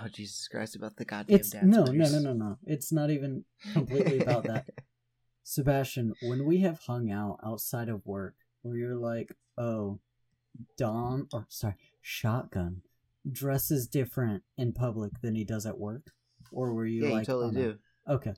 oh 0.00 0.06
Jesus 0.08 0.46
Christ, 0.46 0.76
about 0.76 0.96
the 0.96 1.04
goddamn 1.04 1.36
It's 1.40 1.50
dad 1.50 1.64
no, 1.64 1.86
no, 1.86 2.08
no, 2.08 2.18
no, 2.20 2.32
no. 2.34 2.58
It's 2.66 2.92
not 2.92 3.10
even 3.10 3.44
completely 3.72 4.18
about 4.22 4.44
that. 4.46 4.66
Sebastian, 5.42 6.14
when 6.20 6.44
we 6.44 6.58
have 6.60 6.78
hung 6.86 7.10
out 7.10 7.38
outside 7.44 7.88
of 7.88 8.06
work, 8.06 8.34
where 8.62 8.76
you're 8.76 8.96
like, 8.96 9.32
oh, 9.58 10.00
Dom, 10.76 11.28
or 11.32 11.46
sorry, 11.48 11.74
Shotgun 12.00 12.82
dresses 13.30 13.86
different 13.86 14.42
in 14.56 14.72
public 14.72 15.12
than 15.22 15.34
he 15.34 15.44
does 15.44 15.66
at 15.66 15.78
work, 15.78 16.12
or 16.52 16.72
were 16.72 16.86
you 16.86 17.06
yeah, 17.06 17.12
like, 17.12 17.28
you 17.28 17.34
totally 17.34 17.56
oh, 17.56 17.72
do. 17.72 17.78
Okay. 18.08 18.34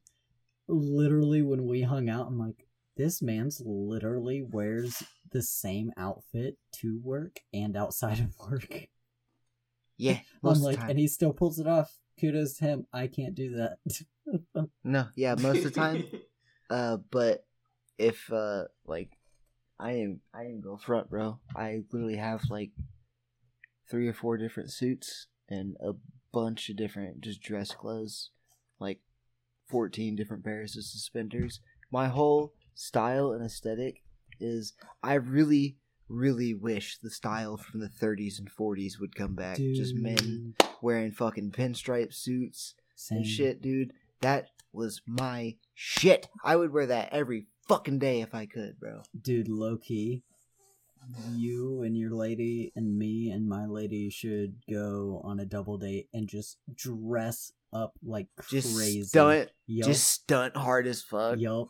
Literally, 0.69 1.43
when 1.43 1.67
we 1.67 1.83
hung 1.83 2.09
out, 2.09 2.27
I'm 2.27 2.39
like, 2.39 2.67
this 2.97 3.23
man's 3.23 3.63
literally 3.65 4.43
wears 4.43 5.03
the 5.33 5.43
same 5.43 5.93
outfit 5.97 6.59
to 6.73 7.01
work 7.03 7.41
and 7.53 7.77
outside 7.77 8.19
of 8.21 8.35
work. 8.51 8.89
Yeah, 9.97 10.13
I'm 10.19 10.21
most 10.43 10.57
of 10.57 10.63
the 10.63 10.69
like, 10.69 10.79
time. 10.79 10.91
and 10.91 10.99
he 10.99 11.09
still 11.09 11.33
pulls 11.33 11.59
it 11.59 11.67
off. 11.67 11.97
Kudos 12.21 12.55
to 12.59 12.65
him. 12.65 12.87
I 12.93 13.07
can't 13.07 13.35
do 13.35 13.57
that. 13.57 14.67
No, 14.85 15.07
yeah, 15.17 15.35
most 15.39 15.59
of 15.59 15.65
the 15.65 15.71
time. 15.71 16.05
Uh, 16.71 16.99
but 17.11 17.45
if 17.99 18.33
uh, 18.33 18.63
like, 18.87 19.19
I 19.81 19.93
am 19.93 20.21
I 20.35 20.43
am 20.43 20.61
go 20.61 20.77
front, 20.77 21.11
bro. 21.11 21.39
I 21.57 21.83
literally 21.91 22.17
have 22.17 22.43
like 22.51 22.71
three 23.91 24.07
or 24.09 24.13
four 24.13 24.37
different 24.37 24.71
suits 24.71 25.27
and 25.49 25.77
a 25.81 25.93
bunch 26.33 26.69
of 26.69 26.77
different 26.77 27.23
just 27.23 27.43
dress 27.43 27.73
clothes, 27.73 28.31
like 28.79 29.01
fourteen 29.69 30.17
different 30.17 30.45
pairs 30.45 30.77
of 30.77 30.85
suspenders. 30.85 31.61
My 31.91 32.09
whole 32.09 32.53
style 32.75 33.33
and 33.33 33.45
aesthetic 33.45 34.03
is 34.39 34.75
I 35.03 35.15
really, 35.15 35.77
really 36.09 36.55
wish 36.55 36.99
the 36.99 37.11
style 37.11 37.57
from 37.57 37.81
the 37.81 37.89
30s 37.89 38.39
and 38.39 38.51
40s 38.51 38.99
would 39.01 39.15
come 39.15 39.35
back. 39.35 39.57
Just 39.57 39.95
men 39.95 40.55
wearing 40.81 41.13
fucking 41.13 41.51
pinstripe 41.51 42.15
suits 42.15 42.75
Same. 42.95 43.19
and 43.19 43.27
shit, 43.27 43.61
dude. 43.61 43.93
That 44.21 44.47
was 44.73 45.03
my 45.07 45.57
shit. 45.75 46.29
I 46.45 46.57
would 46.57 46.73
wear 46.73 46.87
that 46.87 47.13
every 47.13 47.47
fucking 47.71 47.99
day 48.01 48.21
if 48.21 48.35
I 48.35 48.47
could, 48.47 48.79
bro. 48.81 49.03
Dude, 49.21 49.49
low 49.49 49.77
key. 49.77 50.23
You 51.33 51.83
and 51.83 51.97
your 51.97 52.11
lady 52.11 52.73
and 52.77 52.99
me 52.99 53.31
and 53.31 53.49
my 53.49 53.65
lady 53.67 54.11
should 54.11 54.57
go 54.71 55.21
on 55.25 55.41
a 55.41 55.47
double 55.47 55.79
date 55.79 56.09
and 56.13 56.29
just 56.29 56.59
dress 56.75 57.53
up 57.73 57.95
like 58.05 58.27
Just 58.49 58.77
crazy. 58.77 59.05
stunt, 59.05 59.49
Yup. 59.67 59.87
just 59.87 60.09
stunt 60.09 60.57
hard 60.57 60.87
as 60.87 61.01
fuck. 61.01 61.39
Yup. 61.39 61.69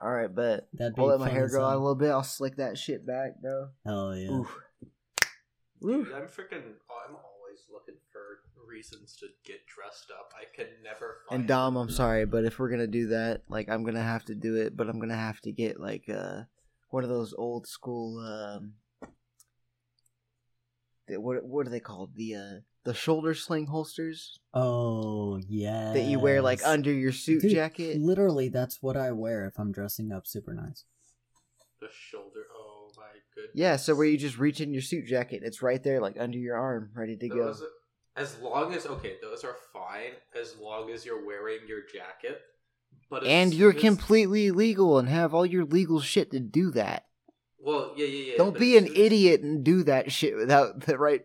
All 0.00 0.10
right, 0.10 0.32
but 0.34 0.68
That'd 0.74 0.94
I'll 0.98 1.06
let 1.06 1.20
my 1.20 1.28
hair 1.30 1.44
as 1.44 1.52
grow 1.52 1.64
out 1.64 1.76
a 1.76 1.78
little 1.78 1.94
bit. 1.94 2.10
I'll 2.10 2.24
slick 2.24 2.56
that 2.56 2.76
shit 2.76 3.06
back, 3.06 3.40
bro. 3.40 3.68
Hell 3.86 4.16
yeah. 4.16 4.30
Oof. 4.32 4.54
Dude, 5.80 6.12
I'm 6.12 6.22
freaking. 6.26 6.62
I'm 6.62 7.14
always 7.14 7.22
looking 7.22 7.22
for 7.22 7.31
reasons 8.72 9.14
to 9.20 9.26
get 9.44 9.66
dressed 9.66 10.10
up. 10.10 10.32
I 10.34 10.44
can 10.56 10.66
never. 10.82 11.18
Find 11.28 11.40
And 11.40 11.48
Dom. 11.48 11.76
I'm 11.76 11.90
sorry, 11.90 12.24
but 12.24 12.44
if 12.44 12.58
we're 12.58 12.70
gonna 12.70 12.86
do 12.86 13.08
that, 13.08 13.42
like 13.48 13.68
I'm 13.68 13.84
gonna 13.84 14.02
have 14.02 14.24
to 14.26 14.34
do 14.34 14.56
it, 14.56 14.76
but 14.76 14.88
I'm 14.88 14.98
gonna 14.98 15.14
have 15.16 15.40
to 15.42 15.52
get 15.52 15.78
like 15.78 16.08
uh 16.08 16.42
one 16.90 17.04
of 17.04 17.10
those 17.10 17.34
old 17.36 17.66
school 17.66 18.18
um 18.20 18.74
the- 21.06 21.20
what 21.20 21.44
what 21.44 21.66
are 21.66 21.70
they 21.70 21.80
called? 21.80 22.14
The 22.14 22.34
uh 22.36 22.60
the 22.84 22.94
shoulder 22.94 23.32
sling 23.34 23.66
holsters 23.66 24.40
Oh 24.54 25.38
yeah. 25.48 25.92
that 25.92 26.02
you 26.04 26.18
wear 26.18 26.42
like 26.42 26.60
under 26.66 26.92
your 26.92 27.12
suit 27.12 27.42
Dude, 27.42 27.52
jacket. 27.52 28.00
Literally, 28.00 28.48
that's 28.48 28.82
what 28.82 28.96
I 28.96 29.12
wear 29.12 29.46
if 29.46 29.58
I'm 29.58 29.70
dressing 29.72 30.10
up 30.12 30.26
super 30.26 30.52
nice. 30.54 30.84
the 31.80 31.88
shoulder. 31.92 32.46
Oh 32.56 32.90
my 32.96 33.02
goodness. 33.34 33.52
Yeah, 33.54 33.76
so 33.76 33.94
where 33.94 34.06
you 34.06 34.16
just 34.18 34.38
reach 34.38 34.60
in 34.60 34.72
your 34.72 34.82
suit 34.82 35.06
jacket, 35.06 35.42
it's 35.44 35.62
right 35.62 35.82
there, 35.82 36.00
like 36.00 36.16
under 36.18 36.38
your 36.38 36.56
arm, 36.56 36.90
ready 36.94 37.16
to 37.16 37.28
go. 37.28 37.54
Those, 38.16 38.34
as 38.34 38.38
long 38.40 38.74
as 38.74 38.86
okay, 38.86 39.16
those 39.22 39.44
are 39.44 39.56
fine 39.72 40.12
as 40.40 40.56
long 40.60 40.90
as 40.90 41.04
you're 41.04 41.24
wearing 41.26 41.60
your 41.66 41.80
jacket. 41.82 42.40
But 43.10 43.24
And 43.24 43.52
you're 43.52 43.74
as- 43.74 43.80
completely 43.80 44.50
legal 44.50 44.98
and 44.98 45.08
have 45.08 45.34
all 45.34 45.44
your 45.46 45.64
legal 45.64 46.00
shit 46.00 46.30
to 46.32 46.40
do 46.40 46.70
that. 46.72 47.06
Well, 47.58 47.92
yeah, 47.96 48.06
yeah, 48.06 48.32
yeah. 48.32 48.38
Don't 48.38 48.58
be 48.58 48.76
an 48.76 48.86
as- 48.86 48.92
idiot 48.94 49.42
and 49.42 49.64
do 49.64 49.82
that 49.84 50.10
shit 50.12 50.34
without 50.36 50.80
the 50.86 50.98
right. 50.98 51.22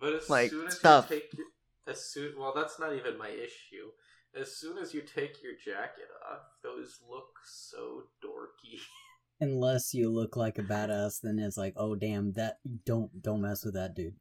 But 0.00 0.14
as 0.14 0.28
like, 0.30 0.50
soon 0.50 0.66
as 0.66 0.76
stuff. 0.78 1.10
you 1.10 1.16
take 1.20 1.32
your, 1.34 1.46
as 1.88 2.04
soon 2.04 2.38
well, 2.38 2.52
that's 2.54 2.78
not 2.78 2.92
even 2.94 3.16
my 3.18 3.28
issue. 3.30 3.90
As 4.38 4.54
soon 4.54 4.76
as 4.76 4.92
you 4.92 5.00
take 5.00 5.42
your 5.42 5.54
jacket 5.54 6.08
off, 6.30 6.40
those 6.62 6.98
look 7.08 7.28
so 7.46 8.02
dorky. 8.22 8.78
Unless 9.40 9.94
you 9.94 10.10
look 10.10 10.36
like 10.36 10.58
a 10.58 10.62
badass, 10.62 11.20
then 11.22 11.38
it's 11.38 11.56
like, 11.56 11.74
oh 11.76 11.94
damn, 11.94 12.32
that 12.32 12.58
don't 12.84 13.22
don't 13.22 13.40
mess 13.42 13.64
with 13.64 13.74
that 13.74 13.94
dude. 13.94 14.14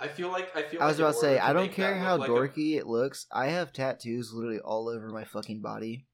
I 0.00 0.08
feel 0.08 0.30
like 0.30 0.56
I 0.56 0.62
feel. 0.62 0.80
I 0.82 0.86
was 0.86 0.98
like 0.98 1.04
about 1.08 1.12
to 1.14 1.20
say, 1.20 1.32
order 1.34 1.42
I 1.44 1.52
don't 1.52 1.72
care 1.72 1.96
how 1.96 2.16
like 2.16 2.28
a- 2.28 2.32
dorky 2.32 2.76
it 2.76 2.86
looks. 2.86 3.26
I 3.32 3.48
have 3.48 3.72
tattoos 3.72 4.32
literally 4.32 4.60
all 4.60 4.88
over 4.88 5.08
my 5.10 5.24
fucking 5.24 5.60
body. 5.60 6.06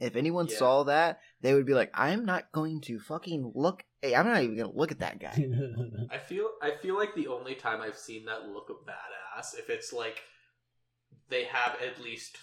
If 0.00 0.16
anyone 0.16 0.48
Yeah. 0.48 0.56
saw 0.56 0.82
that, 0.84 1.20
they 1.40 1.54
would 1.54 1.66
be 1.66 1.72
like, 1.74 1.90
"I'm 1.94 2.24
not 2.24 2.50
going 2.52 2.80
to 2.82 2.98
fucking 2.98 3.52
look. 3.54 3.84
Hey, 4.02 4.14
I'm 4.14 4.26
not 4.26 4.42
even 4.42 4.56
gonna 4.56 4.72
look 4.72 4.90
at 4.92 4.98
that 4.98 5.18
guy." 5.20 5.32
I 6.10 6.18
feel 6.18 6.50
I 6.60 6.72
feel 6.72 6.96
like 6.96 7.14
the 7.14 7.28
only 7.28 7.54
time 7.54 7.80
I've 7.80 7.96
seen 7.96 8.24
that 8.26 8.48
look 8.48 8.68
of 8.70 8.76
badass 8.86 9.58
if 9.58 9.70
it's 9.70 9.92
like 9.92 10.22
they 11.28 11.44
have 11.44 11.76
at 11.80 12.00
least 12.02 12.36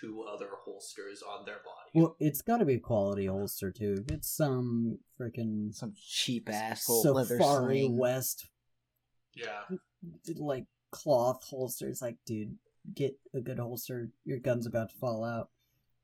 two 0.00 0.22
other 0.22 0.48
holsters 0.64 1.22
on 1.22 1.44
their 1.44 1.56
body. 1.56 1.90
Well, 1.92 2.16
it's 2.18 2.40
got 2.40 2.58
to 2.58 2.64
be 2.64 2.74
a 2.74 2.80
quality 2.80 3.26
holster 3.26 3.70
too. 3.70 4.04
It's 4.08 4.30
some 4.30 5.00
freaking 5.20 5.74
Some 5.74 5.92
cheap 5.96 6.48
ass 6.48 6.88
leather 6.88 7.36
Safari 7.38 7.80
sling. 7.82 7.98
West 7.98 8.46
yeah, 9.34 9.62
like 10.36 10.66
cloth 10.90 11.44
holsters. 11.44 12.02
Like, 12.02 12.16
dude, 12.26 12.56
get 12.94 13.16
a 13.34 13.40
good 13.40 13.58
holster. 13.58 14.08
Your 14.24 14.38
gun's 14.38 14.66
about 14.66 14.90
to 14.90 14.96
fall 14.96 15.24
out. 15.24 15.48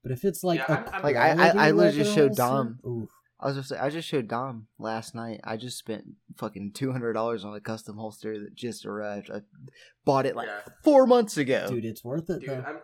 But 0.02 0.12
if 0.12 0.24
it's 0.24 0.42
like 0.44 0.58
Yeah, 0.60 0.66
a 0.68 0.72
I'm- 0.74 0.88
I'm- 0.94 1.02
Like, 1.02 1.16
I- 1.16 1.30
I- 1.30 1.66
I 1.68 1.70
literally 1.72 1.98
just 1.98 2.14
showed 2.14 2.28
holster, 2.38 2.42
Dom. 2.42 2.78
Oof. 2.86 3.10
I 3.40 3.46
was 3.46 3.56
just 3.56 3.72
I 3.72 3.88
just 3.90 4.08
showed 4.08 4.26
Dom 4.26 4.66
last 4.78 5.14
night. 5.14 5.40
I 5.44 5.56
just 5.56 5.78
spent 5.78 6.04
fucking 6.38 6.72
two 6.72 6.90
hundred 6.90 7.12
dollars 7.12 7.44
on 7.44 7.54
a 7.54 7.60
custom 7.60 7.96
holster 7.96 8.38
that 8.40 8.54
just 8.56 8.84
arrived. 8.84 9.30
I 9.30 9.42
bought 10.04 10.26
it 10.26 10.34
like 10.34 10.48
Yeah. 10.48 10.62
four 10.82 11.06
months 11.06 11.36
ago. 11.36 11.68
dude, 11.68 11.84
it's 11.84 12.02
worth 12.02 12.28
it 12.30 12.40
dude, 12.40 12.48
though. 12.50 12.64
I'm 12.66 12.78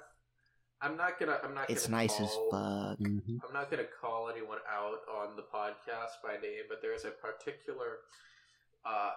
I'm 0.80 0.96
not 0.96 1.18
gonna 1.18 1.38
I'm 1.42 1.54
not 1.54 1.70
it's 1.70 1.86
gonna 1.86 1.96
nice 1.96 2.20
as 2.20 2.28
call, 2.30 2.50
fuck. 2.52 2.98
Mhm. 3.00 3.38
I'm 3.46 3.52
not 3.52 3.68
gonna 3.70 3.86
call 4.00 4.28
anyone 4.30 4.58
out 4.70 4.98
on 5.12 5.34
the 5.34 5.42
podcast 5.42 6.22
by 6.22 6.34
name, 6.40 6.64
but 6.68 6.78
there's 6.82 7.04
a 7.04 7.10
particular 7.10 7.98
uh, 8.84 9.10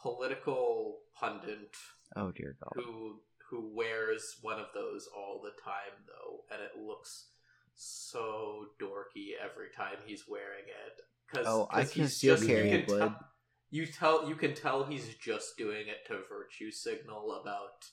political 0.00 0.98
pundit 1.18 1.74
Oh 2.14 2.30
dear 2.32 2.56
God. 2.62 2.72
who 2.82 3.20
who 3.50 3.70
wears 3.74 4.36
one 4.42 4.58
of 4.58 4.66
those 4.74 5.08
all 5.16 5.40
the 5.42 5.52
time 5.62 6.04
though, 6.06 6.40
and 6.52 6.60
it 6.62 6.84
looks 6.84 7.28
so 7.74 8.66
dorky 8.80 9.30
every 9.40 9.68
time 9.76 9.96
he's 10.04 10.24
wearing 10.28 10.64
it. 10.66 11.00
Cause, 11.32 11.44
Oh, 11.48 11.68
I 11.70 11.82
'cause 11.82 11.92
can 11.92 12.08
still 12.08 12.36
just- 12.36 12.46
carry 12.48 12.70
you 12.70 12.76
it, 12.78 12.86
can 12.86 12.98
bud. 12.98 13.08
tell- 13.08 13.30
You 13.70 13.86
tell 13.86 14.28
you 14.28 14.36
can 14.36 14.54
tell 14.54 14.84
he's 14.84 15.14
just 15.16 15.56
doing 15.56 15.88
it 15.88 16.06
to 16.06 16.22
virtue 16.28 16.70
signal 16.70 17.32
about 17.40 17.84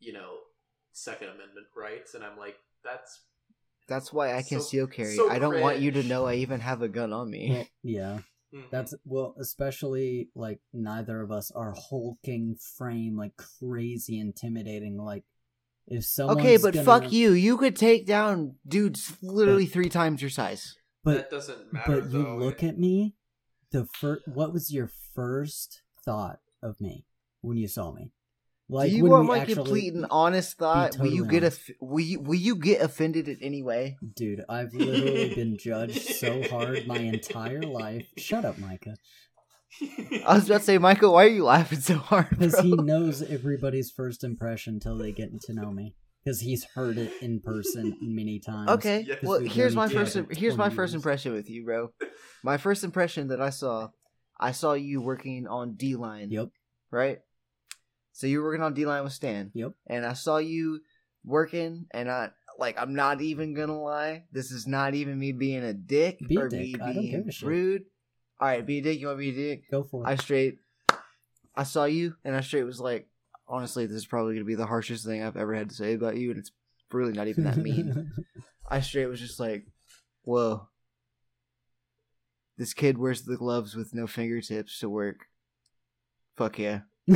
you 0.00 0.12
know 0.12 0.38
Second 0.92 1.28
Amendment 1.28 1.66
rights, 1.76 2.14
and 2.14 2.24
I'm 2.24 2.38
like, 2.38 2.56
that's 2.82 3.20
That's 3.86 4.12
why 4.14 4.32
I 4.34 4.40
So- 4.40 4.56
conceal 4.56 4.86
carry. 4.86 5.14
so 5.14 5.28
I 5.30 5.38
don't 5.38 5.60
want 5.60 5.78
you 5.78 5.90
to 5.92 6.02
know 6.02 6.26
I 6.26 6.36
even 6.36 6.60
have 6.60 6.80
a 6.82 6.88
gun 6.88 7.12
on 7.12 7.30
me. 7.30 7.70
Yeah, 7.82 8.22
mhm. 8.54 8.70
that's 8.70 8.94
well, 9.04 9.34
especially 9.38 10.30
like 10.34 10.60
neither 10.72 11.20
of 11.20 11.30
us 11.30 11.50
are 11.50 11.74
hulking 11.90 12.56
frame 12.56 13.16
like 13.16 13.36
crazy 13.36 14.18
intimidating. 14.18 14.96
Like 14.96 15.24
if 15.86 16.04
someone 16.04 16.38
okay, 16.38 16.56
but 16.56 16.76
fuck 16.76 17.12
you. 17.12 17.32
You 17.32 17.56
could 17.56 17.76
take 17.76 18.06
down 18.06 18.56
dudes 18.66 19.16
literally 19.22 19.66
three 19.66 19.88
times 19.88 20.22
your 20.22 20.30
size. 20.30 20.76
But 21.02 21.14
that 21.16 21.30
doesn't 21.30 21.72
matter. 21.72 22.00
but 22.00 22.10
you 22.10 22.34
look 22.34 22.62
at 22.62 22.78
me. 22.78 23.14
The 23.70 23.86
first, 23.86 24.22
what 24.28 24.52
was 24.52 24.72
your 24.72 24.90
first 25.14 25.82
thought 26.04 26.38
of 26.62 26.80
me 26.80 27.06
when 27.40 27.56
you 27.56 27.66
saw 27.66 27.92
me? 27.92 28.12
Like 28.74 28.90
Do 28.90 28.96
you 28.96 29.04
when 29.04 29.12
want 29.12 29.26
my 29.28 29.44
complete 29.44 29.94
and 29.94 30.04
honest 30.10 30.58
thought? 30.58 30.98
will 30.98 31.06
you 31.06 31.20
totally 31.22 31.30
get 31.40 31.44
honest. 31.44 31.70
aff- 31.70 31.76
will 31.80 32.00
you 32.00 32.18
will 32.20 32.34
you 32.34 32.56
get 32.56 32.80
offended 32.82 33.28
in 33.28 33.38
any 33.40 33.62
way? 33.62 33.96
Dude, 34.16 34.42
I've 34.48 34.74
literally 34.74 35.32
been 35.32 35.56
judged 35.56 36.02
so 36.02 36.42
hard 36.48 36.84
my 36.88 36.98
entire 36.98 37.62
life. 37.62 38.08
Shut 38.16 38.44
up, 38.44 38.58
Micah. 38.58 38.96
I 40.26 40.34
was 40.34 40.46
about 40.46 40.58
to 40.58 40.64
say, 40.64 40.78
Michael, 40.78 41.12
why 41.12 41.24
are 41.26 41.28
you 41.28 41.44
laughing 41.44 41.78
so 41.80 41.94
hard? 41.98 42.30
Because 42.30 42.58
he 42.58 42.72
knows 42.74 43.22
everybody's 43.22 43.92
first 43.92 44.24
impression 44.24 44.80
till 44.80 44.98
they 44.98 45.12
get 45.12 45.40
to 45.42 45.52
know 45.52 45.70
me. 45.70 45.94
Because 46.24 46.40
he's 46.40 46.64
heard 46.74 46.98
it 46.98 47.12
in 47.22 47.40
person 47.40 47.96
many 48.00 48.40
times. 48.40 48.70
Okay, 48.70 49.04
Yes. 49.06 49.18
well, 49.22 49.38
here's 49.40 49.76
my 49.76 49.88
first. 49.88 50.16
other 50.16 50.26
for 50.26 50.34
Here's 50.34 50.56
my 50.56 50.64
20 50.66 50.74
first 50.76 50.94
impression 50.94 51.32
with 51.32 51.48
you, 51.48 51.64
bro. 51.64 51.90
My 52.42 52.56
first 52.56 52.82
impression 52.82 53.28
that 53.28 53.40
I 53.40 53.50
saw, 53.50 53.90
I 54.40 54.50
saw 54.52 54.72
you 54.72 55.00
working 55.00 55.46
on 55.46 55.74
D 55.74 55.94
line. 55.94 56.30
Yep. 56.30 56.48
Right. 56.90 57.18
So 58.14 58.28
you 58.28 58.38
were 58.40 58.46
working 58.46 58.62
on 58.62 58.74
D 58.74 58.86
line 58.86 59.02
with 59.02 59.12
Stan. 59.12 59.50
Yep. 59.54 59.72
And 59.88 60.06
I 60.06 60.12
saw 60.12 60.38
you 60.38 60.80
working, 61.24 61.86
and 61.90 62.08
I 62.08 62.30
like. 62.58 62.80
I'm 62.80 62.94
not 62.94 63.20
even 63.20 63.54
gonna 63.54 63.78
lie. 63.78 64.22
This 64.30 64.52
is 64.52 64.68
not 64.68 64.94
even 64.94 65.18
me 65.18 65.32
being 65.32 65.64
a 65.64 65.72
dick 65.74 66.20
Be 66.26 66.36
a 66.36 66.40
or 66.40 66.48
dick. 66.48 66.60
me 66.60 66.74
being 66.92 67.30
rude. 67.42 67.82
All 68.40 68.46
right, 68.48 68.64
be 68.64 68.78
a 68.78 68.82
dick. 68.82 69.00
You 69.00 69.08
want 69.08 69.18
to 69.18 69.20
be 69.20 69.30
a 69.30 69.32
dick? 69.56 69.70
Go 69.70 69.82
for 69.82 70.04
it. 70.04 70.08
I 70.08 70.14
straight. 70.14 70.58
I 71.56 71.64
saw 71.64 71.84
you, 71.86 72.14
and 72.24 72.36
I 72.36 72.40
straight 72.40 72.62
was 72.62 72.80
like, 72.80 73.08
honestly, 73.48 73.86
this 73.86 73.96
is 73.96 74.06
probably 74.06 74.34
gonna 74.34 74.44
be 74.44 74.54
the 74.54 74.66
harshest 74.66 75.04
thing 75.04 75.20
I've 75.22 75.36
ever 75.36 75.52
had 75.54 75.70
to 75.70 75.74
say 75.74 75.94
about 75.94 76.16
you, 76.16 76.30
and 76.30 76.38
it's 76.38 76.52
really 76.92 77.12
not 77.12 77.26
even 77.26 77.44
that 77.44 77.56
mean. 77.56 78.12
I 78.70 78.80
straight 78.80 79.06
was 79.06 79.20
just 79.20 79.40
like, 79.40 79.66
whoa. 80.22 80.68
This 82.56 82.74
kid 82.74 82.96
wears 82.96 83.22
the 83.22 83.36
gloves 83.36 83.74
with 83.74 83.92
no 83.92 84.06
fingertips 84.06 84.78
to 84.78 84.88
work. 84.88 85.26
Fuck 86.36 86.60
yeah. 86.60 86.82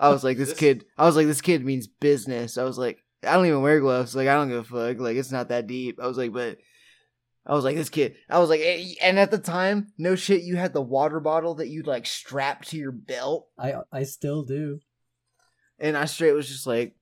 I 0.00 0.08
was 0.08 0.24
like, 0.24 0.36
this, 0.38 0.50
This- 0.50 0.58
kid. 0.58 0.84
I 0.96 1.06
was 1.06 1.16
like, 1.16 1.26
this 1.26 1.40
kid 1.40 1.64
means 1.64 1.86
business. 1.86 2.58
I 2.58 2.64
was 2.64 2.78
like, 2.78 2.98
I 3.26 3.34
don't 3.34 3.46
even 3.46 3.62
wear 3.62 3.80
gloves. 3.80 4.14
Like, 4.16 4.28
I 4.28 4.34
don't 4.34 4.48
give 4.48 4.58
a 4.58 4.64
fuck. 4.64 4.98
Like, 5.00 5.16
it's 5.16 5.32
not 5.32 5.48
that 5.48 5.66
deep. 5.66 5.98
I 6.02 6.06
was 6.06 6.16
like, 6.16 6.32
but 6.32 6.58
I 7.46 7.54
was 7.54 7.64
like, 7.64 7.76
this 7.76 7.90
kid. 7.90 8.16
I 8.28 8.38
was 8.38 8.48
like, 8.48 8.60
and 9.02 9.18
at 9.18 9.30
the 9.30 9.38
time, 9.38 9.92
no 9.98 10.14
shit, 10.16 10.42
you 10.42 10.56
had 10.56 10.72
the 10.72 10.80
water 10.82 11.20
bottle 11.20 11.56
that 11.56 11.68
you'd 11.68 11.86
like 11.86 12.06
strap 12.06 12.64
to 12.66 12.76
your 12.76 12.92
belt, 12.92 13.48
I 13.58 13.74
I 13.92 14.04
still 14.04 14.42
do. 14.42 14.80
and 15.78 15.96
I 15.96 16.04
straight 16.06 16.32
was 16.32 16.48
just 16.48 16.66
like, 16.66 16.94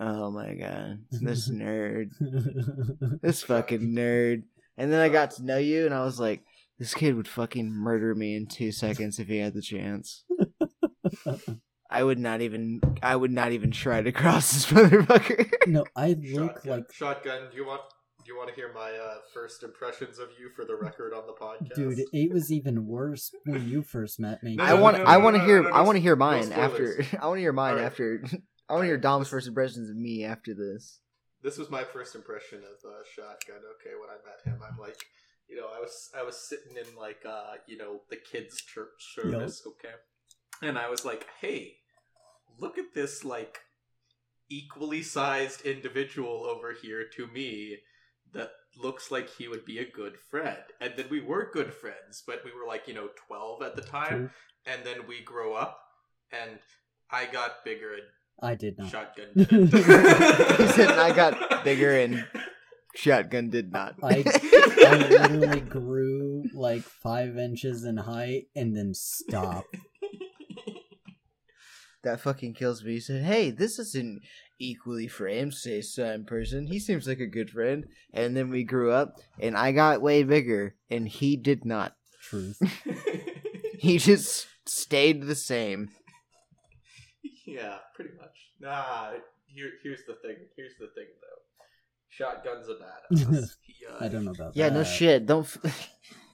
oh 0.00 0.30
my 0.30 0.54
god, 0.54 1.00
this 1.10 1.48
nerd. 1.52 2.10
this 3.22 3.42
fucking 3.42 3.94
nerd. 3.94 4.42
And 4.76 4.92
then 4.92 5.00
I 5.00 5.08
got 5.08 5.32
to 5.32 5.44
know 5.44 5.58
you, 5.58 5.86
and 5.86 5.94
I 5.94 6.04
was 6.04 6.18
like, 6.18 6.42
this 6.78 6.94
kid 6.94 7.14
would 7.14 7.28
fucking 7.28 7.70
murder 7.70 8.14
me 8.14 8.36
in 8.36 8.46
two 8.46 8.72
seconds 8.72 9.18
if 9.18 9.28
he 9.28 9.38
had 9.38 9.54
the 9.54 9.62
chance. 9.62 10.24
I 11.90 12.02
would 12.02 12.18
not 12.18 12.40
even. 12.40 12.80
I 13.02 13.14
would 13.14 13.30
not 13.30 13.52
even 13.52 13.70
try 13.70 14.02
to 14.02 14.10
cross 14.12 14.52
this 14.52 14.66
motherfucker. 14.72 15.48
no, 15.66 15.84
I 15.94 16.08
look 16.20 16.54
shotgun. 16.56 16.70
like 16.78 16.92
shotgun. 16.92 17.42
Do 17.50 17.56
you 17.56 17.66
want 17.66 17.82
do 18.24 18.32
you 18.32 18.36
want 18.38 18.48
to 18.48 18.54
hear 18.54 18.72
my 18.74 18.90
uh, 18.90 19.16
first 19.32 19.62
impressions 19.62 20.18
of 20.18 20.28
you 20.38 20.48
for 20.56 20.64
the 20.64 20.74
record 20.74 21.12
on 21.12 21.26
the 21.26 21.34
podcast? 21.34 21.74
dude. 21.74 22.00
It 22.12 22.32
was 22.32 22.50
even 22.50 22.86
worse 22.86 23.30
when 23.44 23.68
you 23.68 23.82
first 23.82 24.18
met 24.18 24.42
me. 24.42 24.56
No, 24.56 24.64
I 24.64 24.74
want. 24.74 24.98
no, 24.98 25.04
I 25.04 25.18
want 25.18 25.36
to 25.36 25.40
no, 25.40 25.46
hear. 25.46 25.62
no, 25.62 25.68
no, 25.68 25.74
I 25.74 25.82
want 25.82 25.96
to 25.96 26.02
hear 26.02 26.16
mine 26.16 26.44
spoilers. 26.44 26.98
after. 27.00 27.18
I 27.20 27.26
want 27.26 27.36
to 27.36 27.42
hear 27.42 27.52
mine 27.52 27.74
Alright. 27.74 27.86
after. 27.86 28.24
I 28.68 28.72
want 28.72 28.84
to 28.84 28.86
hear 28.86 28.96
Dom's 28.96 29.28
first 29.28 29.46
impressions 29.46 29.90
of 29.90 29.96
me 29.96 30.24
after 30.24 30.54
this. 30.54 31.00
this 31.42 31.58
was 31.58 31.70
my 31.70 31.84
first 31.84 32.14
impression 32.14 32.58
of 32.60 32.90
uh, 32.90 33.02
shotgun. 33.14 33.58
Okay, 33.78 33.94
when 34.00 34.08
I 34.08 34.16
met 34.24 34.40
him, 34.44 34.60
I'm 34.66 34.78
like, 34.78 34.96
you 35.54 35.60
know, 35.60 35.68
I 35.68 35.80
was 35.80 36.10
I 36.18 36.22
was 36.24 36.36
sitting 36.36 36.76
in 36.76 36.96
like 36.98 37.22
uh, 37.28 37.54
you 37.66 37.76
know, 37.76 38.00
the 38.10 38.16
kids' 38.16 38.60
church 38.60 39.14
service. 39.14 39.62
Okay, 39.66 39.94
and 40.62 40.76
I 40.78 40.90
was 40.90 41.04
like, 41.04 41.26
hey, 41.40 41.76
look 42.58 42.76
at 42.78 42.94
this 42.94 43.24
like 43.24 43.58
equally 44.50 45.02
sized 45.02 45.62
individual 45.62 46.44
over 46.44 46.74
here 46.80 47.04
to 47.16 47.26
me 47.28 47.78
that 48.32 48.50
looks 48.82 49.10
like 49.10 49.30
he 49.30 49.46
would 49.46 49.64
be 49.64 49.78
a 49.78 49.88
good 49.88 50.16
friend. 50.18 50.58
And 50.80 50.94
then 50.96 51.06
we 51.08 51.20
were 51.20 51.50
good 51.52 51.72
friends, 51.72 52.22
but 52.26 52.44
we 52.44 52.50
were 52.50 52.66
like, 52.66 52.88
you 52.88 52.94
know, 52.94 53.08
12 53.28 53.62
at 53.62 53.76
the 53.76 53.82
time. 53.82 54.08
True. 54.08 54.30
And 54.66 54.84
then 54.84 55.06
we 55.06 55.22
grow 55.22 55.54
up, 55.54 55.78
and 56.32 56.58
I 57.10 57.26
got 57.26 57.64
bigger 57.64 57.92
and 57.94 58.02
I 58.42 58.54
did 58.56 58.76
not. 58.78 58.90
Shotgun 58.90 59.26
He 59.36 59.44
didn't. 59.44 59.70
said, 59.70 60.90
"I 60.98 61.14
got 61.14 61.62
bigger 61.64 61.96
and 61.96 62.26
Shotgun 62.94 63.50
did 63.50 63.72
not. 63.72 63.96
I- 64.02 64.24
I 64.86 64.96
literally 65.08 65.60
grew 65.60 66.44
like 66.54 66.82
five 66.82 67.36
inches 67.38 67.84
in 67.84 67.96
height 67.96 68.44
and 68.54 68.76
then 68.76 68.92
stopped. 68.94 69.74
that 72.02 72.20
fucking 72.20 72.54
kills 72.54 72.84
me. 72.84 72.94
He 72.94 73.00
said, 73.00 73.24
"Hey, 73.24 73.50
this 73.50 73.78
isn't 73.78 74.20
equally 74.58 75.08
framed, 75.08 75.54
say 75.54 75.80
some 75.80 76.24
person. 76.24 76.66
He 76.66 76.78
seems 76.78 77.08
like 77.08 77.20
a 77.20 77.26
good 77.26 77.50
friend." 77.50 77.86
And 78.12 78.36
then 78.36 78.50
we 78.50 78.62
grew 78.62 78.92
up, 78.92 79.14
and 79.40 79.56
I 79.56 79.72
got 79.72 80.02
way 80.02 80.22
bigger, 80.22 80.74
and 80.90 81.08
he 81.08 81.36
did 81.36 81.64
not. 81.64 81.94
Truth. 82.22 82.60
He 83.76 83.98
just 83.98 84.46
stayed 84.66 85.26
the 85.26 85.34
same. 85.34 85.90
yeah, 87.46 87.78
pretty 87.94 88.12
much. 88.18 88.30
Nah, 88.58 89.10
here, 89.44 89.72
here's 89.82 90.00
the 90.06 90.14
thing. 90.22 90.36
Here's 90.56 90.72
the 90.80 90.86
thing, 90.94 91.04
though. 91.20 91.33
Shotgun's 92.18 92.68
a 92.68 92.74
badass. 92.82 93.56
He, 93.62 93.86
uh, 93.86 93.96
I 94.04 94.08
don't 94.08 94.24
know 94.24 94.30
about 94.32 94.54
Yeah, 94.56 94.68
that. 94.68 94.74
Yeah, 94.74 94.78
no 94.78 94.84
shit. 94.84 95.26
Don't. 95.26 95.44
F- 95.44 95.90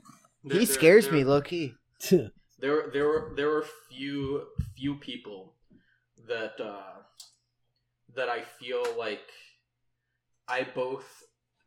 he 0.43 0.49
there- 0.51 0.67
scares 0.67 1.05
there- 1.07 1.15
me, 1.15 1.25
low 1.25 1.41
key. 1.41 1.75
There, 2.61 2.91
there 2.93 3.07
were 3.09 3.33
there 3.37 3.49
were 3.49 3.65
few 3.89 4.43
few 4.77 4.97
people 4.97 5.55
that 6.29 6.61
uh, 6.61 7.01
that 8.15 8.29
I 8.29 8.43
feel 8.43 8.83
like 8.99 9.23
I 10.47 10.67
both 10.75 11.23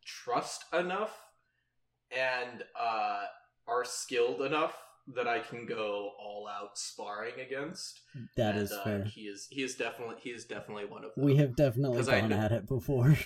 trust 0.05 0.65
enough 0.71 1.19
and 2.15 2.63
uh, 2.79 3.23
are 3.67 3.83
skilled 3.85 4.43
enough 4.43 4.75
that 5.15 5.27
I 5.27 5.39
can 5.39 5.65
go 5.65 6.11
all 6.19 6.47
out 6.47 6.77
sparring 6.77 7.39
against. 7.39 8.01
That 8.37 8.53
And, 8.53 8.63
is 8.63 8.71
uh, 8.71 8.83
fair. 8.83 9.03
He 9.05 9.21
is 9.21 9.47
he 9.49 9.63
is 9.63 9.73
definitely 9.73 10.17
he 10.21 10.29
is 10.29 10.45
definitely 10.45 10.85
one 10.85 11.03
of 11.03 11.15
them. 11.15 11.25
We 11.25 11.37
have 11.37 11.55
definitely 11.55 11.97
'Cause 11.97 12.07
I 12.09 12.19
gone 12.21 12.29
know- 12.29 12.37
at 12.37 12.51
it 12.51 12.67
before. 12.67 13.17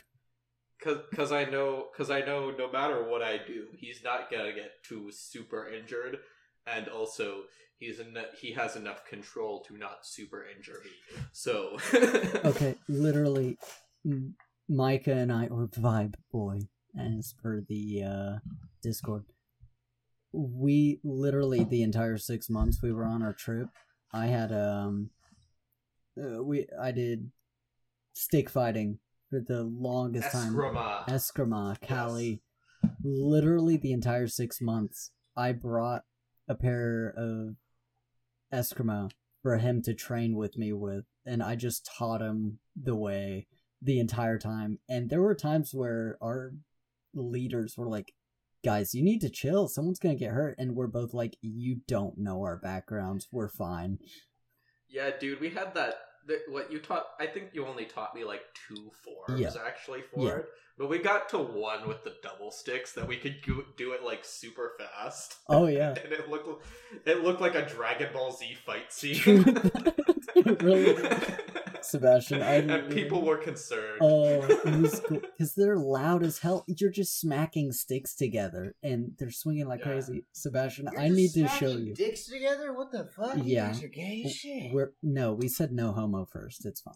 Cause, 0.84 1.00
cause 1.16 1.32
I 1.32 1.46
know, 1.46 1.88
cause 1.96 2.12
I 2.12 2.22
know, 2.22 2.52
no 2.52 2.72
matter 2.72 3.04
what 3.04 3.24
I 3.24 3.38
do, 3.38 3.68
he's 3.76 4.04
not 4.04 4.30
gonna 4.30 4.54
get 4.54 4.84
too 4.84 5.10
super 5.12 5.68
injured, 5.68 6.20
and 6.68 6.88
also 6.88 7.44
he's 7.80 8.00
en- 8.00 8.16
he 8.40 8.52
has 8.54 8.76
enough 8.76 9.06
control 9.06 9.62
to 9.68 9.78
not 9.78 10.06
super 10.06 10.46
injure 10.56 10.80
me. 10.84 11.20
So, 11.32 11.78
Okay, 12.46 12.76
literally, 12.88 13.58
Micah 14.70 15.14
and 15.14 15.32
I, 15.32 15.48
or 15.48 15.68
Vibe 15.68 16.16
Boy, 16.32 16.60
as 16.98 17.34
per 17.42 17.62
the 17.68 18.04
uh, 18.04 18.40
Discord, 18.84 19.26
we 20.32 21.00
literally 21.04 21.64
the 21.64 21.84
entire 21.84 22.18
six 22.18 22.50
months 22.50 22.82
we 22.82 22.92
were 22.92 23.06
on 23.06 23.24
our 23.24 23.34
trip. 23.34 23.70
I 24.14 24.28
had 24.28 24.52
um, 24.52 25.10
uh, 26.22 26.44
we 26.44 26.68
I 26.80 26.92
did 26.92 27.32
stick 28.14 28.50
fighting 28.50 29.00
the 29.32 29.64
longest 29.64 30.32
time. 30.32 30.54
Eskrima. 30.54 31.08
Eskrima, 31.08 31.88
Kali. 31.88 32.42
Literally 33.04 33.78
the 33.78 33.92
entire 33.92 34.28
six 34.28 34.62
months, 34.62 35.12
I 35.36 35.52
brought 35.52 36.04
a 36.48 36.56
pair 36.56 37.14
of 37.18 37.56
Eskrima 38.54 39.12
for 39.42 39.58
him 39.58 39.82
to 39.84 39.94
train 39.94 40.36
with 40.36 40.58
me 40.58 40.74
with, 40.74 41.06
and 41.26 41.44
I 41.44 41.56
just 41.56 41.90
taught 41.98 42.22
him 42.22 42.60
the 42.76 42.96
way 42.96 43.48
the 43.82 44.00
entire 44.00 44.40
time. 44.40 44.80
And 44.90 45.10
there 45.10 45.22
were 45.22 45.36
times 45.36 45.72
where 45.74 46.18
our 46.22 46.54
leaders 47.14 47.76
were 47.78 47.88
like, 47.88 48.14
guys, 48.64 48.94
you 48.94 49.04
need 49.04 49.22
to 49.22 49.30
chill. 49.30 49.68
Someone's 49.68 50.00
going 50.00 50.18
to 50.18 50.24
get 50.24 50.34
hurt. 50.34 50.56
And 50.58 50.76
we're 50.76 50.88
both 50.88 51.14
like, 51.14 51.38
you 51.42 51.82
don't 51.88 52.18
know 52.18 52.42
our 52.42 52.58
backgrounds. 52.58 53.28
We're 53.32 53.50
fine. 53.50 54.00
Yeah, 54.90 55.12
dude, 55.20 55.40
we 55.40 55.50
had 55.50 55.76
that. 55.76 55.96
Th- 56.28 56.42
What 56.50 56.72
you 56.72 56.80
taught? 56.80 57.06
I 57.20 57.26
think 57.28 57.50
you 57.54 57.66
only 57.66 57.86
taught 57.86 58.14
me 58.16 58.24
like 58.24 58.42
two 58.68 58.92
forms 59.04 59.40
Yeah. 59.42 59.52
actually 59.66 60.02
for 60.14 60.26
Yeah. 60.26 60.36
it. 60.38 60.46
But 60.78 60.90
we 60.90 61.00
got 61.00 61.28
to 61.30 61.40
one 61.40 61.88
with 61.88 62.04
the 62.04 62.14
double 62.22 62.52
sticks 62.52 62.92
that 62.94 63.08
we 63.08 63.18
could 63.18 63.38
go- 63.46 63.66
do 63.78 63.94
it 63.94 64.04
like 64.04 64.24
super 64.24 64.74
fast. 64.78 65.38
Oh, 65.50 65.66
yeah. 65.66 65.90
and 66.04 66.14
it 66.14 66.30
looked 66.30 66.64
it 67.06 67.24
looked 67.24 67.42
like 67.42 67.56
a 67.56 67.66
Dragon 67.68 68.10
Ball 68.14 68.32
Z 68.32 68.56
fight 68.66 68.92
scene. 68.94 69.62
Really 70.46 70.94
Sebastian, 71.88 72.42
I 72.42 72.54
and 72.56 72.92
people 72.92 73.22
were 73.24 73.38
concerned. 73.38 74.00
Oh, 74.02 74.42
it 74.44 74.66
was 74.82 75.00
cool 75.06 75.20
because 75.22 75.56
they're 75.56 75.78
loud 75.78 76.24
as 76.24 76.40
hell. 76.40 76.64
You're 76.68 76.92
just 76.92 77.20
smacking 77.20 77.72
sticks 77.72 78.16
together, 78.16 78.76
and 78.84 79.14
they're 79.18 79.32
swinging 79.32 79.68
like 79.68 79.80
Yeah. 79.80 79.86
crazy. 79.92 80.26
Sebastian, 80.34 80.90
You're 80.92 81.02
I 81.02 81.10
need 81.10 81.32
to 81.34 81.48
show 81.48 81.70
you. 81.72 81.94
Dicks 81.94 82.26
together? 82.26 82.74
What 82.74 82.92
the 82.92 83.06
fuck? 83.06 83.38
You 83.38 83.44
Yeah. 83.44 83.68
guys 83.68 83.84
are 83.84 83.88
gay 83.88 84.24
as 84.26 84.36
shit. 84.36 84.74
We're 84.74 84.92
no, 85.02 85.34
we 85.34 85.48
said 85.48 85.72
no 85.72 85.92
homo 85.92 86.26
first. 86.26 86.66
It's 86.66 86.82
fine. 86.82 86.96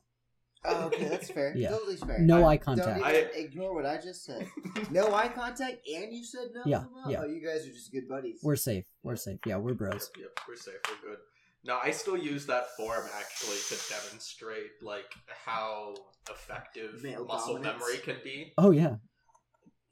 Oh, 0.63 0.85
okay, 0.87 1.05
that's 1.05 1.31
fair. 1.31 1.53
Yeah. 1.57 1.69
Totally 1.71 1.95
fair. 1.95 2.19
No 2.19 2.43
I- 2.43 2.51
eye 2.53 2.57
Don't 2.57 2.65
contact. 2.65 2.99
even 2.99 3.09
I- 3.11 3.31
ignore 3.39 3.73
what 3.73 3.85
I 3.87 3.97
just 3.97 4.23
said. 4.23 4.47
No 4.91 5.13
eye 5.13 5.27
contact, 5.29 5.87
and 5.87 6.13
you 6.13 6.23
said 6.23 6.49
no. 6.53 6.61
Yeah, 6.65 6.83
homo? 6.93 7.09
yeah. 7.09 7.21
Oh, 7.23 7.25
you 7.25 7.41
guys 7.43 7.65
are 7.65 7.71
just 7.71 7.91
good 7.91 8.07
buddies. 8.07 8.39
We're 8.43 8.55
safe. 8.55 8.85
We're 9.03 9.15
safe. 9.15 9.39
Yeah, 9.45 9.57
we're 9.57 9.73
bros. 9.73 10.11
Yep, 10.19 10.39
we're 10.47 10.55
safe. 10.55 10.75
We're 11.03 11.09
good. 11.11 11.19
No, 11.63 11.79
I 11.81 11.91
still 11.91 12.17
use 12.17 12.47
that 12.47 12.75
form 12.75 13.03
actually 13.17 13.57
to 13.69 13.75
demonstrate 13.89 14.71
like 14.81 15.13
how 15.45 15.93
effective 16.29 17.03
Male 17.03 17.25
muscle 17.25 17.55
dominance. 17.55 17.79
memory 17.79 17.97
can 17.99 18.17
be. 18.23 18.53
Oh 18.57 18.71
yeah, 18.71 18.95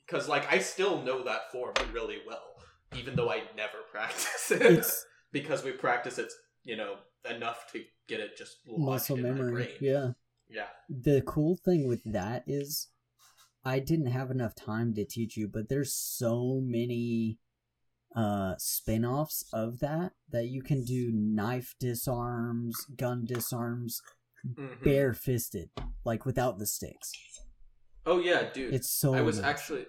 Because 0.06 0.28
like 0.28 0.52
I 0.52 0.60
still 0.60 1.02
know 1.04 1.24
that 1.24 1.52
form 1.52 1.74
really 1.94 2.18
well, 2.28 2.44
even 2.98 3.16
though 3.16 3.30
I 3.32 3.44
never 3.56 3.78
practice 3.92 4.52
it. 4.52 4.62
it's 4.62 5.06
because 5.32 5.64
we 5.64 5.72
practice 5.72 6.18
it, 6.18 6.32
you 6.64 6.76
know, 6.76 6.96
enough 7.30 7.72
to 7.74 7.84
get 8.08 8.20
it 8.20 8.36
just 8.38 8.58
lodged 8.68 8.90
muscle 9.12 9.18
in 9.18 9.24
my 9.24 9.30
memory. 9.30 9.52
brain. 9.52 9.68
Yeah. 9.80 10.12
yeah. 10.50 10.68
The 10.90 11.22
cool 11.22 11.56
thing 11.64 11.88
with 11.88 12.02
that 12.12 12.44
is, 12.48 12.88
I 13.64 13.78
didn't 13.80 14.08
have 14.08 14.32
enough 14.32 14.56
time 14.56 14.96
to 14.96 15.06
teach 15.06 15.38
you, 15.38 15.48
but 15.48 15.70
there's 15.70 15.94
so 15.94 16.60
many 16.64 17.38
uh 18.16 18.56
spin-offs 18.58 19.46
of 19.54 19.80
that 19.80 20.14
that 20.32 20.48
you 20.48 20.62
can 20.64 20.84
do 20.84 21.12
knife 21.14 21.76
disarms 21.80 22.86
gun 22.98 23.24
disarms 23.26 24.02
Mhm. 24.46 24.82
bare-fisted 24.84 25.70
like 26.06 26.26
without 26.26 26.58
the 26.60 26.66
sticks 26.66 27.12
Oh 28.06 28.20
yeah, 28.20 28.50
dude. 28.52 28.74
it's 28.74 28.90
so 28.90 29.14
I 29.14 29.22
was 29.22 29.38
nice. 29.40 29.46
actually, 29.46 29.86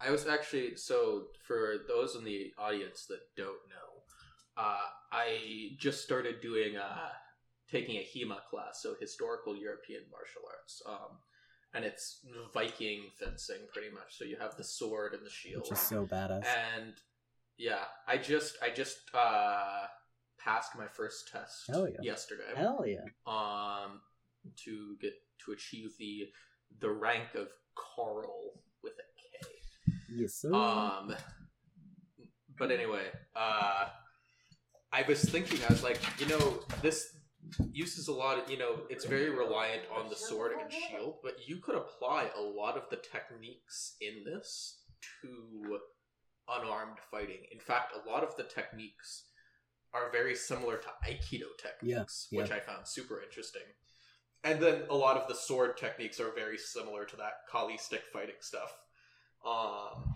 I 0.00 0.10
was 0.10 0.26
actually. 0.26 0.76
So 0.76 1.28
for 1.46 1.76
those 1.88 2.16
in 2.16 2.24
the 2.24 2.52
audience 2.58 3.06
that 3.06 3.20
don't 3.36 3.62
know, 3.70 4.02
uh, 4.56 4.76
I 5.12 5.70
just 5.78 6.02
started 6.02 6.40
doing 6.42 6.76
uh, 6.76 7.08
taking 7.70 7.96
a 7.96 8.04
HEMA 8.04 8.40
class, 8.50 8.82
so 8.82 8.94
historical 9.00 9.56
European 9.56 10.02
martial 10.10 10.42
arts, 10.50 10.82
um, 10.86 11.18
and 11.72 11.84
it's 11.84 12.26
Viking 12.52 13.04
fencing 13.18 13.62
pretty 13.72 13.90
much. 13.90 14.18
So 14.18 14.24
you 14.24 14.36
have 14.40 14.56
the 14.56 14.64
sword 14.64 15.14
and 15.14 15.24
the 15.24 15.30
shield, 15.30 15.62
which 15.62 15.72
is 15.72 15.78
so 15.78 16.04
badass 16.04 16.44
and 16.44 16.94
yeah, 17.60 17.84
I 18.08 18.16
just 18.16 18.56
I 18.62 18.70
just 18.70 18.98
uh, 19.14 19.84
passed 20.38 20.72
my 20.76 20.86
first 20.86 21.28
test 21.30 21.64
Hell 21.68 21.86
yeah. 21.88 22.00
yesterday 22.02 22.52
hell 22.56 22.82
yeah 22.86 23.04
um 23.26 24.00
to 24.64 24.96
get 25.00 25.12
to 25.44 25.52
achieve 25.52 25.90
the 25.98 26.28
the 26.80 26.90
rank 26.90 27.34
of 27.34 27.48
Karl 27.74 28.52
with 28.82 28.94
a 28.94 29.06
K. 29.20 29.94
yes 30.08 30.34
sir 30.34 30.52
Um 30.52 31.14
but 32.58 32.70
anyway, 32.70 33.06
uh 33.36 33.88
I 34.92 35.02
was 35.06 35.22
thinking 35.22 35.60
I 35.68 35.72
was 35.72 35.84
like, 35.84 36.00
you 36.18 36.26
know, 36.26 36.60
this 36.82 37.16
uses 37.72 38.08
a 38.08 38.12
lot 38.12 38.38
of, 38.38 38.50
you 38.50 38.58
know, 38.58 38.80
it's 38.90 39.04
very 39.04 39.30
reliant 39.30 39.82
on 39.96 40.08
the 40.08 40.16
sword 40.16 40.52
and 40.60 40.70
shield, 40.72 41.14
but 41.22 41.36
you 41.46 41.56
could 41.58 41.76
apply 41.76 42.28
a 42.36 42.40
lot 42.40 42.76
of 42.76 42.84
the 42.90 42.96
techniques 42.96 43.96
in 44.00 44.24
this 44.24 44.80
to 45.22 45.78
unarmed 46.58 46.98
fighting. 47.10 47.38
In 47.52 47.58
fact, 47.60 47.94
a 47.94 48.08
lot 48.08 48.22
of 48.22 48.36
the 48.36 48.44
techniques 48.44 49.24
are 49.92 50.10
very 50.12 50.34
similar 50.34 50.76
to 50.76 50.88
Aikido 51.08 51.48
techniques, 51.60 52.28
Yeah, 52.30 52.42
which 52.42 52.50
I 52.50 52.60
found 52.60 52.86
super 52.86 53.22
interesting. 53.22 53.62
And 54.44 54.60
then 54.62 54.82
a 54.88 54.94
lot 54.94 55.16
of 55.16 55.28
the 55.28 55.34
sword 55.34 55.76
techniques 55.76 56.18
are 56.20 56.32
very 56.34 56.56
similar 56.56 57.04
to 57.04 57.16
that 57.16 57.32
Kali 57.50 57.76
stick 57.76 58.02
fighting 58.12 58.36
stuff. 58.40 58.74
Um, 59.44 60.14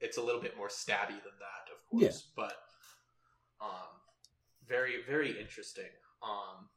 it's 0.00 0.18
a 0.18 0.22
little 0.22 0.40
bit 0.40 0.56
more 0.56 0.68
stabby 0.68 1.08
than 1.08 1.36
that, 1.40 1.72
of 1.72 1.84
course, 1.90 2.02
Yeah. 2.02 2.32
but 2.44 2.56
um, 3.60 4.00
very 4.68 5.02
very 5.08 5.40
interesting. 5.40 5.88
Um, 6.22 6.68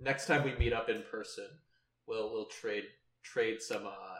next 0.00 0.26
time 0.26 0.44
we 0.44 0.54
meet 0.56 0.72
up 0.72 0.88
in 0.88 1.02
person, 1.10 1.46
we'll 2.06 2.32
we'll 2.32 2.46
trade 2.46 2.84
trade 3.22 3.60
some 3.60 3.86
uh, 3.86 4.16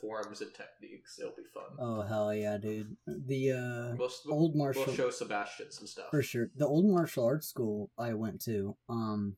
forms 0.00 0.40
and 0.40 0.52
techniques. 0.54 1.18
It'll 1.18 1.32
be 1.36 1.42
fun. 1.52 1.76
oh 1.78 2.02
hell 2.02 2.34
yeah 2.34 2.56
dude 2.58 2.96
the 3.06 3.52
uh 3.52 3.96
We'll, 3.96 4.10
old 4.28 4.54
martial 4.56 4.84
we'll 4.86 4.94
show 4.94 5.10
Sebastian 5.10 5.70
some 5.70 5.86
stuff. 5.86 6.06
For 6.10 6.22
sure. 6.22 6.50
The 6.56 6.66
old 6.66 6.86
martial 6.86 7.24
arts 7.24 7.48
school 7.48 7.90
I 7.98 8.14
went 8.14 8.40
to, 8.42 8.76
um 8.88 9.36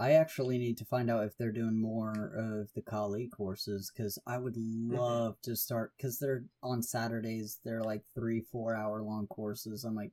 I 0.00 0.12
actually 0.12 0.58
need 0.58 0.76
to 0.78 0.84
find 0.84 1.08
out 1.08 1.24
if 1.24 1.36
they're 1.38 1.52
doing 1.52 1.80
more 1.80 2.12
of 2.36 2.72
the 2.74 2.82
Kali 2.82 3.28
courses 3.28 3.92
because 3.94 4.18
I 4.26 4.38
would 4.38 4.54
Mm-hmm. 4.56 4.96
love 4.96 5.36
to 5.42 5.54
start 5.56 5.92
because 5.96 6.18
they're 6.18 6.44
on 6.62 6.82
Saturdays. 6.82 7.60
They're 7.64 7.82
like 7.82 8.02
three, 8.14 8.40
four 8.40 8.74
hour 8.74 9.02
long 9.02 9.26
courses. 9.28 9.84
I'm 9.84 9.94
like, 9.94 10.12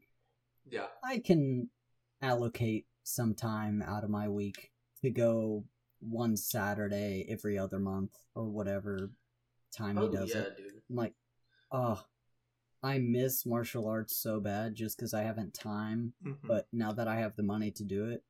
Yeah, 0.69 0.86
I 1.03 1.17
can 1.19 1.69
allocate 2.21 2.86
some 3.03 3.34
time 3.34 3.82
out 3.82 4.03
of 4.03 4.09
my 4.11 4.29
week 4.29 4.71
to 5.01 5.09
go 5.09 5.63
one 5.99 6.38
Saturday 6.38 7.25
every 7.29 7.57
other 7.57 7.79
month 7.79 8.11
or 8.36 8.45
whatever 8.49 9.09
time 9.72 9.97
oh 9.97 10.09
he 10.09 10.15
does 10.15 10.30
yeah, 10.30 10.41
it. 10.41 10.57
dude. 10.57 10.82
I'm 10.89 10.95
like, 10.95 11.13
oh, 11.72 12.03
I 12.84 12.97
miss 12.99 13.45
martial 13.45 13.88
arts 13.88 14.15
so 14.15 14.39
bad 14.39 14.76
just 14.76 14.97
because 14.97 15.13
I 15.13 15.24
haven't 15.24 15.53
time. 15.53 16.13
Mhm. 16.26 16.38
But 16.47 16.67
now 16.74 16.91
that 16.93 17.07
I 17.07 17.17
have 17.17 17.36
the 17.36 17.43
money 17.43 17.72
to 17.72 17.84
do 17.84 18.09
it, 18.09 18.24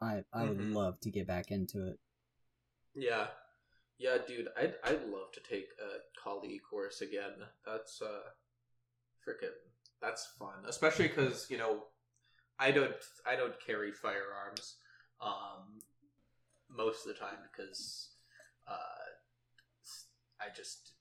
I 0.00 0.24
I 0.32 0.44
would 0.44 0.58
Mhm. 0.58 0.74
love 0.74 1.00
to 1.00 1.10
get 1.10 1.26
back 1.26 1.50
into 1.50 1.86
it. 1.86 1.98
Yeah. 2.94 3.28
Yeah, 3.98 4.18
dude, 4.26 4.48
I'd 4.56 4.76
I'd 4.84 5.04
love 5.08 5.32
to 5.32 5.40
take 5.40 5.68
a 5.78 5.98
Kali 6.18 6.58
course 6.58 7.00
again. 7.02 7.34
That's 7.66 8.00
uh 8.00 8.30
freaking 9.26 9.56
that's 10.00 10.26
fun. 10.38 10.64
Especially 10.66 11.08
cuz, 11.08 11.50
you 11.50 11.58
know, 11.58 11.84
I 12.58 12.70
don't 12.70 12.94
I 13.26 13.36
don't 13.36 13.58
carry 13.60 13.92
firearms 13.92 14.76
um 15.20 15.80
most 16.70 17.06
of 17.06 17.12
the 17.12 17.20
time 17.20 17.38
because 17.50 18.10
uh 18.66 18.99
I 20.40 20.54
just 20.54 20.92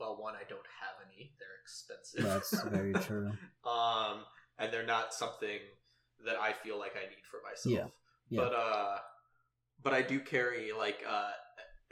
well, 0.00 0.16
one 0.20 0.34
I 0.34 0.42
don't 0.48 0.66
have 0.80 0.96
any. 1.06 1.32
They're 1.38 1.60
expensive. 1.62 2.24
That's 2.24 2.62
very 2.64 2.92
true. 3.06 3.32
um 3.68 4.24
and 4.58 4.72
they're 4.72 4.86
not 4.86 5.12
something 5.14 5.58
that 6.26 6.36
I 6.36 6.52
feel 6.52 6.78
like 6.78 6.92
I 6.96 7.08
need 7.08 7.24
for 7.30 7.40
myself. 7.48 7.92
Yeah, 8.30 8.38
yeah. 8.38 8.44
But 8.48 8.54
uh 8.54 8.98
but 9.82 9.92
I 9.92 10.02
do 10.02 10.20
carry 10.20 10.72
like 10.72 11.04
uh 11.08 11.30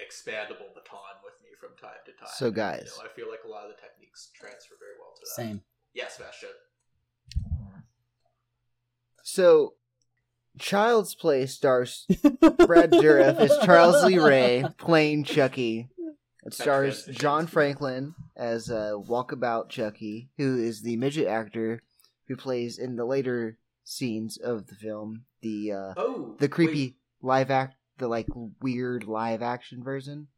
expandable 0.00 0.74
baton 0.74 1.20
with 1.22 1.34
me 1.42 1.50
from 1.60 1.70
time 1.80 1.98
to 2.06 2.12
time. 2.12 2.28
So, 2.34 2.50
guys. 2.50 2.92
you 2.96 3.02
know, 3.04 3.08
I 3.08 3.14
feel 3.14 3.30
like 3.30 3.40
a 3.46 3.48
lot 3.48 3.64
of 3.64 3.70
the 3.70 3.80
techniques 3.80 4.30
transfer 4.34 4.74
very 4.80 4.98
well 4.98 5.14
to 5.14 5.20
that. 5.20 5.42
Same. 5.42 5.62
Yes, 5.94 6.16
Sebastian. 6.16 6.48
So, 9.22 9.74
Child's 10.58 11.14
Play 11.14 11.46
stars 11.46 12.06
Brad 12.40 12.90
Dourif 12.90 13.36
as 13.38 13.56
Charles 13.64 14.04
Lee 14.04 14.18
Ray 14.18 14.64
playing 14.78 15.24
Chucky. 15.24 15.88
It 16.44 16.54
stars. 16.54 17.04
John 17.06 17.46
Franklin 17.46 18.14
as 18.36 18.70
uh, 18.70 18.94
Walkabout 18.96 19.68
Chucky, 19.68 20.30
who 20.38 20.58
is 20.58 20.82
the 20.82 20.96
midget 20.96 21.28
actor 21.28 21.82
who 22.28 22.36
plays 22.36 22.78
in 22.78 22.96
the 22.96 23.04
later 23.04 23.58
scenes 23.84 24.36
of 24.36 24.66
the 24.66 24.74
film 24.74 25.24
the 25.40 25.72
uh, 25.72 25.94
Oh, 25.96 26.36
the 26.38 26.48
creepy 26.48 26.84
wait, 26.84 26.96
live 27.20 27.50
act 27.50 27.76
the 27.98 28.08
like 28.08 28.26
weird 28.60 29.04
live 29.04 29.42
action 29.42 29.82
version. 29.84 30.28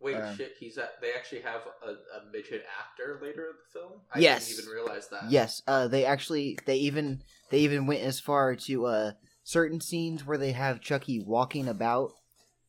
Wait, 0.00 0.16
Um, 0.16 0.36
shit. 0.36 0.54
He's 0.58 0.78
at. 0.78 1.00
They 1.00 1.12
actually 1.12 1.42
have 1.42 1.62
a, 1.84 1.90
a 1.90 2.30
midget 2.32 2.64
actor 2.80 3.20
later 3.22 3.46
in 3.46 3.52
the 3.56 3.78
film. 3.80 4.00
I 4.12 4.18
Yes. 4.18 4.48
didn't 4.48 4.64
even 4.64 4.72
realize 4.74 5.08
that. 5.08 5.30
Yes, 5.30 5.62
uh, 5.68 5.86
they 5.88 6.04
actually 6.04 6.58
they 6.66 6.76
even 6.78 7.22
they 7.50 7.58
even 7.60 7.86
went 7.86 8.02
as 8.02 8.18
far 8.18 8.56
to 8.56 8.86
uh 8.86 9.12
certain 9.44 9.80
scenes 9.80 10.24
where 10.26 10.38
they 10.38 10.52
have 10.52 10.80
Chucky 10.80 11.20
walking 11.24 11.68
about. 11.68 12.10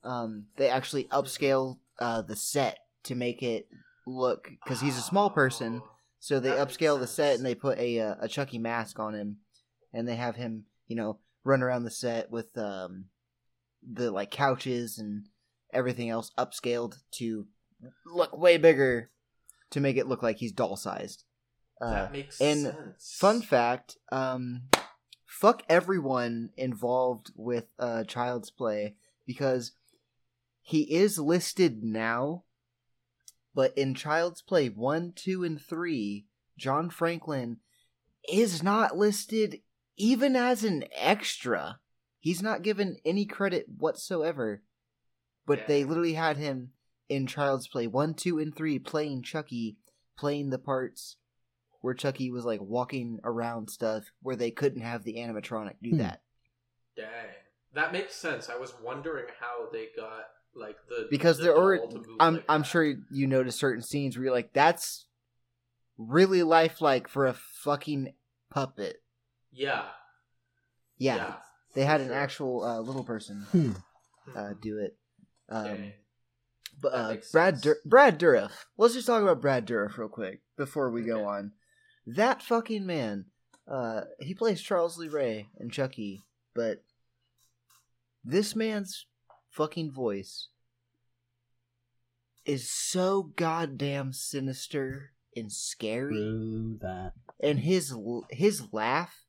Um, 0.04 0.48
they 0.58 0.70
actually 0.70 1.06
upscale 1.06 1.80
uh 2.00 2.22
the 2.22 2.36
set 2.36 2.80
to 3.04 3.16
make 3.16 3.44
it 3.44 3.68
look 4.06 4.50
because 4.64 4.82
he's 4.82 4.98
a 4.98 5.02
small 5.02 5.30
person. 5.30 5.82
So 6.20 6.40
they 6.40 6.50
That 6.50 6.68
upscale 6.68 7.00
the 7.00 7.08
set 7.08 7.36
and 7.36 7.46
they 7.46 7.56
put 7.56 7.78
a 7.80 8.00
uh, 8.00 8.16
a 8.22 8.28
Chucky 8.28 8.58
mask 8.58 9.00
on 9.00 9.14
him, 9.14 9.38
and 9.94 10.08
they 10.08 10.16
have 10.16 10.36
him, 10.36 10.66
you 10.88 10.96
know, 10.96 11.20
run 11.44 11.62
around 11.62 11.84
the 11.84 11.92
set 11.92 12.32
with 12.32 12.58
um 12.58 13.06
the 13.86 14.10
like 14.12 14.32
couches 14.32 14.98
and 14.98 15.26
everything 15.74 16.10
else 16.10 16.32
upscaled 16.38 16.96
to 17.12 17.48
look 18.06 18.38
way 18.38 18.58
bigger 18.58 19.10
to 19.72 19.80
make 19.82 19.98
it 19.98 20.08
look 20.08 20.24
like 20.24 20.38
he's 20.38 20.54
doll 20.54 20.78
sized. 20.78 21.26
Uh, 21.82 21.92
That 21.94 22.12
makes 22.14 22.40
and 22.40 22.62
sense. 22.62 23.18
fun 23.20 23.42
fact, 23.42 23.98
um, 24.12 24.70
fuck 25.26 25.64
everyone 25.68 26.52
involved 26.56 27.32
with 27.36 27.66
uh, 27.78 28.04
Child's 28.06 28.52
Play 28.52 28.96
because 29.26 29.74
he 30.62 30.84
is 30.96 31.20
listed 31.20 31.84
now, 31.84 32.44
but 33.54 33.78
in 33.78 33.94
Child's 33.96 34.42
Play 34.42 34.70
1, 34.70 35.14
2, 35.16 35.44
and 35.44 35.62
3, 35.62 36.26
John 36.58 36.90
Franklin 36.90 37.58
is 38.32 38.64
not 38.64 38.98
listed 38.98 39.62
even 39.98 40.36
as 40.36 40.64
an 40.64 40.86
extra. 40.96 41.80
He's 42.20 42.42
not 42.42 42.62
given 42.62 42.98
any 43.06 43.26
credit 43.26 43.66
whatsoever. 43.78 44.64
But 45.46 45.60
Yeah. 45.60 45.66
they 45.68 45.84
literally 45.84 46.14
had 46.14 46.38
him 46.38 46.74
in 47.10 47.28
Child's 47.28 47.68
Play 47.68 47.86
1, 47.88 48.14
2, 48.16 48.40
and 48.40 48.56
3 48.56 48.80
playing 48.80 49.24
Chucky, 49.24 49.78
playing 50.18 50.50
the 50.50 50.58
parts 50.60 51.18
where 51.82 51.94
Chucky 51.94 52.32
was 52.32 52.46
like 52.46 52.62
walking 52.62 53.20
around 53.26 53.70
stuff 53.70 54.06
where 54.22 54.38
they 54.38 54.52
couldn't 54.52 54.82
have 54.82 55.04
the 55.04 55.16
animatronic 55.16 55.76
do 55.82 55.90
Hmm. 55.92 55.98
that. 55.98 56.24
Dang, 56.96 57.30
that 57.74 57.92
makes 57.92 58.16
sense. 58.16 58.50
I 58.50 58.56
was 58.56 58.74
wondering 58.82 59.26
how 59.40 59.70
they 59.70 59.90
got 59.98 60.26
like 60.56 60.78
the 60.88 61.08
Because 61.10 61.38
the 61.38 61.44
there 61.46 61.58
are 61.58 61.78
doll 61.78 61.88
to 61.90 61.96
move 61.98 62.06
I'm 62.20 62.34
like 62.36 62.46
I'm 62.50 62.62
that. 62.62 62.68
sure 62.68 62.94
you 63.12 63.28
notice 63.28 63.56
certain 63.56 63.82
scenes 63.84 64.16
where 64.18 64.26
you're 64.26 64.34
like, 64.34 64.54
that's 64.54 65.06
really 65.98 66.44
lifelike 66.44 67.08
for 67.08 67.26
a 67.26 67.34
fucking 67.34 68.14
puppet. 68.50 69.02
Yeah. 69.52 69.84
Yeah. 70.98 71.36
They 71.76 71.86
had 71.86 72.02
an 72.02 72.08
sure. 72.08 72.16
actual 72.16 72.64
uh, 72.64 72.80
little 72.80 73.04
person 73.04 73.46
Hmm. 73.52 73.72
uh, 74.36 74.54
do 74.62 74.80
it. 74.80 74.98
Um, 75.50 75.64
Dang. 75.66 75.94
But 76.82 76.88
uh, 76.90 77.16
Brad 77.32 77.56
sense. 77.56 77.62
Dur- 77.62 77.82
Brad 77.86 78.20
Dourif. 78.20 78.52
Let's 78.78 78.94
just 78.96 79.08
talk 79.08 79.22
about 79.22 79.42
Brad 79.42 79.66
Dourif 79.68 79.98
real 79.98 80.10
quick 80.10 80.42
before 80.58 80.90
we 80.90 81.02
go 81.04 81.26
on. 81.26 81.52
That 82.06 82.42
fucking 82.42 82.86
man. 82.86 83.26
Uh, 83.68 84.02
he 84.20 84.34
plays 84.34 84.62
Charles 84.62 84.98
Lee 84.98 85.08
Ray 85.08 85.48
and 85.58 85.72
Chucky, 85.72 86.24
but 86.54 86.84
this 88.24 88.56
man's 88.56 89.06
fucking 89.54 89.92
voice 89.92 90.48
is 92.46 92.70
so 92.70 93.32
goddamn 93.36 94.12
sinister 94.14 95.12
and 95.36 95.52
scary, 95.52 96.14
True 96.16 96.78
that. 96.82 97.14
and 97.42 97.60
his 97.60 97.94
his 98.30 98.72
laugh, 98.74 99.26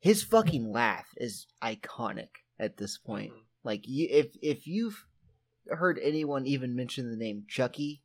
his 0.00 0.22
fucking 0.22 0.70
laugh 0.70 1.06
is 1.16 1.46
iconic 1.62 2.28
at 2.58 2.76
this 2.76 2.96
point. 2.98 3.32
Mhm. 3.32 3.38
Like 3.64 3.88
you, 3.88 4.06
if 4.10 4.36
if 4.40 4.66
you've 4.66 5.06
heard 5.68 5.98
anyone 6.02 6.46
even 6.46 6.76
mention 6.76 7.10
the 7.10 7.16
name 7.16 7.44
Chucky, 7.48 8.02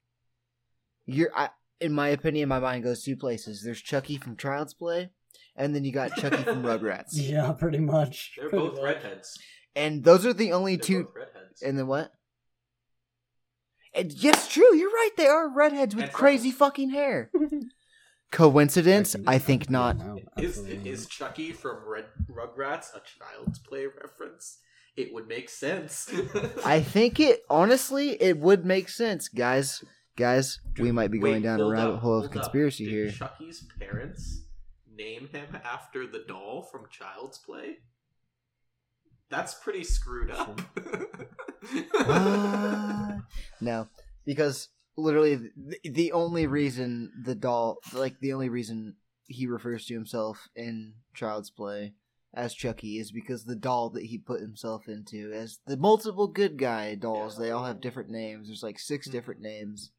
you're 1.05 1.31
I, 1.35 1.49
in 1.79 1.93
my 1.93 2.09
opinion, 2.09 2.49
my 2.49 2.59
mind 2.59 2.83
goes 2.83 3.03
two 3.03 3.15
places. 3.15 3.61
There's 3.63 3.81
Chucky 3.81 4.17
from 4.17 4.35
Child's 4.35 4.73
Play, 4.73 5.11
and 5.55 5.73
then 5.75 5.85
you 5.85 5.91
got 5.93 6.15
Chucky 6.17 6.43
from 6.43 6.63
Rugrats, 6.63 7.09
Yeah, 7.13 7.51
pretty 7.53 7.79
much. 7.79 8.33
They're 8.37 8.49
Pretty 8.49 8.65
both 8.65 8.75
much. 8.75 8.83
redheads. 8.83 9.37
And 9.79 10.03
those 10.03 10.25
are 10.25 10.33
the 10.33 10.51
only 10.51 10.75
They're 10.75 10.83
two. 10.85 11.03
both 11.05 11.15
redheads. 11.15 11.61
And 11.61 11.77
then 11.77 11.87
what? 11.87 12.11
And 13.93 14.11
yes, 14.11 14.47
true. 14.47 14.75
You're 14.75 14.91
right. 14.91 15.11
They 15.17 15.27
are 15.27 15.49
redheads 15.49 15.95
with 15.95 16.05
And 16.05 16.13
crazy 16.13 16.51
fucking 16.51 16.91
hair. 16.91 17.31
Coincidence? 18.31 19.15
I 19.25 19.39
think 19.39 19.69
not. 19.69 19.97
No, 19.97 20.19
is 20.37 20.59
is. 20.59 21.07
Chucky 21.07 21.51
from 21.51 21.77
Red 21.87 22.05
Rugrats 22.31 22.93
a 22.93 23.01
Child's 23.01 23.57
Play 23.59 23.87
reference? 23.87 24.59
It 24.95 25.13
would 25.13 25.27
make 25.27 25.49
sense. 25.49 26.11
I 26.65 26.81
think 26.81 27.19
it. 27.19 27.41
Honestly, 27.49 28.21
it 28.21 28.37
would 28.37 28.65
make 28.65 28.89
sense, 28.89 29.27
guys. 29.27 29.83
Guys, 30.15 30.59
we 30.77 30.91
might 30.91 31.11
be 31.11 31.19
Wait, 31.19 31.29
going 31.31 31.41
down 31.43 31.61
a 31.61 31.67
rabbit 31.67 31.95
up, 31.95 32.01
hole 32.01 32.25
of 32.25 32.29
conspiracy 32.29 32.85
here. 32.85 33.09
Chucky's 33.09 33.65
parents 33.79 34.43
name 34.93 35.29
him 35.31 35.57
after 35.63 36.05
the 36.05 36.25
doll 36.27 36.61
from 36.61 36.85
Child's 36.91 37.37
Play? 37.37 37.77
That's 39.29 39.53
pretty 39.53 39.83
screwed 39.83 40.31
up. 40.31 40.59
What? 41.91 43.19
no, 43.61 43.87
because 44.25 44.69
literally 44.97 45.35
the, 45.35 45.77
the 45.89 46.11
only 46.13 46.47
reason 46.47 47.11
the 47.23 47.35
doll, 47.35 47.77
like 47.93 48.19
the 48.19 48.33
only 48.33 48.49
reason 48.49 48.95
he 49.27 49.45
refers 49.47 49.85
to 49.85 49.93
himself 49.93 50.47
in 50.55 50.93
Child's 51.13 51.49
Play 51.49 51.93
as 52.33 52.53
Chucky 52.53 52.97
is 52.97 53.11
because 53.11 53.43
the 53.45 53.55
doll 53.55 53.89
that 53.91 54.05
he 54.05 54.17
put 54.17 54.41
himself 54.41 54.87
into 54.87 55.31
as 55.33 55.59
the 55.67 55.77
multiple 55.77 56.27
good 56.27 56.57
guy 56.57 56.95
dolls. 56.95 57.37
Yeah. 57.37 57.45
They 57.45 57.51
all 57.51 57.65
have 57.65 57.81
different 57.81 58.09
names. 58.09 58.47
There's 58.47 58.63
like 58.63 58.79
6 58.79 59.07
Mhm. 59.07 59.11
different 59.11 59.41
names. 59.41 59.91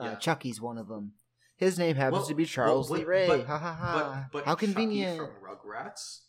Uh, 0.00 0.04
Yeah. 0.04 0.14
Chucky's 0.16 0.60
one 0.60 0.78
of 0.78 0.88
them. 0.88 1.12
His 1.56 1.78
name 1.78 1.96
happens 1.96 2.20
Well- 2.20 2.28
to 2.28 2.34
be 2.34 2.44
Charles 2.46 2.90
well, 2.90 3.00
Lee 3.00 3.04
Ray. 3.04 3.26
but- 3.28 3.46
ha 3.46 3.58
ha 3.58 3.72
ha! 3.74 4.28
But, 4.32 4.38
but 4.38 4.44
How 4.46 4.54
Chucky 4.54 4.66
convenient. 4.66 5.18
from 5.18 5.30
Rugrats 5.42 6.20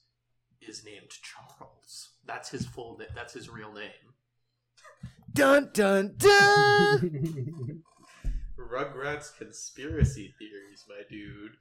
is 0.68 0.84
named 0.86 1.10
Charles. 1.22 2.10
That's 2.26 2.50
his 2.50 2.66
full. 2.66 2.98
Na- 3.00 3.06
that's 3.16 3.34
his 3.34 3.50
real 3.50 3.74
name. 3.74 4.14
Dun 5.34 5.70
dun 5.74 6.14
dun! 6.18 7.82
Rugrats 8.58 9.36
conspiracy 9.36 10.34
theories, 10.38 10.86
my 10.88 11.02
dude. 11.10 11.58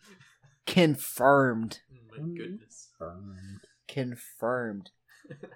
Confirmed. 0.66 1.80
Oh 1.90 2.16
my 2.16 2.36
goodness. 2.36 2.88
Burned. 2.98 3.60
confirmed. 3.88 4.90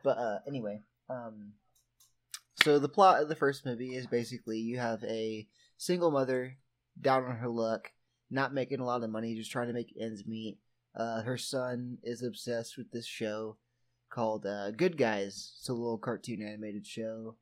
but 0.03 0.19
uh 0.19 0.39
anyway, 0.47 0.81
um 1.11 1.53
so 2.63 2.79
the 2.79 2.89
plot 2.89 3.23
of 3.23 3.29
the 3.29 3.37
first 3.37 3.67
movie 3.67 3.95
is 3.95 4.07
basically 4.07 4.59
you 4.59 4.79
have 4.79 5.03
a 5.05 5.47
single 5.77 6.11
mother 6.11 6.57
down 7.01 7.25
on 7.25 7.37
her 7.37 7.49
luck, 7.49 7.93
not 8.31 8.55
making 8.55 8.81
a 8.81 8.85
lot 8.85 9.03
of 9.03 9.11
money, 9.11 9.35
just 9.35 9.53
trying 9.53 9.69
to 9.69 9.75
make 9.75 9.95
ends 10.01 10.27
meet. 10.27 10.59
Uh 10.97 11.23
her 11.23 11.37
son 11.37 11.99
is 12.03 12.23
obsessed 12.23 12.77
with 12.79 12.91
this 12.91 13.07
show 13.07 13.57
called 14.09 14.47
uh 14.47 14.71
Good 14.71 14.97
Guys. 14.97 15.53
It's 15.59 15.69
a 15.69 15.75
little 15.75 15.99
cartoon 15.99 16.43
animated 16.43 16.87
show. 16.87 17.37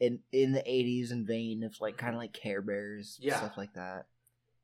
In 0.00 0.20
in 0.32 0.52
the 0.52 0.68
eighties 0.70 1.10
and 1.10 1.26
vein 1.26 1.62
of 1.62 1.80
like 1.80 1.96
kinda 1.96 2.16
like 2.18 2.32
Care 2.32 2.60
Bears, 2.62 3.18
Yeah. 3.20 3.36
stuff 3.38 3.56
like 3.56 3.74
that. 3.74 4.06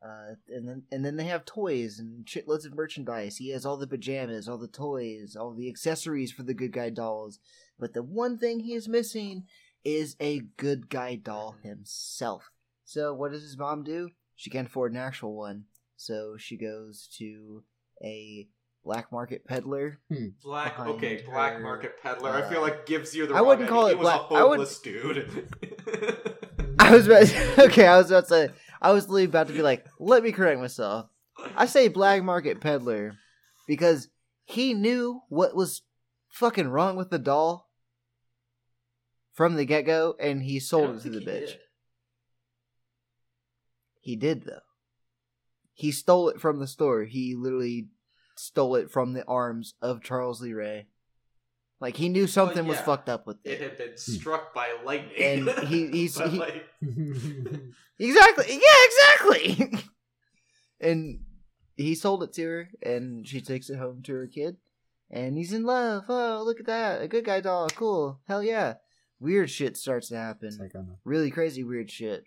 Uh, 0.04 0.34
and 0.48 0.68
then 0.68 0.82
and 0.90 1.04
then 1.04 1.16
they 1.16 1.24
have 1.26 1.44
toys 1.44 2.00
and 2.00 2.26
shitloads 2.26 2.66
of 2.66 2.74
merchandise. 2.74 3.36
He 3.36 3.50
has 3.50 3.64
all 3.64 3.76
the 3.76 3.86
pajamas, 3.86 4.48
all 4.48 4.58
the 4.58 4.66
toys, 4.66 5.36
all 5.36 5.54
the 5.54 5.68
accessories 5.68 6.32
for 6.32 6.42
the 6.42 6.54
good 6.54 6.72
guy 6.72 6.90
dolls. 6.90 7.38
But 7.78 7.94
the 7.94 8.02
one 8.02 8.36
thing 8.36 8.60
he 8.60 8.74
is 8.74 8.88
missing 8.88 9.46
is 9.84 10.16
a 10.20 10.40
good 10.56 10.88
guy 10.88 11.14
doll 11.14 11.56
himself. 11.62 12.50
So 12.84 13.14
what 13.14 13.30
does 13.30 13.42
his 13.42 13.56
mom 13.56 13.84
do? 13.84 14.10
She 14.34 14.50
can't 14.50 14.66
afford 14.68 14.90
an 14.92 14.98
actual 14.98 15.36
one, 15.36 15.66
so 15.96 16.36
she 16.36 16.56
goes 16.56 17.08
to 17.18 17.62
a 18.02 18.48
black 18.84 19.12
market 19.12 19.44
peddler. 19.46 20.00
Black, 20.42 20.76
behind 20.76 20.90
okay, 20.96 21.22
black 21.24 21.60
market 21.60 22.00
peddler. 22.02 22.30
I 22.30 22.42
uh, 22.42 22.50
feel 22.50 22.60
like 22.62 22.86
gives 22.86 23.14
you 23.14 23.26
the. 23.26 23.34
I 23.34 23.38
wrong 23.38 23.46
wouldn't 23.48 23.68
call 23.68 23.86
he 23.86 23.92
it 23.92 23.98
was 23.98 24.04
black- 24.06 24.30
a 24.30 24.34
I 24.34 24.42
would- 24.44 24.50
homeless 24.58 24.78
dude. 24.80 25.48
I 26.78 26.90
was 26.90 27.06
about 27.06 27.58
okay. 27.70 27.86
I 27.86 27.96
was 27.98 28.10
about 28.10 28.24
to 28.24 28.28
say. 28.28 28.48
I 28.80 28.92
was 28.92 29.04
literally 29.04 29.24
about 29.24 29.46
to 29.48 29.52
be 29.52 29.62
like, 29.62 29.86
let 30.00 30.22
me 30.24 30.32
correct 30.32 30.60
myself. 30.60 31.06
I 31.56 31.66
say 31.66 31.88
black 31.88 32.22
market 32.24 32.60
peddler 32.60 33.14
because 33.68 34.08
he 34.44 34.74
knew 34.74 35.20
what 35.28 35.54
was 35.54 35.82
fucking 36.30 36.68
wrong 36.68 36.96
with 36.96 37.10
the 37.10 37.18
doll 37.18 37.68
from 39.32 39.54
the 39.54 39.64
get 39.64 39.82
go, 39.82 40.14
and 40.20 40.42
he 40.42 40.58
sold 40.60 40.90
it 40.90 40.94
to 40.94 41.00
think 41.10 41.14
the 41.14 41.20
he 41.20 41.26
bitch. 41.26 41.46
did. 41.46 41.58
He 44.00 44.16
did 44.16 44.42
though. 44.44 44.58
He 45.74 45.90
stole 45.92 46.28
it 46.28 46.40
from 46.40 46.58
the 46.58 46.66
store. 46.66 47.04
He 47.04 47.34
literally 47.34 47.88
stole 48.36 48.76
it 48.76 48.90
from 48.90 49.12
the 49.12 49.24
arms 49.26 49.74
of 49.82 50.02
Charles 50.02 50.40
Lee 50.40 50.52
Ray. 50.52 50.86
Like 51.80 51.96
he 51.96 52.08
knew 52.08 52.26
something 52.26 52.66
was 52.66 52.78
fucked 52.80 53.08
up 53.08 53.26
with 53.26 53.38
It 53.44 53.52
it. 53.52 53.60
had 53.60 53.78
been 53.78 53.96
struck 53.96 54.54
by 54.54 54.68
lightning. 54.84 55.48
And 55.48 55.66
he- 55.68 55.88
he's- 55.92 56.16
he- 56.18 56.38
like, 56.38 56.64
Exactly. 57.98 58.44
Yeah, 58.48 58.84
exactly. 58.84 59.72
and 60.80 61.20
he 61.76 61.94
sold 61.94 62.22
it 62.22 62.32
to 62.34 62.42
her, 62.44 62.68
and 62.82 63.26
she 63.26 63.40
takes 63.40 63.70
it 63.70 63.78
home 63.78 64.02
to 64.02 64.14
her 64.14 64.26
kid, 64.26 64.56
and 65.10 65.36
he's 65.36 65.52
in 65.52 65.64
love. 65.64 66.04
Oh, 66.08 66.42
look 66.44 66.60
at 66.60 66.66
that, 66.66 67.02
a 67.02 67.08
good 67.08 67.24
guy 67.24 67.40
doll, 67.40 67.68
cool, 67.70 68.20
hell 68.28 68.42
yeah. 68.42 68.74
Weird 69.20 69.50
shit 69.50 69.76
starts 69.76 70.08
to 70.08 70.16
happen 70.16 70.50
like, 70.58 70.72
really 71.04 71.30
crazy 71.30 71.62
weird 71.64 71.90
shit. 71.90 72.24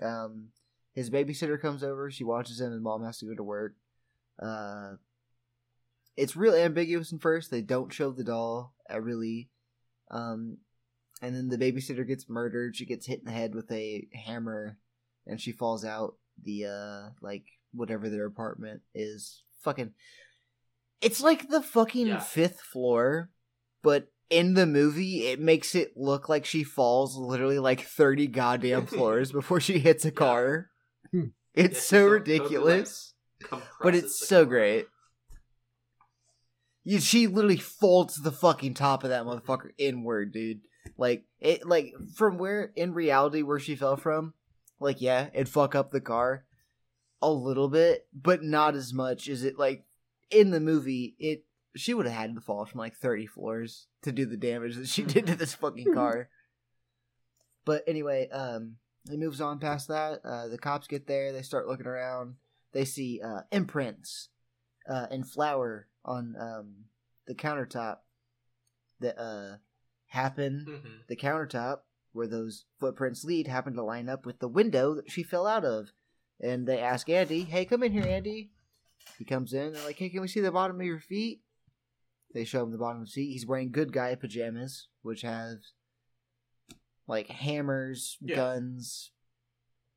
Um, 0.00 0.48
his 0.94 1.10
babysitter 1.10 1.60
comes 1.60 1.82
over. 1.84 2.10
She 2.10 2.24
watches 2.24 2.60
him. 2.60 2.72
His 2.72 2.80
mom 2.80 3.04
has 3.04 3.18
to 3.18 3.26
go 3.26 3.34
to 3.34 3.42
work. 3.42 3.74
Uh, 4.40 4.92
it's 6.16 6.36
real 6.36 6.54
ambiguous 6.54 7.12
in 7.12 7.18
first. 7.18 7.50
They 7.50 7.60
don't 7.62 7.92
show 7.92 8.10
the 8.10 8.24
doll. 8.24 8.72
I 8.88 8.96
really. 8.96 9.50
Um, 10.10 10.58
and 11.22 11.34
then 11.34 11.48
the 11.48 11.58
babysitter 11.58 12.06
gets 12.06 12.28
murdered. 12.28 12.76
She 12.76 12.84
gets 12.86 13.06
hit 13.06 13.20
in 13.20 13.24
the 13.26 13.32
head 13.32 13.54
with 13.54 13.70
a 13.72 14.06
hammer, 14.12 14.78
and 15.26 15.40
she 15.40 15.52
falls 15.52 15.84
out 15.84 16.14
the 16.42 16.66
uh 16.66 17.08
like 17.20 17.44
whatever 17.72 18.08
their 18.08 18.26
apartment 18.26 18.82
is. 18.94 19.42
Fucking. 19.62 19.92
It's 21.00 21.20
like 21.20 21.48
the 21.48 21.62
fucking 21.62 22.06
Yeah. 22.06 22.18
fifth 22.20 22.60
floor, 22.60 23.30
but 23.82 24.08
in 24.30 24.54
the 24.54 24.66
movie 24.66 25.26
it 25.26 25.38
makes 25.38 25.74
it 25.74 25.92
look 25.96 26.28
like 26.28 26.44
she 26.46 26.64
falls 26.64 27.14
literally 27.16 27.58
like 27.58 27.82
30 27.82 28.26
goddamn 28.28 28.86
floors 28.86 29.30
before 29.32 29.60
she 29.60 29.78
hits 29.78 30.04
a 30.04 30.10
car. 30.10 30.70
It's 31.54 31.76
Yeah, 31.76 31.98
so 32.00 32.06
ridiculous, 32.08 33.14
but 33.80 33.94
it's 33.94 34.18
so 34.18 34.38
car. 34.42 34.50
great. 34.50 34.86
You, 36.82 36.98
she 37.00 37.26
literally 37.28 37.56
folds 37.56 38.16
the 38.22 38.32
fucking 38.32 38.74
top 38.74 39.04
of 39.04 39.10
that 39.10 39.24
motherfucker 39.24 39.70
inward, 39.78 40.32
dude. 40.32 40.60
Like 40.98 41.24
it, 41.40 41.66
like 41.66 41.94
from 42.14 42.38
where 42.38 42.72
in 42.76 42.92
reality 42.92 43.42
where 43.42 43.58
she 43.60 43.76
fell 43.76 43.96
from, 43.96 44.34
like 44.80 45.00
yeah, 45.00 45.28
it'd 45.32 45.48
fuck 45.48 45.74
up 45.74 45.92
the 45.92 46.00
car 46.00 46.44
a 47.22 47.30
little 47.30 47.68
bit, 47.68 48.06
but 48.12 48.42
not 48.42 48.74
as 48.74 48.92
much 48.92 49.28
as 49.28 49.44
it 49.44 49.58
like 49.58 49.84
in 50.30 50.50
the 50.50 50.60
movie. 50.60 51.14
It 51.18 51.44
she 51.76 51.94
would 51.94 52.06
have 52.06 52.14
had 52.14 52.34
to 52.34 52.40
fall 52.40 52.66
from 52.66 52.80
like 52.80 52.96
thirty 52.96 53.26
floors 53.26 53.86
to 54.02 54.12
do 54.12 54.26
the 54.26 54.36
damage 54.36 54.76
that 54.76 54.88
she 54.88 55.04
did 55.04 55.26
to 55.28 55.36
this 55.36 55.54
fucking 55.54 55.90
car. 55.94 56.28
But 57.64 57.82
anyway, 57.86 58.28
um, 58.28 58.76
it 59.10 59.18
moves 59.18 59.40
on 59.40 59.58
past 59.58 59.88
that. 59.88 60.20
Uh, 60.24 60.48
the 60.48 60.58
cops 60.58 60.86
get 60.86 61.06
there. 61.06 61.32
They 61.32 61.42
start 61.42 61.66
looking 61.68 61.86
around. 61.86 62.36
They 62.72 62.84
see 62.84 63.20
uh, 63.22 63.42
imprints 63.52 64.28
uh, 64.88 65.06
and 65.10 65.28
flour 65.28 65.88
on 66.04 66.34
um, 66.38 66.74
the 67.26 67.34
countertop 67.34 67.98
that 69.00 69.18
uh, 69.20 69.56
happen. 70.06 70.64
Mhm. 70.68 71.06
The 71.06 71.16
countertop 71.16 71.80
where 72.12 72.26
those 72.28 72.64
footprints 72.78 73.24
lead 73.24 73.48
happen 73.48 73.74
to 73.74 73.82
line 73.82 74.08
up 74.08 74.24
with 74.24 74.38
the 74.38 74.48
window 74.48 74.94
that 74.94 75.10
she 75.10 75.22
fell 75.22 75.46
out 75.46 75.64
of. 75.64 75.92
And 76.40 76.66
they 76.66 76.78
ask 76.80 77.08
Andy, 77.08 77.42
"Hey, 77.42 77.64
come 77.64 77.82
in 77.82 77.92
here, 77.92 78.06
Andy." 78.06 78.50
He 79.18 79.24
comes 79.24 79.52
in. 79.52 79.72
They're 79.72 79.84
like, 79.84 79.98
"Hey, 79.98 80.08
can 80.08 80.20
we 80.20 80.28
see 80.28 80.40
the 80.40 80.50
bottom 80.52 80.80
of 80.80 80.86
your 80.86 81.00
feet?" 81.00 81.42
They 82.32 82.44
show 82.44 82.64
him 82.64 82.72
the 82.72 82.78
bottom 82.78 83.02
of 83.02 83.06
his 83.08 83.14
feet. 83.14 83.32
He's 83.32 83.46
wearing 83.46 83.70
good 83.70 83.92
guy 83.92 84.14
pajamas, 84.16 84.88
which 85.02 85.22
have 85.22 85.58
like 87.06 87.28
hammers, 87.28 88.16
Yeah. 88.20 88.36
guns, 88.36 89.10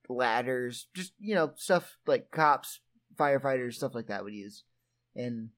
ladders, 0.10 0.88
just 0.94 1.14
you 1.20 1.36
know 1.36 1.52
stuff 1.56 1.98
like 2.06 2.32
cops, 2.32 2.80
firefighters, 3.16 3.74
stuff 3.76 3.96
like 3.96 4.08
that 4.08 4.24
would 4.24 4.34
use. 4.34 4.64
And 5.16 5.50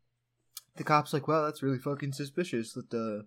the 0.75 0.83
cops 0.83 1.13
like, 1.13 1.27
"Wow, 1.27 1.45
that's 1.45 1.61
really 1.63 1.77
fucking 1.79 2.13
suspicious 2.13 2.73
that 2.73 2.93
uh, 2.93 3.25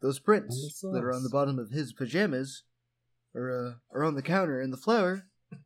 those 0.00 0.18
prints 0.18 0.82
And 0.82 0.94
that 0.94 1.04
are 1.04 1.12
on 1.14 1.22
the 1.22 1.30
bottom 1.30 1.58
of 1.58 1.70
his 1.70 1.92
pajamas 1.92 2.64
are 3.34 3.50
uh, 3.68 3.72
are 3.96 4.04
on 4.04 4.14
the 4.14 4.22
counter 4.22 4.60
in 4.60 4.70
the 4.70 4.76
flour." 4.76 5.26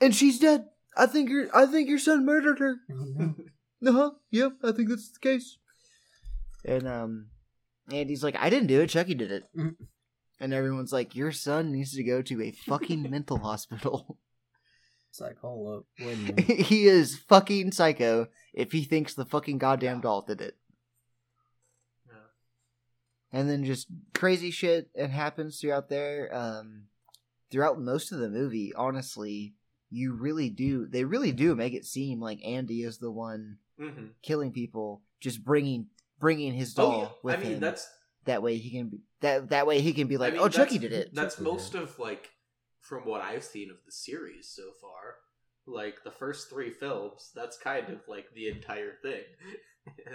And 0.00 0.14
she's 0.14 0.38
dead. 0.38 0.66
I 0.96 1.06
think 1.06 1.30
your 1.30 1.48
I 1.56 1.66
think 1.66 1.88
your 1.88 1.98
son 1.98 2.26
murdered 2.26 2.58
her. 2.58 2.76
oh, 2.90 3.04
no. 3.16 3.34
Uh 3.86 3.92
huh. 3.92 4.10
Yep, 4.30 4.52
I 4.64 4.72
think 4.72 4.88
that's 4.88 5.10
the 5.12 5.18
case. 5.18 5.58
And 6.64 6.88
um, 6.88 7.26
Andy's 7.92 8.24
like, 8.24 8.34
I 8.38 8.48
didn't 8.48 8.68
do 8.68 8.80
it. 8.80 8.86
Chucky 8.88 9.14
did 9.14 9.30
it. 9.30 9.44
And 10.44 10.52
everyone's 10.52 10.92
like, 10.92 11.16
your 11.16 11.32
son 11.32 11.72
needs 11.72 11.94
to 11.94 12.04
go 12.04 12.20
to 12.20 12.42
a 12.42 12.50
fucking 12.50 13.02
mental 13.10 13.38
hospital. 13.38 14.18
It's 15.08 15.18
like, 15.20 15.38
hold 15.38 15.78
up, 15.78 15.84
wait 16.04 16.12
a 16.12 16.16
minute. 16.34 16.40
he 16.66 16.84
is 16.86 17.16
fucking 17.16 17.72
psycho 17.72 18.26
if 18.52 18.72
he 18.72 18.84
thinks 18.84 19.14
the 19.14 19.24
fucking 19.24 19.56
goddamn 19.56 20.02
doll 20.02 20.20
did 20.20 20.42
it. 20.42 20.56
Yeah. 22.06 22.14
And 23.32 23.48
then 23.48 23.64
just 23.64 23.86
crazy 24.12 24.50
shit 24.50 24.90
it 24.94 25.08
happens 25.08 25.58
throughout 25.60 25.88
there. 25.88 26.28
Um, 26.30 26.88
throughout 27.50 27.80
most 27.80 28.12
of 28.12 28.18
the 28.18 28.28
movie, 28.28 28.74
honestly, 28.74 29.54
you 29.88 30.12
really 30.12 30.50
do. 30.50 30.86
They 30.86 31.04
really 31.04 31.32
do 31.32 31.54
make 31.54 31.72
it 31.72 31.86
seem 31.86 32.20
like 32.20 32.44
Andy 32.44 32.82
is 32.82 32.98
the 32.98 33.10
one 33.10 33.58
Mhm. 33.80 34.10
killing 34.20 34.52
people, 34.52 35.00
just 35.20 35.42
bringing 35.42 35.86
bringing 36.20 36.52
his 36.52 36.74
Oh 36.78 36.82
doll 36.90 37.00
yeah, 37.00 37.08
with 37.22 37.34
I 37.34 37.38
mean 37.42 37.52
him. 37.54 37.60
that's 37.60 37.88
that 38.24 38.42
way 38.42 38.56
he 38.56 38.70
can 38.70 38.88
be 38.88 39.00
that 39.24 39.50
that 39.50 39.66
way 39.66 39.80
he 39.80 39.92
can 39.92 40.06
be 40.06 40.16
like, 40.16 40.32
I 40.32 40.36
mean, 40.36 40.42
oh, 40.44 40.48
Chucky 40.48 40.78
did 40.78 40.92
it. 40.92 41.14
That's 41.14 41.34
Chucky 41.36 41.44
did 41.44 41.52
most 41.52 41.74
of 41.74 41.98
like 41.98 42.30
from 42.80 43.06
what 43.06 43.20
I've 43.20 43.44
seen 43.44 43.70
of 43.70 43.76
the 43.84 43.92
series 43.92 44.48
so 44.48 44.70
far. 44.80 45.16
Like 45.66 46.04
the 46.04 46.10
first 46.10 46.50
three 46.50 46.70
films, 46.70 47.30
that's 47.34 47.56
kind 47.56 47.88
of 47.88 48.00
like 48.06 48.26
the 48.34 48.48
entire 48.48 48.92
thing. 49.02 49.24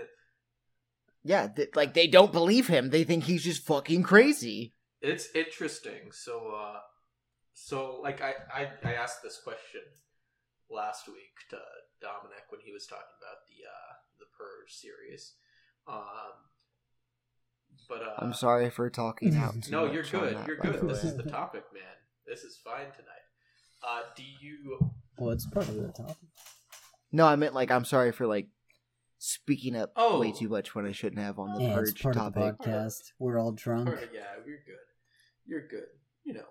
Yeah, 1.24 1.48
th- 1.48 1.76
like 1.76 1.94
they 1.94 2.08
don't 2.08 2.32
believe 2.32 2.68
him. 2.68 2.90
They 2.90 3.04
think 3.04 3.26
he's 3.26 3.44
just 3.44 3.66
fucking 3.66 4.04
crazy. 4.04 4.74
it's 5.02 5.28
interesting. 5.36 6.12
So, 6.12 6.56
uh, 6.56 6.80
so 7.54 8.00
like 8.02 8.22
I, 8.22 8.34
I 8.54 8.68
I 8.84 8.94
asked 8.94 9.22
this 9.22 9.40
question 9.44 9.82
last 10.70 11.08
week 11.08 11.36
to 11.50 11.58
Dominic 12.02 12.46
when 12.50 12.62
he 12.64 12.72
was 12.72 12.88
talking 12.88 13.20
about 13.20 13.44
the 13.50 13.68
uh 13.68 13.92
the 14.20 14.26
Purge 14.38 14.72
series. 14.72 15.34
Um, 15.88 16.48
but 17.90 18.02
uh, 18.02 18.14
I'm 18.20 18.34
sorry 18.34 18.70
for 18.70 18.90
talking 18.90 19.36
out. 19.36 19.54
too 19.64 19.72
No, 19.72 19.86
much 19.88 19.94
you're 19.94 20.04
on 20.22 20.28
good. 20.28 20.38
that, 20.38 20.48
You're 20.48 20.58
good. 20.58 20.82
This 20.90 21.04
way. 21.04 21.10
is 21.10 21.18
the 21.18 21.24
topic, 21.24 21.64
man. 21.74 21.84
This 22.28 22.44
is 22.44 22.58
fine 22.64 22.86
tonight. 22.92 23.26
Uh, 23.86 24.02
do 24.16 24.24
you? 24.24 24.80
Well, 25.18 25.32
it's 25.32 25.46
part 25.48 25.68
of 25.68 25.76
the 25.76 25.88
topic. 25.92 26.16
No, 27.12 27.26
I 27.26 27.36
meant 27.36 27.54
like 27.56 27.72
I'm 27.72 27.86
sorry 27.86 28.12
for 28.12 28.28
like 28.28 28.48
speaking 29.18 29.76
up 29.76 29.92
Oh. 29.98 30.20
way 30.20 30.32
too 30.32 30.48
much 30.48 30.76
when 30.76 30.86
I 30.86 30.92
shouldn't 30.94 31.22
have 31.22 31.40
on 31.40 31.54
the 31.56 31.62
Yeah, 31.64 31.80
it's 31.80 31.92
purge 31.92 32.02
part 32.04 32.16
topic. 32.16 32.38
of 32.44 32.58
the 32.60 32.64
podcast. 32.70 33.12
We're 33.20 33.40
all 33.40 33.52
drunk. 33.52 33.90
Or, 33.90 34.00
yeah, 34.14 34.22
you're 34.46 34.60
good. 34.66 34.86
You're 35.46 35.68
good. 35.68 35.88
You 36.24 36.34
know. 36.36 36.48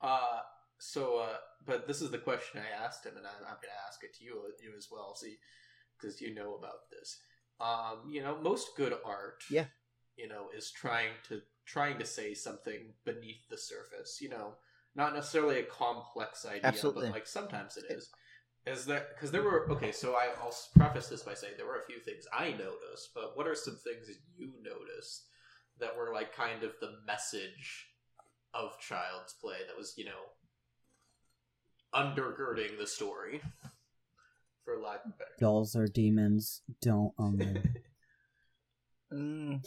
Uh, 0.00 0.40
so, 0.78 1.18
uh, 1.18 1.36
but 1.64 1.86
this 1.86 2.00
is 2.02 2.10
the 2.10 2.18
question 2.18 2.60
I 2.60 2.84
asked 2.84 3.06
him, 3.06 3.16
and 3.16 3.26
I'm, 3.26 3.32
I'm 3.46 3.54
going 3.62 3.70
to 3.72 3.86
ask 3.86 4.02
it 4.02 4.14
to 4.18 4.24
you, 4.24 4.34
you 4.62 4.72
as 4.76 4.88
well, 4.90 5.14
see, 5.14 5.36
because 6.00 6.20
you 6.20 6.34
know 6.34 6.54
about 6.56 6.90
this. 6.90 7.20
Um, 7.60 8.10
you 8.10 8.20
know, 8.22 8.36
most 8.42 8.70
good 8.76 8.92
art, 9.04 9.44
Yeah. 9.48 9.66
You 10.16 10.28
know, 10.28 10.46
is 10.56 10.70
trying 10.70 11.10
to 11.28 11.40
trying 11.64 11.98
to 11.98 12.04
say 12.04 12.34
something 12.34 12.92
beneath 13.04 13.48
the 13.50 13.58
surface. 13.58 14.18
You 14.20 14.30
know, 14.30 14.54
not 14.94 15.14
necessarily 15.14 15.60
a 15.60 15.64
complex 15.64 16.44
idea, 16.46 16.60
Absolutely. 16.64 17.06
but 17.06 17.12
like 17.12 17.26
sometimes 17.26 17.76
it 17.76 17.84
is. 17.90 18.10
Is 18.64 18.86
that 18.86 19.14
because 19.14 19.30
there 19.30 19.42
were 19.42 19.68
okay? 19.72 19.90
So 19.92 20.12
I, 20.12 20.28
I'll 20.40 20.54
preface 20.76 21.08
this 21.08 21.22
by 21.22 21.34
saying 21.34 21.54
there 21.56 21.66
were 21.66 21.80
a 21.82 21.86
few 21.86 21.98
things 21.98 22.26
I 22.32 22.50
noticed, 22.50 23.10
but 23.14 23.36
what 23.36 23.46
are 23.46 23.54
some 23.54 23.76
things 23.76 24.06
that 24.06 24.16
you 24.36 24.52
noticed 24.62 25.24
that 25.80 25.96
were 25.96 26.12
like 26.12 26.34
kind 26.34 26.62
of 26.62 26.72
the 26.80 26.92
message 27.06 27.88
of 28.54 28.78
Child's 28.78 29.34
Play 29.40 29.56
that 29.66 29.76
was 29.76 29.94
you 29.96 30.04
know 30.04 30.10
undergirding 31.94 32.78
the 32.78 32.86
story, 32.86 33.40
for 34.64 34.78
lack 34.78 35.04
of 35.04 35.18
better. 35.18 35.30
Dolls 35.40 35.74
are 35.74 35.88
demons. 35.88 36.62
Don't 36.80 37.12
own 37.18 37.38
them. 37.38 37.74
Mm. 39.12 39.60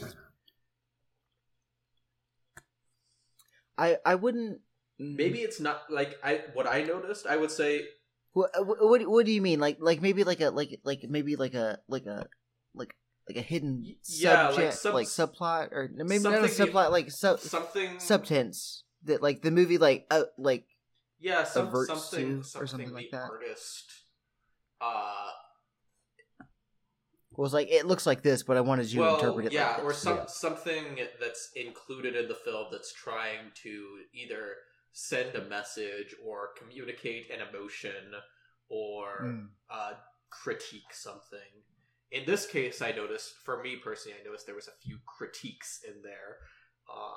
I 3.78 3.97
I 4.05 4.15
wouldn't. 4.15 4.61
mm. 4.99 5.15
Maybe 5.17 5.39
it's 5.39 5.59
not 5.59 5.89
like 5.89 6.17
I 6.23 6.41
what 6.53 6.67
I 6.67 6.84
noticed. 6.84 7.28
I 7.28 7.38
would 7.38 7.51
say 7.51 7.88
What, 8.34 8.51
what 8.65 9.07
what 9.07 9.26
do 9.26 9.32
you 9.32 9.41
mean? 9.41 9.59
Like 9.59 9.78
like 9.80 10.01
maybe 10.01 10.23
like 10.23 10.41
a 10.41 10.49
like 10.49 10.80
like 10.84 11.03
maybe 11.07 11.36
like 11.36 11.53
a 11.53 11.80
like 11.88 12.05
a 12.05 12.28
like 12.73 12.95
like 13.28 13.38
a 13.38 13.41
hidden 13.41 13.95
yeah, 14.07 14.49
like 14.49 14.73
sub- 14.73 14.93
like 14.93 15.07
subplot 15.07 15.71
or 15.71 15.89
maybe 15.93 16.23
not 16.23 16.43
a 16.43 16.51
subplot 16.51 16.91
like 16.91 17.09
sub 17.11 17.39
something 17.39 17.95
subtense 17.97 18.84
that 19.03 19.21
like 19.21 19.41
the 19.41 19.51
movie 19.51 19.78
like 19.78 20.05
uh, 20.11 20.23
like 20.38 20.65
Yeah, 21.19 21.43
some, 21.43 21.71
something, 21.71 22.43
something, 22.43 22.43
or 22.61 22.67
something 22.67 22.91
like 22.93 23.09
the 23.11 23.17
that. 23.17 23.30
artist. 23.32 23.86
Uh, 24.82 25.32
was 27.38 27.53
like 27.53 27.69
it 27.71 27.86
looks 27.86 28.05
like 28.05 28.21
this, 28.21 28.43
but 28.43 28.57
I 28.57 28.61
wanted 28.61 28.91
you 28.91 29.01
well, 29.01 29.17
to 29.17 29.25
interpret 29.25 29.45
it. 29.47 29.51
yeah, 29.53 29.75
like 29.75 29.83
or 29.83 29.93
some 29.93 30.17
Yeah. 30.17 30.25
something 30.27 30.99
that's 31.19 31.51
included 31.55 32.15
in 32.15 32.27
the 32.27 32.36
film 32.36 32.67
that's 32.71 32.93
trying 32.93 33.51
to 33.63 33.99
either 34.13 34.55
send 34.91 35.36
a 35.36 35.43
message 35.45 36.15
or 36.23 36.49
communicate 36.57 37.29
an 37.29 37.41
emotion 37.47 38.13
or 38.69 39.21
Mm. 39.23 39.49
uh, 39.69 39.93
critique 40.29 40.93
something. 40.93 41.63
In 42.11 42.25
this 42.25 42.45
case, 42.47 42.81
I 42.81 42.91
noticed, 42.91 43.36
for 43.43 43.61
me 43.61 43.75
personally, 43.77 44.17
I 44.19 44.23
noticed 44.23 44.45
there 44.45 44.55
was 44.55 44.67
a 44.67 44.81
few 44.83 44.99
critiques 45.05 45.81
in 45.83 46.01
there. 46.01 46.38
Um, 46.91 47.13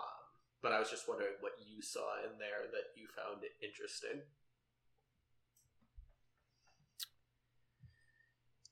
but 0.60 0.72
I 0.72 0.80
was 0.80 0.90
just 0.90 1.06
wondering 1.08 1.34
what 1.40 1.52
you 1.64 1.82
saw 1.82 2.16
in 2.24 2.38
there 2.38 2.66
that 2.72 2.96
you 2.96 3.06
found 3.14 3.44
interesting. 3.62 4.22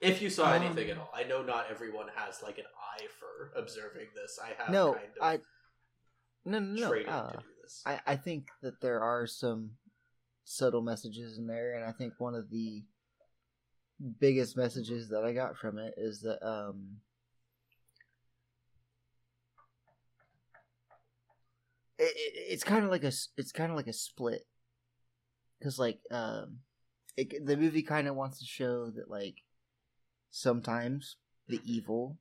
If 0.00 0.20
you 0.20 0.28
saw 0.28 0.52
Um, 0.54 0.62
anything 0.62 0.90
at 0.90 0.98
all, 0.98 1.10
I 1.14 1.24
know 1.24 1.42
not 1.42 1.70
everyone 1.70 2.08
has 2.14 2.42
like 2.42 2.58
an 2.58 2.66
eye 2.78 3.06
for 3.18 3.52
observing 3.58 4.08
this. 4.14 4.38
I 4.42 4.48
have 4.62 4.70
No, 4.70 4.94
kind 4.94 5.06
of 5.16 5.22
I 5.22 5.38
no 6.44 6.58
no 6.58 6.90
no. 6.90 7.10
uh, 7.10 7.30
to 7.32 7.38
do 7.38 7.44
this. 7.62 7.82
I, 7.86 8.00
I 8.06 8.16
think 8.16 8.48
that 8.62 8.80
there 8.80 9.00
are 9.00 9.26
some 9.26 9.70
subtle 10.44 10.82
messages 10.82 11.38
in 11.38 11.46
there, 11.46 11.74
and 11.74 11.84
I 11.84 11.92
think 11.92 12.14
one 12.18 12.34
of 12.34 12.50
the 12.50 12.84
biggest 14.20 14.56
messages 14.56 15.08
that 15.08 15.24
I 15.24 15.32
got 15.32 15.56
from 15.56 15.78
it 15.78 15.94
is 15.96 16.20
that 16.20 16.46
um, 16.46 17.00
it, 21.98 22.04
it, 22.14 22.32
it's 22.52 22.64
kind 22.64 22.84
of 22.84 22.90
like 22.90 23.04
a 23.04 23.12
it's 23.38 23.52
kind 23.52 23.70
of 23.70 23.76
like 23.76 23.86
a 23.86 23.92
split 23.94 24.46
because 25.58 25.78
like 25.78 25.98
um, 26.10 26.58
it, 27.16 27.46
the 27.46 27.56
movie 27.56 27.82
kind 27.82 28.06
of 28.08 28.14
wants 28.14 28.38
to 28.40 28.44
show 28.44 28.90
that 28.90 29.10
like 29.10 29.36
sometimes 30.36 31.16
the 31.48 31.60
evil 31.64 32.18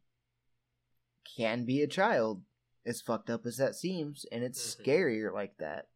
can 1.35 1.65
be 1.65 1.81
a 1.81 1.87
child 1.87 2.43
as 2.85 3.01
fucked 3.01 3.29
up 3.29 3.45
as 3.45 3.57
that 3.57 3.75
seems, 3.75 4.25
and 4.31 4.41
it's 4.43 4.75
Mhm. 4.75 4.85
scarier 4.85 5.33
like 5.33 5.57
that 5.57 5.89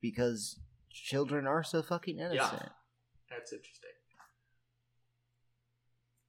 because 0.00 0.58
children 0.90 1.46
are 1.46 1.62
so 1.62 1.80
fucking 1.82 2.18
innocent. 2.18 2.62
Yeah. 2.62 2.72
That's 3.30 3.52
interesting. 3.52 3.90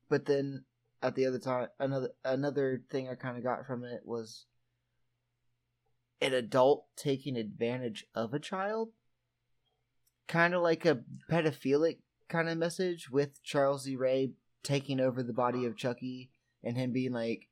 But 0.09 0.25
then 0.25 0.65
at 1.01 1.15
the 1.15 1.25
other 1.25 1.39
time, 1.39 1.69
another 1.79 2.13
another 2.23 2.83
thing 2.89 3.07
I 3.07 3.15
kind 3.15 3.37
of 3.37 3.43
got 3.43 3.65
from 3.65 3.83
it 3.83 4.05
was 4.05 4.45
an 6.21 6.33
adult 6.33 6.87
taking 6.95 7.37
advantage 7.37 8.05
of 8.13 8.33
a 8.33 8.39
child, 8.39 8.93
kind 10.27 10.53
of 10.53 10.61
like 10.61 10.85
a 10.85 11.03
pedophilic 11.29 12.01
kind 12.27 12.49
of 12.49 12.57
message 12.57 13.09
with 13.09 13.41
Charles 13.43 13.87
E. 13.87 13.95
Ray 13.95 14.33
taking 14.63 14.99
over 14.99 15.23
the 15.23 15.33
body 15.33 15.65
of 15.65 15.77
Chucky 15.77 16.31
and 16.63 16.75
him 16.77 16.91
being 16.91 17.11
like, 17.13 17.47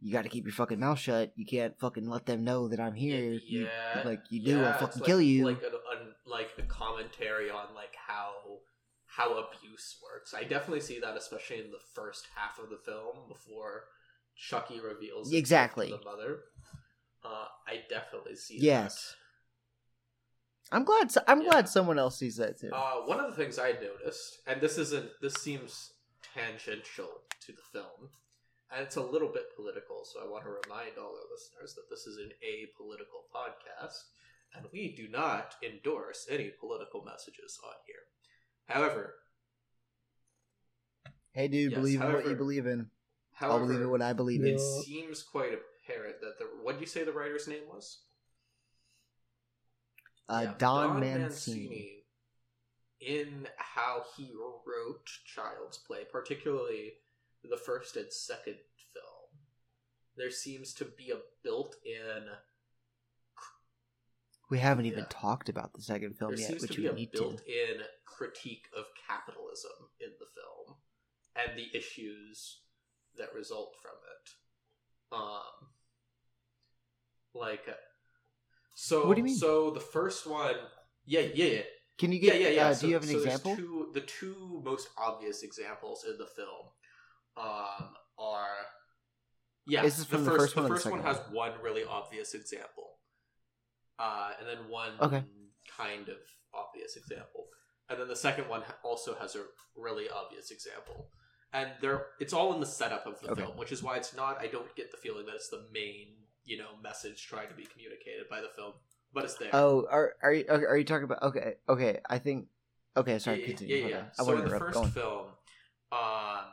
"You 0.00 0.12
got 0.12 0.22
to 0.22 0.28
keep 0.28 0.44
your 0.44 0.52
fucking 0.52 0.80
mouth 0.80 0.98
shut. 0.98 1.32
You 1.36 1.44
can't 1.46 1.78
fucking 1.78 2.08
let 2.08 2.26
them 2.26 2.44
know 2.44 2.68
that 2.68 2.80
I'm 2.80 2.94
here. 2.94 3.32
You- 3.46 3.68
like 4.04 4.20
you 4.30 4.44
do, 4.44 4.58
yeah, 4.60 4.70
I'll 4.72 4.78
fucking 4.78 5.00
like- 5.00 5.06
kill 5.06 5.20
you." 5.20 5.44
Like 5.46 5.62
a, 5.62 5.66
a 5.66 6.28
like 6.28 6.50
a 6.58 6.62
commentary 6.62 7.50
on 7.50 7.74
like 7.74 7.94
how 8.06 8.32
how 9.06 9.38
abuse 9.38 9.96
works. 10.02 10.34
I 10.34 10.42
definitely 10.44 10.80
see 10.80 10.98
that, 11.00 11.16
especially 11.16 11.58
in 11.60 11.70
the 11.70 11.78
first 11.94 12.26
half 12.34 12.58
of 12.58 12.70
the 12.70 12.78
film 12.84 13.28
before 13.28 13.84
Chucky 14.36 14.80
reveals 14.80 15.32
Exactly. 15.32 15.90
the 15.90 16.04
mother. 16.04 16.40
Uh, 17.24 17.46
I 17.66 17.82
definitely 17.88 18.34
see. 18.36 18.58
yes, 18.60 19.14
I'm 20.72 20.84
glad. 20.84 21.10
I'm 21.28 21.42
Yeah. 21.42 21.50
glad 21.50 21.68
someone 21.68 21.98
else 21.98 22.18
sees 22.18 22.36
that 22.36 22.58
too. 22.58 22.70
Uh, 22.72 23.02
one 23.02 23.20
of 23.20 23.30
the 23.30 23.36
things 23.36 23.58
I 23.58 23.72
noticed, 23.72 24.38
and 24.46 24.60
this 24.60 24.78
isn't. 24.78 25.10
This 25.22 25.34
seems 25.34 25.92
tangential 26.34 27.08
to 27.46 27.52
the 27.52 27.62
film. 27.72 28.10
And 28.74 28.82
it's 28.82 28.96
a 28.96 29.02
little 29.02 29.28
bit 29.28 29.54
political, 29.56 30.04
so 30.04 30.20
I 30.24 30.28
want 30.28 30.44
to 30.44 30.50
remind 30.50 30.98
all 30.98 31.14
our 31.14 31.30
listeners 31.30 31.74
that 31.74 31.88
this 31.90 32.06
is 32.06 32.16
an 32.16 32.30
apolitical 32.42 33.22
podcast, 33.30 34.02
and 34.56 34.66
we 34.72 34.94
do 34.96 35.06
not 35.08 35.54
endorse 35.62 36.26
any 36.28 36.50
political 36.58 37.04
messages 37.04 37.58
on 37.64 37.74
here. 37.86 38.04
However, 38.66 39.14
hey, 41.32 41.46
dude, 41.48 41.72
yes, 41.72 41.78
believe 41.80 42.00
in 42.00 42.12
what 42.12 42.26
you 42.26 42.34
believe 42.34 42.66
in. 42.66 42.90
however, 43.32 43.60
I'll 43.60 43.66
believe 43.66 43.80
in 43.82 43.90
what 43.90 44.02
I 44.02 44.12
believe 44.12 44.40
in. 44.40 44.54
it 44.54 44.60
seems 44.60 45.22
quite 45.22 45.52
apparent 45.52 46.16
that 46.22 46.38
the 46.38 46.46
what 46.62 46.72
did 46.72 46.80
you 46.80 46.86
say 46.86 47.04
the 47.04 47.12
writer's 47.12 47.46
name 47.46 47.64
was? 47.68 48.00
Uh, 50.28 50.40
Yeah, 50.44 50.54
Don, 50.58 51.00
Mancini. 51.00 51.93
In 53.00 53.48
how 53.56 54.04
he 54.16 54.30
wrote 54.34 55.10
Child's 55.26 55.78
Play, 55.78 56.04
particularly 56.10 56.94
the 57.42 57.56
first 57.56 57.96
and 57.96 58.10
second 58.12 58.56
film, 58.92 59.42
there 60.16 60.30
seems 60.30 60.72
to 60.74 60.84
be 60.84 61.10
a 61.10 61.18
built-in 61.42 62.24
We 64.50 64.58
haven't 64.58 64.84
even 64.86 65.00
Yeah. 65.00 65.06
talked 65.10 65.48
about 65.48 65.72
the 65.72 65.80
second 65.82 66.14
film 66.18 66.36
there 66.36 66.40
yet, 66.52 66.60
which 66.60 66.70
to 66.72 66.76
be 66.76 66.82
we 66.82 66.88
a 66.88 66.92
need 66.92 67.12
to. 67.12 67.18
built-in 67.18 67.82
critique 68.04 68.68
of 68.76 68.86
capitalism 68.94 69.72
in 70.00 70.10
the 70.20 70.26
film 70.26 70.76
and 71.34 71.58
the 71.58 71.74
issues 71.76 72.60
that 73.16 73.32
result 73.34 73.74
from 73.82 73.96
it. 74.12 74.30
Um, 75.12 75.72
like, 77.32 77.66
uh, 77.68 77.72
so 78.74 79.06
What 79.08 79.14
do 79.14 79.20
you 79.20 79.24
mean? 79.24 79.36
So 79.36 79.70
the 79.70 79.80
first 79.80 80.26
one, 80.26 80.56
yeah, 81.06 81.20
yeah, 81.20 81.46
yeah. 81.46 81.62
Can 81.98 82.12
you 82.12 82.20
Yeah, 82.20 82.32
get? 82.34 82.40
yeah, 82.42 82.48
yeah. 82.48 82.66
Uh, 82.66 82.74
so, 82.74 82.80
do 82.82 82.88
you 82.88 82.94
have 82.94 83.02
an 83.02 83.08
so 83.10 83.16
example? 83.18 83.56
Two, 83.56 83.90
the 83.94 84.00
two 84.00 84.62
most 84.64 84.88
obvious 84.98 85.42
examples 85.42 86.04
in 86.08 86.18
the 86.18 86.26
film 86.26 86.66
um, 87.36 87.94
are. 88.18 88.48
Yeah, 89.66 89.84
Is 89.84 89.96
this 89.96 90.06
from 90.06 90.24
the 90.24 90.30
first 90.30 90.56
one 90.56 90.64
The 90.64 90.68
the 90.70 90.74
first 90.74 90.90
one, 90.90 91.00
has 91.02 91.18
one 91.30 91.52
really 91.62 91.84
obvious 91.84 92.34
example, 92.34 92.98
uh, 93.98 94.32
and 94.38 94.46
then 94.48 94.68
one 94.68 94.92
Okay. 95.00 95.22
kind 95.74 96.08
of 96.08 96.16
obvious 96.52 96.96
example, 96.96 97.46
and 97.88 97.98
then 97.98 98.08
the 98.08 98.16
second 98.16 98.48
one 98.48 98.62
also 98.82 99.14
has 99.14 99.36
a 99.36 99.44
really 99.74 100.06
obvious 100.10 100.50
example, 100.50 101.08
and 101.54 101.70
they're 101.80 102.06
it's 102.20 102.34
all 102.34 102.52
in 102.52 102.60
the 102.60 102.66
setup 102.66 103.06
of 103.06 103.20
the 103.22 103.30
Okay. 103.30 103.40
film, 103.42 103.56
which 103.56 103.72
is 103.72 103.82
why 103.82 103.96
it's 103.96 104.14
not. 104.14 104.38
I 104.38 104.48
don't 104.48 104.74
get 104.76 104.90
the 104.90 104.98
feeling 104.98 105.24
that 105.26 105.34
it's 105.36 105.48
the 105.48 105.64
main 105.72 106.08
you 106.44 106.58
know 106.58 106.76
message 106.82 107.26
trying 107.26 107.48
to 107.48 107.54
be 107.54 107.64
communicated 107.64 108.28
by 108.28 108.42
the 108.42 108.50
film, 108.54 108.74
but 109.14 109.24
it's 109.24 109.34
there. 109.36 109.48
Oh, 109.52 109.86
are 109.90 110.14
are 110.22 110.32
you 110.32 110.44
are 110.48 110.76
you 110.76 110.84
talking 110.84 111.04
about? 111.04 111.22
Okay, 111.22 111.54
okay. 111.68 112.00
I 112.08 112.18
think. 112.18 112.48
Okay, 112.96 113.18
sorry. 113.18 113.40
Yeah, 113.40 113.46
continue. 113.46 113.76
Yeah, 113.76 113.88
yeah. 113.88 113.96
on. 113.98 114.06
I 114.18 114.22
So 114.22 114.32
in 114.32 114.44
the 114.44 114.50
first 114.58 114.94
film, 114.94 115.26
um, 115.92 116.44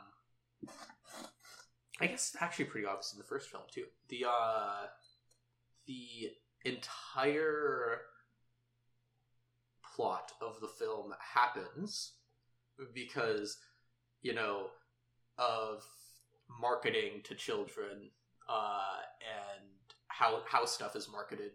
I 2.00 2.06
guess 2.06 2.32
it's 2.32 2.36
actually 2.40 2.66
pretty 2.66 2.86
obvious 2.86 3.12
in 3.12 3.18
the 3.18 3.24
first 3.24 3.50
film 3.50 3.64
too. 3.70 3.84
The 4.08 4.24
uh, 4.28 4.86
the 5.86 6.30
entire 6.64 7.98
plot 9.94 10.32
of 10.40 10.60
the 10.60 10.68
film 10.68 11.14
happens 11.20 12.12
because 12.94 13.58
you 14.22 14.34
know 14.34 14.68
of 15.38 15.84
marketing 16.60 17.20
to 17.24 17.34
children 17.34 18.10
uh, 18.48 19.00
and 19.20 19.68
how 20.08 20.42
how 20.46 20.64
stuff 20.64 20.96
is 20.96 21.08
marketed 21.10 21.52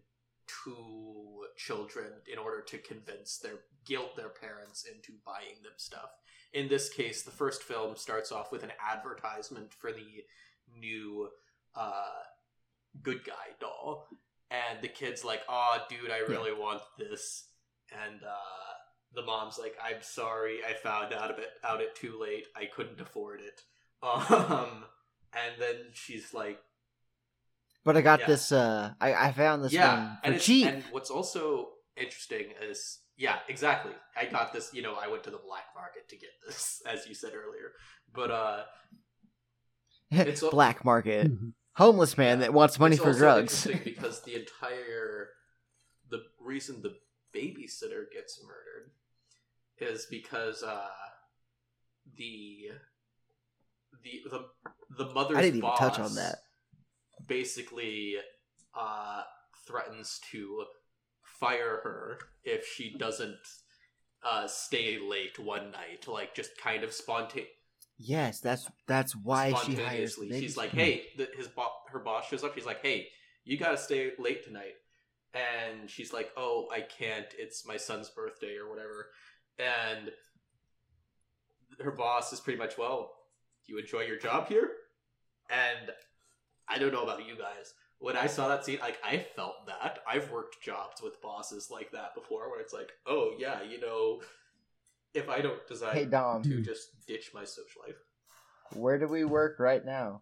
to 0.64 1.46
children 1.58 2.12
in 2.32 2.38
order 2.38 2.62
to 2.62 2.78
convince 2.78 3.38
their 3.38 3.60
guilt 3.86 4.16
their 4.16 4.30
parents 4.30 4.86
into 4.86 5.14
buying 5.26 5.62
them 5.64 5.74
stuff. 5.78 6.10
In 6.54 6.68
this 6.68 6.90
case, 6.90 7.24
the 7.24 7.32
first 7.32 7.64
film 7.64 7.96
starts 7.96 8.32
off 8.32 8.52
with 8.52 8.64
an 8.64 8.72
advertisement 8.92 9.74
for 9.74 9.92
the 9.92 10.24
new 10.80 11.30
uh, 11.76 12.24
good 13.02 13.24
guy 13.26 13.56
doll, 13.60 14.08
and 14.50 14.82
the 14.82 14.88
kid's 14.88 15.24
like, 15.24 15.42
"Oh, 15.50 15.78
dude, 15.90 16.12
I 16.12 16.20
really 16.20 16.54
want 16.54 16.82
this," 16.98 17.46
and 17.92 18.24
uh, 18.24 18.74
the 19.14 19.24
mom's 19.24 19.60
like, 19.60 19.76
"I'm 19.84 20.02
sorry, 20.02 20.60
I 20.68 20.74
found 20.74 21.14
out 21.14 21.32
of 21.32 21.40
it 21.40 21.50
out 21.64 21.82
it 21.82 21.96
too 21.96 22.18
late. 22.20 22.48
I 22.56 22.66
couldn't 22.66 23.02
afford 23.02 23.42
it." 23.42 23.62
Um, 24.04 24.86
and 25.34 25.60
then 25.60 25.76
she's 25.94 26.34
like, 26.34 26.60
But 27.88 27.96
I 27.96 28.02
got 28.02 28.20
Yeah. 28.20 28.26
this. 28.28 28.52
Uh, 28.52 28.94
I 29.00 29.14
I 29.14 29.32
found 29.32 29.64
this 29.64 29.72
yeah, 29.72 29.94
one 29.96 30.18
and 30.22 30.34
for 30.34 30.36
it's, 30.36 30.46
cheap. 30.46 30.68
And 30.68 30.84
what's 30.92 31.10
also 31.10 31.70
interesting 31.96 32.48
is, 32.62 33.00
yeah, 33.16 33.40
exactly. 33.48 33.94
I 34.14 34.26
got 34.26 34.52
this. 34.52 34.74
You 34.74 34.82
know, 34.82 34.96
I 34.96 35.08
went 35.08 35.24
to 35.24 35.32
the 35.32 35.38
black 35.38 35.68
market 35.74 36.10
to 36.10 36.18
get 36.18 36.32
this, 36.46 36.82
as 36.86 37.08
you 37.08 37.16
said 37.16 37.32
earlier. 37.34 37.72
But 38.14 38.30
uh, 38.30 38.64
it's 40.12 40.44
al- 40.44 40.52
Black 40.52 40.84
market. 40.84 41.32
Homeless 41.78 42.18
man 42.18 42.40
that 42.40 42.54
wants 42.54 42.78
money 42.78 42.96
it's 42.96 43.02
for 43.02 43.12
also 43.12 43.20
drugs. 43.20 43.66
because 43.86 44.22
the 44.24 44.36
entire 44.36 45.30
the 46.10 46.24
reason 46.42 46.82
the 46.82 46.94
babysitter 47.34 48.12
gets 48.14 48.44
murdered 48.44 48.92
is 49.80 50.08
because 50.08 50.62
uh, 50.62 50.90
the 52.18 52.68
the 54.04 54.24
the 54.30 54.46
the 55.06 55.14
mother's 55.14 55.38
I 55.38 55.42
didn't 55.42 55.60
even 55.60 55.70
boss 55.70 55.80
touch 55.80 56.00
on 56.00 56.16
that. 56.16 56.40
Basically, 57.28 58.16
uh, 58.74 59.24
threatens 59.66 60.20
to 60.32 60.66
fire 61.24 61.82
her 61.84 62.20
if 62.44 62.66
she 62.66 62.96
doesn't 62.98 63.38
uh, 64.24 64.48
stay 64.48 64.98
late 65.00 65.38
one 65.38 65.72
night, 65.72 66.08
like 66.08 66.34
just 66.34 66.58
kind 66.58 66.84
of 66.84 66.94
spontaneous 66.94 67.50
Yes, 68.00 68.40
that's 68.40 68.70
that's 68.88 69.16
why 69.16 69.50
she 69.50 69.74
hires. 69.74 70.14
spontaneously. 70.14 70.40
She's 70.40 70.56
like, 70.56 70.70
"Hey," 70.70 71.08
the, 71.18 71.28
his 71.36 71.48
bo- 71.48 71.72
her 71.92 72.00
boss 72.00 72.28
shows 72.28 72.44
up. 72.44 72.54
She's 72.54 72.66
like, 72.66 72.82
"Hey, 72.84 73.08
you 73.44 73.58
gotta 73.58 73.78
stay 73.78 74.12
late 74.20 74.44
tonight," 74.44 74.76
and 75.34 75.90
she's 75.90 76.14
like, 76.14 76.32
"Oh, 76.38 76.68
I 76.72 76.82
can't. 76.82 77.26
It's 77.40 77.66
my 77.66 77.78
son's 77.78 78.10
birthday 78.10 78.56
or 78.58 78.70
whatever." 78.70 79.08
And 79.58 80.12
her 81.84 81.92
boss 81.92 82.32
is 82.32 82.40
pretty 82.40 82.60
much, 82.60 82.78
"Well, 82.78 83.12
do 83.66 83.74
you 83.74 83.80
enjoy 83.80 84.02
your 84.02 84.20
job 84.20 84.48
here?" 84.48 84.70
And 85.50 85.90
I 86.70 86.78
don't 86.78 86.92
know 86.92 87.04
about 87.04 87.26
you 87.26 87.36
guys. 87.36 87.74
When 88.00 88.16
I 88.16 88.28
saw 88.28 88.48
that 88.50 88.64
scene, 88.64 88.80
like 88.80 89.00
I 89.04 89.26
felt 89.36 89.66
that. 89.68 90.00
I've 90.08 90.30
worked 90.32 90.62
jobs 90.62 91.02
with 91.02 91.22
bosses 91.22 91.70
like 91.72 91.92
that 91.92 92.14
before, 92.14 92.50
where 92.50 92.60
it's 92.60 92.74
like, 92.74 92.92
"Oh 93.06 93.34
yeah, 93.38 93.62
you 93.64 93.80
know." 93.80 94.22
If 95.14 95.30
I 95.30 95.42
don't 95.42 95.66
decide 95.68 95.94
Hey 95.94 96.06
Dom, 96.06 96.44
to 96.44 96.62
just 96.62 97.08
ditch 97.08 97.32
my 97.34 97.44
social 97.44 97.82
life, 97.88 97.96
Where 98.74 99.00
do 99.00 99.08
we 99.08 99.24
work 99.24 99.58
right 99.60 99.84
now? 99.84 100.22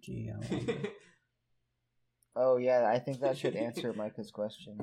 Gee, 0.00 0.30
I 0.32 0.54
wonder. 0.54 0.74
Oh 2.34 2.56
yeah, 2.56 2.88
I 2.88 2.98
think 2.98 3.20
that 3.20 3.36
should 3.36 3.56
answer 3.66 3.92
Micah's 3.92 4.30
question. 4.30 4.78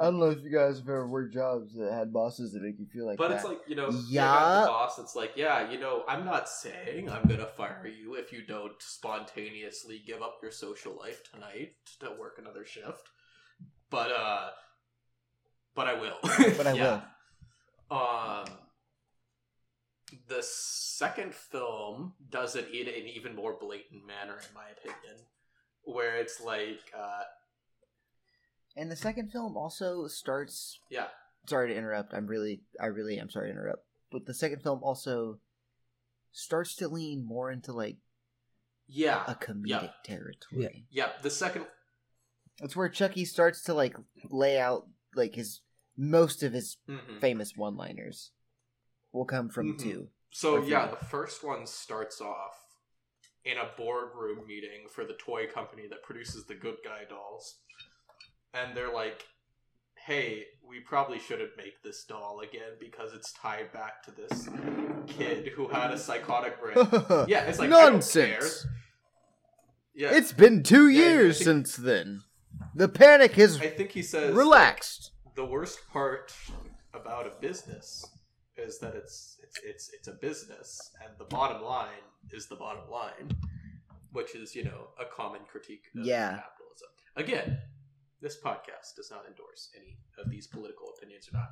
I 0.00 0.04
don't 0.04 0.18
know 0.18 0.30
if 0.30 0.42
you 0.42 0.50
guys 0.50 0.78
have 0.78 0.88
ever 0.88 1.06
worked 1.06 1.32
jobs 1.34 1.74
that 1.76 1.92
had 1.92 2.12
bosses 2.12 2.52
that 2.52 2.62
make 2.62 2.78
you 2.78 2.86
feel 2.92 3.06
like 3.06 3.18
but 3.18 3.28
that. 3.28 3.36
it's 3.36 3.44
like 3.44 3.60
you 3.68 3.76
know, 3.76 3.90
you 3.90 4.02
Yeah. 4.08 4.24
got 4.26 4.60
the 4.62 4.66
boss. 4.66 4.98
It's 4.98 5.14
like, 5.14 5.32
yeah, 5.36 5.70
you 5.70 5.78
know, 5.78 6.02
I'm 6.08 6.24
not 6.24 6.48
saying 6.48 7.08
I'm 7.10 7.28
gonna 7.28 7.46
fire 7.46 7.86
you 7.86 8.14
if 8.14 8.32
you 8.32 8.42
don't 8.44 8.72
spontaneously 8.80 10.02
give 10.04 10.20
up 10.22 10.38
your 10.42 10.50
social 10.50 10.96
life 10.98 11.22
tonight 11.32 11.72
to 12.00 12.10
work 12.18 12.38
another 12.38 12.64
shift. 12.64 13.08
But 13.90 14.10
uh, 14.12 14.50
but 15.74 15.86
I 15.86 15.94
will. 16.00 16.16
But 16.56 16.66
I 16.66 16.72
Yeah. 16.72 17.00
Um, 17.90 18.46
the 20.28 20.42
second 20.42 21.34
film 21.34 22.14
does 22.30 22.56
it 22.56 22.68
in 22.72 22.88
an 22.88 23.06
even 23.08 23.34
more 23.36 23.56
blatant 23.60 24.06
manner, 24.06 24.34
in 24.34 24.54
my 24.54 24.68
opinion, 24.76 25.24
where 25.92 26.16
it's 26.16 26.40
like, 26.40 26.80
uh, 26.96 27.22
and 28.76 28.90
the 28.90 28.96
second 28.96 29.30
film 29.32 29.56
also 29.56 30.06
starts. 30.06 30.78
yeah, 30.90 31.08
Sorry 31.46 31.68
to 31.68 31.76
interrupt. 31.76 32.12
I'm 32.14 32.26
really, 32.26 32.62
I 32.80 32.86
really 32.86 33.18
am 33.18 33.30
sorry 33.30 33.48
to 33.48 33.52
interrupt. 33.52 33.84
But 34.12 34.26
the 34.26 34.34
second 34.34 34.62
film 34.62 34.80
also 34.82 35.38
starts 36.32 36.76
to 36.76 36.88
lean 36.88 37.24
more 37.24 37.50
into 37.50 37.72
like 37.72 37.96
yeah, 38.86 39.24
a 39.26 39.34
comedic 39.34 39.66
Yeah. 39.66 39.88
territory. 40.04 40.86
yeah. 40.90 41.12
The 41.22 41.30
second 41.30 41.66
It's 42.62 42.76
where 42.76 42.88
Chucky 42.88 43.24
starts 43.24 43.62
to 43.64 43.74
like 43.74 43.96
lay 44.30 44.58
out 44.60 44.86
like 45.14 45.34
his 45.34 45.60
most 45.96 46.42
of 46.42 46.52
his 46.52 46.76
mhm. 46.88 47.20
famous 47.20 47.56
one-liners 47.56 48.30
will 49.12 49.24
come 49.24 49.48
from 49.48 49.74
Mhm. 49.74 49.78
two. 49.82 50.08
So 50.30 50.62
yeah, 50.62 50.86
three. 50.88 50.98
the 50.98 51.04
first 51.06 51.42
one 51.44 51.66
starts 51.66 52.20
off 52.20 52.59
in 53.44 53.56
a 53.58 53.70
boardroom 53.76 54.46
meeting 54.46 54.86
for 54.90 55.04
the 55.04 55.14
toy 55.14 55.46
company 55.46 55.84
that 55.88 56.02
produces 56.02 56.44
the 56.46 56.54
good 56.54 56.76
guy 56.84 57.02
dolls. 57.08 57.56
And 58.52 58.76
they're 58.76 58.92
like, 58.92 59.24
"Hey, 59.94 60.44
we 60.66 60.80
probably 60.80 61.18
shouldn't 61.18 61.56
make 61.56 61.82
this 61.82 62.04
doll 62.04 62.40
again 62.40 62.72
because 62.78 63.12
it's 63.14 63.32
tied 63.32 63.72
back 63.72 64.02
to 64.04 64.10
this 64.10 64.48
kid 65.06 65.48
who 65.54 65.68
had 65.68 65.90
a 65.92 65.98
psychotic 65.98 66.60
break." 66.60 66.76
yeah, 67.28 67.42
it's 67.44 67.58
like 67.58 67.70
Nonsense. 67.70 68.66
Yeah, 69.94 70.10
It's 70.12 70.32
been 70.32 70.62
two 70.62 70.88
Yeah, 70.88 71.02
years 71.04 71.38
think- 71.38 71.44
since 71.66 71.76
then. 71.76 72.22
The 72.74 72.88
panic 72.88 73.38
is 73.38 73.58
I 73.60 73.68
think 73.68 73.90
he 73.92 74.02
says 74.02 74.34
relaxed. 74.34 75.12
the 75.34 75.44
worst 75.44 75.80
part 75.92 76.34
about 76.92 77.26
a 77.26 77.30
business 77.40 78.04
is 78.56 78.78
that 78.80 78.94
it's 78.94 79.38
it's 79.42 79.58
it's 79.64 79.90
it's 79.94 80.08
a 80.08 80.12
business 80.12 80.90
and 81.02 81.12
the 81.18 81.24
bottom 81.24 81.62
line 81.62 82.04
is 82.32 82.46
the 82.46 82.56
bottom 82.56 82.88
line 82.90 83.30
which 84.12 84.34
is 84.34 84.54
you 84.54 84.64
know 84.64 84.88
a 84.98 85.04
common 85.04 85.40
critique 85.50 85.84
of 85.96 86.04
Yeah. 86.04 86.30
capitalism 86.36 86.88
again 87.16 87.58
this 88.20 88.36
podcast 88.40 88.96
does 88.96 89.10
not 89.10 89.24
endorse 89.26 89.70
any 89.76 89.96
of 90.18 90.30
these 90.30 90.46
political 90.46 90.88
opinions 90.96 91.28
or 91.32 91.38
not 91.38 91.48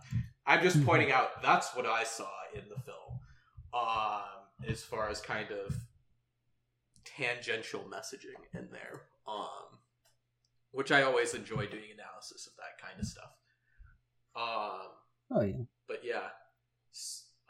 i'm 0.47 0.62
just 0.62 0.85
pointing 0.85 1.11
out 1.12 1.43
that's 1.43 1.75
what 1.75 1.87
i 1.87 2.05
saw 2.05 2.31
in 2.55 2.62
the 2.69 2.81
film 2.83 3.21
um 3.75 4.69
as 4.69 4.83
far 4.83 5.09
as 5.09 5.21
kind 5.21 5.51
of 5.51 5.75
tangential 7.05 7.81
messaging 7.91 8.43
in 8.59 8.69
there 8.71 9.03
um 9.27 9.79
which 10.73 10.93
i 10.93 11.03
always 11.03 11.33
enjoy 11.35 11.66
doing 11.66 11.85
analysis 11.95 12.47
of 12.47 12.53
that 12.57 12.81
kind 12.87 13.01
of 13.01 13.07
stuff 13.07 13.33
um 14.37 14.89
Oh 15.31 15.43
yeah. 15.43 15.57
but 15.87 16.01
yeah, 16.03 16.29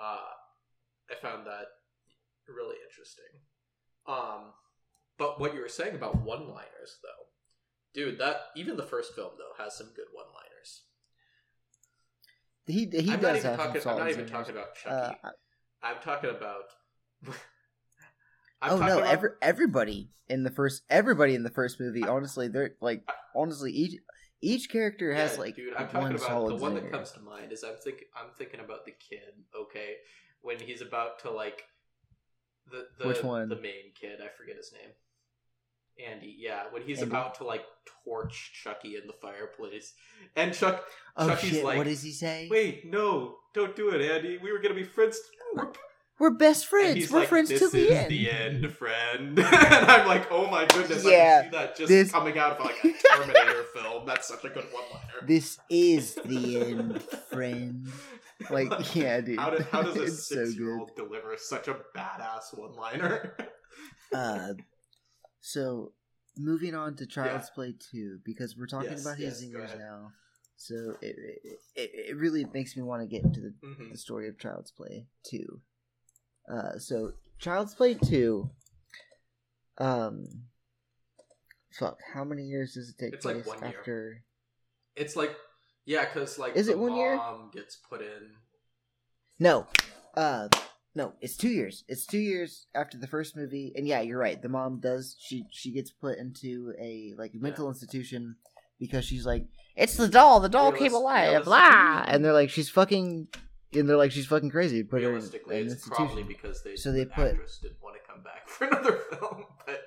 uh, 0.01 0.19
I 1.09 1.15
found 1.23 1.47
that 1.47 1.67
really 2.49 2.77
interesting. 2.89 3.41
Um, 4.07 4.53
but 5.19 5.41
what 5.41 5.55
you 5.55 5.61
were 5.61 5.69
saying 5.69 5.95
about 5.95 6.23
one-liners, 6.23 6.99
though, 7.03 7.27
dude, 7.95 8.19
that 8.19 8.37
even 8.57 8.77
the 8.77 8.83
first 8.85 9.15
film 9.15 9.33
though 9.39 9.63
has 9.63 9.77
some 9.77 9.89
good 9.95 10.07
one-liners. 10.13 10.83
He 12.67 12.87
he 12.93 13.13
I'm 13.13 13.21
does 13.21 13.23
not 13.23 13.37
even 13.37 13.43
have 13.51 13.57
talking. 13.57 13.81
some 13.81 13.93
I'm 13.93 13.99
not 13.99 14.11
even 14.11 14.27
talking 14.27 14.55
about 14.55 14.75
Chucky. 14.75 15.17
Uh, 15.25 15.31
I'm 15.83 15.97
talking 16.03 16.31
about. 16.31 16.65
I'm 18.61 18.73
oh 18.73 18.79
talking 18.79 18.87
no! 18.87 18.99
about- 18.99 19.13
Every, 19.13 19.31
everybody 19.41 20.11
in 20.29 20.43
the 20.43 20.51
first 20.51 20.83
everybody 20.91 21.35
in 21.35 21.43
the 21.45 21.51
first 21.51 21.81
movie, 21.81 22.05
honestly, 22.05 22.49
they're 22.49 22.75
like 22.81 23.09
honestly 23.35 23.73
each 23.73 23.97
each 24.43 24.69
character 24.71 25.15
has 25.15 25.35
Yeah, 25.35 25.41
like 25.41 25.57
dude, 25.57 25.75
I'm 25.75 25.83
one 25.87 25.91
talking 25.93 26.17
about 26.17 26.21
solid 26.27 26.51
the 26.59 26.63
one 26.63 26.75
that 26.75 26.91
comes 26.91 27.13
to 27.13 27.21
mind 27.21 27.53
is 27.53 27.65
I'm 27.65 27.77
think 27.83 28.05
I'm 28.15 28.31
thinking 28.37 28.61
about 28.61 28.85
the 28.85 28.93
kid. 28.93 29.33
Okay, 29.57 29.95
when 30.43 30.59
he's 30.61 30.83
about 30.83 31.21
to 31.21 31.31
like 31.31 31.63
the 32.71 32.87
the 33.01 33.09
Which 33.09 33.23
one? 33.23 33.49
the 33.49 33.57
main 33.57 33.93
kid. 34.01 34.21
I 34.23 34.29
forget 34.37 34.57
his 34.57 34.73
name. 34.73 34.91
Andy, 36.09 36.37
yeah, 36.39 36.65
when 36.71 36.83
he's 36.83 36.99
Andy? 37.01 37.11
about 37.11 37.35
to 37.37 37.45
like 37.45 37.65
torch 38.05 38.53
Chucky 38.63 38.95
in 38.97 39.07
the 39.09 39.13
fireplace, 39.21 39.95
and 40.37 40.55
Chuck, 40.55 40.85
Oh 41.17 41.27
Chucky's 41.29 41.51
shit! 41.51 41.65
like, 41.65 41.77
what 41.77 41.87
does 41.89 42.03
he 42.03 42.13
say? 42.13 42.47
"Wait, 42.51 42.85
no, 42.85 43.37
don't 43.53 43.75
do 43.75 43.89
it, 43.91 44.01
Andy. 44.09 44.39
We 44.39 44.53
were 44.53 44.61
gonna 44.61 44.75
be 44.75 44.85
friends." 44.85 45.19
We're 46.21 46.31
best 46.31 46.67
friends. 46.67 47.13
We're 47.13 47.21
like, 47.21 47.29
friends 47.29 47.49
till 47.49 47.71
the 47.71 47.79
is 47.79 47.91
end. 47.93 48.11
the 48.11 48.29
end, 48.31 48.73
friend. 48.73 49.39
and 49.39 49.47
I'm 49.49 50.05
like, 50.09 50.27
oh 50.33 50.49
my 50.51 50.67
goodness, 50.67 51.07
I 51.07 51.11
Yeah, 51.11 51.43
can 51.43 51.53
see 51.53 51.59
that 51.59 51.77
just 51.77 51.89
this- 51.89 52.11
coming 52.11 52.37
out 52.39 52.59
of 52.59 52.65
like 52.65 52.75
a 52.85 52.93
Terminator 53.17 53.63
film. 53.73 54.05
That's 54.05 54.27
such 54.27 54.45
a 54.45 54.49
good 54.49 54.65
one-liner. 54.73 55.27
This 55.27 55.59
is 55.71 56.17
the 56.25 56.61
end, 56.61 57.03
friend. 57.31 57.87
Like, 58.51 58.95
yeah, 58.95 59.21
dude. 59.21 59.39
How, 59.39 59.51
did, 59.51 59.63
how 59.63 59.83
does 59.83 59.97
a 59.97 60.03
It's 60.05 60.29
so 60.29 60.45
six-year-old 60.45 60.95
deliver 60.97 61.37
such 61.37 61.69
a 61.69 61.77
badass 61.97 62.57
one-liner? 62.57 63.37
Uh, 64.13 64.55
so 65.41 65.93
moving 66.39 66.75
on 66.75 66.97
to 66.97 67.07
Child's 67.07 67.51
Play 67.51 67.75
two 67.91 68.19
because 68.25 68.57
we're 68.57 68.67
talking 68.67 68.91
Yes, 68.93 69.03
about 69.03 69.19
his 69.19 69.43
yes, 69.43 69.51
zingers 69.55 69.79
now. 69.79 70.13
So 70.57 70.97
it, 71.03 71.15
it 71.77 71.91
it 72.11 72.17
really 72.17 72.47
makes 72.55 72.75
me 72.77 72.83
want 72.83 73.03
to 73.03 73.07
get 73.07 73.23
into 73.23 73.41
the, 73.41 73.55
Mhm. 73.65 73.93
the 73.93 73.99
story 73.99 74.29
of 74.29 74.39
Child's 74.39 74.71
Play 74.71 75.07
two. 75.25 75.61
Uh, 76.51 76.79
so 76.79 77.13
Child's 77.39 77.75
Play 77.75 77.95
two. 77.95 78.51
Um, 79.77 80.27
fuck. 81.73 81.99
How 82.15 82.25
many 82.25 82.45
years 82.45 82.75
does 82.75 82.89
it 82.89 82.97
take 82.99 83.13
It's 83.15 83.25
like 83.27 83.35
place 83.45 83.47
one 83.47 83.61
year. 83.71 83.79
after? 83.79 84.25
It's 84.97 85.15
like, 85.17 85.37
yeah, 85.89 86.05
because 86.05 86.39
like 86.39 86.55
Is 86.55 86.67
the 86.67 86.73
it 86.73 86.79
one 86.79 86.95
year? 86.95 87.17
mom 87.17 87.51
gets 87.53 87.77
put 87.77 88.01
in. 88.01 88.31
No. 89.39 89.67
Uh 90.15 90.49
no, 90.95 91.13
it's 91.21 91.37
2 91.37 91.49
years. 91.49 91.85
It's 91.89 92.07
2 92.07 92.19
years 92.19 92.67
after 92.75 92.99
the 92.99 93.07
first 93.07 93.37
movie. 93.37 93.73
And 93.77 93.87
yeah, 93.87 94.01
you're 94.01 94.19
right. 94.19 94.41
The 94.41 94.49
mom 94.49 94.81
does 94.81 95.17
she 95.19 95.45
she 95.51 95.73
gets 95.73 95.91
put 95.91 96.19
into 96.19 96.73
a 96.79 97.15
like 97.17 97.33
mental 97.35 97.69
institution 97.69 98.37
because 98.79 99.05
she's 99.05 99.25
like 99.27 99.47
it's 99.77 99.97
the 99.97 100.09
doll. 100.09 100.41
The 100.41 100.49
doll 100.49 100.73
came 100.73 100.95
alive. 100.95 101.45
Blah. 101.45 102.05
And 102.09 102.25
they're 102.25 102.33
like 102.33 102.51
she's 102.51 102.69
fucking 102.69 103.29
and 103.75 103.89
they're 103.89 103.97
like 104.05 104.13
she's 104.13 104.27
fucking 104.27 104.51
crazy. 104.51 104.83
Put 104.83 105.03
her 105.03 105.11
in 105.11 105.17
an 105.17 105.23
it's 105.23 105.35
institution. 105.73 105.81
probably 106.07 106.23
because 106.25 106.63
they 106.65 106.75
So 106.77 106.91
they 106.93 107.05
the 107.05 107.11
put- 107.11 107.33
didn't 107.63 107.81
want 107.83 107.97
to 108.01 108.13
come 108.13 108.23
back 108.23 108.49
for 108.49 108.67
another 108.67 108.99
film, 109.11 109.45
but 109.67 109.81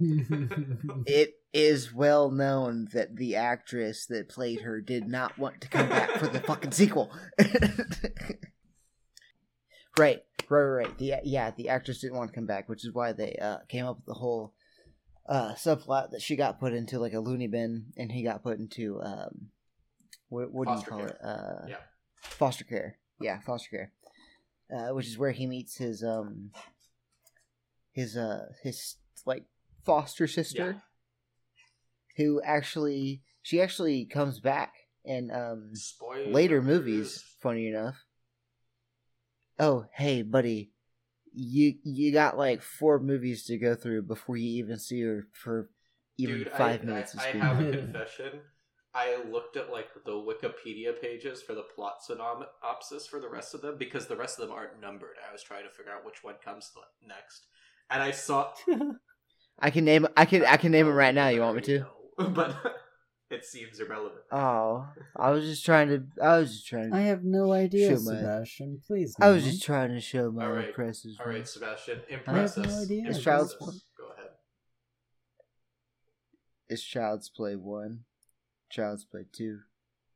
It 1.06 1.34
is 1.52 1.92
well 1.92 2.30
known 2.30 2.88
that 2.92 3.16
the 3.16 3.36
actress 3.36 4.06
that 4.06 4.28
played 4.28 4.60
her 4.62 4.80
did 4.80 5.06
not 5.06 5.38
want 5.38 5.60
to 5.60 5.68
come 5.68 5.88
back 5.88 6.10
for 6.12 6.26
the 6.26 6.40
fucking 6.40 6.72
sequel. 6.72 7.12
right, 9.98 10.22
right, 10.48 10.62
right. 10.62 10.98
The 10.98 11.14
yeah, 11.24 11.50
the 11.56 11.68
actress 11.68 12.00
didn't 12.00 12.16
want 12.16 12.30
to 12.30 12.34
come 12.34 12.46
back, 12.46 12.68
which 12.68 12.84
is 12.84 12.92
why 12.92 13.12
they 13.12 13.36
uh, 13.40 13.58
came 13.68 13.86
up 13.86 13.96
with 13.98 14.06
the 14.06 14.14
whole 14.14 14.52
uh, 15.28 15.54
subplot 15.54 16.10
that 16.10 16.22
she 16.22 16.36
got 16.36 16.60
put 16.60 16.72
into 16.72 16.98
like 16.98 17.12
a 17.14 17.20
loony 17.20 17.46
bin, 17.46 17.86
and 17.96 18.10
he 18.10 18.22
got 18.22 18.42
put 18.42 18.58
into 18.58 19.00
um, 19.02 19.48
what, 20.28 20.50
what 20.52 20.68
do 20.68 20.74
you 20.74 20.82
call 20.82 20.98
care. 20.98 21.08
it? 21.08 21.18
Uh, 21.22 21.66
Yeah. 21.68 21.76
foster 22.20 22.64
care. 22.64 22.98
Yeah, 23.20 23.40
foster 23.40 23.70
care. 23.70 23.92
Uh, 24.74 24.94
which 24.94 25.06
is 25.06 25.18
where 25.18 25.30
he 25.30 25.46
meets 25.46 25.76
his 25.76 26.02
um 26.02 26.50
his 27.92 28.16
uh 28.16 28.46
his 28.62 28.96
like 29.26 29.44
foster 29.84 30.26
sister 30.26 30.82
who 32.16 32.40
actually 32.42 33.22
she 33.42 33.60
actually 33.60 34.04
comes 34.04 34.40
back 34.40 34.72
in 35.04 35.30
um 35.30 35.72
later 36.26 36.62
movies 36.62 37.22
funny 37.40 37.68
enough 37.68 37.96
oh 39.58 39.86
hey 39.92 40.22
buddy 40.22 40.70
you 41.34 41.74
you 41.82 42.12
got 42.12 42.38
like 42.38 42.62
four 42.62 42.98
movies 42.98 43.44
to 43.44 43.58
go 43.58 43.74
through 43.74 44.02
before 44.02 44.36
you 44.36 44.62
even 44.62 44.78
see 44.78 45.02
her 45.02 45.26
for 45.32 45.68
even 46.16 46.38
Dude, 46.38 46.50
five 46.52 46.82
I, 46.82 46.86
minutes 46.86 47.14
of 47.14 47.20
I, 47.20 47.28
I 47.28 47.30
have 47.32 47.60
a 47.60 47.70
confession. 47.70 48.40
I 48.94 49.18
looked 49.28 49.56
at 49.56 49.72
like 49.72 49.88
the 50.04 50.12
Wikipedia 50.12 51.00
pages 51.00 51.42
for 51.42 51.54
the 51.54 51.64
plot 51.74 52.04
synopsis 52.04 53.08
for 53.08 53.18
the 53.18 53.28
rest 53.28 53.52
of 53.52 53.60
them 53.60 53.76
because 53.76 54.06
the 54.06 54.16
rest 54.16 54.38
of 54.38 54.46
them 54.46 54.56
aren't 54.56 54.80
numbered. 54.80 55.16
I 55.28 55.32
was 55.32 55.42
trying 55.42 55.64
to 55.64 55.70
figure 55.70 55.90
out 55.90 56.06
which 56.06 56.22
one 56.22 56.36
comes 56.44 56.70
next, 57.04 57.46
and 57.90 58.02
I 58.02 58.12
saw. 58.12 58.52
i 59.58 59.70
can 59.70 59.84
name 59.84 60.06
i 60.16 60.24
can 60.24 60.44
i 60.44 60.56
can 60.56 60.72
name 60.72 60.86
them 60.86 60.94
right 60.94 61.14
now 61.14 61.28
you 61.28 61.40
want 61.40 61.56
me 61.56 61.62
to 61.62 61.86
No, 62.18 62.28
but 62.30 62.54
it 63.30 63.44
seems 63.44 63.80
irrelevant. 63.80 64.20
Oh, 64.30 64.86
I 65.16 65.30
was 65.30 65.44
just 65.46 65.64
trying 65.64 65.88
to. 65.88 66.04
I 66.22 66.38
was 66.38 66.52
just 66.52 66.68
trying. 66.68 66.90
to... 66.92 66.96
I 66.96 67.00
have 67.00 67.24
no 67.24 67.50
idea, 67.52 67.88
Show 67.88 68.02
my- 68.04 68.16
Sebastian. 68.18 68.80
Please. 68.86 69.16
I 69.20 69.30
was 69.30 69.42
just 69.42 69.64
trying 69.64 69.88
to 69.90 70.00
show 70.00 70.30
my 70.30 70.44
All 70.44 70.52
right. 70.52 70.68
impressive. 70.68 71.12
All 71.18 71.26
right, 71.32 71.48
Sebastian, 71.48 72.02
I 72.08 72.12
have 72.12 72.20
impress 72.20 72.56
no 72.56 72.62
us. 72.64 72.82
idea. 72.84 72.98
Impress 72.98 73.16
It's 73.16 73.24
Child's 73.24 73.52
us. 73.54 73.58
Play. 73.58 73.74
Go 73.98 74.12
ahead. 74.12 74.30
It's 76.68 76.82
Child's 76.84 77.28
Play 77.28 77.56
one, 77.56 78.00
Child's 78.70 79.04
Play 79.04 79.26
two, 79.32 79.60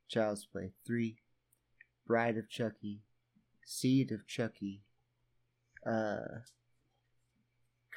Child's 0.09 0.47
Play 0.47 0.71
three, 0.87 1.17
Bride 2.07 2.37
of 2.37 2.49
Chucky, 2.49 3.01
Seed 3.67 4.13
of 4.13 4.29
Chucky, 4.29 4.83
uh, 5.85 6.43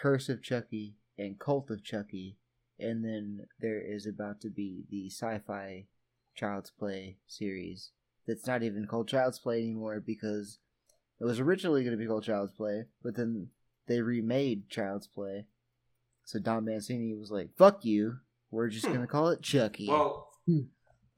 Curse 0.01 0.29
of 0.29 0.41
Chucky, 0.41 0.95
and 1.17 1.39
Cult 1.39 1.69
of 1.69 1.83
Chucky, 1.83 2.37
and 2.79 3.03
then 3.03 3.47
there 3.59 3.79
is 3.81 4.05
about 4.05 4.41
to 4.41 4.49
be 4.49 4.83
the 4.89 5.09
sci-fi 5.09 5.85
Child's 6.35 6.71
Play 6.71 7.17
series 7.27 7.91
that's 8.27 8.47
not 8.47 8.63
even 8.63 8.85
called 8.87 9.07
Child's 9.07 9.39
Play 9.39 9.59
anymore 9.61 9.99
because 9.99 10.59
it 11.19 11.25
was 11.25 11.39
originally 11.39 11.83
going 11.83 11.91
to 11.91 11.97
be 12.01 12.07
called 12.07 12.23
Child's 12.23 12.53
Play, 12.53 12.85
but 13.03 13.15
then 13.15 13.49
they 13.87 14.01
remade 14.01 14.69
Child's 14.69 15.07
Play. 15.07 15.45
So 16.23 16.39
Don 16.39 16.65
Mancini 16.65 17.13
was 17.13 17.31
like, 17.31 17.49
"Fuck 17.57 17.83
you, 17.83 18.17
we're 18.51 18.69
just 18.69 18.85
Hmm. 18.85 18.93
gonna 18.93 19.07
call 19.07 19.29
it 19.29 19.41
Chucky." 19.41 19.87
Well, 19.89 20.29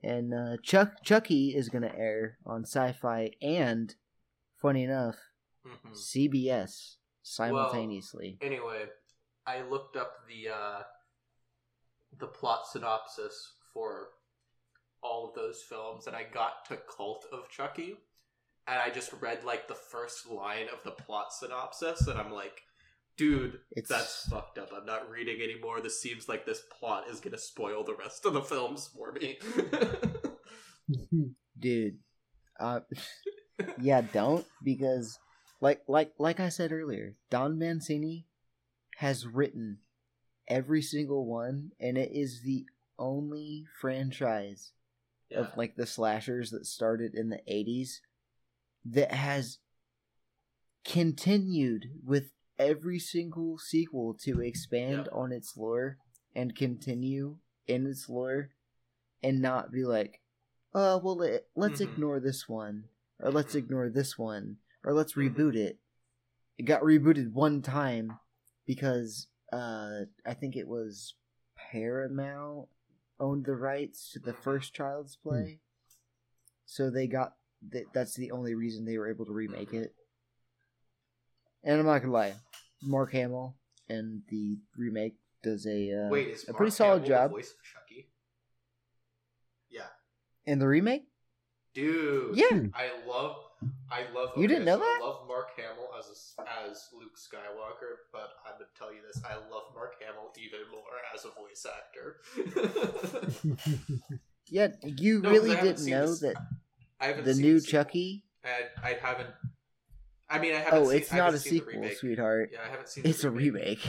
and 0.02 0.34
uh, 0.34 0.58
Chuck 0.64 1.04
Chucky 1.04 1.56
is 1.56 1.70
gonna 1.70 1.94
air 1.96 2.38
on 2.46 2.64
Syfy 2.64 3.34
and, 3.42 3.94
funny 4.62 4.84
enough, 4.84 5.18
mhm. 5.66 5.96
CBS 5.96 6.98
simultaneously. 7.22 8.38
anyway, 8.42 8.88
I 9.46 9.62
looked 9.64 9.96
up 9.96 10.14
the 10.28 10.50
uh, 10.54 10.82
the 12.20 12.28
plot 12.28 12.62
synopsis 12.72 13.54
for 13.74 14.10
all 15.02 15.28
of 15.30 15.36
those 15.36 15.62
films, 15.68 16.08
and 16.08 16.16
I 16.16 16.24
got 16.24 16.66
to 16.70 16.78
Cult 16.96 17.26
of 17.32 17.50
Chucky, 17.50 17.96
and 18.68 18.80
I 18.80 18.90
just 18.90 19.12
read 19.20 19.44
like 19.44 19.68
the 19.68 19.74
first 19.76 20.30
line 20.30 20.68
of 20.72 20.82
the 20.84 20.92
plot 20.92 21.34
synopsis, 21.34 22.08
and 22.08 22.18
I'm 22.20 22.32
like, 22.32 22.62
dude, 23.18 23.60
It's- 23.76 23.90
that's 23.90 24.28
fucked 24.30 24.58
up. 24.58 24.70
I'm 24.74 24.86
not 24.86 25.10
reading 25.10 25.42
anymore. 25.42 25.82
This 25.82 26.02
seems 26.02 26.30
like 26.30 26.46
this 26.46 26.62
plot 26.80 27.10
is 27.10 27.20
gonna 27.20 27.38
spoil 27.38 27.84
the 27.84 27.96
rest 27.96 28.26
of 28.26 28.34
the 28.34 28.42
films 28.42 28.88
for 28.96 29.12
me. 29.12 29.40
Dude, 31.60 31.98
uh, 32.60 32.82
yeah, 33.82 34.02
don't 34.02 34.46
because, 34.64 35.18
like, 35.62 35.82
like, 35.88 36.12
like 36.18 36.40
I 36.40 36.50
said 36.50 36.72
earlier, 36.72 37.16
Don 37.30 37.58
Mancini 37.58 38.28
has 38.98 39.26
written 39.28 39.80
every 40.48 40.82
single 40.82 41.26
one, 41.26 41.72
and 41.80 41.98
it 41.98 42.12
is 42.12 42.42
the 42.42 42.66
only 43.00 43.66
franchise 43.80 44.72
yeah. 45.30 45.40
of 45.40 45.58
like 45.58 45.76
the 45.76 45.86
slashers 45.86 46.52
that 46.52 46.66
started 46.66 47.16
in 47.16 47.30
the 47.30 47.42
80s 47.48 48.02
that 48.86 49.12
has 49.12 49.60
continued 50.84 51.86
with 52.06 52.32
every 52.60 53.00
single 53.00 53.58
sequel 53.58 54.14
to 54.14 54.42
expand 54.42 55.06
Yep. 55.06 55.14
on 55.14 55.32
its 55.32 55.58
lore 55.58 55.98
and 56.36 56.56
continue 56.56 57.38
in 57.68 57.88
its 57.88 58.10
lore 58.10 58.50
and 59.24 59.42
not 59.42 59.72
be 59.72 59.86
like 59.86 60.22
oh 60.74 60.98
well 60.98 61.16
let, 61.16 61.48
let's 61.56 61.80
Mhm. 61.80 61.94
ignore 61.94 62.20
this 62.20 62.48
one 62.50 62.90
or 63.20 63.32
let's 63.32 63.54
Mhm. 63.54 63.60
ignore 63.60 63.90
this 63.90 64.18
one 64.18 64.58
or 64.84 64.94
let's 64.94 65.14
Mhm. 65.14 65.34
reboot 65.36 65.56
it 65.56 65.80
it 66.58 66.64
got 66.64 66.82
rebooted 66.84 67.32
one 67.32 67.62
time 67.62 68.20
because 68.66 69.28
uh 69.52 70.02
i 70.26 70.34
think 70.34 70.56
it 70.56 70.68
was 70.68 71.16
paramount 71.56 72.68
owned 73.20 73.46
the 73.46 73.56
rights 73.56 74.12
to 74.12 74.20
the 74.20 74.34
first 74.34 74.74
child's 74.74 75.16
play. 75.16 75.60
So 76.66 76.90
they 76.90 77.08
got 77.08 77.34
th- 77.72 77.86
that's 77.94 78.16
the 78.16 78.32
only 78.32 78.56
reason 78.56 78.86
they 78.86 78.98
were 78.98 79.10
able 79.10 79.26
to 79.26 79.32
remake 79.32 79.74
it. 79.74 79.94
And 81.64 81.80
i'm 81.80 81.86
not 81.86 82.00
gonna 82.00 82.12
lie 82.12 82.34
mark 82.82 83.14
hamill 83.14 83.56
and 83.90 84.22
the 84.30 84.58
remake 84.78 85.16
does 85.42 85.66
a 85.66 85.92
uh, 85.92 86.10
Wait, 86.10 86.30
is 86.30 86.44
a 86.46 86.52
Mark 86.52 86.58
pretty 86.58 86.72
solid 86.72 87.04
Hamill 87.04 87.08
job. 87.08 87.30
The 87.30 87.36
voice 87.36 87.52
of 87.52 87.64
Chucky? 87.64 88.10
Yeah, 89.70 89.82
in 90.46 90.60
the 90.60 90.68
remake? 90.68 91.06
Dude. 91.74 92.38
yeah. 92.38 92.60
I 92.76 92.92
love, 93.08 93.36
I 93.92 94.12
love. 94.14 94.30
You 94.38 94.48
didn't 94.48 94.66
know 94.66 94.76
so 94.78 94.84
that? 94.86 95.00
I 95.02 95.06
love 95.06 95.28
Mark 95.28 95.50
Hamill 95.58 95.90
as 95.98 96.06
a, 96.08 96.42
as 96.70 96.88
Luke 96.94 97.16
Skywalker, 97.18 98.10
but 98.12 98.30
I'm 98.46 98.54
gonna 98.54 98.66
tell 98.78 98.94
you 98.94 99.02
this: 99.06 99.22
I 99.24 99.36
love 99.36 99.74
Mark 99.76 99.94
Hamill 100.02 100.32
even 100.38 100.60
more 100.72 100.84
as 101.14 101.26
a 101.26 101.32
voice 101.40 101.66
actor. 101.66 102.18
yeah 104.48 104.68
you 104.84 105.22
No, 105.22 105.30
'cause 105.30 105.40
really 105.40 105.56
didn't 105.56 105.86
know 105.86 106.08
this- 106.08 106.20
that 106.22 106.36
I 107.00 107.08
haven't 107.08 107.26
the 107.26 107.34
seen 107.34 107.44
new 107.44 107.54
the 107.56 107.62
sequel. 107.62 107.84
chucky 107.84 108.24
and 108.44 108.66
I 108.84 108.94
haven't. 109.02 109.30
I 110.30 110.40
mean, 110.40 110.54
I 110.56 110.60
haven't. 110.60 110.80
oh 110.82 110.90
seen, 110.90 110.98
it's 110.98 111.12
not 111.14 111.34
a 111.34 111.38
sequel 111.40 111.90
sweetheart 112.00 112.50
Yeah, 112.54 112.60
I 112.66 112.70
haven't 112.72 112.90
seen. 112.90 113.04
The 113.04 113.10
it's 113.10 113.24
a 113.24 113.32
remake 113.32 113.80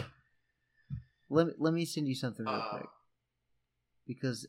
let 1.30 1.46
me, 1.48 1.52
let 1.58 1.72
me 1.72 1.84
send 1.84 2.06
you 2.06 2.14
something 2.14 2.44
real 2.44 2.54
Uh, 2.54 2.70
quick 2.76 2.88
because 4.06 4.46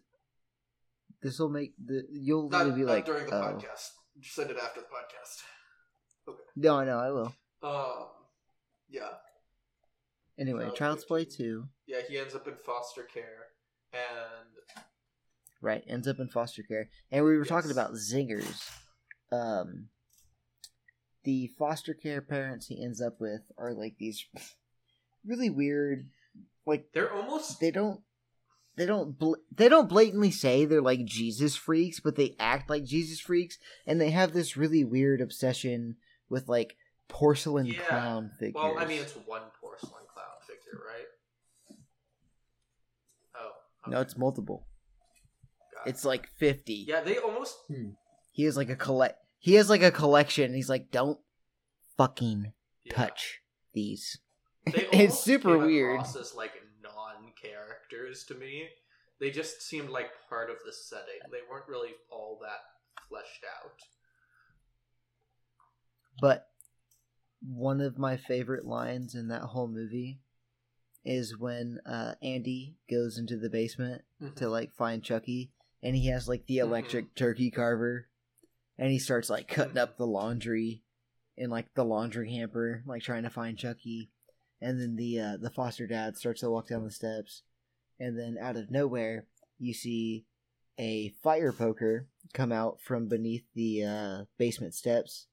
this 1.22 1.40
will 1.40 1.50
make 1.50 1.74
the 1.84 2.06
you'll 2.12 2.50
Not, 2.50 2.66
literally 2.68 2.82
be 2.82 2.86
not 2.86 2.92
like 2.94 3.06
during 3.06 3.26
the 3.28 3.36
oh. 3.36 3.42
podcast. 3.42 3.92
Send 4.22 4.50
it 4.52 4.58
after 4.58 4.82
the 4.82 4.88
podcast. 4.88 5.44
Okay. 6.28 6.42
no 6.56 6.76
i 6.78 6.86
know. 6.86 6.98
I 6.98 7.12
will 7.12 7.36
Um. 7.62 8.08
Yeah. 8.90 9.10
anyway 10.40 10.64
Child's 10.66 10.78
child's 10.80 11.06
Play 11.06 11.26
2 11.26 11.68
Yeah. 11.88 11.98
He 12.08 12.18
ends 12.18 12.34
up 12.36 12.48
in 12.48 12.56
foster 12.56 13.04
care, 13.04 13.48
and 13.94 14.02
right 15.62 15.84
ends 15.88 16.08
up 16.08 16.20
in 16.20 16.28
foster 16.28 16.64
care 16.64 16.90
and 17.12 17.24
we 17.26 17.38
were 17.38 17.46
talking 17.46 17.72
about 17.72 17.94
zingers 17.94 18.70
um 19.32 19.88
the 21.24 21.48
foster 21.58 21.94
care 21.94 22.22
parents 22.22 22.68
he 22.68 22.84
ends 22.84 23.02
up 23.02 23.20
with 23.20 23.52
are 23.58 23.74
like 23.74 23.96
these 23.98 24.26
really 25.26 25.50
weird 25.50 26.10
like 26.66 26.88
they're 26.94 27.12
almost. 27.14 27.60
they 27.60 27.72
don't 27.72 28.02
they 28.78 28.86
don't 28.86 29.18
bl- 29.18 29.36
they 29.56 29.70
don't 29.70 29.88
blatantly 29.90 30.32
say 30.32 30.66
they're 30.66 30.82
like 30.82 31.06
Jesus 31.06 31.56
freaks, 31.56 32.00
but 32.00 32.16
they 32.16 32.36
act 32.40 32.70
like 32.70 32.84
Jesus 32.84 33.20
freaks, 33.20 33.58
and 33.88 34.00
they 34.02 34.12
have 34.12 34.34
this 34.34 34.58
really 34.58 34.84
weird 34.84 35.22
obsession 35.22 35.96
with 36.30 36.48
like 36.50 36.76
porcelain 37.08 37.68
Yeah. 37.68 37.82
clown 37.82 38.32
figures. 38.40 38.56
Well, 38.56 38.78
I 38.78 38.86
mean, 38.86 39.02
it's 39.02 39.14
one 39.26 39.44
porcelain 39.62 40.04
clown 40.14 40.26
figure, 40.48 40.82
right? 40.86 41.78
Oh. 43.36 43.52
no, 43.88 44.02
it's 44.02 44.18
multiple. 44.18 44.66
Got 45.74 45.88
it. 45.88 45.90
It's 45.92 46.06
like 46.06 46.28
fifty. 46.38 46.86
Yeah, 46.88 47.02
they 47.02 47.18
almost. 47.18 47.56
Hmm. 47.68 47.90
He 48.32 48.44
has 48.44 48.58
like 48.58 48.70
a 48.70 48.76
collect. 48.76 49.20
He 49.40 49.54
has 49.56 49.70
like 49.70 49.84
a 49.84 49.92
collection. 49.92 50.54
He's 50.54 50.70
like, 50.70 50.92
don't 50.92 51.20
fucking 51.98 52.52
Yeah. 52.84 52.94
touch 52.96 53.42
these. 53.74 54.18
They 54.66 54.72
It's 54.92 54.94
almost 54.94 55.24
super 55.24 55.58
came 55.58 55.66
weird. 55.68 55.94
across 56.00 56.16
As 56.16 56.34
like 56.36 56.52
non-characters 57.44 58.24
to 58.26 58.36
me, 58.36 58.68
they 59.20 59.32
just 59.32 59.62
seemed 59.62 59.90
like 59.90 60.10
part 60.30 60.50
of 60.50 60.58
the 60.66 60.74
setting. 60.74 61.20
They 61.32 61.40
weren't 61.50 61.68
really 61.68 61.92
all 62.12 62.40
that 62.42 62.60
fleshed 63.08 63.44
out. 63.62 63.80
But 66.22 66.48
one 67.42 67.82
of 67.82 67.98
my 67.98 68.18
favorite 68.18 68.66
lines 68.66 69.16
in 69.16 69.28
that 69.30 69.42
whole 69.42 69.68
movie 69.68 70.20
is 71.04 71.38
when 71.38 71.80
uh, 71.86 72.16
Andy 72.22 72.78
goes 72.90 73.18
into 73.18 73.38
the 73.38 73.50
basement 73.50 74.02
to 74.36 74.50
like 74.50 74.74
find 74.74 75.04
Chucky, 75.04 75.52
and 75.84 75.96
he 75.96 76.08
has 76.08 76.28
like 76.28 76.48
the 76.48 76.58
Mhm. 76.58 76.62
electric 76.64 77.16
turkey 77.16 77.52
carver, 77.52 78.08
and 78.78 78.92
he 78.92 78.98
starts 79.00 79.30
like 79.30 79.48
cutting 79.48 79.76
Mhm. 79.76 79.82
up 79.82 79.98
the 79.98 80.08
laundry 80.08 80.84
in 81.38 81.50
like 81.50 81.74
the 81.76 81.86
laundry 81.86 82.32
hamper, 82.32 82.82
like 82.88 83.04
trying 83.04 83.24
to 83.24 83.30
find 83.30 83.58
Chucky, 83.58 84.10
and 84.62 84.80
then 84.82 84.96
the 84.96 85.20
uh, 85.20 85.38
the 85.38 85.50
foster 85.50 85.88
dad 85.88 86.18
starts 86.18 86.42
to 86.42 86.50
walk 86.50 86.68
down 86.68 86.84
the 86.84 86.92
steps, 86.92 87.44
and 88.00 88.18
then 88.18 88.38
out 88.40 88.56
of 88.58 88.72
nowhere 88.72 89.26
you 89.60 89.74
see 89.74 90.26
a 90.78 91.10
fire 91.24 91.52
poker 91.54 92.08
come 92.34 92.52
out 92.52 92.82
from 92.82 93.08
beneath 93.08 93.46
the 93.54 93.84
uh, 93.84 94.24
basement 94.38 94.74
steps, 94.74 95.28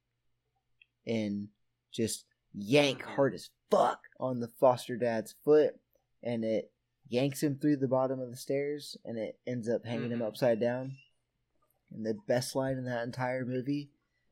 and 1.06 1.48
just 1.90 2.24
yank 2.54 3.02
hard 3.02 3.34
as 3.34 3.50
fuck 3.70 4.00
on 4.20 4.40
the 4.40 4.50
foster 4.60 4.96
dad's 4.96 5.34
foot, 5.44 5.74
and 6.22 6.44
it 6.44 6.70
yanks 7.08 7.42
him 7.42 7.56
through 7.58 7.76
the 7.76 7.88
bottom 7.88 8.20
of 8.20 8.30
the 8.30 8.36
stairs, 8.36 8.96
and 9.04 9.18
it 9.18 9.38
ends 9.46 9.68
up 9.68 9.84
hanging 9.84 10.10
him 10.10 10.20
Mhm. 10.20 10.26
upside 10.26 10.60
down. 10.60 10.96
And 11.90 12.06
the 12.06 12.14
best 12.26 12.54
line 12.54 12.78
in 12.78 12.84
that 12.84 13.04
entire 13.04 13.44
movie 13.44 13.90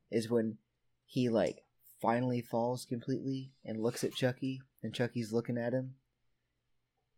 is 0.09 0.29
when 0.29 0.57
he 1.05 1.29
like 1.29 1.63
finally 1.99 2.41
falls 2.41 2.85
completely 2.85 3.51
and 3.63 3.79
looks 3.81 4.03
at 4.03 4.13
Chucky, 4.15 4.61
and 4.83 4.93
Chucky's 4.93 5.31
looking 5.33 5.57
at 5.57 5.73
him, 5.73 5.95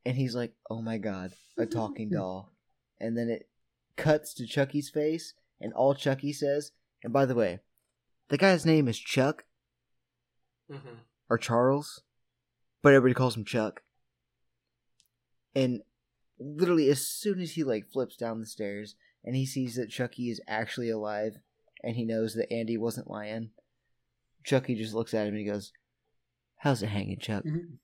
and 0.05 0.15
he's 0.17 0.35
like, 0.35 0.53
"Oh 0.69 0.81
my 0.81 0.97
god, 0.97 1.33
a 1.57 1.65
talking 1.65 2.09
doll!" 2.13 2.51
And 2.99 3.17
then 3.17 3.29
it 3.29 3.49
cuts 3.95 4.33
to 4.35 4.47
Chucky's 4.47 4.89
face, 4.89 5.33
and 5.59 5.73
all 5.73 5.93
Chucky 5.95 6.33
says, 6.33 6.71
and 7.03 7.11
by 7.11 7.25
the 7.25 7.35
way, 7.35 7.59
the 8.29 8.37
guy's 8.37 8.65
name 8.65 8.87
is 8.87 8.97
Chuck 8.99 9.43
Mm-hmm. 10.71 10.95
or 11.29 11.37
Charles, 11.37 12.01
but 12.81 12.93
everybody 12.93 13.13
calls 13.13 13.35
him 13.35 13.43
Chuck. 13.43 13.81
And 15.53 15.81
literally 16.39 16.89
as 16.89 17.07
soon 17.07 17.39
as 17.41 17.51
he 17.51 17.63
like 17.63 17.85
flips 17.91 18.15
down 18.15 18.39
the 18.39 18.45
stairs 18.45 18.95
and 19.23 19.35
he 19.35 19.45
sees 19.45 19.75
that 19.75 19.89
Chucky 19.89 20.29
is 20.29 20.41
actually 20.47 20.89
alive 20.89 21.37
and 21.83 21.95
he 21.95 22.05
knows 22.05 22.33
that 22.33 22.51
Andy 22.51 22.77
wasn't 22.77 23.09
lying, 23.09 23.49
Chucky 24.45 24.75
just 24.75 24.93
looks 24.93 25.13
at 25.13 25.27
him 25.27 25.35
and 25.35 25.37
he 25.37 25.45
goes, 25.45 25.73
"How's 26.63 26.81
it 26.81 26.87
hanging, 26.87 27.19
Chuck?" 27.19 27.43
Mhm. 27.43 27.77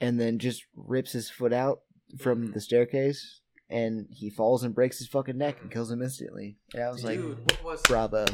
And 0.00 0.20
then 0.20 0.38
just 0.38 0.64
rips 0.74 1.12
his 1.12 1.30
foot 1.30 1.52
out 1.52 1.82
from 2.18 2.52
the 2.52 2.60
staircase 2.60 3.40
and 3.70 4.06
he 4.10 4.28
falls 4.28 4.62
and 4.62 4.74
breaks 4.74 4.98
his 4.98 5.08
fucking 5.08 5.38
neck 5.38 5.62
and 5.62 5.70
kills 5.70 5.90
him 5.90 6.02
instantly. 6.02 6.58
And 6.74 6.82
I 6.82 6.90
was 6.90 7.02
like, 7.02 7.18
Dude, 7.18 7.38
what 7.38 7.64
was 7.64 7.82
"Bravo!" 7.82 8.26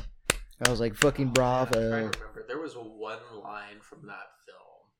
I 0.66 0.70
was 0.70 0.80
like, 0.80 0.96
"Fucking 0.96 1.28
I'm 1.28 1.32
bravo!" 1.32 1.72
to 1.72 1.78
remember. 1.78 2.44
There 2.48 2.58
was 2.58 2.74
one 2.76 3.20
line 3.42 3.80
from 3.80 4.06
that 4.06 4.26
film 4.46 4.90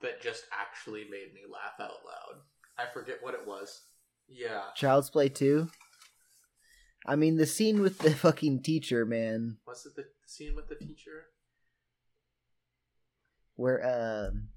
that 0.00 0.20
just 0.20 0.44
actually 0.50 1.04
made 1.04 1.32
me 1.32 1.42
laugh 1.48 1.78
out 1.78 2.04
loud. 2.04 2.42
I 2.76 2.86
forget 2.92 3.22
what 3.22 3.34
it 3.34 3.46
was. 3.46 3.82
Yeah. 4.26 4.64
Child's 4.74 5.10
Play 5.10 5.28
two. 5.28 5.70
I 7.06 7.16
mean, 7.16 7.36
the 7.36 7.46
scene 7.46 7.80
with 7.80 7.98
the 7.98 8.10
fucking 8.10 8.62
teacher, 8.62 9.06
man. 9.06 9.58
Was 9.66 9.86
it 9.86 9.94
the 9.94 10.06
scene 10.26 10.54
with 10.56 10.68
the 10.68 10.74
teacher? 10.74 11.26
Where 13.60 13.78
um 14.30 14.48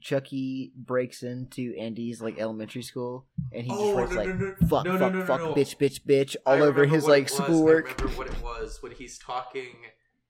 Chucky 0.00 0.72
breaks 0.76 1.22
into 1.22 1.72
Andy's 1.78 2.20
like 2.20 2.38
elementary 2.38 2.82
school 2.82 3.26
and 3.52 3.62
he 3.62 3.70
just 3.70 3.80
Oh, 3.80 3.94
writes 3.96 4.10
no, 4.10 4.16
like 4.16 4.28
no, 4.28 4.34
no. 4.34 4.54
fuck 4.68 4.86
fuck 4.86 5.26
fuck 5.26 5.40
bitch 5.56 5.76
bitch 5.78 6.00
bitch 6.04 6.34
I 6.44 6.56
all 6.58 6.62
over 6.64 6.84
his 6.84 7.06
like 7.06 7.24
was. 7.24 7.32
schoolwork. 7.36 7.86
I 7.90 8.02
remember 8.02 8.18
what 8.18 8.26
it 8.26 8.42
was 8.42 8.82
when 8.82 8.92
he's 8.92 9.18
talking. 9.18 9.76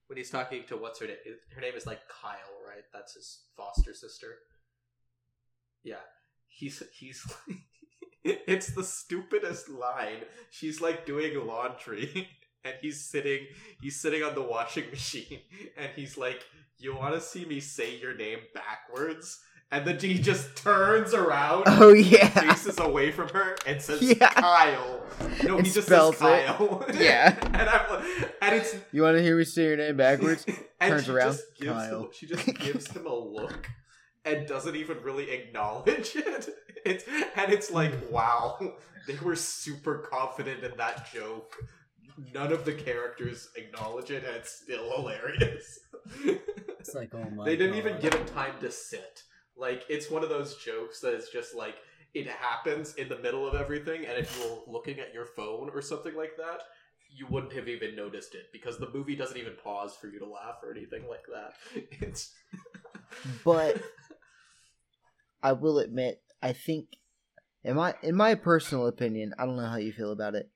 When 0.09 0.18
he's 0.18 0.28
talking 0.31 0.64
to 0.68 0.76
what's 0.76 1.01
her 1.01 1.06
name? 1.06 1.16
Her 1.55 1.62
name 1.62 1.72
is 1.74 1.86
like 1.86 2.01
Kyle, 2.09 2.60
right? 2.68 2.85
That's 2.93 3.14
his 3.14 3.40
foster 3.56 3.94
sister. 3.94 4.35
Yeah, 5.82 6.05
he's 6.47 6.82
he's. 6.93 7.26
it's 8.24 8.74
the 8.74 8.85
stupidest 8.85 9.70
line. 9.70 10.24
She's 10.51 10.81
like 10.82 11.06
doing 11.06 11.47
laundry, 11.47 12.28
and 12.64 12.74
he's 12.80 13.00
sitting. 13.04 13.46
He's 13.80 14.00
sitting 14.00 14.22
on 14.22 14.34
the 14.34 14.42
washing 14.42 14.90
machine, 14.90 15.40
and 15.76 15.90
he's 15.94 16.16
like, 16.16 16.44
"You 16.78 16.94
want 16.96 17.14
to 17.14 17.20
see 17.20 17.44
me 17.44 17.60
say 17.60 17.96
your 17.98 18.14
name 18.16 18.38
backwards?" 18.54 19.40
And 19.70 19.84
then 19.84 19.98
he 19.98 20.18
just 20.20 20.54
turns 20.56 21.14
around 21.14 21.64
Oh 21.66 21.92
yeah. 21.92 22.28
faces 22.28 22.78
away 22.78 23.10
from 23.10 23.28
her 23.30 23.56
and 23.66 23.80
says 23.82 24.00
Yeah. 24.20 24.28
Kyle. 24.28 25.02
No, 25.42 25.56
And 25.56 25.66
he 25.66 25.72
just 25.72 25.88
spells 25.88 26.18
says 26.18 26.42
it. 26.42 26.46
Kyle. 26.46 26.84
Yeah. 26.94 27.36
and 27.54 27.68
I'm 27.68 28.04
and 28.40 28.54
it's 28.54 28.76
You 28.92 29.02
want 29.02 29.16
to 29.16 29.22
hear 29.22 29.36
me 29.36 29.42
say 29.42 29.64
your 29.64 29.76
name 29.78 29.96
backwards? 29.96 30.44
and 30.80 30.90
Turns 30.90 31.06
she 31.06 31.10
around, 31.10 31.32
Just 31.32 31.56
gives 31.58 31.70
Kyle. 31.72 32.02
Him, 32.02 32.08
she 32.12 32.26
just 32.26 32.46
gives 32.54 32.88
him 32.90 33.06
a 33.06 33.14
look 33.14 33.68
and 34.24 34.46
doesn't 34.46 34.76
even 34.76 34.98
really 35.02 35.30
acknowledge 35.30 36.14
it. 36.14 36.48
It's 36.84 37.04
and 37.34 37.52
it's 37.52 37.70
like 37.72 37.92
hmm. 37.94 38.12
wow, 38.12 38.58
they 39.08 39.16
were 39.24 39.34
super 39.34 40.06
confident 40.08 40.62
in 40.62 40.76
that 40.76 41.10
joke. 41.12 41.56
None 42.32 42.52
of 42.52 42.64
the 42.64 42.72
characters 42.72 43.48
acknowledge 43.56 44.10
it, 44.10 44.24
and 44.24 44.36
it's 44.36 44.62
still 44.62 44.90
hilarious. 44.96 45.80
It's 46.78 46.94
like, 46.94 47.14
oh 47.14 47.30
my 47.30 47.44
they 47.46 47.56
didn't 47.56 47.76
even 47.76 47.98
give 48.00 48.14
him 48.14 48.26
time 48.26 48.54
to 48.60 48.70
sit. 48.70 49.22
Like 49.56 49.84
it's 49.88 50.10
one 50.10 50.22
of 50.22 50.28
those 50.28 50.56
jokes 50.56 51.00
that 51.00 51.14
is 51.14 51.28
just 51.28 51.54
like 51.54 51.76
it 52.12 52.28
happens 52.28 52.94
in 52.94 53.08
the 53.08 53.18
middle 53.18 53.46
of 53.46 53.54
everything, 53.54 54.06
and 54.06 54.18
if 54.18 54.38
you're 54.38 54.62
looking 54.66 55.00
at 55.00 55.12
your 55.12 55.26
phone 55.26 55.70
or 55.72 55.82
something 55.82 56.14
like 56.14 56.36
that, 56.36 56.62
you 57.10 57.26
wouldn't 57.28 57.52
have 57.52 57.68
even 57.68 57.96
noticed 57.96 58.34
it 58.34 58.46
because 58.52 58.78
the 58.78 58.90
movie 58.90 59.16
doesn't 59.16 59.36
even 59.36 59.54
pause 59.62 59.96
for 60.00 60.08
you 60.08 60.18
to 60.18 60.26
laugh 60.26 60.56
or 60.62 60.72
anything 60.72 61.04
like 61.08 61.24
that. 61.32 61.54
It's 62.00 62.32
But 63.44 63.80
I 65.42 65.52
will 65.52 65.78
admit, 65.78 66.22
I 66.42 66.52
think 66.52 66.88
in 67.62 67.76
my 67.76 67.94
in 68.02 68.16
my 68.16 68.34
personal 68.34 68.86
opinion, 68.86 69.34
I 69.38 69.46
don't 69.46 69.56
know 69.56 69.68
how 69.68 69.76
you 69.76 69.92
feel 69.92 70.12
about 70.12 70.34
it. 70.34 70.50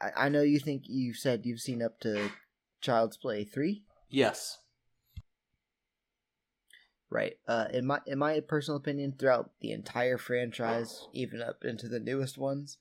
I, 0.00 0.26
I 0.26 0.28
know 0.28 0.42
you 0.42 0.58
think 0.58 0.84
you 0.86 1.14
said 1.14 1.44
you've 1.44 1.60
seen 1.60 1.82
up 1.82 2.00
to 2.00 2.30
Child's 2.80 3.16
Play 3.16 3.44
three. 3.44 3.84
yes, 4.10 4.58
Right. 7.10 7.34
Uh, 7.46 7.66
in 7.72 7.86
my 7.86 8.00
in 8.06 8.18
my 8.18 8.40
personal 8.40 8.76
opinion, 8.76 9.14
throughout 9.16 9.52
the 9.60 9.70
entire 9.70 10.18
franchise, 10.18 11.06
even 11.12 11.40
up 11.40 11.64
into 11.64 11.86
the 11.86 12.00
newest 12.00 12.36
ones, 12.36 12.78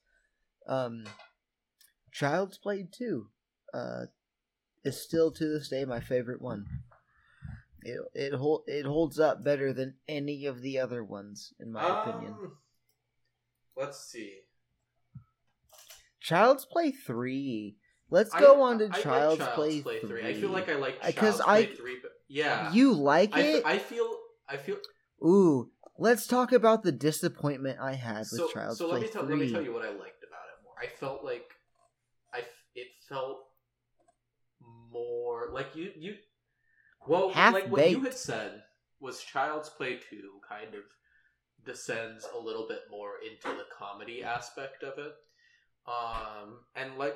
um, 0.68 1.04
Child's 2.12 2.58
Play 2.58 2.88
two, 2.92 3.28
uh, 3.76 4.06
is 4.84 5.00
still 5.00 5.30
to 5.32 5.46
this 5.46 5.70
day 5.70 5.86
my 5.86 6.00
favorite 6.00 6.42
one. 6.42 6.66
It 7.84 8.00
it 8.16 8.34
hold 8.34 8.64
it 8.66 8.86
holds 8.86 9.20
up 9.20 9.44
better 9.44 9.72
than 9.72 9.96
any 10.08 10.46
of 10.48 10.62
the 10.62 10.80
other 10.80 11.04
ones, 11.04 11.54
in 11.60 11.72
my 11.72 12.02
opinion. 12.02 12.34
Um, 12.34 12.58
Let's 13.76 14.00
see. 14.00 14.43
Child's 16.24 16.66
Play 16.66 16.92
three. 16.92 17.76
Let's 18.10 18.34
I- 18.34 18.40
go 18.40 18.62
on 18.64 18.80
to 18.80 18.86
I 18.86 18.88
like 18.90 19.02
Child's, 19.04 19.38
Child's 19.40 19.56
Play, 19.56 19.82
Play 19.82 20.00
three. 20.00 20.26
I 20.26 20.34
feel 20.34 20.50
like 20.50 20.70
I 20.70 20.76
like 20.76 20.96
Uh, 21.02 21.12
Child's 21.12 21.18
'cause 21.20 21.42
Play 21.42 21.68
I- 21.72 21.76
three, 21.76 22.00
but 22.02 22.12
yeah, 22.28 22.72
You 22.74 22.94
like 22.94 23.36
I, 23.36 23.40
it? 23.42 23.66
I 23.66 23.78
feel 23.78 24.20
I 24.48 24.58
feel 24.58 24.78
Ooh, 25.24 25.72
let's 25.98 26.28
talk 26.28 26.52
about 26.52 26.84
the 26.84 26.92
disappointment 26.92 27.80
I 27.80 27.94
had 27.94 28.20
with 28.20 28.28
so, 28.28 28.50
Child's 28.52 28.78
so 28.78 28.88
Play 28.90 29.00
let 29.00 29.02
me 29.04 29.08
tell 29.14 29.26
three. 29.26 29.36
let 29.36 29.46
me 29.46 29.52
tell 29.52 29.62
you 29.64 29.74
what 29.74 29.84
I 29.86 29.90
liked 29.90 30.24
about 30.24 30.46
it 30.50 30.64
more. 30.64 30.74
I 30.82 30.88
felt 30.88 31.24
like 31.24 31.50
I 32.34 32.44
it 32.76 32.88
felt 33.08 33.48
more 34.92 35.50
like 35.52 35.76
you 35.76 35.92
you 35.96 36.16
well 37.08 37.30
like 37.30 37.68
what 37.68 37.90
you 37.90 38.02
had 38.02 38.14
said 38.14 38.64
was 39.00 39.22
Child's 39.24 39.70
Play 39.70 40.00
two 40.10 40.40
kind 40.48 40.74
of 40.76 40.84
descends 41.66 42.26
a 42.34 42.38
little 42.40 42.68
bit 42.68 42.82
more 42.90 43.14
into 43.30 43.50
the 43.58 43.66
comedy 43.78 44.24
aspect 44.24 44.84
of 44.84 44.98
it. 45.00 45.14
Um 45.86 46.60
and 46.76 46.98
like 46.98 47.16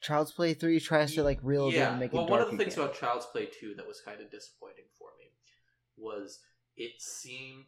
Child's 0.00 0.32
Play 0.32 0.54
three 0.54 0.80
tries 0.80 1.14
to 1.14 1.22
like 1.22 1.38
reel 1.42 1.68
it 1.68 1.74
in 1.76 1.82
and 1.82 2.00
make 2.00 2.12
well, 2.12 2.24
it 2.26 2.30
one 2.30 2.40
of 2.40 2.50
the 2.50 2.56
things 2.56 2.74
again. 2.74 2.84
about 2.86 2.96
Child's 2.98 3.26
Play 3.26 3.46
2 3.46 3.74
that 3.76 3.86
was 3.86 4.00
kind 4.00 4.20
of 4.20 4.30
disappointing 4.30 4.86
for 4.98 5.08
me 5.18 5.26
was 5.96 6.40
it 6.76 7.00
seemed 7.00 7.64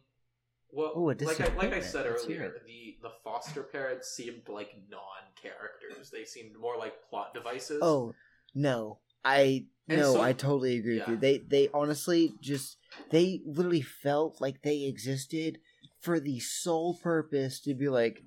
well, 0.71 0.91
Ooh, 0.97 1.13
like 1.13 1.39
I, 1.39 1.47
like 1.55 1.71
I 1.73 1.79
said 1.79 2.05
Let's 2.05 2.25
earlier, 2.25 2.53
the 2.67 2.97
the 3.01 3.11
foster 3.23 3.63
parents 3.63 4.09
seemed 4.09 4.49
like 4.49 4.75
non-characters. 4.89 6.09
They 6.11 6.25
seemed 6.25 6.59
more 6.59 6.77
like 6.77 6.93
plot 7.09 7.33
devices. 7.33 7.79
Oh 7.81 8.13
no, 8.53 8.99
I 9.23 9.67
And 9.87 9.99
no, 9.99 10.13
so- 10.15 10.21
I 10.21 10.33
totally 10.33 10.77
agree 10.77 10.99
with 10.99 11.07
you. 11.07 11.17
They 11.17 11.37
they 11.37 11.69
honestly 11.73 12.33
just 12.41 12.77
they 13.11 13.41
literally 13.45 13.81
felt 13.81 14.41
like 14.41 14.63
they 14.63 14.83
existed 14.83 15.59
for 16.01 16.19
the 16.19 16.39
sole 16.39 16.95
purpose 17.01 17.61
to 17.61 17.73
be 17.73 17.87
like, 17.87 18.23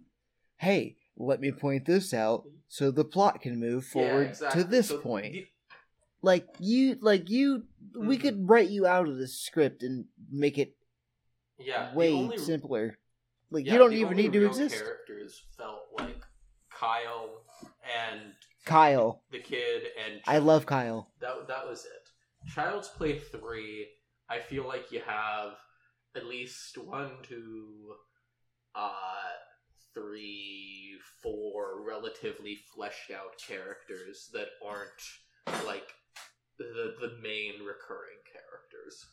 hey, 0.57 0.97
let 1.19 1.41
me 1.41 1.51
point 1.53 1.85
this 1.85 2.15
out 2.15 2.45
so 2.69 2.91
the 2.91 3.05
plot 3.05 3.41
can 3.43 3.59
move 3.59 3.85
Yeah, 3.85 3.91
forward 3.93 4.29
exactly. 4.29 4.63
to 4.63 4.69
this 4.69 4.89
So 4.89 4.99
point. 4.99 5.33
the- 5.33 5.49
like 6.23 6.47
you, 6.59 6.97
like 7.01 7.29
you, 7.31 7.65
we 7.97 8.17
Mhm. 8.19 8.21
could 8.21 8.49
write 8.49 8.71
you 8.71 8.87
out 8.87 9.09
of 9.09 9.19
the 9.19 9.29
script 9.29 9.83
and 9.83 10.07
make 10.31 10.59
it 10.59 10.77
yeah, 11.59 11.95
way 11.95 12.13
only- 12.13 12.39
simpler. 12.39 12.99
Like 13.51 13.67
yeah, 13.67 13.73
you 13.73 13.79
don't 13.79 13.93
even 13.95 14.17
need 14.17 14.33
to 14.33 14.45
exist. 14.47 14.75
Characters 14.77 15.45
felt 15.57 15.83
like 15.99 16.23
Kyle 16.71 17.45
and 17.83 18.35
Kyle, 18.65 19.23
the 19.31 19.41
kid 19.41 19.87
and 19.99 20.21
I 20.27 20.39
love 20.39 20.67
Kyle. 20.67 21.11
that 21.21 21.47
that 21.49 21.67
was 21.67 21.85
it. 21.87 22.11
Child's 22.53 22.89
Play 22.89 23.19
three, 23.19 23.89
I 24.29 24.39
feel 24.41 24.67
like 24.67 24.93
you 24.93 25.01
have 25.01 25.57
at 26.15 26.27
least 26.27 26.77
one, 26.79 27.23
two, 27.23 27.95
uh, 28.75 29.23
three, 29.99 30.99
four 31.23 31.85
relatively 31.87 32.59
fleshed 32.75 33.11
out 33.11 33.37
characters 33.47 34.31
that 34.33 34.49
aren't 34.65 35.65
like 35.67 35.89
the 36.59 36.95
the 37.01 37.17
main 37.23 37.55
recurring 37.61 38.19
characters. 38.33 39.07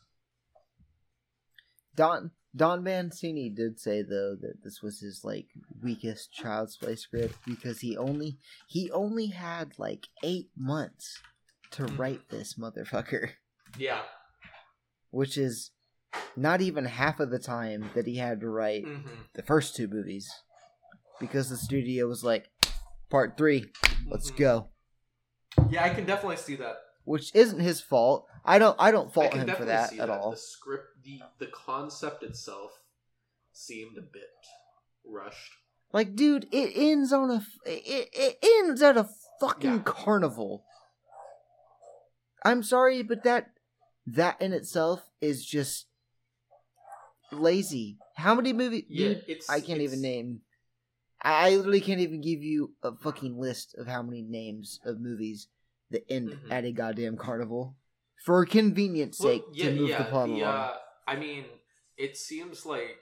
Don 1.96 2.32
Don 2.56 2.84
Mancini 2.84 3.50
did 3.50 3.80
say 3.80 4.02
though 4.02 4.36
that 4.42 4.64
this 4.64 4.82
was 4.82 5.00
his 5.00 5.22
like 5.24 5.48
weakest 5.84 6.32
Child's 6.34 6.78
Play 6.78 6.96
script 6.96 7.36
because 7.46 7.80
he 7.80 7.98
only 7.98 8.38
he 8.68 8.92
only 8.92 9.28
had 9.28 9.74
like 9.78 10.08
eight 10.24 10.50
months 10.58 11.22
to 11.72 11.84
Mhm. 11.84 11.98
write 11.98 12.30
this 12.30 12.56
motherfucker, 12.56 13.32
Yeah. 13.78 14.04
which 15.12 15.38
is 15.38 15.72
not 16.38 16.62
even 16.62 16.86
half 16.86 17.20
of 17.20 17.30
the 17.30 17.40
time 17.40 17.90
that 17.96 18.08
he 18.08 18.18
had 18.18 18.40
to 18.42 18.50
write 18.50 18.86
Mm-hmm. 18.86 19.22
the 19.34 19.44
first 19.44 19.76
two 19.76 19.88
movies, 19.88 20.30
because 21.20 21.50
the 21.50 21.58
studio 21.58 22.08
was 22.08 22.24
like, 22.24 22.50
part 23.10 23.38
three, 23.38 23.72
let's 24.08 24.32
Mhm. 24.32 24.38
go, 24.38 24.70
Yeah, 25.70 25.84
I 25.86 25.90
can 25.90 26.06
definitely 26.06 26.38
see 26.38 26.56
that. 26.58 26.78
which 27.06 27.34
isn't 27.36 27.60
his 27.60 27.80
fault. 27.82 28.28
I 28.44 28.60
don't 28.60 28.76
I 28.80 28.92
don't 28.92 29.08
I 29.10 29.12
fault 29.12 29.32
can 29.32 29.48
him 29.48 29.56
for 29.56 29.66
that 29.66 29.92
at 29.94 29.98
that. 29.98 30.10
all. 30.10 30.32
The 30.32 30.38
script, 30.38 31.04
the 31.04 31.22
the 31.40 31.48
concept 31.48 32.24
itself, 32.24 32.72
seemed 33.54 33.98
a 33.98 34.02
bit 34.02 34.30
rushed. 35.06 35.54
Like, 35.94 36.16
dude, 36.16 36.48
it 36.52 36.74
ends 36.76 37.14
on 37.14 37.32
a. 37.32 37.46
It, 37.66 38.10
it 38.12 38.40
ends 38.44 38.82
at 38.82 38.98
a 38.98 39.08
fucking 39.40 39.76
Yeah. 39.78 39.82
carnival. 39.86 40.66
I'm 42.44 42.64
sorry, 42.64 43.02
but 43.02 43.24
that 43.24 43.52
that 44.08 44.42
in 44.42 44.52
itself 44.52 45.10
is 45.22 45.46
just 45.46 45.88
lazy. 47.32 47.98
How 48.18 48.36
many 48.36 48.52
movies? 48.54 48.86
Yeah, 48.90 49.08
dude, 49.10 49.24
it's 49.28 49.50
I 49.50 49.62
can't 49.62 49.82
even 49.82 50.02
name. 50.02 50.42
I 51.26 51.48
I 51.48 51.56
literally 51.56 51.82
can't 51.82 52.00
even 52.00 52.22
give 52.22 52.42
you 52.44 52.76
a 52.84 52.96
fucking 52.96 53.38
list 53.38 53.76
of 53.78 53.88
how 53.88 54.02
many 54.04 54.22
names 54.22 54.80
of 54.86 55.00
movies 55.02 55.48
that 55.90 56.06
end 56.10 56.30
Mhm. 56.30 56.52
at 56.52 56.66
a 56.66 56.72
goddamn 56.72 57.18
carnival 57.18 57.76
for 58.24 58.46
convenience 58.46 59.20
Well, 59.20 59.34
sake 59.34 59.54
to 59.54 59.72
move 59.76 59.90
the 59.90 60.04
plot 60.06 60.28
the, 60.30 60.42
along. 60.42 60.56
uh, 60.56 60.80
I 61.08 61.16
mean, 61.16 61.46
it 61.98 62.16
seems 62.16 62.66
like 62.66 63.00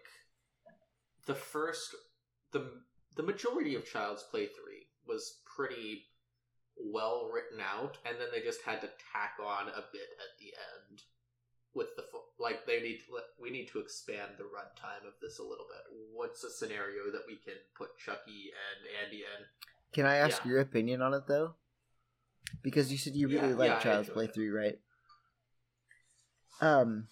the 1.25 1.35
first, 1.35 1.95
the 2.51 2.81
the 3.15 3.23
majority 3.23 3.75
of 3.75 3.85
Child's 3.85 4.23
Play 4.23 4.47
three 4.47 4.87
was 5.05 5.41
pretty 5.45 6.05
well 6.75 7.29
written 7.31 7.59
out, 7.61 7.99
and 8.05 8.19
then 8.19 8.29
they 8.31 8.41
just 8.41 8.61
had 8.63 8.81
to 8.81 8.89
tack 9.11 9.37
on 9.39 9.67
a 9.69 9.83
bit 9.91 10.09
at 10.17 10.37
the 10.39 10.53
end 10.55 11.03
with 11.75 11.95
the 11.95 12.03
like 12.39 12.65
they 12.65 12.81
need 12.81 12.99
to, 13.07 13.19
we 13.41 13.49
need 13.49 13.69
to 13.69 13.79
expand 13.79 14.31
the 14.37 14.43
runtime 14.43 15.07
of 15.07 15.13
this 15.21 15.39
a 15.39 15.43
little 15.43 15.65
bit. 15.69 15.97
What's 16.13 16.43
a 16.43 16.49
scenario 16.49 17.11
that 17.11 17.21
we 17.27 17.35
can 17.35 17.53
put 17.77 17.97
Chucky 17.97 18.51
and 18.51 19.05
Andy 19.05 19.23
in? 19.23 19.45
Can 19.93 20.05
I 20.05 20.17
ask 20.17 20.43
yeah. 20.43 20.51
your 20.51 20.59
opinion 20.59 21.01
on 21.01 21.13
it 21.13 21.23
though? 21.27 21.53
Because 22.61 22.91
you 22.91 22.97
said 22.97 23.15
you 23.15 23.27
really 23.27 23.49
Yeah, 23.49 23.55
like 23.55 23.69
yeah, 23.69 23.79
Child's 23.79 24.09
Play 24.09 24.25
it. 24.25 24.33
three, 24.33 24.49
right? 24.49 24.79
Um, 26.61 27.07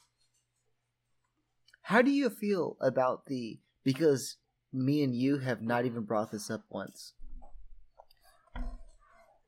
how 1.84 2.02
do 2.02 2.12
you 2.12 2.30
feel 2.30 2.78
about 2.82 3.26
the? 3.28 3.60
Because 3.84 4.38
me 4.74 5.04
and 5.04 5.16
you 5.16 5.40
have 5.40 5.62
not 5.62 5.86
even 5.86 6.04
brought 6.04 6.32
this 6.32 6.50
up 6.50 6.64
once. 6.70 7.14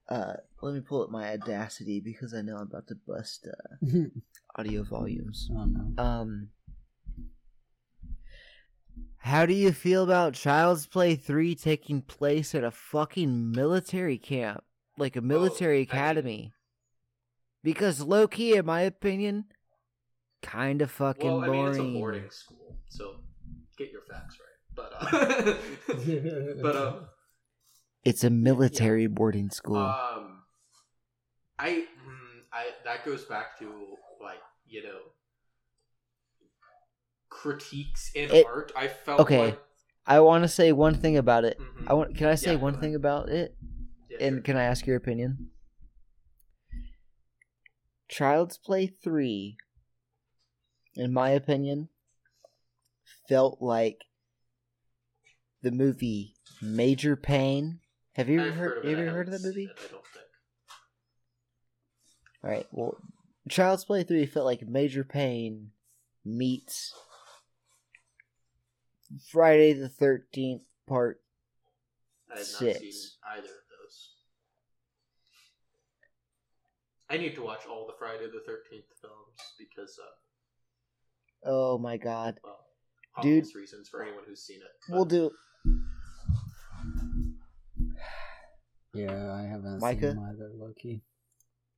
Uh, 0.09 0.33
let 0.61 0.73
me 0.73 0.81
pull 0.81 1.03
up 1.03 1.09
my 1.09 1.31
Audacity 1.33 1.99
because 1.99 2.33
I 2.33 2.41
know 2.41 2.55
I'm 2.57 2.63
about 2.67 2.87
to 2.87 2.95
bust 3.07 3.47
uh, 3.47 3.85
oh 3.95 4.05
audio 4.57 4.83
volumes. 4.83 5.47
no. 5.49 6.03
Um, 6.03 6.49
how 9.17 9.45
do 9.45 9.53
you 9.53 9.71
feel 9.71 10.03
about 10.03 10.33
Child's 10.33 10.85
Play 10.85 11.15
3 11.15 11.55
taking 11.55 12.01
place 12.01 12.53
at 12.53 12.63
a 12.65 12.71
fucking 12.71 13.51
military 13.51 14.17
camp? 14.17 14.63
Like 14.97 15.15
a 15.15 15.21
military 15.21 15.77
I 15.77 15.79
mean- 15.79 15.87
academy? 15.89 16.53
because 17.63 18.01
low 18.01 18.27
key, 18.27 18.57
in 18.57 18.65
my 18.65 18.81
opinion, 18.81 19.45
kind 20.41 20.81
of 20.81 20.91
fucking 20.91 21.31
Well, 21.31 21.41
I 21.43 21.47
mean, 21.47 21.53
boring. 21.53 21.69
it's 21.69 21.79
a 21.79 21.93
boarding 21.93 22.29
school, 22.29 22.77
so 22.89 23.15
get 23.77 23.89
your 23.89 24.01
facts 24.01 24.37
right. 24.37 24.49
But 24.75 24.91
uh, 24.99 25.53
but 26.61 26.75
um. 26.75 27.05
It's 28.03 28.23
a 28.23 28.29
military 28.29 29.07
boarding 29.07 29.49
school. 29.49 29.77
Um, 29.77 30.43
I, 31.57 31.69
mm, 31.69 32.41
I 32.51 32.67
that 32.83 33.05
goes 33.05 33.25
back 33.25 33.57
to 33.59 33.97
like 34.21 34.41
you 34.67 34.83
know 34.83 34.99
critiques 37.29 38.11
in 38.13 38.29
It- 38.31 38.45
art. 38.45 38.71
I 38.75 38.87
felt 38.87 39.21
okay. 39.21 39.47
like, 39.51 39.59
I 40.05 40.19
want 40.19 40.43
to 40.43 40.47
say 40.49 40.71
one 40.71 40.95
thing 40.95 41.17
about 41.17 41.45
it. 41.45 41.57
Mhm. 41.59 41.87
I 41.87 41.93
want. 41.93 42.15
Can 42.15 42.27
I 42.27 42.35
say 42.35 42.51
Yeah, 42.51 42.61
one 42.61 42.79
thing 42.79 42.95
about 42.95 43.29
it? 43.29 43.55
Yeah, 44.09 44.17
And 44.19 44.35
sure. 44.35 44.41
can 44.41 44.57
I 44.57 44.63
ask 44.63 44.85
your 44.85 44.97
opinion? 44.97 45.49
Child's 48.09 48.57
Play 48.57 48.87
3, 48.87 49.57
in 50.95 51.11
my 51.13 51.29
opinion, 51.31 51.89
felt 53.27 53.59
like 53.61 54.03
the 55.61 55.71
movie 55.71 56.35
Major 56.61 57.15
Payne. 57.15 57.79
Have 58.15 58.29
you 58.29 58.39
ever 58.41 58.49
I've 58.49 58.55
heard, 58.55 58.77
of 58.79 58.85
you 58.85 58.97
ever 58.97 59.09
heard 59.11 59.27
of 59.27 59.33
that 59.33 59.47
movie? 59.47 59.65
it, 59.65 59.71
I 59.77 59.91
don't 59.91 60.05
think. 60.07 60.25
Alright, 62.43 62.67
well, 62.71 62.97
Child's 63.49 63.85
Play 63.85 64.03
3 64.03 64.25
felt 64.25 64.45
like 64.45 64.67
Major 64.67 65.03
Payne 65.03 65.71
meets 66.25 66.93
Friday 69.31 69.73
the 69.73 69.89
13th 69.89 70.61
part. 70.87 71.21
I 72.29 72.37
have 72.39 72.39
not 72.39 72.45
Six. 72.59 72.79
seen 72.79 72.91
either 73.35 73.47
of 73.47 73.63
those. 73.81 74.09
I 77.09 77.17
need 77.17 77.35
to 77.35 77.43
watch 77.43 77.61
all 77.69 77.85
the 77.87 77.93
Friday 77.99 78.25
the 78.25 78.41
Thirteenth 78.45 78.85
films 79.01 79.53
because, 79.59 79.99
uh, 79.99 81.49
Oh 81.49 81.77
my 81.77 81.97
god. 81.97 82.39
well, 82.43 82.65
Dude. 83.21 83.45
reasons 83.55 83.87
for 83.89 84.01
anyone 84.03 84.23
who's 84.27 84.41
seen 84.41 84.57
it. 84.61 84.71
We'll 84.91 85.05
do. 85.05 85.31
Yeah, 88.93 89.33
I 89.33 89.43
haven't 89.43 89.79
Micah? 89.79 90.11
seen 90.11 90.27
either, 90.29 90.51
Loki. 90.55 91.01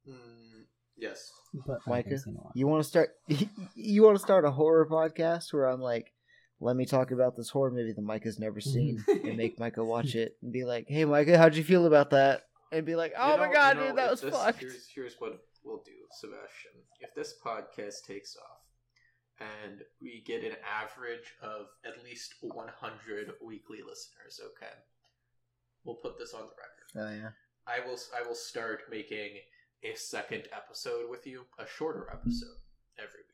Mm, 0.08 0.66
yes. 0.98 1.32
But 1.66 1.80
Micah, 1.88 2.10
haven't 2.10 2.20
seen 2.24 2.36
a 2.36 2.42
lot. 2.44 2.52
You 2.56 2.68
want 2.68 2.84
to 2.84 2.90
start? 2.90 3.10
You 3.76 4.04
want 4.04 4.16
to 4.18 4.22
start 4.24 4.46
a 4.46 4.52
horror 4.52 4.88
podcast 4.90 5.54
where 5.54 5.66
I'm 5.68 5.82
like, 5.82 6.12
let 6.60 6.76
me 6.76 6.86
talk 6.86 7.12
about 7.12 7.36
this 7.36 7.50
horror 7.50 7.72
movie 7.72 7.94
that 7.94 8.02
Micah's 8.02 8.40
never 8.40 8.60
seen, 8.62 9.04
and 9.08 9.38
make 9.38 9.60
Micah 9.60 9.84
watch 9.84 10.16
it 10.16 10.38
and 10.42 10.52
be 10.52 10.64
like, 10.66 10.86
"Hey, 10.88 11.06
Micah, 11.06 11.38
how'd 11.38 11.56
you 11.56 11.64
feel 11.64 11.86
about 11.86 12.10
that?" 12.12 12.44
And 12.72 12.86
be 12.86 12.96
like, 12.96 13.14
"Oh 13.18 13.34
You 13.34 13.40
my 13.40 13.52
god, 13.54 13.76
you 13.78 13.82
know, 13.82 13.88
dude, 13.90 13.98
that 13.98 14.12
was 14.12 14.22
this- 14.22 14.34
fucked." 14.34 14.60
Here's, 14.62 14.88
here's 14.94 15.16
what 15.20 15.40
we'll 15.64 15.84
do, 15.86 15.92
Sebastian. 16.20 16.72
If 17.02 17.14
this 17.16 17.36
podcast 17.46 18.06
takes 18.08 18.36
off 18.38 19.48
and 19.66 19.82
we 20.02 20.24
get 20.26 20.44
an 20.44 20.56
average 20.64 21.34
of 21.42 21.68
at 21.86 22.04
least 22.04 22.36
100 22.42 23.32
weekly 23.46 23.80
listeners, 23.80 24.40
okay, 24.56 24.74
we'll 25.84 25.96
put 25.96 26.18
this 26.18 26.34
on 26.34 26.42
the 26.42 26.48
record. 26.48 26.75
Oh 26.98 27.10
yeah. 27.10 27.30
I 27.68 27.86
will. 27.86 27.98
I 28.18 28.28
will 28.28 28.36
start 28.36 28.82
making 28.92 29.32
a 29.84 29.96
second 29.96 30.44
episode 30.56 31.10
with 31.10 31.26
you, 31.28 31.46
a 31.60 31.66
shorter 31.68 32.08
episode 32.12 32.58
every 32.98 33.20
week. 33.20 33.26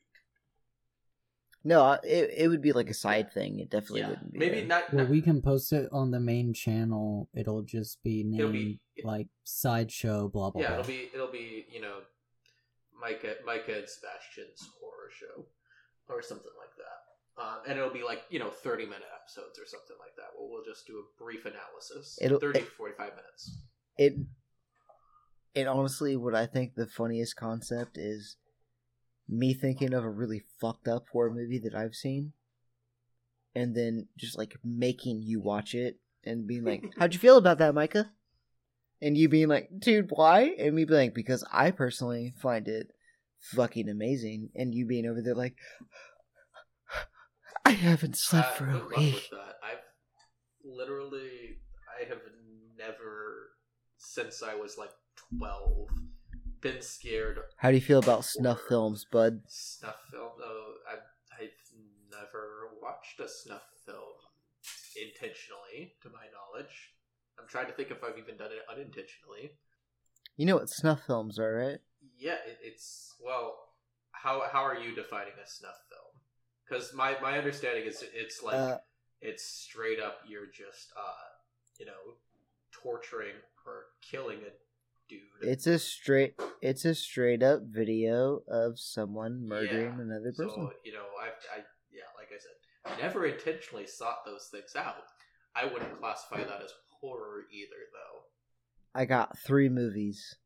No, 1.64 1.92
it 2.02 2.30
it 2.36 2.48
would 2.48 2.62
be 2.62 2.72
like 2.72 2.90
a 2.90 2.94
side 2.94 3.32
thing. 3.32 3.60
It 3.60 3.70
definitely 3.70 4.00
yeah, 4.00 4.08
wouldn't 4.08 4.32
be. 4.32 4.38
maybe 4.38 4.58
a- 4.60 4.66
not. 4.66 4.92
Well, 4.92 5.04
not- 5.04 5.10
we 5.10 5.20
can 5.22 5.40
post 5.42 5.72
it 5.72 5.88
on 5.92 6.10
the 6.10 6.18
main 6.20 6.52
channel. 6.52 7.28
It'll 7.34 7.62
just 7.62 8.02
be 8.02 8.24
named 8.24 8.40
It'll 8.40 8.52
be- 8.52 8.80
like 9.04 9.28
sideshow 9.44 10.28
blah 10.28 10.50
blah 10.50 10.60
yeah, 10.62 10.68
blah. 10.68 10.78
it'll 10.80 10.88
be 10.88 11.10
it'll 11.14 11.30
be 11.32 11.66
you 11.72 11.80
know, 11.80 11.98
Micah 13.00 13.36
Micah 13.46 13.78
and 13.78 13.88
Sebastian's 13.88 14.68
horror 14.80 15.10
show, 15.12 15.46
or 16.08 16.20
something 16.22 16.50
like 16.58 16.74
that. 16.78 17.01
Um, 17.38 17.58
and 17.66 17.78
it'll 17.78 17.92
be 17.92 18.02
like 18.02 18.22
you 18.30 18.38
know 18.38 18.50
thirty 18.50 18.84
minute 18.84 19.08
episodes 19.20 19.58
or 19.58 19.66
something 19.66 19.96
like 19.98 20.14
that. 20.16 20.26
Where 20.36 20.48
we'll 20.50 20.64
just 20.64 20.86
do 20.86 20.98
a 20.98 21.22
brief 21.22 21.44
analysis, 21.46 22.18
It'll- 22.20 22.38
30 22.38 22.60
it- 22.60 22.68
45 22.68 23.12
minutes. 23.16 23.58
it. 23.96 24.14
And 25.54 25.68
honestly, 25.68 26.16
what 26.16 26.34
I 26.34 26.46
think 26.46 26.74
the 26.74 26.86
funniest 26.86 27.36
concept 27.36 27.96
is 27.98 28.36
me 29.28 29.52
thinking 29.54 29.92
of 29.94 30.02
a 30.04 30.10
really 30.10 30.42
fucked 30.60 30.88
up 30.88 31.06
horror 31.12 31.30
movie 31.32 31.58
that 31.60 31.74
I've 31.74 31.94
seen, 31.94 32.32
and 33.54 33.74
then 33.74 34.08
just 34.16 34.36
like 34.38 34.56
making 34.64 35.22
you 35.22 35.40
watch 35.40 35.74
it 35.74 35.98
and 36.24 36.46
being 36.46 36.64
like, 36.64 36.82
"How'd 36.98 37.12
you 37.14 37.20
feel 37.20 37.36
about 37.38 37.58
that, 37.58 37.74
Micah?" 37.74 38.12
And 39.00 39.16
you 39.16 39.28
being 39.28 39.48
like, 39.48 39.68
"Dude, 39.78 40.10
why?" 40.10 40.54
And 40.58 40.74
me 40.74 40.84
being 40.84 41.00
like, 41.00 41.14
"Because 41.14 41.44
I 41.52 41.70
personally 41.70 42.34
find 42.40 42.66
it 42.68 42.92
fucking 43.40 43.88
amazing," 43.88 44.50
and 44.54 44.74
you 44.74 44.86
being 44.86 45.06
over 45.06 45.20
there 45.22 45.34
like, 45.34 45.56
"I 47.64 47.70
haven't 47.72 48.16
slept 48.16 48.48
Uh, 48.48 48.52
for 48.54 48.70
a 48.70 48.86
week." 48.96 49.28
that. 49.30 49.56
I've 49.62 49.84
literally 50.64 51.58
I 52.00 52.04
have 52.08 52.20
never 52.76 53.50
since 53.98 54.42
I 54.42 54.54
was 54.54 54.78
like 54.78 54.90
twelve 55.38 55.88
been 56.60 56.80
scared 56.82 57.38
How 57.56 57.70
do 57.70 57.76
you 57.76 57.80
feel 57.82 57.98
about 57.98 58.24
snuff 58.24 58.60
films, 58.68 59.04
bud? 59.10 59.42
snuff 59.48 59.96
film 60.10 60.32
though 60.38 60.74
I've, 60.90 60.98
I've 61.40 61.50
never 62.10 62.68
watched 62.80 63.18
a 63.20 63.28
snuff 63.28 63.62
film 63.84 64.14
intentionally 64.96 65.94
to 66.02 66.08
my 66.10 66.26
knowledge 66.32 66.90
i'm 67.40 67.48
trying 67.48 67.66
to 67.66 67.72
think 67.72 67.90
if 67.90 68.04
i've 68.04 68.18
even 68.18 68.36
done 68.36 68.52
it 68.52 68.60
unintentionally 68.70 69.52
You 70.36 70.46
know 70.46 70.56
what 70.56 70.68
snuff 70.68 71.00
films 71.06 71.38
are, 71.38 71.52
right? 71.54 71.78
yeah 72.16 72.36
it, 72.46 72.58
it's 72.62 73.14
well 73.24 73.56
how 74.12 74.42
how 74.52 74.62
are 74.62 74.78
you 74.78 74.94
defining 74.94 75.32
a 75.42 75.48
snuff 75.48 75.74
film 75.88 76.11
because 76.72 76.94
my 76.94 77.16
my 77.20 77.36
understanding 77.38 77.84
is 77.84 78.02
it's 78.14 78.42
like 78.42 78.56
Uh, 78.56 78.78
it's 79.20 79.44
straight 79.44 80.00
up 80.00 80.20
you're 80.26 80.46
just 80.46 80.92
uh 80.96 81.28
you 81.78 81.86
know 81.86 82.16
torturing 82.72 83.34
or 83.66 83.84
killing 84.00 84.38
a 84.38 84.52
dude 85.08 85.20
It's 85.42 85.66
a 85.66 85.78
straight 85.78 86.40
it's 86.60 86.84
a 86.84 86.94
straight 86.94 87.42
up 87.42 87.62
video 87.62 88.42
of 88.48 88.78
someone 88.78 89.46
murdering 89.46 89.94
Yeah. 89.96 90.02
another 90.02 90.32
person. 90.32 90.48
So 90.48 90.72
you 90.84 90.92
know, 90.92 91.06
I, 91.20 91.28
I, 91.56 91.64
yeah, 91.92 92.08
like 92.16 92.28
I 92.34 92.38
said, 92.38 92.56
I 92.86 93.00
never 93.00 93.26
intentionally 93.26 93.86
sought 93.86 94.24
those 94.24 94.48
things 94.50 94.74
out. 94.76 95.04
I 95.54 95.64
wouldn't 95.66 95.98
classify 96.00 96.38
that 96.44 96.62
as 96.62 96.72
horror 97.00 97.42
either, 97.52 97.82
though. 97.92 98.22
I 98.94 99.04
got 99.04 99.36
three 99.38 99.68
movies. 99.68 100.36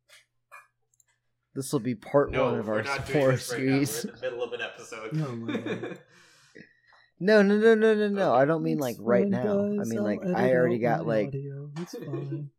This 1.57 1.73
will 1.73 1.81
be 1.81 1.95
part 1.95 2.31
No, 2.31 2.45
one 2.45 2.59
of 2.61 2.67
we're 2.69 2.75
our 2.77 2.83
not 2.83 3.07
doing 3.07 3.19
horror 3.21 3.33
this 3.33 3.51
right 3.53 3.61
now. 3.63 3.65
We're 3.79 3.85
series. 3.87 4.05
in 4.05 4.11
the 4.13 4.21
middle 4.21 4.43
of 4.43 4.53
an 4.53 4.61
episode. 4.61 5.11
Oh 5.15 5.37
my 5.37 5.97
No, 7.19 7.41
no, 7.41 7.57
no, 7.57 7.75
no, 7.75 7.95
no, 7.95 8.09
no. 8.09 8.31
Okay. 8.35 8.43
I 8.43 8.45
don't 8.45 8.63
mean 8.63 8.79
like 8.79 8.97
right 9.01 9.27
now. 9.27 9.61
I 9.63 9.85
mean 9.85 10.03
like 10.03 10.21
I 10.25 10.53
already 10.53 10.79
got 10.79 11.07
like 11.07 11.29
audio. 11.29 11.71
It's 11.81 11.95
fine. 12.05 12.51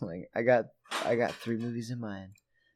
like 0.00 0.30
I 0.36 0.42
got 0.42 0.66
I 1.04 1.16
got 1.16 1.32
three 1.34 1.56
movies 1.56 1.90
in 1.90 1.98
mind. 1.98 2.30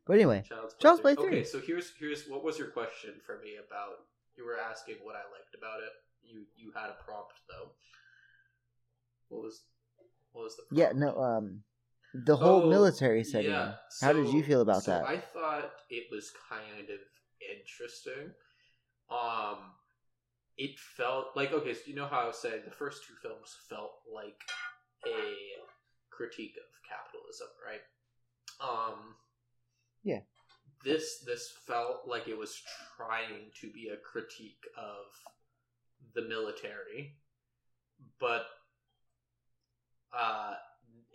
But 0.05 0.15
anyway, 0.15 0.43
Child's 0.49 0.75
Play 0.75 0.83
Child's 0.83 1.01
three. 1.01 1.15
Play 1.15 1.25
three. 1.25 1.39
Okay, 1.39 1.45
so 1.45 1.61
here's 1.61 1.93
here's 1.97 2.27
what 2.27 2.43
was 2.43 2.59
your 2.59 2.69
question 2.69 3.15
for 3.25 3.39
me 3.39 3.53
about? 3.65 3.99
You 4.37 4.45
were 4.45 4.59
asking 4.59 4.97
what 5.05 5.15
I 5.15 5.23
liked 5.31 5.55
about 5.57 5.79
it. 5.79 5.93
You 6.25 6.43
you 6.57 6.73
had 6.75 6.91
a 6.91 6.97
prompt 7.05 7.35
though. 7.49 7.71
What 9.29 9.43
was? 9.45 9.63
What 10.33 10.43
was 10.45 10.57
the 10.57 10.63
Yeah, 10.73 10.91
no, 10.95 11.17
um, 11.23 11.63
the 12.15 12.37
whole 12.37 12.63
Oh, 12.63 12.71
military 12.71 13.25
setting. 13.25 13.51
yeah, 13.51 13.75
How 14.01 14.13
did 14.13 14.29
you 14.29 14.43
feel 14.43 14.61
about 14.61 14.83
so 14.83 14.93
that? 14.93 15.05
I 15.05 15.19
thought 15.19 15.73
it 15.91 16.05
was 16.11 16.31
kind 16.49 16.91
of 16.91 17.01
interesting. 17.41 18.33
Um, 19.11 19.73
it 20.57 20.79
felt 20.79 21.29
like 21.37 21.53
okay. 21.53 21.75
So 21.75 21.81
you 21.87 21.95
know 21.95 22.07
how 22.07 22.21
I 22.21 22.27
was 22.27 22.39
saying 22.39 22.63
the 22.65 22.71
first 22.71 23.05
two 23.07 23.15
films 23.23 23.57
felt 23.69 23.93
like 24.13 24.41
a 25.07 25.35
critique 26.11 26.57
of 26.57 26.69
capitalism, 26.89 27.49
right? 27.67 27.81
Um, 28.61 29.15
Yeah. 30.05 30.21
This 30.85 31.23
this 31.27 31.53
felt 31.67 32.07
like 32.07 32.29
it 32.29 32.37
was 32.37 32.61
trying 32.97 33.51
to 33.61 33.71
be 33.73 33.89
a 33.89 33.97
critique 33.97 34.65
of 34.77 35.07
the 36.15 36.23
military, 36.23 37.17
but 38.21 38.45
uh, 40.17 40.55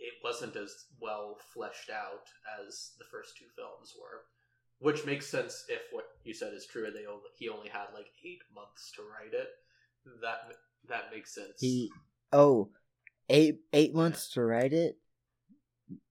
it 0.08 0.24
wasn't 0.24 0.56
as 0.56 0.86
well 1.00 1.36
fleshed 1.52 1.90
out 1.90 2.26
as 2.60 2.92
the 2.98 3.04
first 3.04 3.36
two 3.36 3.44
films 3.56 3.94
were. 4.00 4.24
Which 4.80 5.04
makes 5.04 5.26
sense 5.26 5.64
if 5.68 5.80
what 5.90 6.04
you 6.24 6.32
said 6.32 6.54
is 6.54 6.66
true. 6.66 6.86
and 6.86 6.94
They 6.94 7.06
only, 7.06 7.28
he 7.36 7.48
only 7.48 7.68
had 7.68 7.86
like 7.94 8.06
eight 8.24 8.42
months 8.54 8.92
to 8.96 9.02
write 9.02 9.34
it. 9.34 9.48
That 10.22 10.38
that 10.88 11.10
makes 11.12 11.34
sense. 11.34 11.60
He 11.60 11.90
oh, 12.32 12.70
eight 13.28 13.60
eight 13.72 13.94
months 13.94 14.30
to 14.34 14.42
write 14.42 14.72
it. 14.72 14.96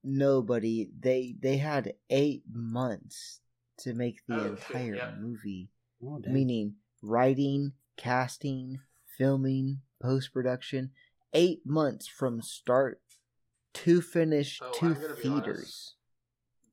Nobody 0.04 0.90
they 1.00 1.36
they 1.40 1.58
had 1.58 1.94
eight 2.10 2.44
months 2.52 3.40
to 3.80 3.94
make 3.94 4.26
the 4.28 4.36
Oh, 4.36 4.46
entire 4.54 4.96
yeah. 4.96 5.12
movie, 5.20 5.70
Oh, 6.04 6.20
meaning 6.20 6.76
writing, 7.02 7.72
casting, 7.96 8.80
filming, 9.18 9.80
post 10.02 10.34
production. 10.34 10.92
Eight 11.34 11.66
months 11.66 12.08
from 12.08 12.42
start 12.42 13.02
to 13.86 14.02
finish 14.02 14.60
Oh, 14.62 14.72
to 14.80 14.86
I'm 14.88 14.94
gonna 14.94 15.16
be 15.16 15.22
theaters. 15.22 15.96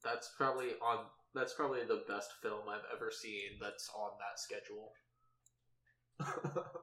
that's 0.03 0.31
probably 0.37 0.71
on. 0.83 1.07
That's 1.35 1.55
probably 1.55 1.81
the 1.85 2.05
best 2.09 2.31
film 2.43 2.69
I've 2.69 2.87
ever 2.95 3.11
seen. 3.11 3.59
That's 3.61 3.91
on 3.97 4.11
that 4.21 4.39
schedule. 4.39 4.93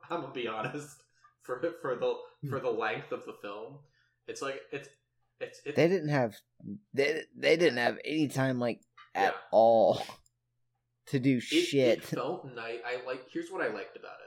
I'm 0.10 0.22
gonna 0.22 0.34
be 0.34 0.48
honest. 0.48 1.03
For 1.43 1.60
for 1.81 1.95
the 1.95 2.15
for 2.49 2.60
the 2.60 2.69
length 2.69 3.11
of 3.11 3.26
the 3.26 3.34
film, 3.41 3.80
it's 4.27 4.41
like 4.41 4.61
it's 4.72 4.89
it's 5.39 5.61
it's 5.65 5.76
They 5.76 5.88
didn't 5.88 6.10
have 6.10 6.35
they 6.93 7.23
they 7.35 7.57
didn't 7.57 7.77
have 7.80 7.98
any 8.06 8.27
time 8.27 8.60
like 8.60 8.81
at 9.15 9.34
Yeah. 9.34 9.38
all 9.52 10.02
to 11.07 11.19
do 11.19 11.38
it, 11.38 11.41
shit. 11.41 11.98
It 11.99 12.03
felt 12.15 12.45
nice. 12.53 12.80
I 12.85 13.06
like. 13.07 13.23
Here's 13.31 13.49
what 13.52 13.61
I 13.64 13.73
liked 13.73 13.98
about 13.98 14.18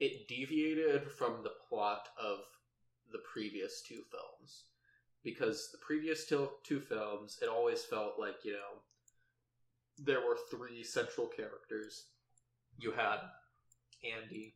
it. 0.00 0.04
It 0.04 0.26
deviated 0.28 1.10
from 1.12 1.42
the 1.44 1.52
plot 1.68 2.08
of 2.20 2.38
the 3.12 3.20
previous 3.32 3.82
two 3.86 4.02
films 4.10 4.64
because 5.24 5.70
the 5.72 5.78
previous 5.78 6.26
two, 6.26 6.48
two 6.64 6.80
films, 6.80 7.38
it 7.42 7.48
always 7.48 7.82
felt 7.84 8.14
like 8.18 8.36
you 8.44 8.52
know 8.52 8.80
there 9.98 10.20
were 10.20 10.36
three 10.50 10.82
central 10.84 11.26
characters. 11.26 12.06
You 12.78 12.92
had 12.92 13.18
Andy, 14.04 14.54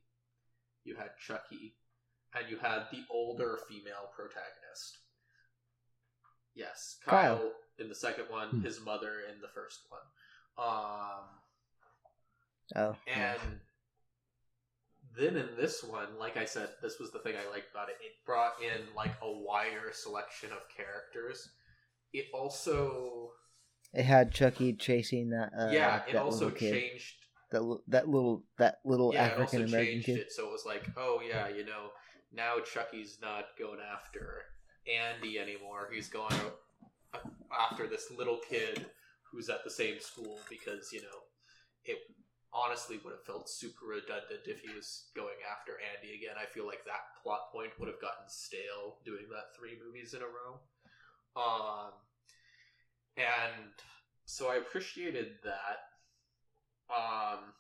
you 0.85 0.97
had 0.97 1.11
Chucky, 1.25 1.77
and 2.35 2.49
you 2.51 2.57
had 2.59 2.85
the 2.91 3.05
older 3.11 3.59
female 3.69 4.11
protagonist. 4.15 4.99
Yes, 6.55 6.97
Kyle, 7.05 7.37
Kyle. 7.37 7.53
in 7.79 7.89
the 7.89 7.95
second 7.95 8.25
one, 8.31 8.49
Hmm. 8.49 8.63
his 8.63 8.81
mother 8.81 9.21
in 9.33 9.41
the 9.41 9.49
first 9.49 9.81
one. 9.91 10.01
Um, 10.59 11.25
oh, 12.77 12.97
and 13.07 13.61
then 15.19 15.37
in 15.37 15.49
this 15.57 15.83
one, 15.83 16.09
like 16.19 16.37
I 16.37 16.45
said, 16.45 16.69
this 16.83 16.99
was 16.99 17.11
the 17.11 17.19
thing 17.21 17.35
I 17.35 17.51
liked 17.51 17.71
about 17.73 17.89
it. 17.89 17.97
It 18.01 18.13
brought 18.25 18.55
in 18.63 18.95
like 18.95 19.13
a 19.23 19.31
wider 19.31 19.93
selection 19.93 20.51
of 20.53 20.59
characters. 20.77 21.49
It 22.13 22.27
also, 22.35 23.31
it 23.93 24.05
had 24.05 24.33
Chucky 24.33 24.73
chasing 24.75 25.31
that. 25.31 25.51
Uh, 25.59 25.71
yeah, 25.71 26.03
it 26.09 26.13
that 26.13 26.23
also 26.23 26.51
changed. 26.51 27.15
that 27.51 27.79
that 27.89 28.09
little 28.09 28.45
that 28.59 28.77
little 28.85 29.13
Yeah, 29.13 29.25
African 29.25 29.65
American 29.65 30.03
kid. 30.03 30.19
it, 30.19 30.33
so 30.33 30.47
it 30.47 30.53
was 30.53 30.65
like, 30.67 30.85
oh 30.97 31.21
yeah, 31.27 31.49
you 31.49 31.65
know, 31.65 31.91
now 32.33 32.57
Chucky's 32.61 33.19
not 33.23 33.45
going 33.59 33.81
after 33.81 34.43
Andy 34.87 35.39
anymore. 35.39 35.89
He's 35.93 36.09
going 36.09 36.35
after 37.59 37.87
this 37.87 38.11
little 38.17 38.39
kid 38.49 38.87
who's 39.31 39.49
at 39.49 39.65
the 39.65 39.71
same 39.71 40.01
school 40.01 40.39
because 40.49 40.93
you 40.93 41.01
know 41.03 41.19
it 41.85 41.99
honestly 42.53 42.99
would 43.05 43.13
have 43.13 43.25
felt 43.25 43.49
super 43.49 43.87
redundant 43.87 44.47
if 44.47 44.61
he 44.61 44.73
was 44.75 45.09
going 45.15 45.37
after 45.51 45.73
Andy 45.95 46.15
again. 46.15 46.37
I 46.41 46.47
feel 46.47 46.67
like 46.67 46.85
that 46.85 47.13
plot 47.23 47.53
point 47.53 47.73
would 47.79 47.89
have 47.89 48.01
gotten 48.01 48.29
stale 48.29 48.99
doing 49.05 49.27
that 49.31 49.57
three 49.59 49.77
movies 49.85 50.15
in 50.15 50.23
a 50.23 50.25
row. 50.25 50.61
Um, 51.37 51.93
and 53.17 53.73
so 54.25 54.49
I 54.49 54.57
appreciated 54.57 55.37
that. 55.45 55.79
Um, 56.89 57.53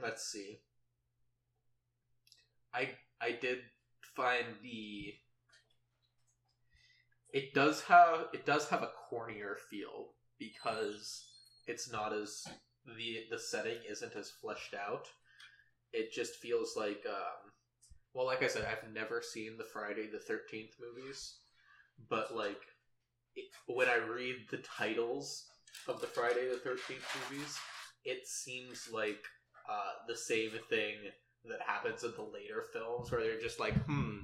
let's 0.00 0.24
see. 0.30 0.60
I 2.74 2.90
I 3.20 3.32
did 3.32 3.58
find 4.14 4.46
the 4.62 5.14
it 7.32 7.54
does 7.54 7.82
have 7.82 8.26
it 8.32 8.46
does 8.46 8.68
have 8.68 8.82
a 8.82 8.90
cornier 9.10 9.56
feel 9.70 10.10
because 10.38 11.24
it's 11.68 11.90
not 11.92 12.12
as 12.12 12.44
the 12.84 13.20
the 13.30 13.38
setting 13.38 13.78
isn't 13.88 14.16
as 14.16 14.30
fleshed 14.30 14.74
out. 14.74 15.06
It 15.92 16.12
just 16.12 16.36
feels 16.36 16.74
like 16.76 17.04
um 17.06 17.52
well 18.14 18.26
like 18.26 18.42
I 18.42 18.48
said 18.48 18.66
I've 18.70 18.92
never 18.92 19.22
seen 19.22 19.56
the 19.56 19.64
Friday 19.64 20.08
the 20.10 20.18
13th 20.18 20.72
movies 20.80 21.38
but 22.08 22.34
like 22.36 22.60
it, 23.36 23.46
when 23.66 23.88
I 23.88 23.96
read 23.96 24.36
the 24.50 24.58
titles 24.58 25.46
of 25.86 26.00
the 26.00 26.06
Friday 26.06 26.48
the 26.48 26.68
13th 26.68 27.30
movies 27.30 27.58
it 28.04 28.26
seems 28.26 28.88
like 28.92 29.24
uh, 29.68 29.92
the 30.06 30.16
same 30.16 30.50
thing 30.70 30.94
that 31.44 31.60
happens 31.66 32.04
in 32.04 32.12
the 32.16 32.22
later 32.22 32.64
films 32.72 33.10
where 33.10 33.22
they're 33.22 33.40
just 33.40 33.60
like 33.60 33.74
hmm 33.84 34.20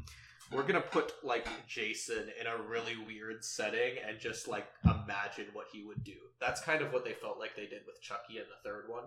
we're 0.54 0.62
gonna 0.62 0.80
put 0.80 1.12
like 1.22 1.46
Jason 1.66 2.30
in 2.40 2.46
a 2.46 2.56
really 2.62 2.96
weird 3.06 3.44
setting 3.44 3.94
and 4.06 4.18
just 4.18 4.46
like 4.48 4.66
imagine 4.84 5.46
what 5.52 5.66
he 5.72 5.84
would 5.84 6.04
do. 6.04 6.16
That's 6.40 6.60
kind 6.60 6.82
of 6.82 6.92
what 6.92 7.04
they 7.04 7.12
felt 7.12 7.38
like 7.38 7.56
they 7.56 7.66
did 7.66 7.82
with 7.86 8.00
Chucky 8.00 8.38
in 8.38 8.44
the 8.44 8.68
third 8.68 8.84
one, 8.88 9.04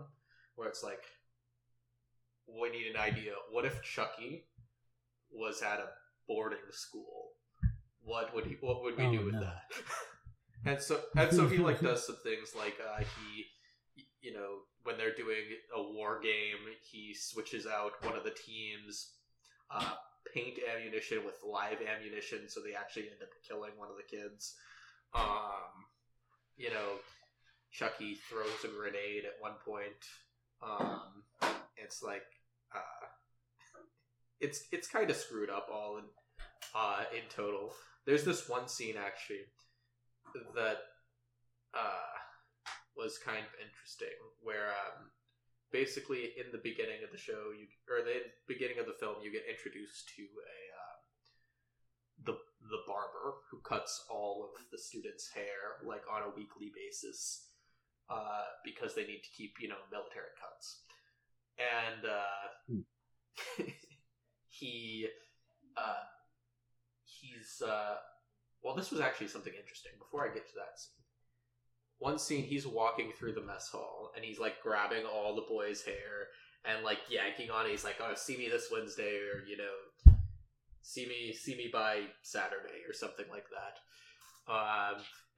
where 0.55 0.67
it's 0.67 0.83
like, 0.83 1.01
we 2.47 2.69
need 2.69 2.87
an 2.87 2.97
idea. 2.97 3.33
What 3.51 3.65
if 3.65 3.81
Chucky 3.83 4.45
was 5.31 5.61
at 5.61 5.79
a 5.79 5.87
boarding 6.27 6.59
school? 6.71 7.31
What 8.03 8.33
would 8.33 8.45
he? 8.45 8.57
What 8.61 8.83
would 8.83 8.97
we 8.97 9.05
Oh, 9.05 9.11
do 9.11 9.25
with 9.25 9.33
no. 9.35 9.41
that? 9.41 9.63
and 10.65 10.81
so, 10.81 10.99
and 11.15 11.31
so 11.31 11.47
he 11.47 11.57
like 11.57 11.81
does 11.81 12.05
some 12.07 12.17
things 12.23 12.53
like 12.57 12.75
uh, 12.81 12.99
he, 13.03 13.45
you 14.21 14.33
know, 14.33 14.59
when 14.83 14.97
they're 14.97 15.13
doing 15.15 15.43
a 15.75 15.81
war 15.81 16.19
game, 16.21 16.73
he 16.89 17.13
switches 17.13 17.67
out 17.67 17.91
one 18.03 18.15
of 18.15 18.23
the 18.23 18.31
teams. 18.31 19.11
Uh, 19.69 19.93
paint 20.37 20.59
ammunition 20.75 21.19
with 21.25 21.35
live 21.43 21.79
ammunition, 21.81 22.47
so 22.47 22.59
they 22.61 22.75
actually 22.75 23.03
end 23.03 23.21
up 23.21 23.29
killing 23.47 23.71
one 23.77 23.89
of 23.89 23.97
the 23.97 24.17
kids. 24.17 24.55
Um, 25.13 25.85
you 26.57 26.69
know, 26.69 26.99
Chucky 27.71 28.15
throws 28.29 28.63
a 28.63 28.67
grenade 28.67 29.25
at 29.25 29.41
one 29.41 29.53
point. 29.65 30.03
Um, 30.61 31.23
it's 31.77 32.03
like, 32.03 32.25
uh, 32.75 33.07
it's 34.39 34.65
it's 34.71 34.87
kind 34.87 35.09
of 35.09 35.15
screwed 35.15 35.49
up 35.49 35.67
all 35.73 35.97
in 35.97 36.05
uh, 36.75 37.03
in 37.11 37.23
total. 37.29 37.73
There's 38.05 38.23
this 38.23 38.47
one 38.47 38.67
scene 38.67 38.95
actually 38.97 39.45
that 40.55 40.77
uh, 41.73 42.13
was 42.95 43.17
kind 43.17 43.39
of 43.39 43.53
interesting 43.59 44.15
where 44.41 44.67
um, 44.67 45.09
basically 45.71 46.33
in 46.37 46.51
the 46.51 46.61
beginning 46.63 47.03
of 47.03 47.11
the 47.11 47.17
show 47.17 47.51
you 47.51 47.67
or 47.91 48.03
the 48.03 48.23
beginning 48.47 48.79
of 48.79 48.85
the 48.85 48.95
film 48.99 49.15
you 49.21 49.31
get 49.31 49.43
introduced 49.49 50.09
to 50.15 50.23
a 50.23 50.59
uh, 50.71 50.95
the 52.23 52.35
the 52.69 52.81
barber 52.87 53.43
who 53.51 53.59
cuts 53.61 54.05
all 54.09 54.47
of 54.47 54.63
the 54.71 54.77
students 54.77 55.29
hair 55.33 55.83
like 55.85 56.03
on 56.11 56.23
a 56.23 56.35
weekly 56.35 56.71
basis 56.73 57.47
uh, 58.09 58.45
because 58.63 58.95
they 58.95 59.05
need 59.05 59.21
to 59.23 59.29
keep 59.35 59.55
you 59.59 59.67
know 59.67 59.83
military 59.91 60.31
cuts. 60.39 60.83
And 61.59 62.05
uh, 62.05 63.63
he 64.49 65.07
uh, 65.75 66.07
he's 67.03 67.61
uh, 67.61 67.95
well 68.63 68.75
this 68.75 68.91
was 68.91 69.01
actually 69.01 69.27
something 69.27 69.53
interesting. 69.59 69.91
Before 69.99 70.25
i 70.25 70.33
get 70.33 70.47
to 70.47 70.55
that 70.55 70.79
scene 70.79 71.03
one 71.99 72.19
scene 72.19 72.43
he's 72.43 72.67
walking 72.67 73.11
through 73.11 73.33
the 73.33 73.41
mess 73.41 73.69
hall 73.69 74.11
and 74.15 74.23
he's 74.23 74.39
like 74.39 74.61
grabbing 74.61 75.05
all 75.05 75.35
the 75.35 75.45
boys' 75.49 75.83
hair 75.83 76.27
and 76.65 76.83
like 76.83 76.99
yanking 77.09 77.49
on 77.49 77.65
it. 77.65 77.71
He's 77.71 77.83
like, 77.83 77.97
"Oh, 78.01 78.13
see 78.15 78.37
me 78.37 78.49
this 78.49 78.69
Wednesday," 78.71 79.17
or 79.17 79.43
you 79.47 79.57
know, 79.57 80.13
"See 80.81 81.07
me, 81.07 81.33
see 81.33 81.55
me 81.55 81.69
by 81.71 82.03
Saturday," 82.21 82.83
or 82.87 82.93
something 82.93 83.25
like 83.29 83.45
that. 83.49 83.79
Um, 84.51 85.01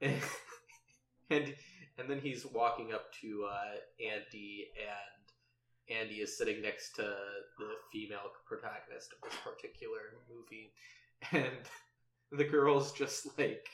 and 1.30 1.54
and, 1.98 2.08
then 2.08 2.20
he's 2.20 2.46
walking 2.46 2.92
up 2.92 3.12
to 3.20 3.46
uh, 3.50 3.76
Andy, 4.00 4.68
and 4.78 5.98
Andy 6.00 6.16
is 6.16 6.36
sitting 6.36 6.62
next 6.62 6.94
to 6.96 7.02
the 7.02 7.72
female 7.92 8.30
protagonist 8.46 9.12
of 9.12 9.28
this 9.28 9.38
particular 9.44 10.00
movie, 10.28 10.72
and 11.32 11.68
the 12.32 12.44
girls 12.44 12.92
just 12.92 13.26
like 13.38 13.68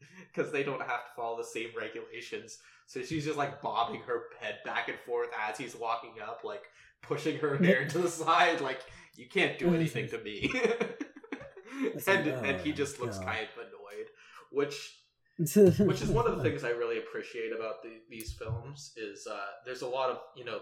because 0.32 0.52
they 0.52 0.62
don't 0.62 0.80
have 0.80 1.04
to 1.04 1.10
follow 1.16 1.36
the 1.36 1.44
same 1.44 1.70
regulations. 1.76 2.58
So 2.86 3.02
she's 3.02 3.24
just 3.24 3.38
like 3.38 3.60
bobbing 3.60 4.00
her 4.02 4.24
head 4.40 4.58
back 4.64 4.88
and 4.88 4.98
forth 5.06 5.28
as 5.48 5.58
he's 5.58 5.76
walking 5.76 6.14
up, 6.22 6.42
like 6.44 6.64
pushing 7.02 7.38
her 7.38 7.56
hair 7.56 7.86
to 7.88 7.98
the 7.98 8.08
side, 8.08 8.60
like 8.60 8.80
you 9.16 9.26
can't 9.28 9.58
do 9.58 9.74
anything 9.74 10.08
to 10.08 10.18
me. 10.18 10.50
And 12.08 12.26
and 12.26 12.60
he 12.60 12.72
oh, 12.72 12.74
just 12.74 12.98
looks 13.00 13.18
kind 13.18 13.46
of 13.56 13.66
annoyed, 13.66 14.08
which 14.50 14.98
which 15.38 16.02
is 16.02 16.08
one 16.08 16.26
of 16.26 16.36
the 16.36 16.42
things 16.42 16.64
I 16.64 16.70
really 16.70 16.98
appreciate 16.98 17.52
about 17.52 17.82
the, 17.82 18.00
these 18.10 18.32
films 18.32 18.92
is 18.96 19.28
uh, 19.28 19.46
there's 19.64 19.82
a 19.82 19.86
lot 19.86 20.10
of 20.10 20.18
you 20.36 20.44
know 20.44 20.58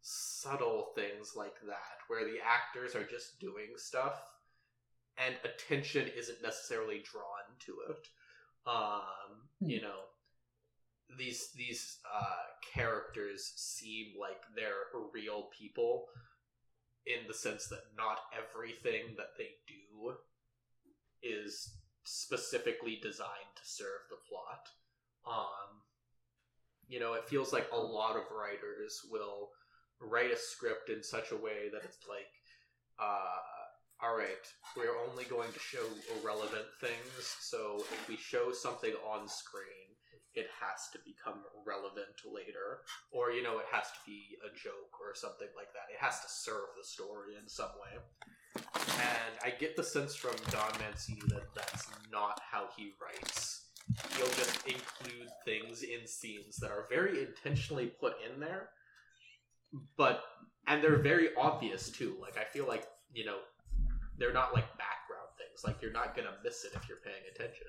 subtle 0.00 0.88
things 0.96 1.34
like 1.36 1.54
that 1.66 1.98
where 2.08 2.24
the 2.24 2.38
actors 2.44 2.96
are 2.96 3.04
just 3.04 3.38
doing 3.38 3.74
stuff 3.76 4.22
and 5.24 5.34
attention 5.44 6.08
isn't 6.16 6.42
necessarily 6.42 7.02
drawn 7.04 7.46
to 7.60 7.76
it. 7.88 8.08
Um, 8.66 9.48
you 9.60 9.80
know, 9.80 10.00
these 11.18 11.50
these 11.56 11.98
uh, 12.04 12.46
characters 12.74 13.52
seem 13.56 14.06
like 14.20 14.42
they're 14.54 14.90
real 15.14 15.48
people 15.58 16.06
in 17.06 17.26
the 17.28 17.34
sense 17.34 17.68
that 17.68 17.84
not 17.96 18.18
everything 18.36 19.14
that 19.16 19.30
they 19.38 19.50
do 19.66 20.14
is 21.22 21.76
specifically 22.04 22.98
designed 23.02 23.54
to 23.54 23.62
serve 23.64 24.02
the 24.10 24.16
plot. 24.28 24.68
Um, 25.26 25.82
you 26.88 27.00
know, 27.00 27.14
it 27.14 27.28
feels 27.28 27.52
like 27.52 27.68
a 27.72 27.78
lot 27.78 28.16
of 28.16 28.30
writers 28.36 29.00
will 29.10 29.50
write 30.00 30.32
a 30.32 30.36
script 30.36 30.90
in 30.90 31.02
such 31.02 31.32
a 31.32 31.36
way 31.36 31.68
that 31.72 31.84
it's 31.84 31.98
like, 32.08 32.30
uh, 32.98 33.55
all 34.02 34.16
right, 34.16 34.44
we're 34.76 34.96
only 35.08 35.24
going 35.24 35.52
to 35.52 35.58
show 35.58 35.84
irrelevant 36.20 36.68
things. 36.80 37.36
So 37.40 37.76
if 37.78 38.08
we 38.08 38.16
show 38.16 38.52
something 38.52 38.92
on 39.08 39.26
screen, 39.26 39.96
it 40.34 40.48
has 40.60 40.90
to 40.92 40.98
become 41.00 41.40
relevant 41.66 42.20
later, 42.30 42.84
or 43.10 43.30
you 43.30 43.42
know, 43.42 43.58
it 43.58 43.64
has 43.72 43.86
to 43.86 43.98
be 44.04 44.36
a 44.44 44.52
joke 44.54 45.00
or 45.00 45.14
something 45.14 45.48
like 45.56 45.72
that. 45.72 45.88
It 45.88 45.98
has 45.98 46.20
to 46.20 46.28
serve 46.28 46.76
the 46.76 46.84
story 46.84 47.40
in 47.40 47.48
some 47.48 47.72
way. 47.80 47.96
And 48.54 49.32
I 49.42 49.50
get 49.58 49.76
the 49.76 49.82
sense 49.82 50.14
from 50.14 50.36
Don 50.50 50.72
Mancini 50.78 51.20
that 51.28 51.54
that's 51.54 51.88
not 52.12 52.40
how 52.50 52.68
he 52.76 52.92
writes. 53.00 53.68
He'll 54.16 54.26
just 54.26 54.66
include 54.66 55.28
things 55.44 55.82
in 55.82 56.06
scenes 56.06 56.56
that 56.56 56.70
are 56.70 56.86
very 56.90 57.24
intentionally 57.24 57.86
put 57.98 58.16
in 58.30 58.40
there, 58.40 58.68
but 59.96 60.22
and 60.66 60.82
they're 60.82 60.96
very 60.96 61.30
obvious 61.36 61.88
too. 61.88 62.16
Like 62.20 62.36
I 62.36 62.44
feel 62.44 62.66
like 62.66 62.86
you 63.12 63.24
know 63.24 63.38
they're 64.18 64.32
not 64.32 64.54
like 64.54 64.66
background 64.78 65.30
things. 65.38 65.64
Like 65.64 65.82
you're 65.82 65.92
not 65.92 66.16
gonna 66.16 66.34
miss 66.44 66.64
it 66.64 66.72
if 66.74 66.88
you're 66.88 66.98
paying 67.04 67.22
attention. 67.34 67.66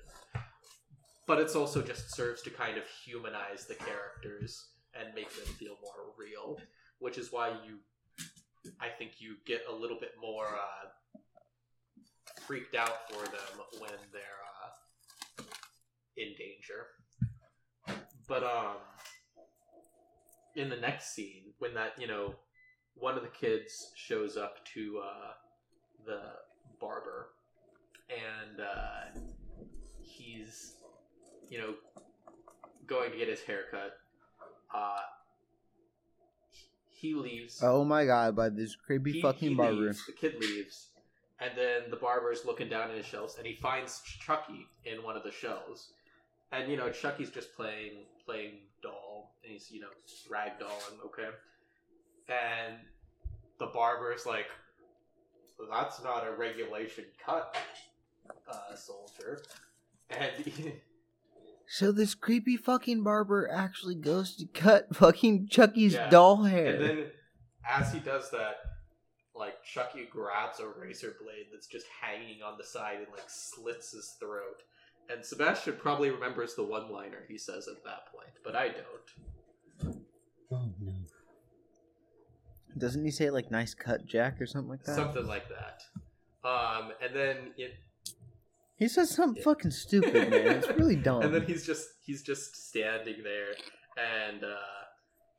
But 1.26 1.40
it's 1.40 1.54
also 1.54 1.82
just 1.82 2.14
serves 2.14 2.42
to 2.42 2.50
kind 2.50 2.78
of 2.78 2.84
humanize 3.04 3.66
the 3.66 3.74
characters 3.74 4.68
and 4.98 5.14
make 5.14 5.30
them 5.34 5.52
feel 5.54 5.76
more 5.82 6.14
real, 6.16 6.58
which 7.00 7.18
is 7.18 7.30
why 7.30 7.48
you, 7.48 7.78
I 8.80 8.88
think 8.88 9.12
you 9.18 9.36
get 9.46 9.62
a 9.70 9.72
little 9.72 9.98
bit 10.00 10.12
more 10.20 10.46
uh, 10.46 11.20
freaked 12.46 12.74
out 12.74 13.10
for 13.10 13.24
them 13.26 13.62
when 13.78 13.90
they're 14.10 15.40
uh, 15.40 15.44
in 16.16 16.28
danger. 16.38 16.86
But 18.26 18.42
um, 18.42 18.76
in 20.56 20.70
the 20.70 20.76
next 20.76 21.14
scene, 21.14 21.52
when 21.58 21.74
that 21.74 21.92
you 21.98 22.06
know, 22.06 22.34
one 22.94 23.16
of 23.16 23.22
the 23.22 23.28
kids 23.28 23.92
shows 23.96 24.36
up 24.36 24.64
to 24.74 25.00
uh, 25.04 25.32
the 26.08 26.20
barber, 26.80 27.28
and 28.10 28.60
uh, 28.60 29.20
he's 30.00 30.74
you 31.50 31.58
know 31.58 31.74
going 32.86 33.12
to 33.12 33.16
get 33.18 33.28
his 33.28 33.42
haircut. 33.42 33.92
Uh, 34.74 34.96
he 36.88 37.14
leaves. 37.14 37.60
Oh 37.62 37.84
my 37.84 38.04
god, 38.06 38.34
by 38.34 38.48
this 38.48 38.74
creepy 38.74 39.12
He- 39.12 39.22
fucking 39.22 39.50
he 39.50 39.54
barber. 39.54 39.72
leaves, 39.86 40.04
the 40.06 40.12
kid 40.12 40.34
leaves, 40.40 40.88
and 41.40 41.52
then 41.56 41.82
the 41.90 41.96
barber's 41.96 42.44
looking 42.44 42.68
down 42.68 42.90
at 42.90 42.96
his 42.96 43.06
shelves, 43.06 43.36
and 43.38 43.46
he 43.46 43.54
finds 43.54 44.00
Chucky 44.02 44.66
in 44.84 45.02
one 45.04 45.16
of 45.16 45.22
the 45.22 45.30
shelves, 45.30 45.92
and 46.52 46.70
you 46.70 46.76
know 46.76 46.90
Chucky's 46.90 47.30
just 47.30 47.54
playing 47.54 48.06
playing 48.24 48.54
doll, 48.82 49.34
and 49.44 49.52
he's 49.52 49.70
you 49.70 49.80
know 49.80 49.88
ragdolling, 50.30 51.04
okay, 51.04 51.28
and 52.28 52.74
the 53.58 53.66
barber's 53.66 54.24
like, 54.26 54.46
"That's 55.70 56.02
not 56.02 56.26
a 56.26 56.32
regulation 56.32 57.04
cut, 57.24 57.56
uh, 58.50 58.74
soldier," 58.74 59.42
and 60.10 60.30
So 61.70 61.92
this 61.92 62.14
creepy 62.14 62.56
fucking 62.56 63.02
barber 63.02 63.46
actually 63.50 63.94
goes 63.96 64.34
to 64.36 64.46
cut 64.46 64.94
fucking 64.96 65.48
Chucky's 65.48 65.92
Yeah. 65.94 66.08
doll 66.08 66.44
hair. 66.44 66.74
And 66.74 66.82
then, 66.82 67.06
as 67.68 67.92
he 67.92 67.98
does 68.00 68.30
that, 68.30 68.56
like 69.34 69.62
Chucky 69.62 70.06
grabs 70.10 70.60
a 70.60 70.66
razor 70.66 71.14
blade 71.20 71.46
that's 71.52 71.66
just 71.66 71.84
hanging 72.00 72.42
on 72.42 72.56
the 72.56 72.64
side 72.64 72.96
and 72.98 73.08
like 73.12 73.28
slits 73.28 73.92
his 73.92 74.16
throat. 74.18 74.62
And 75.10 75.22
Sebastian 75.24 75.76
probably 75.78 76.10
remembers 76.10 76.54
the 76.54 76.64
one-liner 76.64 77.24
he 77.28 77.36
says 77.38 77.68
at 77.68 77.84
that 77.84 78.10
point, 78.12 78.32
but 78.44 78.56
I 78.56 78.68
don't. 78.68 79.96
Oh 80.50 80.70
no. 80.80 80.92
Doesn't 82.78 83.04
he 83.04 83.10
say 83.10 83.30
like 83.30 83.50
"nice 83.50 83.74
cut, 83.74 84.06
Jack" 84.06 84.40
or 84.40 84.46
something 84.46 84.70
like 84.70 84.84
that? 84.84 84.96
Something 84.96 85.26
like 85.26 85.44
that. 85.48 85.82
Um, 86.48 86.92
and 87.02 87.14
then 87.14 87.36
it, 87.56 87.72
He 88.76 88.88
says 88.88 89.10
something 89.10 89.36
Yeah. 89.38 89.44
fucking 89.44 89.70
stupid, 89.72 90.30
man. 90.30 90.46
It's 90.56 90.68
really 90.68 90.96
dumb. 90.96 91.22
and 91.24 91.34
then 91.34 91.42
he's 91.46 91.66
just 91.66 91.88
he's 92.04 92.22
just 92.22 92.68
standing 92.68 93.22
there, 93.22 93.54
and 94.26 94.44
uh, 94.44 94.56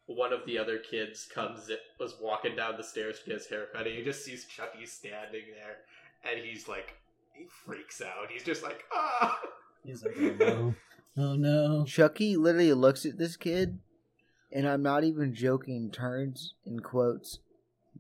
one 0.08 0.34
of 0.34 0.46
the 0.46 0.58
other 0.58 0.78
kids 0.80 1.28
comes 1.34 1.70
it 1.70 1.80
was 2.00 2.16
walking 2.22 2.56
down 2.56 2.76
the 2.78 2.84
stairs 2.84 3.20
to 3.20 3.26
get 3.26 3.34
his 3.36 3.48
haircut, 3.48 3.88
and 3.88 3.96
he 3.96 4.04
just 4.04 4.26
sees 4.26 4.46
Chucky 4.46 4.86
standing 4.86 5.44
there, 5.56 5.78
and 6.32 6.44
he's 6.44 6.68
like, 6.68 6.96
he 7.34 7.46
freaks 7.66 8.02
out. 8.02 8.30
He's 8.30 8.44
just 8.44 8.62
like, 8.64 8.84
ah. 8.94 9.40
He's 9.86 10.04
like, 10.04 10.16
oh 10.20 10.36
no. 10.40 10.76
Oh 11.18 11.36
no. 11.36 11.84
Chucky 11.86 12.38
literally 12.38 12.72
looks 12.72 13.06
at 13.06 13.18
this 13.18 13.36
kid, 13.36 13.80
and 14.52 14.68
I'm 14.68 14.82
not 14.82 15.04
even 15.04 15.34
joking. 15.34 15.92
Turns 15.92 16.54
and 16.66 16.84
quotes, 16.84 17.40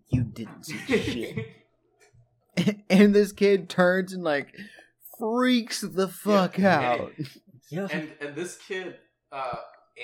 "You 0.09 0.23
didn't 0.23 0.65
see 0.65 0.77
shit." 0.87 2.75
and 2.89 3.13
this 3.15 3.31
kid 3.31 3.69
turns 3.69 4.13
and 4.13 4.23
like 4.23 4.55
freaks 5.17 5.81
the 5.81 6.07
fuck 6.07 6.57
Yeah, 6.57 6.79
out. 6.79 7.11
Yeah. 7.69 7.87
and 7.91 8.09
and 8.21 8.35
this 8.35 8.57
kid, 8.57 8.95
uh, 9.31 9.55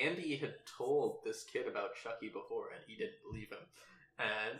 Andy 0.03 0.37
had 0.37 0.53
told 0.77 1.19
this 1.25 1.43
kid 1.43 1.67
about 1.67 1.95
Chucky 2.03 2.27
before, 2.27 2.67
and 2.73 2.83
he 2.87 2.95
didn't 2.95 3.15
believe 3.29 3.49
him. 3.49 3.65
And 4.19 4.59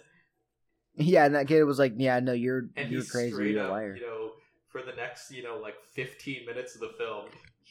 yeah, 0.98 1.26
and 1.26 1.36
that 1.36 1.48
kid 1.48 1.64
was 1.64 1.80
like, 1.80 1.94
"Yeah, 1.98 2.20
no, 2.20 2.34
you're 2.34 2.70
and 2.76 2.90
you're 2.91 3.03
crazy. 3.03 3.52
You're 3.52 3.64
a 3.64 3.66
up, 3.66 3.72
liar." 3.72 3.95
you 3.95 4.02
know, 4.06 4.32
for 4.70 4.82
the 4.82 4.94
next, 4.94 5.32
you 5.32 5.44
know, 5.44 5.57
like 5.57 5.76
fifteen 5.94 6.45
minutes 6.45 6.76
of 6.76 6.82
the 6.82 6.91
film, 6.98 7.26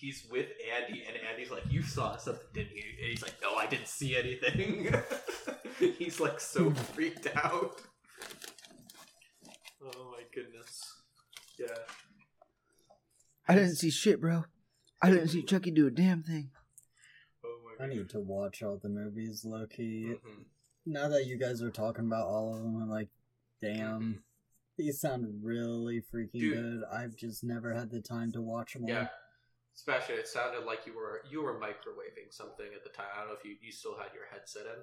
he's 0.04 0.26
with 0.30 0.48
Andy, 0.76 1.02
and 1.06 1.16
Andy's 1.30 1.50
like, 1.50 1.64
"You 1.70 1.82
saw 1.82 2.16
something, 2.16 2.46
didn't 2.52 2.76
you?" 2.76 2.82
And 3.00 3.08
he's 3.10 3.22
like, 3.22 3.34
"No, 3.40 3.54
I 3.56 3.66
didn't 3.66 3.88
see 3.88 4.16
anything." 4.16 4.94
he's 5.98 6.20
like 6.20 6.38
so 6.40 6.70
freaked 6.70 7.26
out. 7.36 7.80
Oh 9.82 10.12
my 10.12 10.22
goodness! 10.34 10.80
Yeah. 11.58 11.66
I 13.48 13.54
didn't 13.54 13.76
see 13.76 13.90
shit, 13.90 14.20
bro. 14.20 14.44
I 15.02 15.10
didn't 15.10 15.28
see 15.28 15.42
Chucky 15.42 15.70
do 15.70 15.86
a 15.86 15.90
damn 15.90 16.22
thing. 16.22 16.50
Oh 17.44 17.58
my 17.78 17.84
I 17.84 17.88
need 17.88 18.08
to 18.10 18.20
watch 18.20 18.62
all 18.62 18.78
the 18.82 18.88
movies, 18.88 19.44
Loki. 19.44 19.76
key. 19.76 20.14
Mhm. 20.14 20.44
Now 20.86 21.08
that 21.08 21.26
you 21.26 21.38
guys 21.38 21.62
are 21.62 21.70
talking 21.70 22.06
about 22.06 22.26
all 22.26 22.54
of 22.54 22.62
them, 22.62 22.82
I'm 22.82 22.90
like, 22.90 23.08
damn, 23.62 24.22
these 24.76 25.00
sound 25.00 25.42
really 25.42 26.02
freaking 26.02 26.40
Dude. 26.40 26.54
good. 26.54 26.82
I've 26.92 27.16
just 27.16 27.42
never 27.42 27.72
had 27.72 27.90
the 27.90 28.00
time 28.00 28.32
to 28.32 28.42
watch 28.42 28.74
them 28.74 28.84
all. 28.84 28.88
Yeah. 28.90 29.08
Especially, 29.74 30.14
it 30.14 30.28
sounded 30.28 30.64
like 30.64 30.86
you 30.86 30.94
were 30.94 31.22
you 31.30 31.42
were 31.42 31.54
microwaving 31.58 32.30
something 32.30 32.66
at 32.74 32.84
the 32.84 32.90
time. 32.90 33.06
I 33.14 33.20
don't 33.20 33.28
know 33.30 33.34
if 33.38 33.44
you, 33.44 33.56
you 33.60 33.72
still 33.72 33.96
had 33.96 34.14
your 34.14 34.24
headset 34.32 34.62
in. 34.66 34.80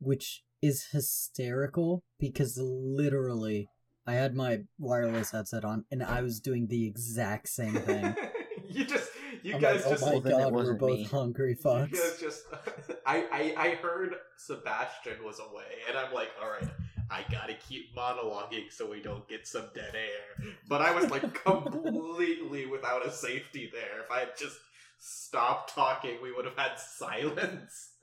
Which 0.00 0.44
is 0.60 0.86
hysterical 0.92 2.02
because 2.18 2.58
literally, 2.58 3.68
I 4.06 4.14
had 4.14 4.34
my 4.34 4.62
wireless 4.78 5.30
headset 5.30 5.64
on 5.64 5.84
and 5.90 6.02
I 6.02 6.22
was 6.22 6.40
doing 6.40 6.66
the 6.68 6.86
exact 6.86 7.48
same 7.48 7.74
thing. 7.74 8.14
you 8.68 8.84
just 8.84 9.10
you 9.42 9.54
I'm 9.54 9.60
guys 9.60 9.84
like, 9.84 9.86
oh 9.86 9.90
just 9.92 10.02
oh 10.02 10.06
my 10.06 10.12
Well, 10.12 10.26
it 10.26 10.30
god, 10.30 10.52
we're 10.52 10.74
both 10.74 10.98
me. 10.98 11.04
hungry 11.04 11.50
you 11.50 11.56
fucks. 11.56 11.92
guys 11.92 12.18
just 12.20 12.42
I, 13.06 13.26
I 13.32 13.54
I 13.56 13.68
heard 13.76 14.14
Sebastian 14.36 15.24
was 15.24 15.38
away, 15.40 15.64
and 15.88 15.96
I'm 15.96 16.12
like, 16.12 16.28
all 16.42 16.50
right. 16.50 16.68
I 17.12 17.24
gotta 17.30 17.54
keep 17.68 17.94
monologuing 17.94 18.70
so 18.72 18.90
we 18.90 19.02
don't 19.02 19.28
get 19.28 19.46
some 19.46 19.66
dead 19.74 19.94
air. 19.94 20.46
But 20.68 20.80
I 20.80 20.92
was 20.92 21.10
like 21.10 21.34
completely 21.44 22.64
without 22.70 23.06
a 23.06 23.12
safety 23.12 23.70
there. 23.72 24.00
If 24.04 24.10
I 24.10 24.20
had 24.20 24.36
just 24.38 24.56
stopped 24.98 25.74
talking, 25.74 26.16
we 26.22 26.32
would 26.32 26.46
have 26.46 26.56
had 26.56 26.78
silence. 26.78 27.90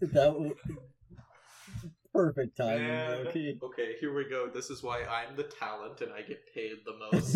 That 0.00 0.12
w- 0.26 0.54
Perfect 2.12 2.56
timing, 2.56 2.86
Man. 2.86 3.24
Loki. 3.24 3.58
Okay, 3.62 3.94
here 3.98 4.14
we 4.14 4.28
go. 4.28 4.48
This 4.48 4.68
is 4.70 4.82
why 4.82 5.04
I'm 5.04 5.36
the 5.36 5.44
talent 5.44 6.00
and 6.02 6.12
I 6.12 6.20
get 6.22 6.42
paid 6.54 6.76
the 6.84 6.92
most. 7.12 7.34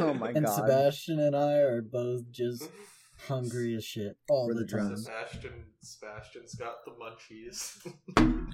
Oh 0.00 0.14
my 0.14 0.30
and 0.30 0.44
god. 0.46 0.54
Sebastian 0.56 1.20
and 1.20 1.36
I 1.36 1.58
are 1.58 1.82
both 1.82 2.30
just 2.30 2.68
hungry 3.28 3.74
as 3.74 3.84
shit 3.84 4.16
all 4.28 4.48
the, 4.48 4.54
the 4.54 4.66
time. 4.66 4.86
drums. 4.86 5.04
Sebastian, 5.04 5.52
Sebastian's 5.80 6.54
got 6.54 6.84
the 6.84 6.92
munchies. 6.92 7.86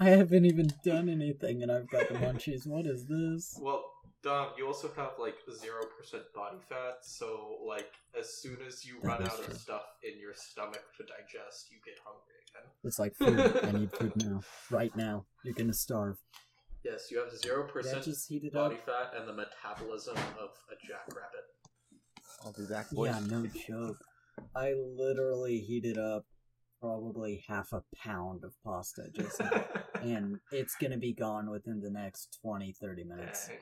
I 0.00 0.08
haven't 0.08 0.46
even 0.46 0.72
done 0.84 1.08
anything 1.08 1.62
and 1.62 1.70
I've 1.70 1.88
got 1.90 2.08
the 2.08 2.14
munchies. 2.14 2.66
What 2.66 2.86
is 2.86 3.06
this? 3.06 3.58
well, 3.62 3.84
Dom, 4.22 4.48
you 4.56 4.66
also 4.66 4.90
have 4.96 5.12
like 5.18 5.34
zero 5.60 5.82
percent 5.98 6.22
body 6.34 6.58
fat, 6.68 6.98
so 7.02 7.56
like 7.66 7.90
as 8.18 8.32
soon 8.40 8.58
as 8.66 8.84
you 8.84 8.94
That 9.02 9.08
run 9.08 9.22
out 9.24 9.36
true. 9.36 9.52
of 9.52 9.58
stuff 9.60 9.82
in 10.04 10.18
your 10.20 10.32
stomach 10.34 10.82
to 10.96 11.02
digest, 11.04 11.70
you 11.70 11.78
get 11.84 11.98
hungry 12.04 12.34
again. 12.48 12.70
It's 12.84 12.98
like 13.00 13.14
food. 13.16 13.64
I 13.66 13.78
need 13.78 13.90
food 13.92 14.12
now. 14.24 14.40
Right 14.70 14.94
now. 14.96 15.24
You're 15.44 15.54
gonna 15.54 15.72
starve. 15.74 16.18
Yes, 16.84 17.10
you 17.10 17.18
have 17.20 17.36
zero 17.36 17.64
percent 17.64 18.04
heated 18.28 18.54
up. 18.56 18.70
body 18.70 18.80
fat 18.86 19.12
and 19.18 19.28
the 19.28 19.32
metabolism 19.32 20.16
of 20.40 20.50
a 20.70 20.76
jackrabbit. 20.86 21.46
I'll 22.44 22.52
be 22.52 22.66
back, 22.66 22.90
boys. 22.90 23.10
Yeah, 23.10 23.20
no 23.28 23.46
joke. 23.46 23.98
I 24.56 24.72
literally 24.72 25.58
heated 25.60 25.98
up 25.98 26.24
probably 26.80 27.44
half 27.46 27.72
a 27.72 27.82
pound 27.96 28.42
of 28.42 28.52
pasta 28.64 29.04
just 29.14 29.38
now. 29.38 29.64
and 30.02 30.38
it's 30.50 30.74
gonna 30.74 30.98
be 30.98 31.12
gone 31.12 31.48
within 31.48 31.80
the 31.80 31.90
next 31.90 32.38
20 32.42 32.72
30 32.72 33.04
minutes 33.04 33.46
Dang. 33.46 33.56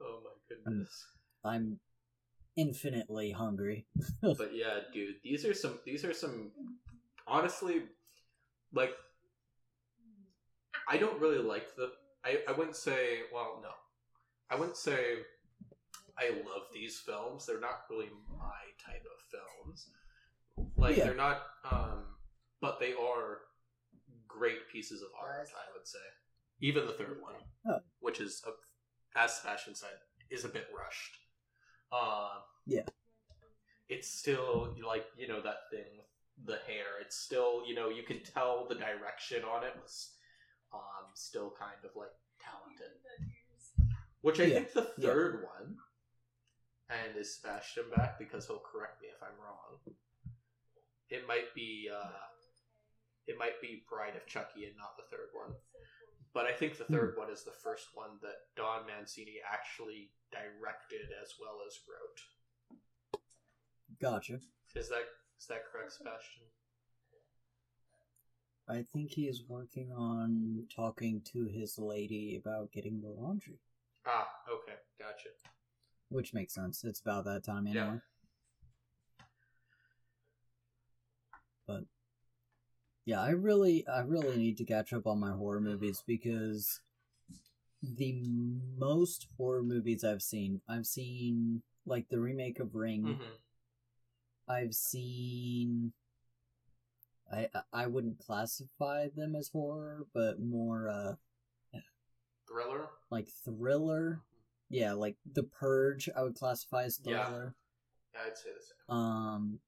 Oh 0.00 0.20
my 0.22 0.30
goodness. 0.48 1.04
i'm 1.44 1.80
infinitely 2.56 3.32
hungry 3.32 3.86
but 4.22 4.54
yeah, 4.54 4.78
dude, 4.92 5.16
these 5.24 5.44
are 5.44 5.52
some 5.52 5.80
these 5.84 6.04
are 6.04 6.12
some 6.12 6.52
honestly 7.26 7.82
like 8.72 8.92
I 10.88 10.96
don't 10.96 11.20
really 11.20 11.38
like 11.38 11.74
the 11.74 11.90
I, 12.24 12.38
I 12.48 12.52
wouldn't 12.52 12.76
say 12.76 13.22
well 13.32 13.58
no. 13.60 13.70
I 14.48 14.54
wouldn't 14.54 14.76
say 14.76 15.16
I 16.18 16.30
love 16.30 16.66
these 16.72 16.98
films. 16.98 17.46
They're 17.46 17.60
not 17.60 17.82
really 17.90 18.08
my 18.38 18.62
type 18.84 19.04
of 19.04 19.20
films. 19.66 19.88
Like 20.76 20.96
Yeah. 20.96 21.04
they're 21.04 21.14
not 21.14 21.42
um 21.70 22.04
but 22.60 22.78
they 22.80 22.94
are 22.94 23.40
great 24.28 24.68
pieces 24.72 25.02
of 25.02 25.08
art, 25.20 25.48
I 25.54 25.76
would 25.76 25.86
say. 25.86 25.98
Even 26.60 26.86
the 26.86 26.92
third 26.92 27.20
one. 27.20 27.34
Oh. 27.68 27.80
Which 28.00 28.20
is 28.20 28.42
a, 28.46 29.18
as 29.18 29.34
Sebastian 29.36 29.74
said, 29.74 29.98
is 30.30 30.44
a 30.44 30.48
bit 30.48 30.66
rushed. 30.76 31.18
Um 31.92 32.42
Yeah. 32.66 32.84
it's 33.88 34.08
still 34.08 34.74
like 34.86 35.06
you 35.16 35.28
know 35.28 35.40
that 35.40 35.68
thing 35.70 35.98
with 35.98 36.46
the 36.46 36.58
hair 36.66 36.98
it's 37.00 37.16
still 37.16 37.62
you 37.66 37.74
know 37.74 37.88
you 37.90 38.02
can 38.02 38.20
tell 38.22 38.66
the 38.68 38.74
direction 38.74 39.44
on 39.44 39.62
it 39.62 39.72
was 39.80 40.14
um 40.72 41.06
still 41.14 41.52
kind 41.56 41.78
of 41.84 41.90
like 41.94 42.10
talented 42.40 42.90
which 44.22 44.40
i 44.40 44.44
Yeah, 44.44 44.54
think 44.54 44.72
the 44.72 44.90
yeah. 44.98 45.06
third 45.08 45.44
one 45.44 45.76
and 46.90 47.16
is 47.16 47.36
sebastian 47.36 47.84
back 47.94 48.18
because 48.18 48.46
he'll 48.46 48.60
correct 48.60 49.00
me 49.00 49.08
if 49.08 49.22
i'm 49.22 49.36
wrong. 49.40 49.80
It 51.10 51.26
might 51.28 51.54
be 51.54 51.88
uh 51.92 52.28
it 53.26 53.36
might 53.38 53.60
be 53.60 53.84
bride 53.88 54.16
of 54.16 54.26
chucky 54.26 54.64
and 54.66 54.76
not 54.76 54.96
the 54.96 55.08
third 55.10 55.28
one. 55.32 55.54
But 56.32 56.46
i 56.46 56.52
think 56.52 56.76
the 56.76 56.84
third 56.84 57.14
one 57.16 57.30
is 57.30 57.44
the 57.44 57.56
first 57.62 57.88
one 57.94 58.18
that 58.22 58.52
don 58.56 58.86
mancini 58.86 59.36
actually 59.50 60.10
directed 60.30 61.12
as 61.22 61.34
well 61.40 61.58
as 61.66 61.78
wrote. 61.88 62.20
Gotcha. 64.00 64.40
Is 64.74 64.88
that 64.88 65.04
is 65.38 65.46
that 65.46 65.62
correct, 65.70 65.92
Sebastian? 65.92 66.44
i 68.66 68.82
think 68.82 69.10
he 69.10 69.28
is 69.28 69.44
working 69.46 69.92
on 69.92 70.64
talking 70.74 71.20
to 71.20 71.44
his 71.44 71.78
lady 71.78 72.40
about 72.42 72.72
getting 72.72 73.00
the 73.00 73.10
laundry. 73.10 73.60
Ah, 74.06 74.26
okay, 74.50 74.76
gotcha. 74.98 75.28
Which 76.08 76.32
makes 76.34 76.54
sense 76.54 76.84
it's 76.84 77.00
about 77.00 77.24
that 77.24 77.44
time 77.44 77.66
Yeah. 77.66 77.82
anyway 77.82 78.00
but 81.66 81.84
yeah 83.04 83.20
i 83.20 83.30
really 83.30 83.86
i 83.88 84.00
really 84.00 84.36
need 84.36 84.56
to 84.58 84.64
catch 84.64 84.92
up 84.92 85.06
on 85.06 85.18
my 85.20 85.32
horror 85.32 85.60
movies 85.60 86.02
because 86.06 86.80
the 87.82 88.22
most 88.78 89.26
horror 89.36 89.62
movies 89.62 90.04
i've 90.04 90.22
seen 90.22 90.60
i've 90.68 90.86
seen 90.86 91.62
like 91.86 92.08
the 92.08 92.20
remake 92.20 92.60
of 92.60 92.74
ring 92.74 93.02
Mm-hmm. 93.04 93.22
I've 94.46 94.74
seen. 94.74 95.94
I 97.32 97.48
I 97.72 97.86
wouldn't 97.86 98.18
classify 98.18 99.08
them 99.08 99.34
as 99.34 99.48
horror, 99.48 100.04
but 100.12 100.38
more 100.38 100.86
uh 100.90 101.14
Thriller. 102.46 102.90
like 103.10 103.26
thriller. 103.42 104.20
Yeah, 104.74 104.92
like 104.94 105.16
The 105.24 105.44
Purge. 105.44 106.08
I 106.16 106.22
would 106.24 106.34
classify 106.34 106.82
as 106.82 107.00
Yeah. 107.04 107.24
thriller. 107.26 107.54
Yeah, 108.12 108.20
I'd 108.26 108.36
say 108.36 108.50
the 108.52 108.60
same. 108.60 108.96
Um, 108.96 109.60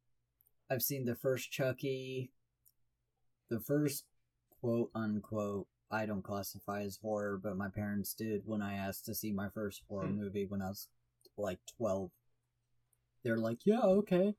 I've 0.69 0.83
seen 0.83 1.05
the 1.05 1.15
first 1.15 1.53
Chucky. 1.53 2.33
The 3.49 3.61
first 3.61 4.05
quote 4.51 4.91
unquote. 4.97 5.69
I 5.93 6.07
don't 6.07 6.23
classify 6.23 6.83
as 6.83 6.97
horror, 6.97 7.39
but 7.39 7.57
my 7.57 7.69
parents 7.69 8.15
did 8.15 8.45
when 8.47 8.61
I 8.61 8.75
asked 8.75 9.05
to 9.05 9.15
see 9.15 9.31
my 9.31 9.49
first 9.49 9.83
horror 9.89 10.09
Hmm. 10.09 10.17
movie 10.17 10.45
when 10.45 10.61
I 10.61 10.69
was 10.71 10.89
like 11.37 11.65
twelve. 11.67 12.11
They're 13.23 13.39
like, 13.39 13.65
"Yeah, 13.65 13.83
okay," 13.83 14.35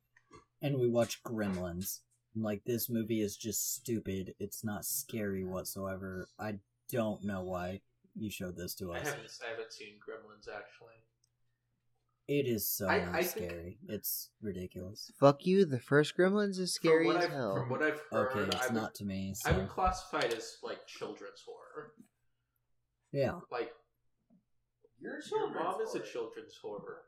and 0.62 0.78
we 0.80 0.90
watched 0.90 1.24
Gremlins. 1.24 2.02
I'm 2.36 2.44
like, 2.44 2.66
this 2.66 2.90
movie 2.90 3.22
is 3.22 3.38
just 3.38 3.74
stupid. 3.74 4.36
It's 4.38 4.64
not 4.66 4.84
scary 4.86 5.46
whatsoever. 5.46 6.28
I 6.38 6.60
don't 6.90 7.24
know 7.24 7.42
why 7.44 7.82
you 8.18 8.30
showed 8.30 8.56
this 8.58 8.74
to 8.76 8.92
I 8.94 8.98
us. 9.00 9.08
haven't 9.08 9.32
I 9.46 9.50
haven't 9.52 9.72
seen 9.74 9.96
Gremlins 10.08 10.48
actually. 10.54 10.96
It 12.28 12.46
is 12.46 12.68
so 12.68 12.88
I- 12.88 13.20
I 13.20 13.24
think- 13.24 13.50
scary. 13.50 13.78
It's 13.88 14.32
ridiculous. 14.42 15.12
Fuck 15.20 15.46
you. 15.46 15.64
The 15.66 15.80
first 15.80 16.18
Gremlins 16.18 16.60
is 16.60 16.74
scary 16.74 17.10
as 17.10 17.24
I've, 17.26 17.30
hell. 17.32 17.56
From 17.56 17.70
what 17.70 17.82
I've 17.82 18.02
heard, 18.12 18.32
Okay, 18.32 18.40
I 18.58 18.60
it's 18.60 18.68
would, 18.70 18.76
not 18.82 18.96
to 18.96 19.06
me. 19.06 19.34
I 19.46 19.52
would 19.54 19.68
So 19.68 19.74
classify 19.74 20.20
it 20.20 20.34
as 20.34 20.58
like 20.62 20.86
children's 20.88 21.42
horror. 21.46 21.94
yeah. 23.14 23.40
Like 23.52 23.72
Your 25.00 25.20
your 25.32 25.54
mom 25.54 25.80
is 25.82 25.96
a 25.96 26.00
children's 26.02 26.58
horror. 26.62 27.04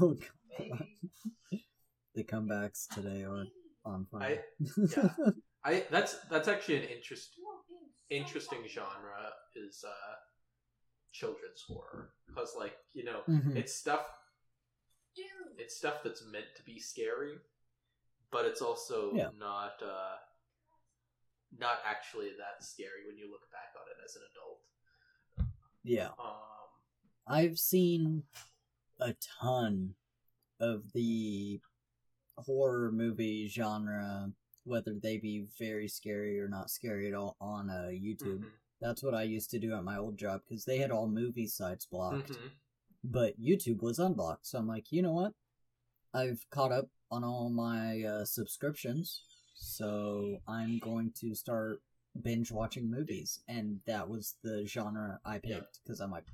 Oh, 0.00 0.16
God. 0.58 0.86
The 2.14 2.24
comebacks 2.24 2.88
today 2.94 3.24
are 3.24 3.44
on 3.84 4.06
I 4.14 4.18
fire. 4.18 4.44
yeah. 4.96 5.14
I 5.64 5.84
that's 5.90 6.16
that's 6.30 6.48
actually 6.48 6.76
an 6.78 6.84
interest 6.84 7.34
interesting 8.10 8.58
genre 8.66 9.32
is 9.54 9.84
uh 9.86 10.14
children's 11.12 11.62
horror 11.66 12.10
because 12.26 12.54
like 12.58 12.76
you 12.94 13.04
know 13.04 13.20
Mhm. 13.28 13.56
it's 13.56 13.74
stuff 13.74 14.06
it's 15.58 15.76
stuff 15.76 16.02
that's 16.04 16.24
meant 16.30 16.46
to 16.56 16.62
be 16.62 16.78
scary 16.78 17.34
but 18.30 18.44
it's 18.44 18.62
also 18.62 19.12
Yeah. 19.14 19.30
not 19.38 19.82
uh 19.82 20.16
not 21.58 21.78
actually 21.84 22.28
that 22.38 22.64
scary 22.64 23.06
when 23.06 23.16
you 23.16 23.30
look 23.30 23.50
back 23.50 23.74
on 23.76 23.86
it 23.90 24.04
as 24.04 24.16
an 24.16 24.22
adult 24.32 24.60
Yeah, 25.82 26.08
um 26.18 26.68
I've 27.26 27.58
seen 27.58 28.22
a 29.00 29.14
ton 29.40 29.94
of 30.60 30.92
the 30.92 31.60
horror 32.36 32.90
movie 32.92 33.48
genre, 33.48 34.32
whether 34.68 34.94
they 34.94 35.16
be 35.18 35.46
very 35.58 35.88
scary 35.88 36.38
or 36.40 36.48
not 36.48 36.70
scary 36.70 37.08
at 37.08 37.14
all, 37.14 37.36
on 37.40 37.70
uh, 37.70 37.88
YouTube. 37.90 38.40
mhm, 38.40 38.50
That's 38.80 39.02
what 39.02 39.14
I 39.14 39.22
used 39.24 39.50
to 39.50 39.58
do 39.58 39.74
at 39.74 39.84
my 39.84 39.96
old 39.98 40.16
job 40.18 40.42
because 40.48 40.64
they 40.64 40.78
had 40.78 40.90
all 40.90 41.08
movie 41.08 41.46
sites 41.48 41.86
blocked. 41.86 42.30
mhm. 42.32 42.50
but 43.04 43.40
YouTube 43.40 43.80
was 43.82 43.98
unblocked. 43.98 44.46
So 44.46 44.58
I'm 44.58 44.68
like, 44.68 44.92
you 44.92 45.02
know 45.02 45.12
what? 45.12 45.32
I've 46.14 46.44
caught 46.50 46.72
up 46.72 46.88
on 47.10 47.24
all 47.24 47.48
my 47.50 48.02
uh, 48.02 48.24
subscriptions, 48.24 49.22
so 49.54 50.38
I'm 50.46 50.78
going 50.78 51.12
to 51.20 51.34
start 51.34 51.80
binge 52.22 52.50
watching 52.50 52.90
movies, 52.90 53.40
and 53.48 53.80
that 53.86 54.08
was 54.08 54.36
the 54.42 54.64
genre 54.66 55.20
I 55.24 55.38
picked 55.38 55.80
because 55.82 56.00
I'm 56.00 56.10
like, 56.10 56.26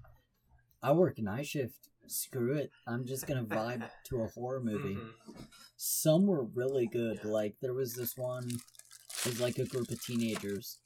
I 0.82 0.93
work 0.93 1.19
night 1.19 1.47
shift. 1.47 1.89
Screw 2.06 2.55
it. 2.55 2.70
I'm 2.86 3.06
just 3.06 3.26
gonna 3.26 3.44
vibe 3.44 3.89
to 4.06 4.22
a 4.22 4.28
horror 4.28 4.60
movie. 4.60 4.97
Mhm. 4.97 5.47
Some 5.76 6.26
were 6.26 6.44
really 6.44 6.86
good. 6.86 7.20
Yeah. 7.24 7.31
Like 7.31 7.56
there 7.60 7.74
was 7.74 7.94
this 7.94 8.16
one. 8.16 8.48
It 8.51 9.26
was 9.26 9.40
like 9.40 9.59
a 9.59 9.64
group 9.64 9.90
of 9.90 10.02
teenagers, 10.05 10.78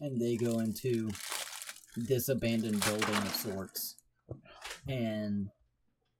and 0.00 0.20
they 0.20 0.36
go 0.36 0.58
into 0.60 1.10
this 1.96 2.28
abandoned 2.28 2.84
building 2.84 3.16
of 3.16 3.34
sorts, 3.34 3.96
and 4.88 5.48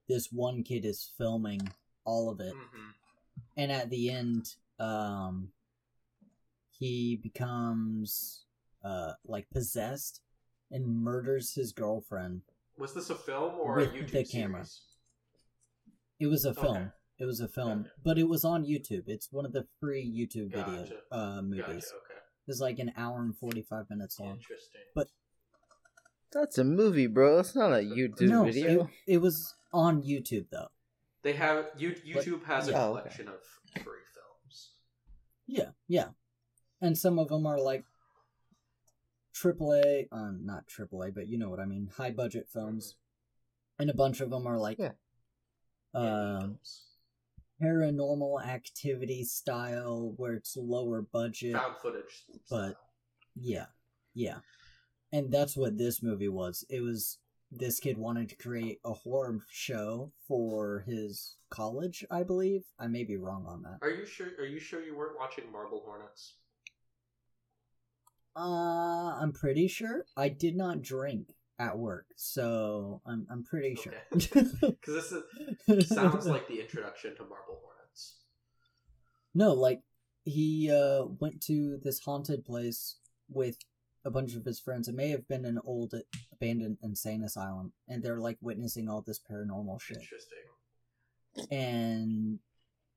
this 0.08 0.30
one 0.32 0.62
kid 0.62 0.84
is 0.84 1.12
filming 1.18 1.60
all 2.04 2.30
of 2.30 2.40
it, 2.40 2.54
Mhm. 2.54 2.94
and 3.56 3.72
at 3.72 3.90
the 3.90 4.10
end, 4.10 4.54
um, 4.78 5.52
he 6.70 7.16
becomes 7.16 8.44
uh 8.84 9.14
like 9.24 9.50
possessed 9.50 10.20
and 10.70 10.86
murders 10.86 11.54
his 11.54 11.72
girlfriend. 11.72 12.42
Was 12.78 12.94
this 12.94 13.10
a 13.10 13.14
film 13.14 13.54
or 13.60 13.76
With 13.76 13.90
a 13.90 13.96
YouTube 13.96 14.10
the 14.12 14.24
camera. 14.24 14.64
series? 14.64 14.80
It 16.20 16.26
was 16.28 16.44
a 16.44 16.54
film. 16.54 16.76
Okay. 16.76 16.86
It 17.18 17.24
was 17.24 17.40
a 17.40 17.48
film, 17.48 17.82
Gotcha. 17.84 17.90
but 18.04 18.18
it 18.18 18.28
was 18.28 18.44
on 18.44 18.64
YouTube. 18.64 19.04
It's 19.06 19.32
one 19.32 19.46
of 19.46 19.52
the 19.52 19.66
free 19.80 20.04
YouTube 20.04 20.50
video 20.50 20.82
Gotcha. 20.82 20.96
uh, 21.10 21.42
movies. 21.42 21.62
Gotcha. 21.66 21.76
Okay. 21.76 22.20
It's 22.46 22.60
like 22.60 22.78
an 22.78 22.92
hour 22.96 23.20
and 23.22 23.36
forty 23.36 23.62
five 23.62 23.86
minutes 23.90 24.20
long. 24.20 24.36
Interesting. 24.36 24.82
But 24.94 25.08
That's 26.32 26.58
a 26.58 26.64
movie, 26.64 27.06
bro. 27.06 27.36
That's 27.36 27.54
not 27.56 27.72
a 27.72 27.76
YouTube 27.82 28.28
no, 28.28 28.44
video. 28.44 28.82
It, 29.06 29.14
it 29.14 29.18
was 29.18 29.54
on 29.72 30.02
YouTube 30.02 30.46
though. 30.52 30.68
They 31.22 31.32
have 31.32 31.66
you, 31.76 31.90
YouTube 32.06 32.44
has 32.44 32.68
a 32.68 32.72
Yeah, 32.72 32.84
okay. 32.84 33.00
collection 33.00 33.28
of 33.28 33.40
free 33.82 34.04
films. 34.14 34.70
Yeah, 35.46 35.70
yeah, 35.88 36.08
and 36.80 36.96
some 36.96 37.18
of 37.18 37.28
them 37.28 37.46
are 37.46 37.58
like 37.60 37.84
AAA, 39.42 40.08
um, 40.12 40.40
not 40.44 40.66
AAA, 40.68 41.14
but 41.14 41.28
you 41.28 41.38
know 41.38 41.50
what 41.50 41.60
I 41.60 41.66
mean, 41.66 41.90
high 41.96 42.10
budget 42.10 42.48
films, 42.52 42.96
and 43.78 43.90
a 43.90 43.94
bunch 43.94 44.20
of 44.20 44.30
them 44.30 44.46
are 44.46 44.58
like, 44.58 44.78
Yeah. 44.78 44.92
Indie 45.94 46.34
um, 46.34 46.40
films. 46.40 46.82
paranormal 47.62 48.44
activity 48.46 49.24
style 49.24 50.14
where 50.16 50.34
it's 50.34 50.56
lower 50.56 51.02
budget. 51.02 51.54
found 51.54 51.76
footage. 51.82 52.24
but- 52.50 52.70
style. 52.72 52.74
Yeah, 53.38 53.66
yeah, 54.14 54.38
and 55.12 55.30
that's 55.30 55.56
what 55.58 55.76
this 55.76 56.02
movie 56.02 56.28
was. 56.28 56.64
It 56.70 56.80
was 56.80 57.18
this 57.52 57.78
kid 57.80 57.98
wanted 57.98 58.30
to 58.30 58.36
create 58.36 58.80
a 58.82 58.94
horror 58.94 59.40
show 59.50 60.12
for 60.26 60.84
his 60.86 61.36
college, 61.50 62.02
I 62.10 62.22
believe. 62.22 62.62
I 62.78 62.86
may 62.86 63.04
be 63.04 63.18
wrong 63.18 63.44
on 63.46 63.60
that. 63.64 63.78
Are 63.82 63.90
you 63.90 64.06
sure? 64.06 64.28
Are 64.38 64.46
you 64.46 64.58
sure 64.58 64.82
you 64.82 64.96
weren't 64.96 65.18
watching 65.18 65.52
Marble 65.52 65.82
Hornets? 65.84 66.36
Uh, 68.36 69.16
I'm 69.20 69.32
pretty 69.32 69.66
sure 69.66 70.04
I 70.16 70.28
did 70.28 70.56
not 70.56 70.82
drink 70.82 71.34
at 71.58 71.78
work, 71.78 72.06
so 72.16 73.00
I'm 73.06 73.26
I'm 73.30 73.44
pretty 73.44 73.76
sure. 73.76 73.94
Because 74.10 74.54
this 74.84 75.12
is, 75.68 75.88
sounds 75.88 76.26
like 76.26 76.46
the 76.46 76.60
introduction 76.60 77.16
to 77.16 77.22
Marble 77.22 77.60
Hornets. 77.62 78.16
no, 79.34 79.54
like 79.54 79.82
he 80.24 80.70
uh 80.70 81.06
went 81.18 81.40
to 81.44 81.78
this 81.82 82.00
haunted 82.00 82.44
place 82.44 82.96
with 83.30 83.56
a 84.04 84.10
bunch 84.10 84.34
of 84.36 84.44
his 84.44 84.60
friends. 84.60 84.86
It 84.86 84.94
may 84.94 85.08
have 85.08 85.26
been 85.28 85.46
an 85.46 85.58
old 85.64 85.94
abandoned 86.32 86.76
insane 86.82 87.22
asylum, 87.24 87.72
and 87.88 88.02
they're 88.02 88.20
like 88.20 88.36
witnessing 88.42 88.88
all 88.88 89.00
this 89.00 89.18
paranormal 89.18 89.80
shit. 89.80 89.98
Interesting. 89.98 91.48
And 91.50 92.38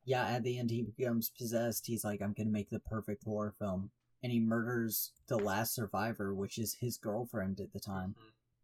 yeah, 0.03 0.25
at 0.27 0.43
the 0.43 0.59
end 0.59 0.69
he 0.69 0.83
becomes 0.83 1.29
possessed. 1.29 1.87
He's 1.87 2.03
like, 2.03 2.21
I'm 2.21 2.33
gonna 2.33 2.49
make 2.49 2.69
the 2.69 2.79
perfect 2.79 3.23
horror 3.23 3.53
film. 3.57 3.91
And 4.21 4.31
he 4.31 4.39
murders 4.39 5.11
the 5.27 5.37
last 5.37 5.73
survivor, 5.73 6.33
which 6.33 6.57
is 6.57 6.75
his 6.81 6.97
girlfriend 6.97 7.59
at 7.61 7.71
the 7.73 7.79
time, 7.79 8.15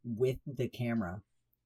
Mhm. 0.06 0.18
with 0.18 0.38
the 0.46 0.68
camera. 0.68 1.22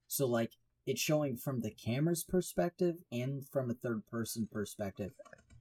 So 0.08 0.28
like 0.28 0.54
it's 0.86 1.02
showing 1.02 1.38
from 1.38 1.62
the 1.62 1.72
camera's 1.72 2.24
perspective 2.24 3.04
and 3.12 3.48
from 3.50 3.70
a 3.70 3.74
third 3.76 4.06
person 4.08 4.48
perspective. 4.52 5.14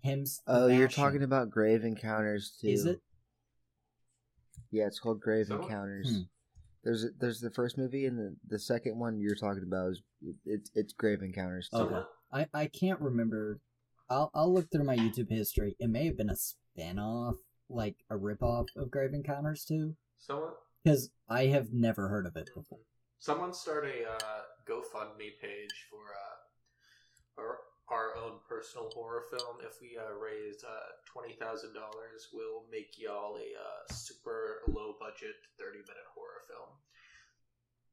Him 0.03 0.25
Oh, 0.47 0.69
you're 0.69 0.89
talking 0.89 1.23
about 1.23 1.51
Grave 1.51 1.85
Encounters 1.85 2.57
Two. 2.61 2.69
Is 2.69 2.85
it? 2.87 3.03
Yeah, 4.71 4.87
it's 4.87 4.99
called 5.01 5.21
Grave 5.21 5.47
So- 5.49 5.61
Encounters. 5.63 6.11
Hmm. 6.17 6.23
There's 6.85 7.07
there's 7.19 7.41
the 7.41 7.51
first 7.51 7.77
movie 7.77 8.07
and 8.07 8.17
the, 8.19 8.37
the 8.47 8.59
second 8.59 8.99
one 8.99 9.19
you're 9.21 9.35
talking 9.35 9.65
about 9.65 9.93
is 9.93 10.03
it's 10.47 10.71
it's 10.75 10.93
Grave 10.93 11.23
Encounters. 11.23 11.69
too. 11.69 11.79
Okay. 11.79 12.09
I, 12.33 12.47
I 12.55 12.67
can't 12.67 13.01
remember. 13.01 13.61
I'll 14.09 14.31
I'll 14.35 14.53
look 14.53 14.71
through 14.71 14.85
my 14.85 14.97
YouTube 14.97 15.29
history. 15.31 15.75
It 15.79 15.89
may 15.89 16.07
have 16.07 16.17
been 16.17 16.31
a 16.31 16.37
spin-off, 16.37 17.37
like 17.69 17.97
a 18.11 18.17
rip-off 18.17 18.67
of 18.77 18.91
Grave 18.91 19.13
Encounters 19.15 19.65
Two, 19.65 19.95
Someone, 20.19 20.53
because 20.83 21.11
I 21.29 21.47
have 21.47 21.73
never 21.73 22.09
heard 22.09 22.27
of 22.27 22.37
it 22.37 22.49
before. 22.55 22.79
someone 23.19 23.53
start 23.53 23.85
a 23.87 24.09
uh, 24.11 24.43
GoFundMe 24.69 25.39
page 25.41 25.87
for 25.91 25.99
uh, 26.15 27.43
our, 27.43 27.59
our 27.91 28.17
own 28.17 28.39
personal 28.49 28.91
horror 28.95 29.25
film. 29.31 29.57
If 29.65 29.81
we 29.81 29.97
uh, 29.99 30.15
raise 30.15 30.63
uh, 30.65 30.93
twenty 31.07 31.35
thousand 31.35 31.75
dollars, 31.75 32.29
we'll 32.33 32.65
make 32.71 32.99
y'all 32.99 33.37
a 33.37 33.41
uh, 33.59 33.93
super 33.95 34.63
low 34.69 34.95
budget 35.01 35.35
thirty 35.59 35.79
minute 35.79 36.09
horror 36.15 36.43
film. 36.49 36.69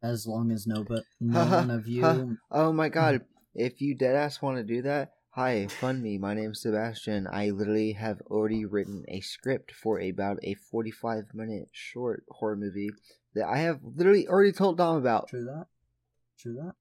As 0.03 0.27
long 0.27 0.51
as 0.51 0.67
no 0.67 0.83
but 0.83 1.03
no 1.19 1.39
Ha, 1.39 1.45
ha, 1.45 1.55
one 1.61 1.71
of 1.71 1.87
you. 1.87 2.37
Oh 2.51 2.71
my 2.71 2.89
god! 2.89 3.21
If 3.57 3.79
you 3.79 3.95
deadass 3.95 4.41
want 4.41 4.57
to 4.57 4.63
do 4.63 4.81
that, 4.81 5.13
hi, 5.35 5.67
fund 5.67 6.01
me. 6.01 6.17
My 6.17 6.33
name's 6.33 6.61
Sebastian. 6.61 7.27
I 7.29 7.49
literally 7.49 7.91
have 7.93 8.21
already 8.27 8.63
written 8.63 9.03
a 9.09 9.19
script 9.19 9.73
for 9.73 9.99
about 9.99 10.39
a 10.43 10.53
45 10.53 11.33
minute 11.33 11.67
short 11.73 12.23
horror 12.29 12.55
movie 12.55 12.89
that 13.35 13.45
I 13.45 13.57
have 13.57 13.79
literally 13.83 14.27
already 14.27 14.53
told 14.53 14.77
Dom 14.77 14.95
about. 14.95 15.27
True 15.27 15.43
that. 15.43 15.65
True 16.39 16.53
that. 16.53 16.75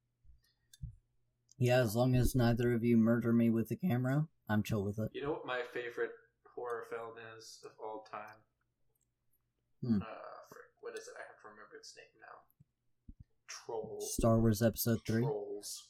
Yeah, 1.58 1.80
as 1.80 1.96
long 1.96 2.14
as 2.14 2.34
neither 2.34 2.72
of 2.72 2.84
you 2.84 2.96
murder 2.96 3.32
me 3.32 3.50
with 3.50 3.68
the 3.68 3.76
camera, 3.76 4.28
I'm 4.48 4.62
chill 4.62 4.84
with 4.84 4.98
it. 4.98 5.10
You 5.12 5.22
know 5.22 5.32
what 5.32 5.46
my 5.46 5.62
favorite 5.72 6.10
horror 6.54 6.84
film 6.90 7.14
is 7.36 7.58
of 7.64 7.72
all 7.82 8.06
time? 8.10 8.38
Hmm. 9.82 10.02
Uh, 10.02 10.56
what 10.80 10.94
is 10.94 11.08
it? 11.08 11.14
I 11.16 11.22
have 11.26 11.40
to 11.42 11.48
remember 11.48 11.76
its 11.78 11.94
name 11.96 12.06
now. 12.20 13.16
Trolls. 13.48 14.14
Star 14.14 14.38
Wars 14.38 14.62
Episode 14.62 15.00
Three. 15.06 15.22
Trolls. 15.22 15.88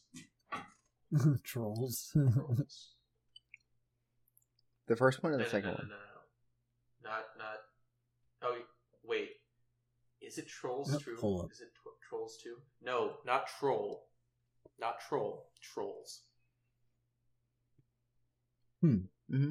Trolls. 1.45 2.11
Trolls. 2.13 2.91
The 4.87 4.97
first 4.97 5.23
one 5.23 5.33
or 5.33 5.39
the 5.39 5.45
no, 5.45 5.49
second 5.49 5.71
no, 5.71 5.71
no, 5.71 5.79
one? 5.79 5.89
no, 5.89 5.97
no, 7.05 7.11
not 7.11 7.25
not. 7.39 7.57
Oh 8.43 8.59
wait, 9.03 9.31
is 10.21 10.37
it 10.37 10.47
Trolls 10.47 10.93
No, 10.93 10.99
Two? 10.99 11.17
hold 11.19 11.45
up. 11.47 11.53
Is 11.53 11.63
it 11.63 11.73
tw- 11.75 11.97
Trolls 12.07 12.37
Two? 12.43 12.57
No, 12.83 13.15
not 13.25 13.47
Troll. 13.59 14.05
Not 14.79 15.01
Troll. 15.01 15.47
Trolls. 15.63 16.25
Hmm. 18.83 19.09
Mm-hmm. 19.33 19.51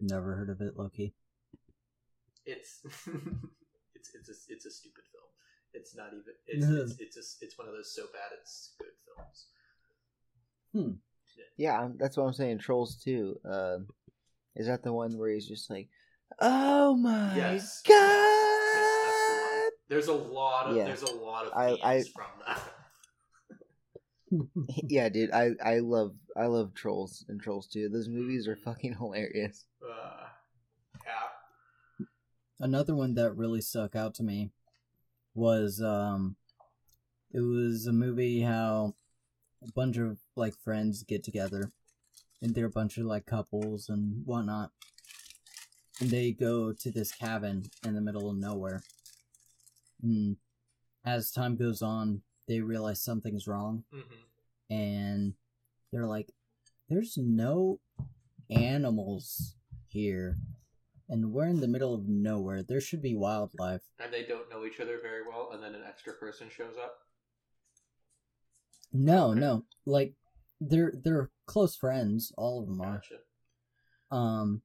Never 0.00 0.34
heard 0.34 0.50
of 0.50 0.60
it, 0.60 0.76
Loki. 0.76 1.14
It's 2.44 2.80
it's 3.94 4.10
it's 4.14 4.28
a 4.28 4.52
it's 4.52 4.66
a 4.66 4.70
stupid 4.70 5.04
film. 5.10 5.30
It's 5.72 5.96
not 5.96 6.08
even. 6.08 6.34
It's 6.46 6.66
it's 6.66 7.00
it's, 7.00 7.16
a, 7.16 7.44
it's 7.46 7.58
one 7.58 7.66
of 7.66 7.72
those 7.72 7.94
so 7.94 8.02
bad 8.12 8.36
it's 8.38 8.74
good 8.78 8.92
films. 9.06 9.46
Yeah, 11.56 11.88
that's 11.96 12.16
what 12.16 12.24
I'm 12.24 12.32
saying. 12.32 12.58
Trolls 12.58 12.96
too. 12.96 13.38
Um, 13.44 13.88
is 14.56 14.66
that 14.66 14.82
the 14.82 14.92
one 14.92 15.16
where 15.18 15.30
he's 15.30 15.46
just 15.46 15.68
like, 15.70 15.88
oh 16.40 16.96
my 16.96 17.36
Yes. 17.36 17.82
god? 17.82 17.94
Yes, 18.74 19.04
that's 19.04 19.26
the 19.28 19.34
one. 19.62 19.70
There's 19.88 20.08
a 20.08 20.12
lot 20.14 20.66
of 20.66 20.76
Yeah. 20.76 20.84
there's 20.86 21.02
a 21.02 21.14
lot 21.14 21.46
of 21.46 21.52
I- 21.54 21.78
I- 21.96 22.02
from 22.14 22.26
that. 22.46 22.62
yeah, 24.88 25.08
dude, 25.08 25.32
I 25.32 25.50
I 25.64 25.78
love 25.80 26.14
I 26.36 26.46
love 26.46 26.72
Trolls 26.74 27.24
and 27.28 27.40
Trolls 27.40 27.66
too. 27.66 27.88
Those 27.88 28.08
movies 28.08 28.46
are 28.48 28.56
fucking 28.56 28.94
hilarious. 28.94 29.64
Uh, 29.82 30.26
yeah. 31.04 32.04
Another 32.60 32.94
one 32.94 33.14
that 33.14 33.32
really 33.36 33.60
stuck 33.62 33.96
out 33.96 34.14
to 34.16 34.22
me 34.22 34.50
was 35.34 35.80
um 35.80 36.36
it 37.32 37.40
was 37.40 37.86
a 37.86 37.92
movie 37.92 38.40
how 38.42 38.94
a 39.62 39.72
bunch 39.72 39.96
of 39.98 40.18
like 40.36 40.54
friends 40.56 41.02
get 41.02 41.22
together 41.22 41.72
and 42.42 42.54
they're 42.54 42.66
a 42.66 42.70
bunch 42.70 42.96
of 42.96 43.04
like 43.06 43.26
couples 43.26 43.88
and 43.88 44.22
whatnot. 44.24 44.70
And 46.00 46.10
they 46.10 46.32
go 46.32 46.72
to 46.72 46.90
this 46.90 47.12
cabin 47.12 47.64
in 47.84 47.94
the 47.94 48.00
middle 48.00 48.30
of 48.30 48.36
nowhere. 48.36 48.82
And 50.02 50.36
as 51.04 51.30
time 51.30 51.56
goes 51.56 51.82
on, 51.82 52.22
they 52.48 52.60
realize 52.60 53.00
something's 53.02 53.46
wrong 53.46 53.84
hmm 53.92 54.00
and 54.70 55.34
they're 55.90 56.06
like, 56.06 56.30
"There's 56.88 57.18
no 57.18 57.80
animals 58.48 59.56
here, 59.88 60.38
and 61.08 61.32
we're 61.32 61.48
in 61.48 61.60
the 61.60 61.66
middle 61.66 61.92
of 61.92 62.06
nowhere. 62.08 62.62
There 62.62 62.80
should 62.80 63.02
be 63.02 63.16
wildlife." 63.16 63.82
And 63.98 64.12
they 64.12 64.24
don't 64.24 64.48
know 64.48 64.64
each 64.64 64.78
other 64.78 65.00
very 65.02 65.26
well, 65.26 65.50
and 65.52 65.60
then 65.60 65.74
an 65.74 65.82
extra 65.84 66.12
person 66.12 66.48
shows 66.48 66.76
up. 66.76 67.00
No, 68.92 69.32
no, 69.32 69.64
like 69.86 70.14
they're 70.60 70.92
they're 71.02 71.30
close 71.46 71.76
friends. 71.76 72.32
All 72.36 72.60
of 72.60 72.68
them 72.68 72.80
are. 72.80 72.94
Gotcha. 72.96 73.16
Um, 74.10 74.62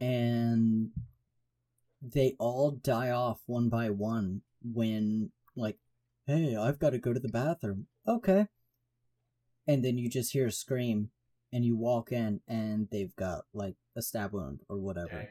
and 0.00 0.90
they 2.02 2.34
all 2.38 2.72
die 2.72 3.10
off 3.10 3.40
one 3.46 3.68
by 3.68 3.90
one 3.90 4.42
when 4.62 5.30
like, 5.56 5.78
"Hey, 6.26 6.56
I've 6.56 6.78
got 6.78 6.90
to 6.90 6.98
go 6.98 7.12
to 7.12 7.20
the 7.20 7.28
bathroom." 7.28 7.86
Okay. 8.06 8.48
And 9.66 9.84
then 9.84 9.98
you 9.98 10.08
just 10.08 10.32
hear 10.32 10.46
a 10.46 10.52
scream, 10.52 11.10
and 11.52 11.64
you 11.64 11.76
walk 11.76 12.10
in, 12.10 12.40
and 12.48 12.88
they've 12.90 13.14
got 13.14 13.44
like 13.54 13.76
a 13.96 14.02
stab 14.02 14.32
wound 14.32 14.60
or 14.68 14.78
whatever. 14.78 15.08
Dang. 15.08 15.28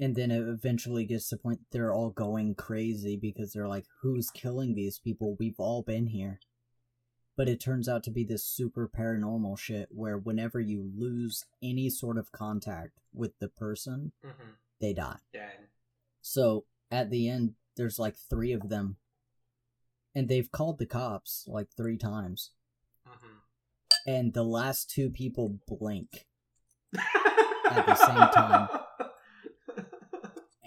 And 0.00 0.16
then 0.16 0.30
it 0.30 0.48
eventually 0.48 1.04
gets 1.04 1.28
to 1.28 1.36
the 1.36 1.42
point 1.42 1.60
they're 1.72 1.92
all 1.92 2.08
going 2.08 2.54
crazy 2.54 3.18
because 3.20 3.52
they're 3.52 3.68
like, 3.68 3.84
who's 4.00 4.30
killing 4.30 4.74
these 4.74 4.98
people? 4.98 5.36
We've 5.38 5.58
all 5.60 5.82
been 5.82 6.06
here. 6.06 6.40
But 7.40 7.48
it 7.48 7.58
turns 7.58 7.88
out 7.88 8.02
to 8.02 8.10
be 8.10 8.22
this 8.22 8.44
super 8.44 8.86
paranormal 8.86 9.58
shit 9.58 9.88
where 9.90 10.18
whenever 10.18 10.60
you 10.60 10.92
lose 10.94 11.46
any 11.62 11.88
sort 11.88 12.18
of 12.18 12.32
contact 12.32 12.98
with 13.14 13.38
the 13.38 13.48
person, 13.48 14.12
hmm 14.22 14.50
they 14.78 14.92
die. 14.92 15.20
Dang. 15.32 15.68
So 16.20 16.66
at 16.90 17.08
the 17.08 17.30
end, 17.30 17.54
there's 17.78 17.98
like 17.98 18.14
three 18.14 18.52
of 18.52 18.68
them. 18.68 18.96
And 20.14 20.28
they've 20.28 20.52
called 20.52 20.78
the 20.78 20.84
cops 20.84 21.46
like 21.48 21.68
three 21.74 21.96
times. 21.96 22.50
hmm 23.06 23.38
and 24.06 24.34
the 24.34 24.44
last 24.44 24.90
two 24.90 25.08
people 25.08 25.60
blink, 25.66 26.26
At 27.70 27.86
the 27.86 27.94
same 27.94 28.28
time. 28.34 28.68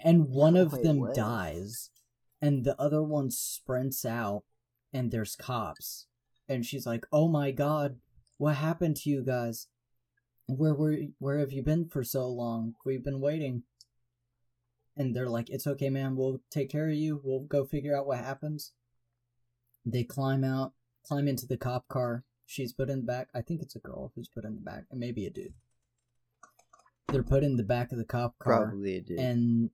and 0.02 0.28
one 0.28 0.56
of 0.56 0.72
Wait, 0.72 0.82
them 0.82 0.98
what? 0.98 1.14
dies, 1.14 1.90
and 2.42 2.64
the 2.64 2.74
other 2.80 3.00
one 3.00 3.30
sprints 3.30 4.04
out, 4.04 4.42
and 4.92 5.12
there's 5.12 5.36
cops, 5.36 6.06
and 6.48 6.64
she's 6.64 6.86
like, 6.86 7.06
"Oh 7.12 7.28
my 7.28 7.50
god, 7.50 7.98
what 8.38 8.56
happened 8.56 8.96
to 8.96 9.10
you 9.10 9.22
guys? 9.24 9.68
Where 10.46 10.74
were 10.74 10.96
where 11.18 11.38
have 11.38 11.52
you 11.52 11.62
been 11.62 11.88
for 11.88 12.04
so 12.04 12.26
long? 12.28 12.74
We've 12.84 13.04
been 13.04 13.20
waiting." 13.20 13.62
And 14.96 15.14
they're 15.14 15.28
like, 15.28 15.50
"It's 15.50 15.66
okay, 15.66 15.90
man. 15.90 16.16
We'll 16.16 16.40
take 16.50 16.70
care 16.70 16.88
of 16.88 16.94
you. 16.94 17.20
We'll 17.24 17.40
go 17.40 17.64
figure 17.64 17.96
out 17.96 18.06
what 18.06 18.18
happens." 18.18 18.72
They 19.86 20.04
climb 20.04 20.44
out, 20.44 20.72
climb 21.06 21.28
into 21.28 21.46
the 21.46 21.56
cop 21.58 21.88
car. 21.88 22.24
She's 22.46 22.72
put 22.72 22.88
in 22.90 23.00
the 23.00 23.06
back. 23.06 23.28
I 23.34 23.42
think 23.42 23.60
it's 23.62 23.76
a 23.76 23.80
girl 23.80 24.12
who's 24.14 24.28
put 24.28 24.44
in 24.44 24.54
the 24.54 24.60
back, 24.60 24.84
and 24.90 25.00
maybe 25.00 25.26
a 25.26 25.30
dude. 25.30 25.54
They're 27.08 27.22
put 27.22 27.44
in 27.44 27.56
the 27.56 27.62
back 27.64 27.92
of 27.92 27.98
the 27.98 28.04
cop 28.04 28.38
car 28.38 28.66
Probably 28.66 28.96
a 28.96 29.00
dude. 29.00 29.18
and 29.18 29.70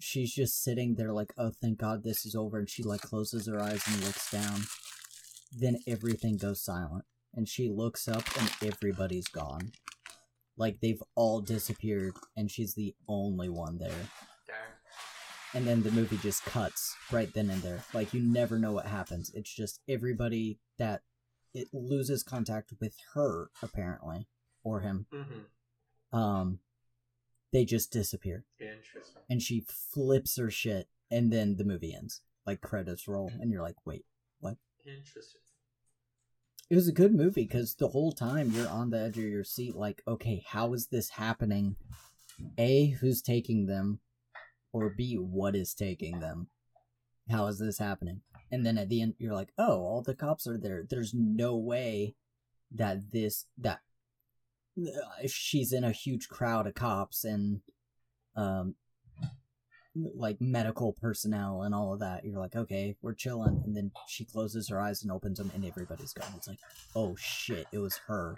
she's 0.00 0.32
just 0.34 0.62
sitting 0.62 0.94
there 0.94 1.12
like 1.12 1.32
oh 1.38 1.50
thank 1.60 1.78
god 1.78 2.04
this 2.04 2.24
is 2.26 2.34
over 2.36 2.58
and 2.58 2.68
she 2.70 2.82
like 2.84 3.00
closes 3.00 3.48
her 3.48 3.60
eyes 3.60 3.82
and 3.86 4.04
looks 4.04 4.30
down 4.30 4.60
then 5.52 5.78
everything 5.86 6.36
goes 6.36 6.60
silent 6.60 7.04
and 7.34 7.48
she 7.48 7.68
looks 7.68 8.08
up 8.08 8.24
and 8.38 8.50
everybody's 8.62 9.28
gone. 9.28 9.72
Like 10.56 10.80
they've 10.80 11.02
all 11.14 11.40
disappeared 11.40 12.14
and 12.36 12.50
she's 12.50 12.74
the 12.74 12.94
only 13.08 13.48
one 13.48 13.78
there. 13.78 13.90
Darn. 14.46 14.58
and 15.54 15.66
then 15.66 15.82
the 15.82 15.90
movie 15.92 16.18
just 16.18 16.44
cuts 16.44 16.94
right 17.12 17.32
then 17.32 17.48
and 17.50 17.62
there. 17.62 17.82
Like 17.94 18.12
you 18.12 18.20
never 18.20 18.58
know 18.58 18.72
what 18.72 18.86
happens. 18.86 19.30
It's 19.34 19.54
just 19.54 19.80
everybody 19.88 20.58
that 20.78 21.02
it 21.54 21.68
loses 21.72 22.22
contact 22.22 22.72
with 22.80 22.94
her 23.14 23.50
apparently 23.62 24.26
or 24.64 24.80
him. 24.80 25.06
Mm-hmm. 25.14 26.18
um 26.18 26.58
they 27.52 27.64
just 27.64 27.90
disappear. 27.90 28.44
Interesting. 28.60 29.22
and 29.30 29.40
she 29.40 29.64
flips 29.66 30.36
her 30.36 30.50
shit 30.50 30.88
and 31.10 31.32
then 31.32 31.56
the 31.56 31.64
movie 31.64 31.94
ends. 31.94 32.20
Like 32.46 32.60
credits 32.60 33.06
roll 33.08 33.30
and 33.40 33.50
you're 33.52 33.62
like 33.62 33.86
wait 33.86 34.04
Interesting. 34.86 35.40
it 36.70 36.74
was 36.74 36.88
a 36.88 36.92
good 36.92 37.14
movie 37.14 37.44
because 37.44 37.74
the 37.74 37.88
whole 37.88 38.12
time 38.12 38.50
you're 38.52 38.68
on 38.68 38.90
the 38.90 38.98
edge 39.00 39.18
of 39.18 39.24
your 39.24 39.44
seat 39.44 39.74
like 39.74 40.02
okay 40.06 40.42
how 40.46 40.72
is 40.72 40.86
this 40.88 41.10
happening? 41.10 41.76
A 42.56 42.90
who's 43.00 43.20
taking 43.22 43.66
them? 43.66 44.00
Or 44.72 44.90
b 44.90 45.16
what 45.16 45.56
is 45.56 45.74
taking 45.74 46.20
them? 46.20 46.48
How 47.30 47.46
is 47.46 47.58
this 47.58 47.78
happening? 47.78 48.20
And 48.50 48.64
then 48.64 48.78
at 48.78 48.88
the 48.88 49.02
end 49.02 49.14
you're 49.18 49.34
like 49.34 49.52
oh 49.58 49.80
all 49.80 50.02
the 50.02 50.14
cops 50.14 50.46
are 50.46 50.58
there. 50.58 50.84
There's 50.88 51.12
no 51.14 51.56
way 51.56 52.14
that 52.72 53.10
this 53.12 53.46
that 53.58 53.80
uh, 54.78 55.26
she's 55.26 55.72
in 55.72 55.84
a 55.84 55.90
huge 55.90 56.28
crowd 56.28 56.66
of 56.66 56.74
cops 56.74 57.24
and 57.24 57.60
um 58.36 58.74
like 60.14 60.40
medical 60.40 60.92
personnel 60.92 61.62
and 61.62 61.74
all 61.74 61.92
of 61.92 62.00
that 62.00 62.24
you're 62.24 62.38
like 62.38 62.54
okay 62.54 62.94
we're 63.02 63.14
chilling 63.14 63.62
and 63.64 63.76
then 63.76 63.90
she 64.06 64.24
closes 64.24 64.68
her 64.68 64.80
eyes 64.80 65.02
and 65.02 65.10
opens 65.10 65.38
them 65.38 65.50
and 65.54 65.64
everybody's 65.64 66.12
gone. 66.12 66.32
It's 66.36 66.48
like 66.48 66.60
oh 66.94 67.16
shit 67.16 67.66
it 67.72 67.78
was 67.78 68.00
her. 68.06 68.36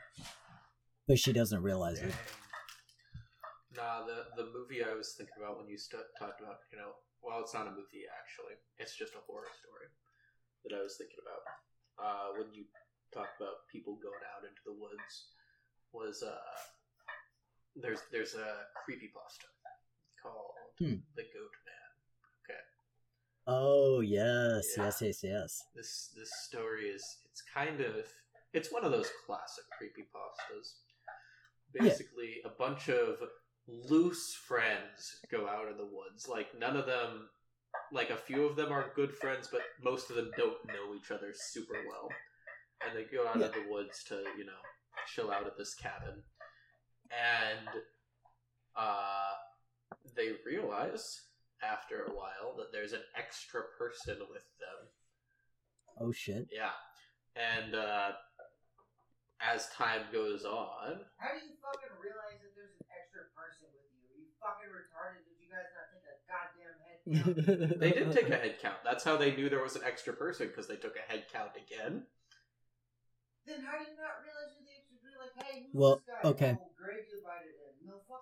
But 1.06 1.18
she 1.18 1.32
doesn't 1.32 1.62
realize 1.62 1.98
it. 1.98 2.14
Nah, 3.74 4.06
the 4.06 4.30
the 4.36 4.50
movie 4.50 4.82
I 4.84 4.94
was 4.94 5.14
thinking 5.16 5.34
about 5.38 5.58
when 5.58 5.68
you 5.68 5.78
st- 5.78 6.10
talked 6.18 6.40
about, 6.40 6.62
you 6.72 6.78
know, 6.78 6.94
well, 7.22 7.40
it's 7.40 7.54
not 7.54 7.66
a 7.66 7.74
movie 7.74 8.06
actually. 8.08 8.58
It's 8.78 8.96
just 8.96 9.14
a 9.14 9.22
horror 9.26 9.50
story 9.58 9.90
that 10.64 10.76
I 10.76 10.82
was 10.82 10.96
thinking 10.96 11.18
about. 11.22 11.42
Uh, 12.00 12.28
when 12.38 12.54
you 12.54 12.64
talked 13.12 13.40
about 13.40 13.66
people 13.70 13.98
going 14.00 14.24
out 14.32 14.46
into 14.46 14.62
the 14.64 14.72
woods, 14.72 15.34
was 15.92 16.22
uh, 16.22 16.56
there's 17.76 18.02
there's 18.12 18.34
a 18.34 18.66
creepy 18.84 19.10
creepypasta 19.10 19.50
called 20.22 20.54
Hmm. 20.78 21.00
The 21.16 21.22
Goat 21.22 21.54
Man. 21.66 21.90
Okay, 22.44 22.60
oh 23.46 24.00
yes 24.00 24.74
Yeah. 24.76 24.84
yes 24.84 25.02
yes 25.02 25.22
yes 25.22 25.62
this 25.74 26.10
this 26.16 26.30
story 26.46 26.86
is 26.88 27.04
it's 27.30 27.42
kind 27.42 27.80
of 27.80 28.06
it's 28.52 28.72
one 28.72 28.84
of 28.84 28.90
those 28.92 29.10
classic 29.26 29.64
creepypastas. 29.80 30.74
Yeah. 31.74 31.82
Basically, 31.84 32.40
a 32.44 32.48
bunch 32.48 32.88
of 32.88 33.18
loose 33.68 34.34
friends 34.34 35.20
go 35.30 35.46
out 35.46 35.68
in 35.70 35.76
the 35.76 35.84
woods. 35.86 36.26
Like 36.28 36.48
none 36.58 36.76
of 36.76 36.84
them, 36.86 37.28
like 37.92 38.10
a 38.10 38.16
few 38.16 38.44
of 38.46 38.56
them 38.56 38.72
are 38.72 38.90
good 38.96 39.14
friends, 39.14 39.48
but 39.52 39.60
most 39.80 40.10
of 40.10 40.16
them 40.16 40.32
don't 40.36 40.58
know 40.66 40.96
each 40.96 41.12
other 41.12 41.32
super 41.32 41.74
well. 41.88 42.08
And 42.84 42.96
they 42.98 43.04
go 43.04 43.28
out 43.28 43.38
Yeah. 43.38 43.46
in 43.46 43.52
the 43.52 43.70
woods 43.70 44.02
to 44.08 44.16
you 44.36 44.46
know 44.46 44.60
chill 45.14 45.30
out 45.30 45.46
at 45.46 45.56
this 45.56 45.74
cabin, 45.74 46.22
and 47.12 47.68
uh, 48.76 49.32
they 50.16 50.32
realize 50.46 51.22
after 51.62 52.04
a 52.04 52.10
while 52.14 52.56
that 52.56 52.72
there's 52.72 52.92
an 52.92 53.02
extra 53.16 53.62
person 53.78 54.16
with 54.30 54.46
them 54.58 54.80
oh 56.00 56.12
shit 56.12 56.48
yeah. 56.52 56.70
And 57.38 57.74
uh, 57.78 58.18
as 59.40 59.70
time 59.70 60.02
goes 60.12 60.42
on, 60.44 61.06
How 61.16 61.30
do 61.30 61.38
you 61.46 61.54
fucking 61.62 61.94
realize 62.02 62.42
that 62.42 62.52
there's 62.58 62.74
an 62.74 62.84
extra 62.90 63.30
person 63.38 63.70
with 63.70 63.86
you? 63.94 64.02
Are 64.10 64.18
you 64.18 64.28
fucking 64.42 64.66
retarded? 64.66 65.22
Did 65.24 65.38
you 65.38 65.46
guys 65.48 65.70
not 65.78 65.86
take 65.94 66.04
a 66.10 66.16
goddamn 66.26 66.76
head 66.82 66.98
count? 67.06 67.78
they 67.80 67.92
did 67.94 68.10
take 68.10 68.28
a 68.28 68.36
head 68.36 68.58
count. 68.58 68.82
That's 68.82 69.06
how 69.06 69.14
they 69.16 69.30
knew 69.30 69.48
there 69.48 69.62
was 69.62 69.78
an 69.78 69.86
extra 69.86 70.12
person 70.12 70.50
because 70.50 70.66
they 70.66 70.74
took 70.76 70.98
a 70.98 71.06
head 71.06 71.30
count 71.32 71.54
again. 71.54 72.02
then 73.46 73.62
how 73.62 73.78
do 73.78 73.86
you 73.86 73.94
not 73.94 74.20
realize 74.26 74.50
who 74.58 74.66
the 74.66 74.74
extra 74.74 74.98
people? 74.98 75.22
Like, 75.22 75.36
hey, 75.46 75.54
who's 75.64 75.72
Well, 75.72 76.02
this 76.02 76.10
guy? 76.10 76.28
okay. 76.34 76.52
Oh, 76.58 76.66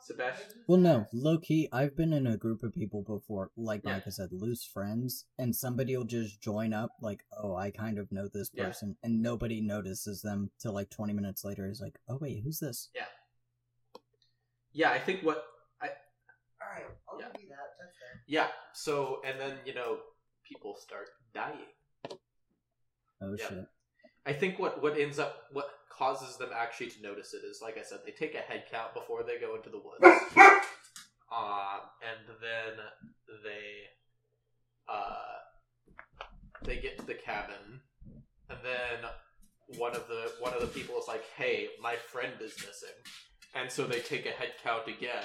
Sebastian- 0.01 0.65
Well, 0.67 0.79
no, 0.79 1.01
that? 1.01 1.15
low 1.15 1.39
key, 1.39 1.69
I've 1.73 1.97
been 1.97 2.13
in 2.13 2.27
a 2.27 2.37
group 2.37 2.63
of 2.63 2.73
people 2.73 3.03
before, 3.03 3.51
like 3.57 3.83
Yeah. 3.85 3.95
Micah 3.95 4.13
said, 4.13 4.33
loose 4.33 4.65
friends, 4.65 5.27
and 5.39 5.55
somebody 5.55 5.97
will 5.97 6.05
just 6.05 6.41
join 6.41 6.73
up, 6.73 6.91
like, 7.01 7.25
oh, 7.33 7.55
I 7.57 7.71
kind 7.71 7.99
of 7.99 8.11
know 8.13 8.29
this 8.29 8.51
Yeah. 8.53 8.67
person, 8.67 8.97
and 9.03 9.23
nobody 9.23 9.61
notices 9.61 10.23
them 10.23 10.51
till 10.59 10.73
like 10.73 10.91
20 10.91 11.13
minutes 11.13 11.45
later. 11.45 11.67
Is 11.69 11.81
like, 11.81 11.99
oh, 12.09 12.17
wait, 12.17 12.43
who's 12.43 12.59
this? 12.61 12.91
Yeah, 12.95 13.07
Yeah, 14.73 14.91
I 14.93 14.99
think 15.01 15.23
what. 15.25 15.45
I. 15.81 15.89
All 15.89 16.69
right, 16.71 16.85
I'll 17.09 17.19
Yeah. 17.21 17.31
give 17.33 17.43
you 17.43 17.49
that. 17.49 17.77
That's 17.81 17.97
fair. 17.99 18.23
Yeah, 18.27 18.53
so, 18.75 19.23
and 19.25 19.41
then, 19.41 19.59
you 19.67 19.75
know, 19.75 20.01
people 20.45 20.77
start 20.77 21.09
dying. 21.33 21.67
Oh, 23.21 23.35
Yeah. 23.37 23.49
shit. 23.49 23.69
I 24.27 24.33
think 24.33 24.59
what, 24.59 24.83
what 24.83 24.99
ends 24.99 25.19
up, 25.19 25.45
what 25.53 25.69
causes 25.91 26.37
them 26.37 26.51
actually 26.55 26.91
to 26.91 27.03
notice 27.03 27.35
it 27.35 27.43
is, 27.45 27.61
like 27.63 27.79
I 27.79 27.83
said, 27.83 28.01
they 28.05 28.13
take 28.13 28.35
a 28.35 28.39
head 28.39 28.65
count 28.71 28.95
before 28.95 29.23
they 29.23 29.39
go 29.39 29.57
into 29.57 29.71
the 29.71 29.79
woods. 29.79 30.23
um, 31.33 31.81
and 32.03 32.27
then 32.41 32.75
they 33.45 33.87
uh, 34.89 35.39
they 36.65 36.77
get 36.77 36.99
to 36.99 37.07
the 37.07 37.15
cabin, 37.15 37.81
and 38.51 38.59
then 38.63 39.11
one 39.79 39.95
of 39.95 40.07
the 40.09 40.33
one 40.41 40.55
of 40.55 40.61
the 40.61 40.67
people 40.67 40.99
is 40.99 41.07
like, 41.09 41.25
"Hey, 41.37 41.69
my 41.83 41.95
friend 41.97 42.33
is 42.41 42.55
missing," 42.57 42.97
and 43.55 43.71
so 43.71 43.87
they 43.87 44.01
take 44.01 44.25
a 44.27 44.31
head 44.31 44.53
count 44.63 44.89
again, 44.89 45.25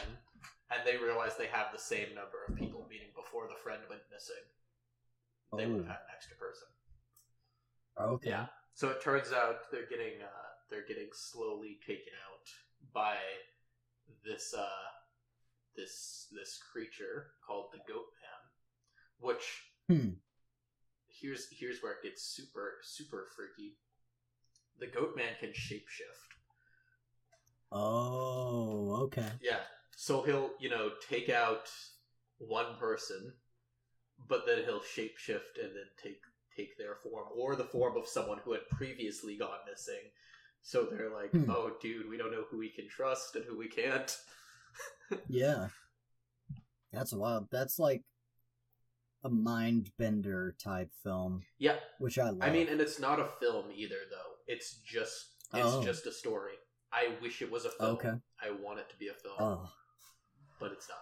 and 0.72 0.82
they 0.86 0.98
realize 0.98 1.38
they 1.38 1.48
have 1.48 1.68
the 1.72 1.80
same 1.80 2.10
number 2.16 2.44
of 2.48 2.56
people, 2.58 2.86
meaning 2.90 3.08
before 3.16 3.48
the 3.48 3.56
friend 3.64 3.82
went 3.90 4.02
missing, 4.12 4.44
they 5.58 5.66
would 5.66 5.86
have 5.86 5.86
Oh. 5.86 5.92
had 5.94 6.02
an 6.02 6.12
extra 6.16 6.36
person. 6.36 6.68
Okay. 8.00 8.30
Yeah. 8.32 8.48
So 8.76 8.90
it 8.90 9.02
turns 9.02 9.32
out 9.32 9.72
they're 9.72 9.88
getting 9.90 10.22
uh, 10.22 10.50
they're 10.70 10.88
getting 10.88 11.10
slowly 11.14 11.80
taken 11.86 12.14
out 12.32 12.48
by 12.94 13.16
this 14.26 14.54
uh, 14.58 14.66
this 15.76 16.28
this 16.32 16.60
creature 16.72 17.28
called 17.46 17.68
the 17.72 17.80
Goat 17.92 18.08
Man, 18.22 18.42
which 19.20 19.64
Hmm. 19.90 20.14
here's 21.08 21.48
here's 21.52 21.84
where 21.84 21.94
it 21.94 22.04
gets 22.04 22.24
super 22.24 22.80
super 22.82 23.28
freaky. 23.36 23.78
The 24.80 24.88
Goat 24.88 25.16
Man 25.16 25.34
can 25.40 25.50
shapeshift. 25.50 26.34
Oh, 27.72 28.96
okay. 29.04 29.30
Yeah. 29.42 29.60
So 29.96 30.24
he'll 30.24 30.52
you 30.60 30.70
know 30.70 30.92
take 31.08 31.30
out 31.30 31.70
one 32.40 32.76
person, 32.80 33.34
but 34.28 34.46
then 34.48 34.64
he'll 34.66 34.80
shapeshift 34.80 35.62
and 35.62 35.76
then 35.76 35.88
take 36.02 36.22
take 36.56 36.78
their 36.78 36.96
form 36.96 37.26
or 37.36 37.56
the 37.56 37.64
form 37.64 37.98
of 37.98 38.08
someone 38.08 38.40
who 38.44 38.54
had 38.54 38.68
previously 38.70 39.38
gone 39.38 39.60
missing. 39.70 40.12
So 40.62 40.86
they're 40.86 41.10
like, 41.14 41.32
Hmm. 41.32 41.50
"Oh, 41.50 41.76
dude, 41.82 42.08
we 42.10 42.18
don't 42.18 42.32
know 42.32 42.46
who 42.50 42.58
we 42.58 42.70
can 42.70 42.88
trust 42.88 43.36
and 43.36 43.46
who 43.46 43.58
we 43.58 43.68
can't." 43.68 44.16
Yeah. 45.30 45.70
That's 46.92 47.14
wild. 47.14 47.48
That's 47.52 47.78
like 47.78 48.04
a 49.24 49.30
mind 49.30 49.92
bender 49.98 50.56
type 50.64 50.92
film, 51.04 51.44
Yeah, 51.60 51.78
which 52.00 52.18
I 52.18 52.30
love. 52.30 52.42
I 52.42 52.50
mean, 52.52 52.68
and 52.68 52.82
it's 52.82 53.00
not 53.00 53.20
a 53.20 53.28
film 53.40 53.66
either, 53.74 54.00
though. 54.10 54.34
It's 54.48 54.78
just 54.82 55.28
it's 55.54 55.66
Oh. 55.68 55.84
just 55.84 56.08
a 56.08 56.12
story. 56.12 56.54
I 56.92 57.16
wish 57.22 57.42
it 57.42 57.52
was 57.52 57.66
a 57.66 57.72
film. 57.72 57.92
Okay. 57.96 58.14
I 58.42 58.52
want 58.52 58.80
it 58.80 58.90
to 58.90 58.98
be 58.98 59.08
a 59.10 59.14
film, 59.14 59.36
oh, 59.40 59.72
but 60.60 60.72
it's 60.72 60.90
not. 60.90 60.98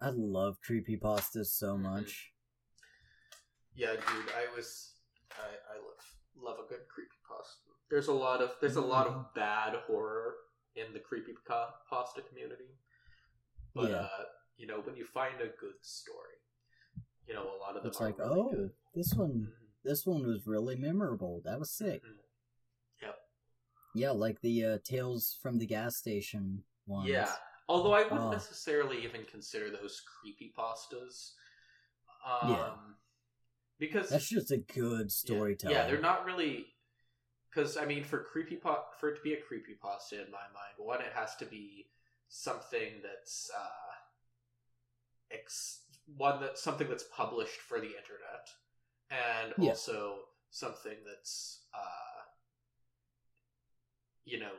I 0.00 0.10
love 0.10 0.60
creepy 0.60 0.96
creepypastas 0.96 1.46
so 1.46 1.76
Mhm. 1.76 1.80
much. 1.82 2.33
Yeah, 3.74 3.92
dude, 3.94 4.30
I 4.36 4.54
was 4.54 4.92
I 5.32 5.74
I 5.74 5.76
love 5.78 6.04
love 6.36 6.64
a 6.64 6.68
good 6.68 6.86
creepy 6.88 7.16
pasta. 7.28 7.70
There's 7.90 8.08
a 8.08 8.12
lot 8.12 8.40
of 8.40 8.52
there's 8.60 8.76
a 8.76 8.80
lot 8.80 9.06
of 9.06 9.34
bad 9.34 9.74
horror 9.86 10.34
in 10.76 10.92
the 10.92 10.98
creepy 11.00 11.32
pasta 11.46 12.22
community, 12.22 12.70
but 13.74 13.90
Yeah. 13.90 13.96
uh, 14.02 14.24
you 14.56 14.66
know 14.66 14.80
when 14.80 14.96
you 14.96 15.04
find 15.04 15.40
a 15.40 15.48
good 15.60 15.74
story, 15.82 16.38
you 17.26 17.34
know 17.34 17.54
a 17.54 17.58
lot 17.58 17.76
of 17.76 17.82
them 17.82 17.90
It's 17.90 18.00
are 18.00 18.04
like, 18.06 18.18
really 18.18 18.40
oh, 18.40 18.50
good. 18.50 18.74
this 18.94 19.12
one, 19.14 19.32
Mhm. 19.32 19.68
this 19.82 20.06
one 20.06 20.26
was 20.26 20.46
really 20.46 20.76
memorable. 20.76 21.40
That 21.44 21.58
was 21.58 21.70
sick. 21.72 22.02
Mhm. 22.04 22.18
Yep. 23.02 23.28
Yeah, 23.94 24.10
like 24.10 24.40
the 24.40 24.64
uh, 24.64 24.78
Tales 24.84 25.34
from 25.42 25.58
the 25.58 25.66
gas 25.66 25.96
station 25.96 26.64
ones. 26.86 27.08
Yeah. 27.08 27.34
Although 27.68 27.94
I 27.94 28.02
wouldn't 28.02 28.20
Oh. 28.20 28.30
necessarily 28.30 29.02
even 29.04 29.24
consider 29.24 29.70
those 29.70 30.00
creepy 30.00 30.52
pastas. 30.56 31.34
Um, 32.24 32.50
Yeah. 32.50 32.76
Because 33.78 34.10
That's 34.10 34.28
just 34.28 34.50
a 34.50 34.58
good 34.58 35.10
yeah, 35.10 35.10
storytelling. 35.10 35.76
Yeah, 35.76 35.86
they're 35.86 36.00
not 36.00 36.24
really. 36.24 36.66
Because 37.50 37.76
I 37.76 37.84
mean, 37.84 38.04
for 38.04 38.18
creepy 38.24 38.56
for 38.56 39.08
it 39.08 39.16
to 39.16 39.22
be 39.22 39.34
a 39.34 39.40
creepy 39.40 39.74
pasta 39.80 40.16
in 40.16 40.30
my 40.30 40.46
mind, 40.52 40.74
one 40.76 41.00
it 41.00 41.12
has 41.14 41.36
to 41.36 41.44
be 41.44 41.86
something 42.28 43.00
that's 43.02 43.50
uh, 43.56 43.94
ex- 45.32 45.82
one 46.16 46.40
that 46.40 46.58
something 46.58 46.88
that's 46.88 47.04
published 47.16 47.60
for 47.60 47.78
the 47.78 47.86
internet, 47.86 48.48
and 49.10 49.54
Yeah. 49.58 49.70
also 49.70 50.16
something 50.50 50.96
that's 51.06 51.64
uh, 51.74 52.22
you 54.24 54.40
know, 54.40 54.52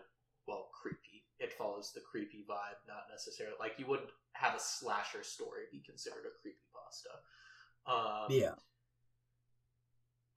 well, 0.48 0.70
creepy. 0.74 1.24
It 1.40 1.52
follows 1.52 1.92
the 1.94 2.02
creepy 2.02 2.46
vibe, 2.50 2.80
not 2.88 3.08
necessarily 3.12 3.56
like 3.60 3.74
you 3.78 3.88
wouldn't 3.88 4.10
have 4.34 4.56
a 4.56 4.60
slasher 4.60 5.24
story 5.24 5.64
be 5.72 5.80
considered 5.86 6.24
a 6.26 6.42
creepy 6.42 6.64
pasta. 6.74 7.10
Um, 7.88 8.32
Yeah. 8.40 8.56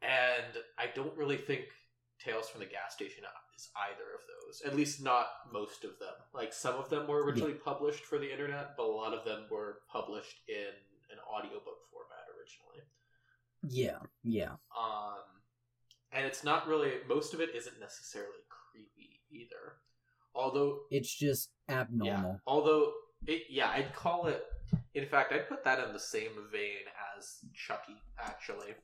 And 0.02 0.54
I 0.78 0.86
don't 0.94 1.16
really 1.16 1.36
think 1.36 1.62
Tales 2.24 2.48
from 2.48 2.60
the 2.60 2.66
Gas 2.66 2.94
Station 2.94 3.24
is 3.56 3.68
either 3.76 4.04
of 4.14 4.20
those. 4.26 4.62
At 4.70 4.76
least 4.76 5.02
not 5.02 5.26
most 5.52 5.84
of 5.84 5.98
them. 5.98 6.14
Like 6.34 6.52
some 6.52 6.74
of 6.76 6.88
them 6.90 7.06
were 7.06 7.22
originally 7.24 7.54
published 7.54 8.04
for 8.04 8.18
the 8.18 8.30
internet, 8.30 8.70
but 8.76 8.84
a 8.86 8.90
lot 8.92 9.14
of 9.14 9.24
them 9.24 9.44
were 9.50 9.78
published 9.90 10.40
in 10.48 10.72
an 11.10 11.18
audiobook 11.32 11.78
format 11.92 12.26
originally. 12.36 12.84
Yeah. 13.62 13.98
Yeah. 14.24 14.52
Um 14.76 15.18
and 16.12 16.24
it's 16.26 16.42
not 16.42 16.66
really 16.66 16.92
most 17.08 17.34
of 17.34 17.40
it 17.40 17.50
isn't 17.54 17.78
necessarily 17.80 18.42
creepy 18.48 19.20
either. 19.30 19.76
Although 20.34 20.80
It's 20.90 21.12
just 21.14 21.50
abnormal. 21.68 22.06
yeah, 22.06 22.34
although 22.46 22.92
it 23.26 23.42
yeah, 23.50 23.68
I'd 23.70 23.92
call 23.94 24.26
it 24.26 24.44
in 24.94 25.06
fact 25.06 25.32
I'd 25.32 25.48
put 25.48 25.64
that 25.64 25.84
in 25.86 25.92
the 25.92 25.98
same 26.00 26.30
vein 26.52 26.84
as 27.16 27.38
Chucky 27.54 27.96
actually. 28.20 28.74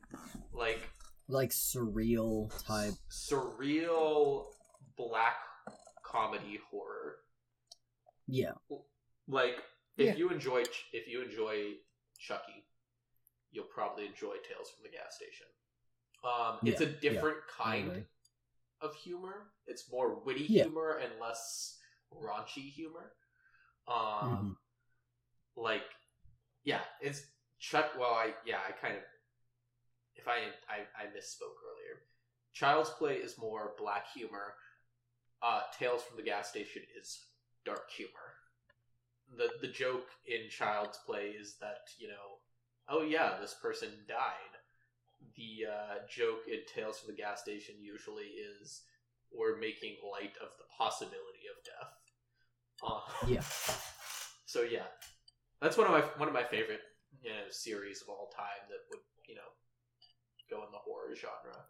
Like 0.53 0.81
Like 1.29 1.51
surreal 1.51 2.51
type. 2.67 2.95
surreal 3.11 4.45
black 4.97 5.37
comedy 6.05 6.59
horror. 6.71 7.17
Yeah. 8.27 8.53
Like 9.27 9.57
if 9.97 10.07
Yeah. 10.07 10.15
you 10.17 10.31
enjoy 10.31 10.65
if 10.93 11.09
you 11.09 11.23
enjoy 11.23 11.75
Chucky, 12.19 12.67
you'll 13.51 13.65
probably 13.65 14.07
enjoy 14.07 14.37
Tales 14.49 14.71
from 14.71 14.83
the 14.83 14.91
Gas 14.91 15.17
Station. 15.17 15.47
Um, 16.23 16.59
it's 16.65 16.81
Yeah, 16.81 16.89
a 16.89 16.91
different 17.01 17.39
I 17.59 17.63
kind 17.65 17.89
agree. 17.89 18.05
of 18.81 18.95
humor. 18.97 19.53
It's 19.67 19.91
more 19.91 20.23
witty 20.25 20.45
Yeah. 20.45 20.65
humor 20.65 20.99
and 21.03 21.19
less 21.21 21.79
raunchy 22.13 22.71
humor. 22.71 23.17
Um, 23.89 23.97
Mhm. 23.97 24.57
like 25.57 25.85
yeah, 26.65 26.85
it's 27.01 27.27
Chuck. 27.59 27.93
Well, 27.99 28.13
I 28.15 28.35
yeah, 28.45 28.61
I 28.67 28.73
kind 28.73 28.97
of 28.97 29.03
if 30.17 30.29
I 30.29 30.39
I, 30.69 30.81
I 30.97 31.07
misspoke 31.07 31.59
earlier. 31.65 32.03
Child's 32.53 32.91
Play 32.91 33.15
is 33.15 33.37
more 33.39 33.73
black 33.79 34.07
humor. 34.15 34.55
Uh, 35.43 35.61
Tales 35.77 36.03
from 36.03 36.17
the 36.17 36.23
Gas 36.23 36.49
Station 36.49 36.83
is 36.99 37.25
dark 37.65 37.91
humor. 37.91 38.11
the 39.37 39.49
The 39.61 39.73
joke 39.73 40.07
in 40.27 40.49
Child's 40.51 40.99
Play 41.07 41.35
is 41.41 41.57
that 41.61 41.89
you 41.99 42.09
know, 42.09 42.39
oh 42.89 43.03
yeah, 43.03 43.37
this 43.41 43.55
person 43.61 43.89
died. 44.09 44.55
The 45.37 45.67
uh, 45.73 45.95
joke 46.09 46.43
in 46.47 46.61
Tales 46.73 47.01
from 47.01 47.15
the 47.15 47.21
Gas 47.21 47.41
Station 47.41 47.75
usually 47.81 48.25
is 48.25 48.83
we're 49.33 49.59
making 49.59 49.97
light 50.13 50.35
of 50.41 50.51
the 50.59 50.65
possibility 50.79 51.49
of 51.51 51.65
death. 51.65 51.93
Uh, 52.83 53.27
Yeah. 53.27 53.43
so 54.47 54.63
yeah, 54.63 54.87
that's 55.61 55.77
one 55.77 55.87
of 55.87 55.93
my 55.93 56.03
one 56.19 56.29
of 56.29 56.35
my 56.35 56.45
favorite 56.45 56.81
you 57.23 57.31
know 57.31 57.47
series 57.51 58.03
of 58.03 58.09
all 58.09 58.31
time 58.37 58.63
that 58.69 58.83
would 58.91 59.01
you 59.29 59.35
know 59.35 59.51
go 60.55 60.63
in 60.63 60.71
the 60.71 60.79
horror 60.79 61.11
genre 61.19 61.67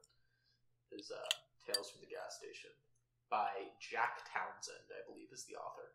is 0.92 1.10
uh, 1.10 1.16
Tales 1.64 1.88
from 1.90 2.04
the 2.04 2.12
Gas 2.12 2.36
Station 2.36 2.70
by 3.30 3.48
Jack 3.80 4.20
Townsend, 4.28 4.84
I 4.92 5.00
believe, 5.08 5.28
is 5.32 5.44
the 5.48 5.56
author. 5.56 5.88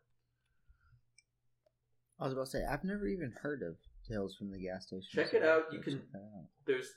I 2.18 2.24
was 2.24 2.32
about 2.34 2.46
to 2.46 2.50
say 2.50 2.64
I've 2.66 2.84
never 2.84 3.06
even 3.06 3.32
heard 3.40 3.62
of 3.62 3.76
Tales 4.06 4.34
from 4.34 4.50
the 4.50 4.58
Gas 4.58 4.86
Station. 4.88 5.06
Check 5.14 5.30
so 5.30 5.36
it 5.38 5.44
out. 5.44 5.72
You 5.72 5.78
can- 5.78 6.02
out. 6.14 6.50
There's 6.66 6.90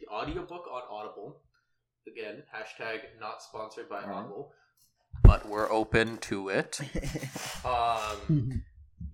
the 0.00 0.08
audiobook 0.12 0.66
on 0.66 0.82
Audible. 0.90 1.40
Again, 2.06 2.42
hashtag 2.54 3.00
not 3.20 3.42
sponsored 3.42 3.88
by 3.88 4.02
Alright. 4.02 4.16
Audible, 4.18 4.52
but 5.22 5.48
we're 5.48 5.70
open 5.70 6.18
to 6.18 6.48
it. 6.48 6.80
Um, 7.64 8.62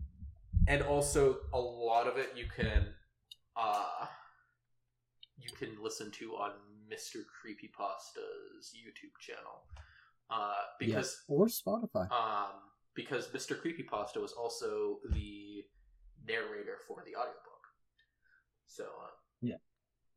and 0.69 0.83
also 0.83 1.39
a 1.55 1.59
lot 1.59 2.07
of 2.07 2.19
it 2.19 2.33
you 2.37 2.45
can 2.55 2.89
uh 3.57 4.07
you 5.43 5.51
can 5.59 5.83
listen 5.83 6.11
to 6.13 6.33
on 6.37 6.53
Mr. 6.91 7.17
Creepypasta's 7.37 8.73
YouTube 8.75 9.17
channel. 9.21 9.65
Uh 10.31 10.55
because 10.79 11.23
Or 11.29 11.47
Spotify. 11.47 12.11
um 12.11 12.53
because 12.95 13.29
Mr. 13.29 13.57
Creepypasta 13.61 14.21
was 14.21 14.33
also 14.33 14.99
the 15.11 15.65
narrator 16.27 16.77
for 16.87 17.03
the 17.07 17.17
audiobook. 17.17 17.65
So 18.67 18.85
uh, 18.85 19.11
Yeah. 19.41 19.57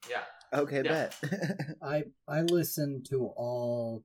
Yeah. 0.09 0.23
okay, 0.53 0.81
Yeah. 0.83 1.09
bet. 1.21 1.77
I 1.81 2.03
I 2.27 2.41
listen 2.41 3.03
to 3.09 3.27
all 3.37 4.03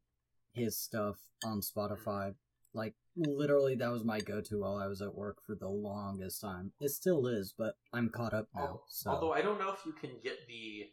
his 0.52 0.78
stuff 0.78 1.16
on 1.44 1.60
Spotify. 1.60 2.34
Like 2.72 2.94
literally, 3.16 3.74
that 3.76 3.90
was 3.90 4.04
my 4.04 4.20
go-to 4.20 4.60
while 4.60 4.76
I 4.76 4.86
was 4.86 5.02
at 5.02 5.14
work 5.14 5.38
for 5.44 5.54
the 5.56 5.68
longest 5.68 6.40
time. 6.40 6.72
It 6.80 6.90
still 6.90 7.26
is, 7.26 7.52
but 7.56 7.74
I'm 7.92 8.08
caught 8.08 8.32
up 8.32 8.46
now. 8.54 8.62
Al- 8.62 8.84
So 8.88 9.10
Although 9.10 9.32
I 9.32 9.42
don't 9.42 9.58
know 9.58 9.72
if 9.72 9.84
you 9.84 9.92
can 9.92 10.10
get 10.22 10.46
the 10.46 10.86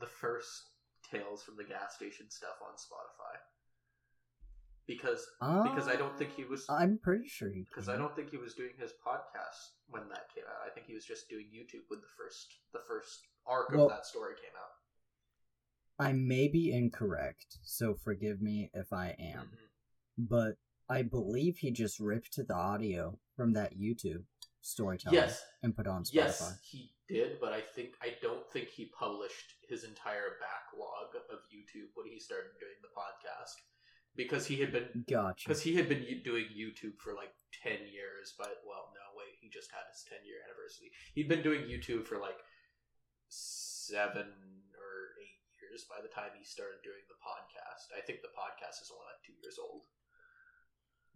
the 0.00 0.06
first 0.06 0.64
Tales 1.10 1.42
from 1.42 1.56
the 1.56 1.64
Gas 1.64 1.94
Station 1.96 2.30
stuff 2.30 2.56
on 2.62 2.74
Spotify. 2.76 3.38
Because 4.86 5.26
because 5.40 5.86
I 5.86 5.96
don't 5.96 6.16
think 6.16 6.34
he 6.34 6.44
was 6.44 6.68
Uh, 6.68 6.74
I'm 6.74 6.98
pretty 6.98 7.28
sure 7.28 7.50
he. 7.50 7.64
because. 7.64 7.88
I 7.90 7.96
don't 7.96 8.14
think 8.16 8.30
he 8.30 8.38
was 8.38 8.54
doing 8.54 8.72
his 8.78 8.92
podcast 9.06 9.72
when 9.86 10.08
that 10.08 10.32
came 10.34 10.44
out. 10.44 10.66
I 10.66 10.70
think 10.74 10.86
he 10.86 10.94
was 10.94 11.04
just 11.04 11.28
doing 11.28 11.46
YouTube 11.46 11.82
when 11.88 12.00
the 12.00 12.06
first 12.16 12.54
the 12.72 12.80
first 12.80 13.26
arc 13.46 13.70
Well- 13.70 13.84
of 13.86 13.90
that 13.90 14.06
story 14.06 14.34
came 14.36 14.54
out. 14.56 14.72
I 16.00 16.12
may 16.12 16.48
be 16.48 16.72
incorrect, 16.72 17.58
so 17.64 17.94
forgive 17.94 18.40
me 18.40 18.70
if 18.72 18.92
I 18.92 19.10
am. 19.18 19.48
Mhm. 19.50 19.68
But 20.28 20.56
I 20.88 21.02
believe 21.02 21.58
he 21.58 21.70
just 21.70 21.98
ripped 22.00 22.36
the 22.36 22.54
audio 22.54 23.18
from 23.36 23.52
that 23.54 23.74
YouTube 23.74 24.24
storytelling 24.62 25.16
Yes, 25.16 25.44
and 25.62 25.74
put 25.76 25.86
it 25.86 25.90
on 25.90 26.04
Spotify. 26.04 26.14
yes, 26.14 26.60
he 26.62 26.94
did, 27.08 27.40
but 27.40 27.52
I 27.52 27.60
think 27.60 27.94
I 28.02 28.14
don't 28.20 28.44
think 28.52 28.68
he 28.68 28.92
published 28.92 29.54
his 29.68 29.84
entire 29.84 30.36
backlog 30.38 31.16
of 31.32 31.40
YouTube 31.48 31.90
when 31.94 32.06
he 32.06 32.20
started 32.20 32.52
doing 32.60 32.76
the 32.84 32.92
podcast 32.92 33.56
because 34.16 34.46
he 34.46 34.60
had 34.60 34.72
been 34.72 35.04
Gotcha. 35.08 35.48
because 35.48 35.62
he 35.62 35.74
had 35.74 35.88
been 35.88 36.04
doing 36.24 36.46
YouTube 36.52 36.98
for 36.98 37.14
like 37.14 37.32
ten 37.52 37.80
years. 37.88 38.34
But 38.36 38.60
well, 38.66 38.92
no, 38.92 39.04
wait, 39.16 39.38
he 39.40 39.48
just 39.48 39.72
had 39.72 39.86
his 39.90 40.04
ten 40.04 40.20
year 40.26 40.44
anniversary. 40.44 40.92
He'd 41.14 41.28
been 41.28 41.42
doing 41.42 41.62
YouTube 41.64 42.06
for 42.06 42.18
like 42.18 42.38
seven 43.28 44.28
or 44.76 44.94
eight 45.20 45.40
years 45.60 45.86
by 45.88 46.00
the 46.02 46.12
time 46.12 46.36
he 46.36 46.44
started 46.44 46.84
doing 46.84 47.04
the 47.08 47.18
podcast. 47.20 47.92
I 47.96 48.04
think 48.04 48.20
the 48.20 48.34
podcast 48.36 48.82
is 48.82 48.90
only 48.92 49.06
like 49.08 49.22
two 49.24 49.36
years 49.40 49.56
old. 49.56 49.82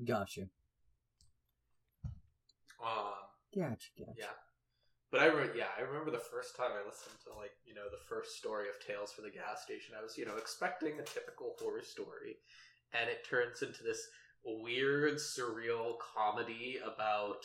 Gotcha. 0.05 0.49
Um, 2.83 3.29
Gotcha. 3.55 3.91
Gotcha. 3.99 4.17
Yeah. 4.19 4.37
But 5.13 5.21
I 5.21 5.27
remember, 5.27 5.53
yeah, 5.55 5.69
I 5.79 5.83
remember 5.83 6.11
the 6.11 6.19
first 6.33 6.57
time 6.57 6.71
I 6.73 6.89
listened 6.89 7.21
to 7.29 7.39
like 7.39 7.53
you 7.67 7.75
know 7.75 7.85
the 7.91 8.03
first 8.09 8.39
story 8.39 8.69
of 8.71 8.81
Tales 8.81 9.13
for 9.13 9.21
the 9.21 9.31
Gas 9.31 9.63
Station. 9.63 9.95
I 9.97 10.03
was 10.03 10.17
you 10.17 10.25
know 10.25 10.39
expecting 10.39 10.99
a 10.99 11.05
typical 11.05 11.55
horror 11.61 11.83
story, 11.83 12.41
and 12.95 13.11
it 13.11 13.29
turns 13.29 13.61
into 13.61 13.85
this 13.85 14.09
weird, 14.43 15.17
surreal 15.17 15.97
comedy 16.01 16.81
about 16.83 17.45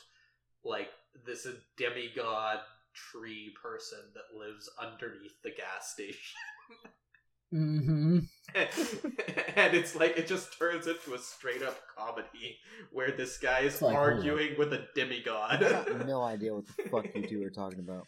like 0.64 0.90
this 1.26 1.46
demigod 1.78 2.60
tree 2.94 3.54
person 3.62 4.00
that 4.16 4.40
lives 4.40 4.70
underneath 4.82 5.36
the 5.44 5.52
gas 5.52 5.92
station. 5.92 6.40
Mm-hmm. 7.54 8.20
and 8.56 9.74
it's 9.74 9.96
like 9.96 10.18
it 10.18 10.28
just 10.28 10.58
turns 10.58 10.88
into 10.88 11.14
a 11.14 11.18
straight 11.18 11.64
up 11.64 11.78
comedy 11.98 12.58
where 12.92 13.12
this 13.12 13.38
guy 13.38 13.60
is 13.60 13.82
like, 13.82 13.96
arguing 13.96 14.56
with 14.58 14.74
a 14.74 14.86
demigod. 14.96 15.64
I 15.64 15.70
got 15.70 16.08
no 16.08 16.22
idea 16.24 16.54
what 16.54 16.66
the 16.68 16.90
fuck 16.90 17.06
you 17.16 17.28
two 17.28 17.44
are 17.44 17.50
talking 17.50 17.80
about. 17.80 18.06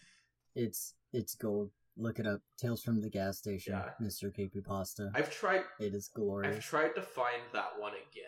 It's 0.55 0.93
it's 1.13 1.35
gold. 1.35 1.71
Look 1.97 2.19
it 2.19 2.27
up. 2.27 2.41
Tales 2.57 2.81
from 2.81 3.01
the 3.01 3.09
Gas 3.09 3.37
Station, 3.39 3.73
Yeah. 3.73 4.05
Mr. 4.05 4.33
Creepypasta. 4.33 5.11
I've 5.13 5.31
tried 5.31 5.63
It 5.79 5.93
is 5.93 6.07
glorious. 6.07 6.55
I've 6.57 6.63
tried 6.63 6.95
to 6.95 7.01
find 7.01 7.41
that 7.53 7.71
one 7.77 7.91
again. 7.91 8.25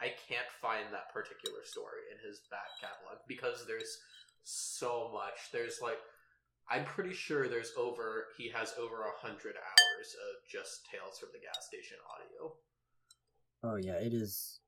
I 0.00 0.12
can't 0.28 0.48
find 0.62 0.86
that 0.92 1.12
particular 1.12 1.60
story 1.64 2.00
in 2.10 2.26
his 2.26 2.40
back 2.50 2.68
catalog 2.80 3.18
because 3.28 3.66
there's 3.66 3.98
so 4.44 5.10
much. 5.12 5.52
There's 5.52 5.80
like 5.82 5.98
I'm 6.70 6.84
pretty 6.84 7.12
sure 7.12 7.48
there's 7.48 7.72
over 7.76 8.26
he 8.36 8.48
has 8.50 8.74
over 8.78 9.02
a 9.02 9.26
hundred 9.26 9.56
hours 9.56 10.14
of 10.14 10.48
just 10.48 10.86
Tales 10.90 11.18
from 11.18 11.30
the 11.32 11.40
Gas 11.40 11.66
Station 11.66 11.96
audio. 12.14 12.54
Oh 13.62 13.76
yeah, 13.76 13.98
it 14.04 14.14
is. 14.14 14.60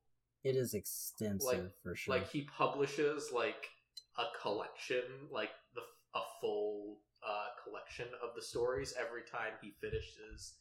It 0.43 0.55
is 0.57 0.73
extensive 0.73 1.63
Like- 1.63 1.81
for 1.81 1.95
sure. 1.95 2.15
Like 2.15 2.29
he 2.29 2.41
publishes 2.43 3.31
like 3.33 3.69
a 4.17 4.25
collection, 4.41 5.03
like 5.31 5.51
the 5.73 5.81
a 6.15 6.21
full 6.41 6.99
uh, 7.25 7.47
collection 7.63 8.07
of 8.21 8.35
the 8.35 8.41
stories 8.41 8.93
every 8.99 9.23
time 9.23 9.53
he 9.61 9.71
finishes 9.81 10.55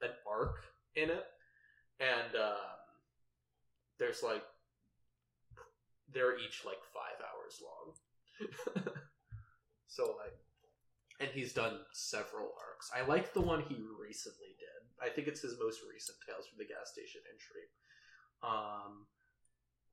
an 0.00 0.10
arc 0.26 0.56
in 0.96 1.10
it, 1.10 1.26
and 2.00 2.34
um, 2.34 2.56
there's 3.98 4.22
like 4.22 4.42
they're 6.12 6.38
each 6.38 6.64
like 6.64 6.80
five 6.92 7.20
hours 7.20 7.62
long. 7.62 8.84
so 9.86 10.16
like, 10.18 10.36
and 11.22 11.30
he's 11.30 11.52
done 11.54 11.78
several 11.94 12.50
arcs. 12.58 12.90
I 12.90 13.06
like 13.06 13.32
the 13.32 13.40
one 13.40 13.62
he 13.70 13.78
recently 13.94 14.58
did. 14.58 14.82
I 14.98 15.08
think 15.08 15.28
it's 15.28 15.40
his 15.40 15.54
most 15.62 15.80
recent 15.86 16.18
Tales 16.26 16.46
from 16.50 16.58
the 16.58 16.66
Gas 16.66 16.90
Station 16.90 17.22
entry. 17.30 17.66
Um, 18.42 19.06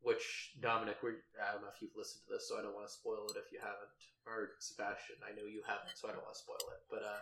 which 0.01 0.55
Dominic, 0.59 0.97
we 1.03 1.21
I 1.37 1.51
don't 1.53 1.61
know 1.61 1.69
if 1.75 1.81
you've 1.81 1.95
listened 1.95 2.23
to 2.25 2.33
this, 2.33 2.47
so 2.49 2.57
I 2.57 2.63
don't 2.63 2.73
want 2.73 2.87
to 2.87 2.93
spoil 2.93 3.27
it 3.29 3.37
if 3.37 3.51
you 3.53 3.59
haven't. 3.61 3.93
Or 4.25 4.57
Sebastian, 4.57 5.19
I 5.21 5.35
know 5.37 5.45
you 5.45 5.61
haven't, 5.67 5.93
so 5.99 6.07
I 6.09 6.15
don't 6.15 6.23
want 6.23 6.33
to 6.33 6.41
spoil 6.41 6.65
it. 6.73 6.81
But 6.89 7.03
uh, 7.03 7.21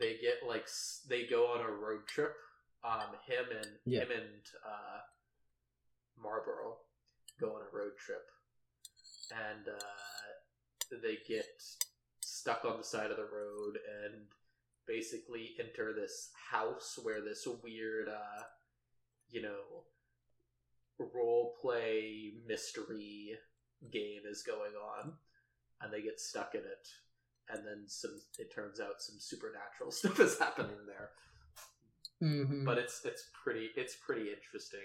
they 0.00 0.16
get 0.18 0.42
like 0.48 0.64
s- 0.64 1.04
they 1.06 1.26
go 1.28 1.52
on 1.52 1.60
a 1.62 1.70
road 1.70 2.08
trip. 2.08 2.34
Um, 2.82 3.14
him 3.28 3.46
and 3.54 3.70
Yeah. 3.86 4.02
him 4.02 4.10
and 4.10 4.42
uh, 4.66 5.00
Marlboro 6.18 6.80
go 7.38 7.54
on 7.54 7.62
a 7.62 7.70
road 7.76 7.92
trip, 7.98 8.24
and 9.30 9.68
uh, 9.68 10.96
they 11.02 11.18
get 11.28 11.46
stuck 12.42 12.64
on 12.64 12.76
the 12.76 12.84
side 12.84 13.10
of 13.12 13.16
the 13.16 13.22
road 13.22 13.78
and 14.04 14.24
basically 14.86 15.50
enter 15.60 15.92
this 15.92 16.30
house 16.50 16.98
where 17.02 17.20
this 17.20 17.46
weird, 17.62 18.08
uh, 18.08 18.42
you 19.30 19.40
know, 19.42 19.84
role 21.14 21.54
play 21.60 22.32
mystery 22.46 23.32
game 23.92 24.22
is 24.28 24.42
going 24.42 24.72
on, 24.74 25.12
and 25.80 25.92
they 25.92 26.02
get 26.02 26.18
stuck 26.20 26.54
in 26.54 26.60
it. 26.62 26.88
And 27.48 27.66
then 27.66 27.84
some. 27.86 28.20
It 28.38 28.52
turns 28.54 28.80
out 28.80 29.00
some 29.00 29.16
supernatural 29.18 29.90
stuff 29.92 30.18
is 30.20 30.38
happening 30.38 30.86
there 30.86 31.10
Mhm. 32.22 32.64
but 32.64 32.78
it's 32.78 33.04
it's 33.04 33.24
pretty 33.42 33.70
it's 33.76 33.96
pretty 33.96 34.30
interesting. 34.32 34.78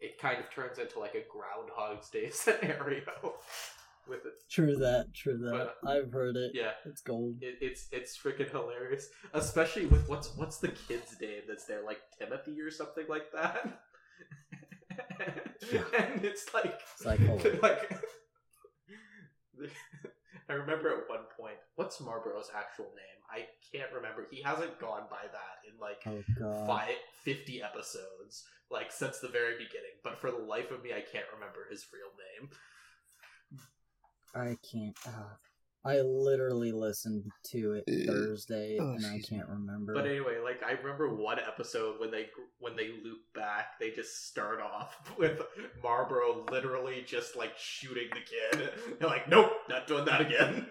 It 0.00 0.18
kind 0.20 0.38
of 0.38 0.48
turns 0.50 0.78
into 0.78 1.00
like 1.00 1.14
a 1.16 1.24
Groundhog's 1.28 2.10
Day 2.10 2.30
scenario 2.32 3.02
with 4.08 4.24
it. 4.26 4.32
True 4.50 4.76
that. 4.76 5.12
True 5.14 5.36
that. 5.38 5.50
But- 5.82 5.88
um, 5.90 5.96
I've 5.96 6.12
heard 6.12 6.36
it. 6.36 6.52
Yeah, 6.54 6.70
It's 6.84 7.00
gold. 7.00 7.36
it, 7.40 7.58
it's 7.60 7.88
it's 7.92 8.16
freaking 8.16 8.50
hilarious, 8.50 9.08
especially 9.32 9.86
with 9.86 10.08
what's 10.08 10.36
what's 10.36 10.58
the 10.58 10.68
kid's 10.68 11.18
name 11.20 11.42
that's 11.48 11.64
there, 11.66 11.82
like 11.84 11.98
Timothy 12.18 12.60
or 12.60 12.70
something 12.70 13.04
like 13.08 13.32
that. 13.32 13.80
and 15.98 16.24
it's 16.24 16.52
like 16.54 16.80
It's 16.96 17.04
like, 17.06 17.20
like 17.62 18.00
I 20.48 20.52
remember 20.52 20.90
at 20.90 21.08
one 21.08 21.24
point, 21.38 21.56
what's 21.76 22.00
Marlboro's 22.00 22.50
actual 22.54 22.86
name? 22.86 23.20
I 23.30 23.46
can't 23.72 23.90
remember. 23.94 24.26
He 24.30 24.42
hasn't 24.42 24.78
gone 24.78 25.04
by 25.10 25.22
that 25.32 25.56
in 25.66 25.78
like 25.80 26.02
Oh 26.06 26.22
god. 26.38 26.66
five, 26.66 26.94
50 27.22 27.62
episodes, 27.62 28.44
like 28.70 28.92
since 28.92 29.18
the 29.20 29.28
very 29.28 29.54
beginning. 29.54 29.96
But 30.02 30.18
for 30.20 30.30
the 30.30 30.36
life 30.38 30.70
of 30.70 30.82
me, 30.82 30.90
I 30.92 31.00
can't 31.00 31.24
remember 31.32 31.66
his 31.70 31.86
real 31.92 32.12
name. 32.12 32.50
I 34.34 34.56
can't. 34.70 34.96
Uh, 35.06 35.34
I 35.86 36.00
literally 36.00 36.72
listened 36.72 37.24
to 37.52 37.72
it 37.72 37.84
Thursday, 38.06 38.78
Oh, 38.80 38.92
and 38.92 39.04
I 39.04 39.20
can't 39.20 39.46
remember. 39.48 39.92
But 39.92 40.06
anyway, 40.06 40.38
like 40.42 40.62
I 40.66 40.72
remember 40.72 41.14
one 41.14 41.38
episode 41.38 42.00
when 42.00 42.10
they 42.10 42.28
when 42.58 42.74
they 42.74 42.88
loop 43.04 43.18
back, 43.34 43.78
they 43.78 43.90
just 43.90 44.26
start 44.28 44.60
off 44.62 45.12
with 45.18 45.42
Marlboro 45.82 46.46
literally 46.50 47.04
just 47.06 47.36
like 47.36 47.52
shooting 47.58 48.08
the 48.10 48.20
kid. 48.60 48.70
They're 48.98 49.08
like, 49.08 49.28
nope, 49.28 49.50
not 49.68 49.86
doing 49.86 50.06
that 50.06 50.22
again. 50.22 50.66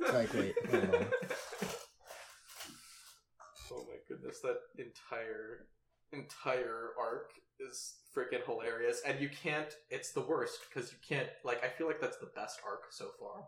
It's 0.00 0.12
like, 0.12 0.32
wait, 0.34 0.54
hold 0.70 0.94
on. 0.94 1.06
Oh 3.72 3.84
my 3.86 3.96
goodness, 4.08 4.40
that 4.40 4.56
entire 4.78 5.66
entire 6.12 6.90
arc 6.98 7.32
is 7.60 7.96
freaking 8.16 8.44
hilarious, 8.44 9.02
and 9.06 9.20
you 9.20 9.28
can't. 9.28 9.74
It's 9.90 10.12
the 10.12 10.20
worst 10.20 10.58
because 10.68 10.92
you 10.92 10.98
can't. 11.06 11.28
Like, 11.44 11.64
I 11.64 11.68
feel 11.68 11.86
like 11.86 12.00
that's 12.00 12.18
the 12.18 12.30
best 12.34 12.60
arc 12.66 12.92
so 12.92 13.08
far. 13.18 13.46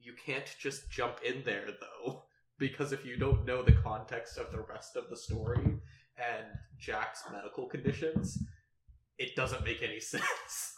You 0.00 0.12
can't 0.24 0.46
just 0.58 0.90
jump 0.90 1.18
in 1.24 1.42
there 1.44 1.66
though, 1.80 2.24
because 2.58 2.92
if 2.92 3.04
you 3.04 3.16
don't 3.16 3.44
know 3.44 3.62
the 3.62 3.72
context 3.72 4.38
of 4.38 4.52
the 4.52 4.60
rest 4.60 4.96
of 4.96 5.08
the 5.10 5.16
story 5.16 5.78
and 6.16 6.46
Jack's 6.78 7.22
medical 7.32 7.66
conditions, 7.66 8.38
it 9.18 9.34
doesn't 9.36 9.64
make 9.64 9.82
any 9.82 10.00
sense. 10.14 10.74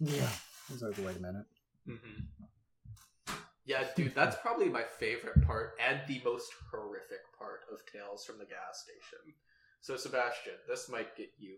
yeah. 0.00 0.28
I 0.68 0.72
was 0.72 0.82
like, 0.82 0.98
wait 0.98 1.16
a 1.16 1.20
minute. 1.20 1.46
Mm-hmm. 1.88 3.34
Yeah, 3.64 3.84
dude, 3.94 4.14
that's 4.14 4.36
probably 4.40 4.68
my 4.68 4.82
favorite 4.82 5.46
part 5.46 5.72
and 5.78 6.00
the 6.08 6.22
most 6.24 6.50
horrific 6.70 7.20
part 7.38 7.60
of 7.70 7.80
Tales 7.90 8.24
from 8.24 8.38
the 8.38 8.46
Gas 8.46 8.84
Station. 8.84 9.34
So, 9.80 9.96
Sebastian, 9.96 10.54
this 10.68 10.88
might 10.88 11.16
get 11.16 11.30
you, 11.38 11.56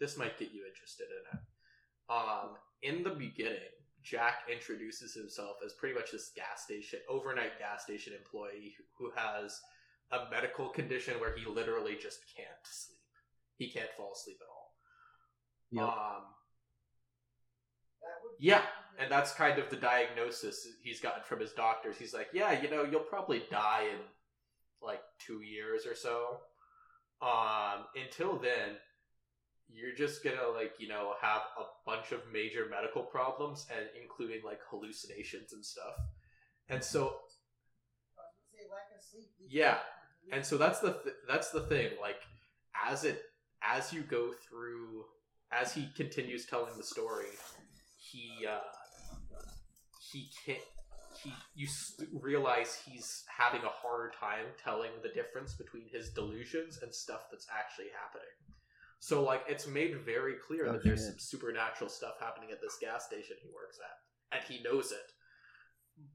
this 0.00 0.16
might 0.16 0.38
get 0.38 0.52
you 0.52 0.64
interested 0.66 1.06
in 1.10 1.38
it. 1.38 1.44
Um, 2.08 2.56
in 2.82 3.02
the 3.02 3.10
beginning, 3.10 3.58
Jack 4.02 4.42
introduces 4.52 5.14
himself 5.14 5.56
as 5.64 5.72
pretty 5.74 5.94
much 5.94 6.10
this 6.12 6.32
gas 6.34 6.64
station, 6.64 7.00
overnight 7.08 7.58
gas 7.58 7.84
station 7.84 8.12
employee 8.12 8.74
who 8.98 9.10
has 9.14 9.60
a 10.10 10.28
medical 10.30 10.68
condition 10.68 11.20
where 11.20 11.36
he 11.36 11.46
literally 11.46 11.96
just 12.00 12.20
can't 12.36 12.48
sleep. 12.64 12.98
He 13.56 13.70
can't 13.70 13.92
fall 13.96 14.12
asleep 14.12 14.38
at 14.40 14.48
all. 14.48 14.72
Yep. 15.70 15.84
Um, 15.84 16.22
Yeah, 18.38 18.62
and 18.98 19.10
that's 19.10 19.32
kind 19.32 19.58
of 19.58 19.70
the 19.70 19.76
diagnosis 19.76 20.66
he's 20.82 21.00
gotten 21.00 21.22
from 21.22 21.40
his 21.40 21.52
doctors. 21.52 21.96
He's 21.96 22.12
like, 22.12 22.28
yeah, 22.32 22.60
you 22.60 22.68
know, 22.70 22.84
you'll 22.84 23.00
probably 23.00 23.44
die 23.50 23.84
in 23.92 24.00
like 24.82 25.00
two 25.18 25.42
years 25.42 25.86
or 25.86 25.94
so. 25.94 26.38
Um, 27.22 27.84
until 27.94 28.36
then, 28.36 28.76
you're 29.68 29.94
just 29.94 30.22
gonna 30.24 30.48
like 30.54 30.74
you 30.78 30.88
know 30.88 31.14
have 31.20 31.42
a 31.58 31.64
bunch 31.86 32.12
of 32.12 32.20
major 32.32 32.66
medical 32.68 33.02
problems 33.02 33.66
and 33.74 33.86
including 34.00 34.42
like 34.44 34.60
hallucinations 34.68 35.52
and 35.52 35.64
stuff. 35.64 35.94
And 36.68 36.82
so 36.82 37.00
I 37.00 37.06
was 37.06 37.14
gonna 38.18 38.50
say 38.52 38.68
lack 38.70 38.90
of 38.96 39.02
sleep. 39.02 39.30
leads 39.40 39.54
Yeah, 39.54 39.78
and 40.32 40.44
so 40.44 40.58
that's 40.58 40.80
the 40.80 40.92
th- 41.04 41.16
that's 41.28 41.50
the 41.50 41.62
thing 41.62 41.90
like 42.00 42.20
as 42.86 43.04
it 43.04 43.22
as 43.62 43.92
you 43.92 44.02
go 44.02 44.32
through 44.48 45.04
as 45.52 45.72
he 45.74 45.88
continues 45.94 46.46
telling 46.46 46.76
the 46.76 46.82
story 46.82 47.26
he 47.98 48.46
uh 48.46 48.58
he 50.12 50.28
can't 50.44 50.58
he 51.22 51.32
you 51.54 51.68
realize 52.20 52.80
he's 52.86 53.24
having 53.28 53.62
a 53.62 53.68
harder 53.68 54.10
time 54.18 54.46
telling 54.62 54.90
the 55.02 55.08
difference 55.10 55.54
between 55.54 55.84
his 55.92 56.10
delusions 56.10 56.78
and 56.82 56.94
stuff 56.94 57.22
that's 57.30 57.46
actually 57.54 57.88
happening 58.00 58.34
so 59.00 59.22
like 59.22 59.42
it's 59.48 59.66
made 59.66 59.98
very 60.04 60.34
clear 60.46 60.66
Oh, 60.68 60.72
that 60.72 60.84
there's 60.84 61.06
some 61.06 61.18
supernatural 61.18 61.90
stuff 61.90 62.14
happening 62.20 62.50
at 62.52 62.60
this 62.60 62.76
gas 62.80 63.06
station 63.06 63.36
he 63.42 63.48
works 63.54 63.78
at 63.80 64.36
and 64.38 64.44
he 64.48 64.62
knows 64.62 64.92
it 64.92 65.12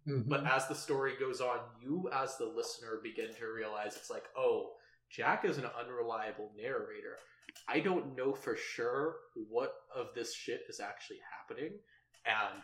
Mhm. 0.07 0.27
but 0.27 0.43
as 0.45 0.67
the 0.67 0.73
story 0.75 1.13
goes 1.19 1.39
on, 1.39 1.59
you 1.79 2.09
as 2.11 2.35
the 2.37 2.45
listener 2.45 2.99
begin 3.03 3.33
to 3.35 3.45
realize 3.45 3.95
it's 3.95 4.09
like, 4.09 4.25
oh, 4.35 4.73
Jack 5.09 5.45
is 5.45 5.59
an 5.59 5.65
unreliable 5.79 6.51
narrator. 6.57 7.17
I 7.67 7.79
don't 7.79 8.15
know 8.15 8.33
for 8.33 8.55
sure 8.55 9.17
what 9.35 9.73
of 9.95 10.07
this 10.15 10.33
shit 10.33 10.61
is 10.67 10.79
actually 10.79 11.19
happening 11.31 11.73
and 12.25 12.61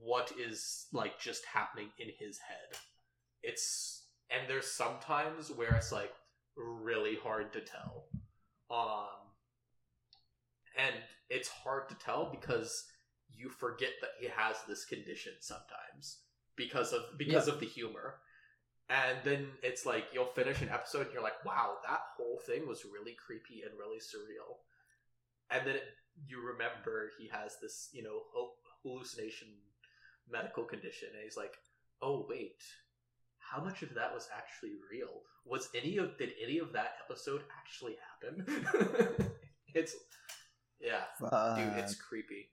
what 0.00 0.32
is 0.38 0.86
like 0.92 1.18
just 1.18 1.44
happening 1.44 1.88
in 1.98 2.08
his 2.18 2.38
head. 2.38 2.78
It's 3.42 4.06
and 4.30 4.48
there's 4.48 4.70
sometimes 4.70 5.50
where 5.50 5.74
it's 5.74 5.92
like 5.92 6.12
really 6.56 7.16
hard 7.22 7.52
to 7.52 7.60
tell. 7.60 8.06
Um 8.70 9.18
and 10.76 10.94
it's 11.28 11.48
hard 11.48 11.88
to 11.88 11.94
tell 11.96 12.30
because 12.30 12.84
you 13.34 13.48
forget 13.48 13.90
that 14.00 14.10
he 14.20 14.28
has 14.34 14.56
this 14.66 14.84
condition 14.84 15.32
sometimes 15.40 16.18
because 16.56 16.92
of 16.92 17.02
because 17.18 17.48
of 17.48 17.60
the 17.60 17.66
humor 17.66 18.16
and 18.88 19.18
then 19.24 19.48
it's 19.62 19.84
like 19.84 20.04
you'll 20.12 20.26
finish 20.26 20.62
an 20.62 20.70
episode 20.70 21.02
and 21.06 21.12
you're 21.12 21.22
like 21.22 21.44
wow 21.44 21.74
that 21.86 22.00
whole 22.16 22.40
thing 22.46 22.66
was 22.66 22.86
really 22.90 23.14
creepy 23.14 23.62
and 23.62 23.78
really 23.78 23.98
surreal 23.98 24.56
and 25.50 25.66
then 25.66 25.76
it, 25.76 25.84
you 26.26 26.40
remember 26.40 27.10
he 27.18 27.28
has 27.28 27.56
this 27.60 27.88
you 27.92 28.02
know 28.02 28.20
hallucination 28.82 29.48
medical 30.30 30.64
condition 30.64 31.08
and 31.14 31.22
he's 31.24 31.36
like 31.36 31.54
oh 32.02 32.26
wait 32.28 32.62
how 33.50 33.62
much 33.64 33.82
of 33.82 33.94
that 33.94 34.12
was 34.12 34.28
actually 34.36 34.72
real? 34.92 35.22
Was 35.46 35.70
any 35.74 35.96
of 35.96 36.18
did 36.18 36.30
any 36.42 36.58
of 36.58 36.72
that 36.74 36.96
episode 37.08 37.42
actually 37.58 37.96
happen? 38.20 38.44
it's 39.74 39.96
yeah, 40.80 41.04
dude, 41.56 41.78
it's 41.78 41.94
creepy. 41.94 42.50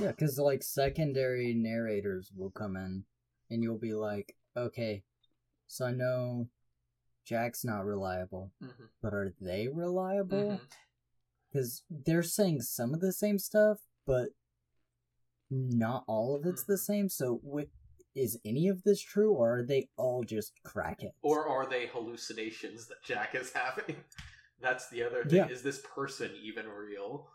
Yeah, 0.00 0.08
because 0.08 0.38
like 0.38 0.62
secondary 0.62 1.54
narrators 1.54 2.32
will 2.36 2.50
come 2.50 2.76
in, 2.76 3.04
and 3.50 3.62
you'll 3.62 3.78
be 3.78 3.94
like, 3.94 4.34
okay, 4.56 5.04
so 5.68 5.86
I 5.86 5.92
know 5.92 6.48
Jack's 7.24 7.64
not 7.64 7.84
reliable, 7.84 8.50
Mm-hmm. 8.62 8.84
but 9.00 9.14
are 9.14 9.32
they 9.40 9.68
reliable? 9.68 10.60
Because 11.52 11.82
they're 11.88 12.22
saying 12.24 12.62
some 12.62 12.92
of 12.92 13.00
the 13.00 13.12
same 13.12 13.38
stuff, 13.38 13.78
but 14.06 14.30
not 15.50 16.04
all 16.06 16.34
of 16.34 16.44
it's 16.46 16.64
the 16.64 16.74
Mhm. 16.74 16.78
same. 16.78 17.08
So, 17.08 17.38
wi- 17.38 17.70
is 18.14 18.38
any 18.44 18.68
of 18.68 18.82
this 18.82 19.00
true, 19.00 19.32
or 19.32 19.58
are 19.58 19.62
they 19.62 19.88
all 19.96 20.24
just 20.24 20.52
crackheads? 20.64 21.14
Or 21.22 21.46
are 21.46 21.66
they 21.66 21.86
hallucinations 21.86 22.86
that 22.88 23.02
Jack 23.04 23.34
is 23.34 23.52
having? 23.52 24.04
That's 24.60 24.88
the 24.90 25.04
other 25.04 25.24
thing. 25.24 25.36
Yeah. 25.36 25.48
Is 25.48 25.62
this 25.62 25.80
person 25.94 26.32
even 26.42 26.66
real? 26.68 27.30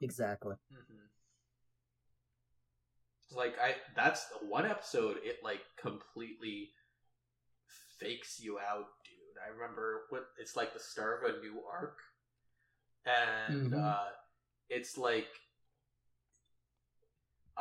exactly. 0.00 0.56
Mm-hmm. 0.72 1.06
Like 3.36 3.54
I, 3.58 3.76
that's 3.96 4.26
one 4.42 4.66
episode. 4.66 5.18
It 5.22 5.38
like 5.42 5.60
completely 5.80 6.70
fakes 7.98 8.40
you 8.40 8.58
out, 8.58 8.88
dude. 9.04 9.38
I 9.42 9.48
remember 9.50 10.02
what 10.10 10.24
it's 10.38 10.56
like 10.56 10.74
the 10.74 10.80
start 10.80 11.24
of 11.24 11.36
a 11.36 11.40
new 11.40 11.62
arc, 11.72 11.98
and 13.06 13.72
Mhm. 13.72 13.82
uh, 13.82 14.10
it's 14.68 14.98
like 14.98 15.28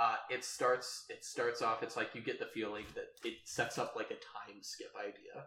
uh, 0.01 0.15
it 0.31 0.43
starts. 0.43 1.05
It 1.09 1.23
starts 1.23 1.61
off. 1.61 1.83
It's 1.83 1.95
like 1.95 2.15
you 2.15 2.21
get 2.21 2.39
the 2.39 2.47
feeling 2.47 2.85
that 2.95 3.09
it 3.23 3.35
sets 3.45 3.77
up 3.77 3.93
like 3.95 4.09
a 4.09 4.15
time 4.15 4.57
skip 4.61 4.93
idea. 4.99 5.45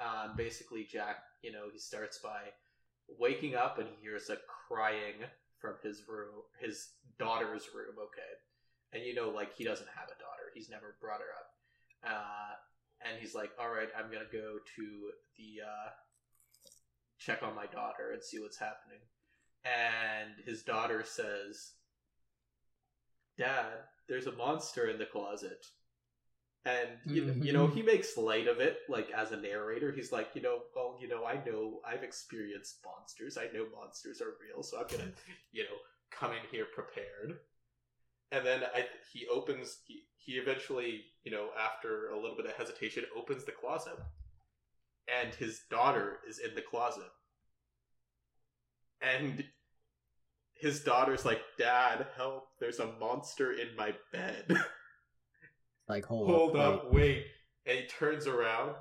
Um, 0.00 0.34
basically, 0.36 0.84
Jack, 0.90 1.18
you 1.42 1.52
know, 1.52 1.66
he 1.72 1.78
starts 1.78 2.18
by 2.18 2.40
waking 3.20 3.54
up 3.54 3.78
and 3.78 3.86
he 3.86 3.94
hears 4.02 4.28
a 4.28 4.38
crying 4.66 5.22
from 5.60 5.74
his 5.84 6.02
room, 6.08 6.42
his 6.58 6.94
daughter's 7.16 7.68
room. 7.72 7.94
Okay, 7.96 8.32
and 8.92 9.04
you 9.04 9.14
know, 9.14 9.30
like 9.30 9.54
he 9.54 9.62
doesn't 9.62 9.88
have 9.94 10.08
a 10.08 10.18
daughter; 10.18 10.50
he's 10.52 10.68
never 10.68 10.96
brought 11.00 11.20
her 11.20 11.32
up. 11.38 12.12
Uh, 12.12 13.08
and 13.08 13.20
he's 13.20 13.36
like, 13.36 13.50
"All 13.60 13.70
right, 13.70 13.88
I'm 13.96 14.10
gonna 14.10 14.24
go 14.32 14.58
to 14.76 15.10
the 15.38 15.62
uh, 15.62 15.90
check 17.18 17.44
on 17.44 17.54
my 17.54 17.66
daughter 17.66 18.10
and 18.12 18.22
see 18.22 18.40
what's 18.40 18.58
happening." 18.58 18.98
And 19.64 20.44
his 20.44 20.64
daughter 20.64 21.04
says, 21.06 21.70
"Dad, 23.38 23.74
there's 24.08 24.26
a 24.26 24.32
monster 24.32 24.88
in 24.88 24.98
the 24.98 25.06
closet." 25.06 25.66
And 26.66 26.88
you, 27.04 27.34
you 27.42 27.52
know 27.52 27.66
mm-hmm. 27.66 27.76
he 27.76 27.82
makes 27.82 28.16
light 28.16 28.48
of 28.48 28.58
it, 28.58 28.78
like 28.88 29.10
as 29.10 29.32
a 29.32 29.36
narrator. 29.36 29.92
He's 29.92 30.12
like, 30.12 30.30
you 30.34 30.40
know, 30.40 30.60
well, 30.74 30.96
you 30.98 31.08
know, 31.08 31.26
I 31.26 31.34
know 31.44 31.80
I've 31.86 32.02
experienced 32.02 32.78
monsters. 32.84 33.36
I 33.36 33.54
know 33.54 33.66
monsters 33.78 34.22
are 34.22 34.34
real, 34.40 34.62
so 34.62 34.78
I'm 34.78 34.86
gonna, 34.86 35.10
you 35.52 35.64
know, 35.64 35.76
come 36.10 36.32
in 36.32 36.38
here 36.50 36.66
prepared. 36.74 37.38
And 38.32 38.46
then 38.46 38.62
I, 38.74 38.86
he 39.12 39.26
opens. 39.30 39.78
He, 39.86 40.04
he 40.16 40.32
eventually, 40.32 41.02
you 41.22 41.30
know, 41.30 41.48
after 41.62 42.08
a 42.08 42.16
little 42.18 42.36
bit 42.36 42.46
of 42.46 42.52
hesitation, 42.52 43.04
opens 43.14 43.44
the 43.44 43.52
closet, 43.52 43.98
and 45.06 45.34
his 45.34 45.60
daughter 45.70 46.20
is 46.26 46.38
in 46.38 46.54
the 46.54 46.62
closet. 46.62 47.10
And 49.02 49.44
his 50.54 50.80
daughter's 50.80 51.24
like, 51.24 51.42
"Dad, 51.58 52.06
help! 52.16 52.48
There's 52.60 52.78
a 52.80 52.92
monster 52.98 53.52
in 53.52 53.74
my 53.76 53.94
bed." 54.12 54.56
Like, 55.88 56.06
hold, 56.06 56.30
hold 56.30 56.56
up, 56.56 56.84
up, 56.84 56.92
wait. 56.92 57.26
And 57.66 57.78
he 57.78 57.86
turns 57.86 58.26
around 58.26 58.74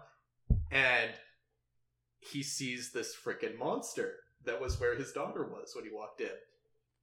and 0.71 1.11
he 2.19 2.43
sees 2.43 2.91
this 2.91 3.15
freaking 3.15 3.57
monster 3.57 4.15
that 4.45 4.61
was 4.61 4.79
where 4.79 4.95
his 4.95 5.11
daughter 5.11 5.43
was 5.43 5.73
when 5.75 5.83
he 5.85 5.91
walked 5.93 6.21
in. 6.21 6.29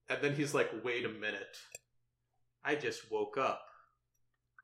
And 0.08 0.22
then 0.22 0.34
he's 0.34 0.54
like, 0.54 0.70
wait 0.84 1.04
a 1.04 1.08
minute. 1.08 1.56
I 2.64 2.74
just 2.74 3.10
woke 3.10 3.36
up. 3.38 3.62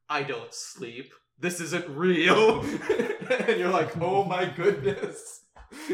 I 0.09 0.23
don't 0.23 0.53
sleep. 0.53 1.13
This 1.39 1.61
isn't 1.61 1.89
real. 1.89 2.61
and 3.31 3.59
you're 3.59 3.71
like, 3.71 3.97
oh 4.01 4.25
my 4.25 4.47
goodness. 4.47 5.43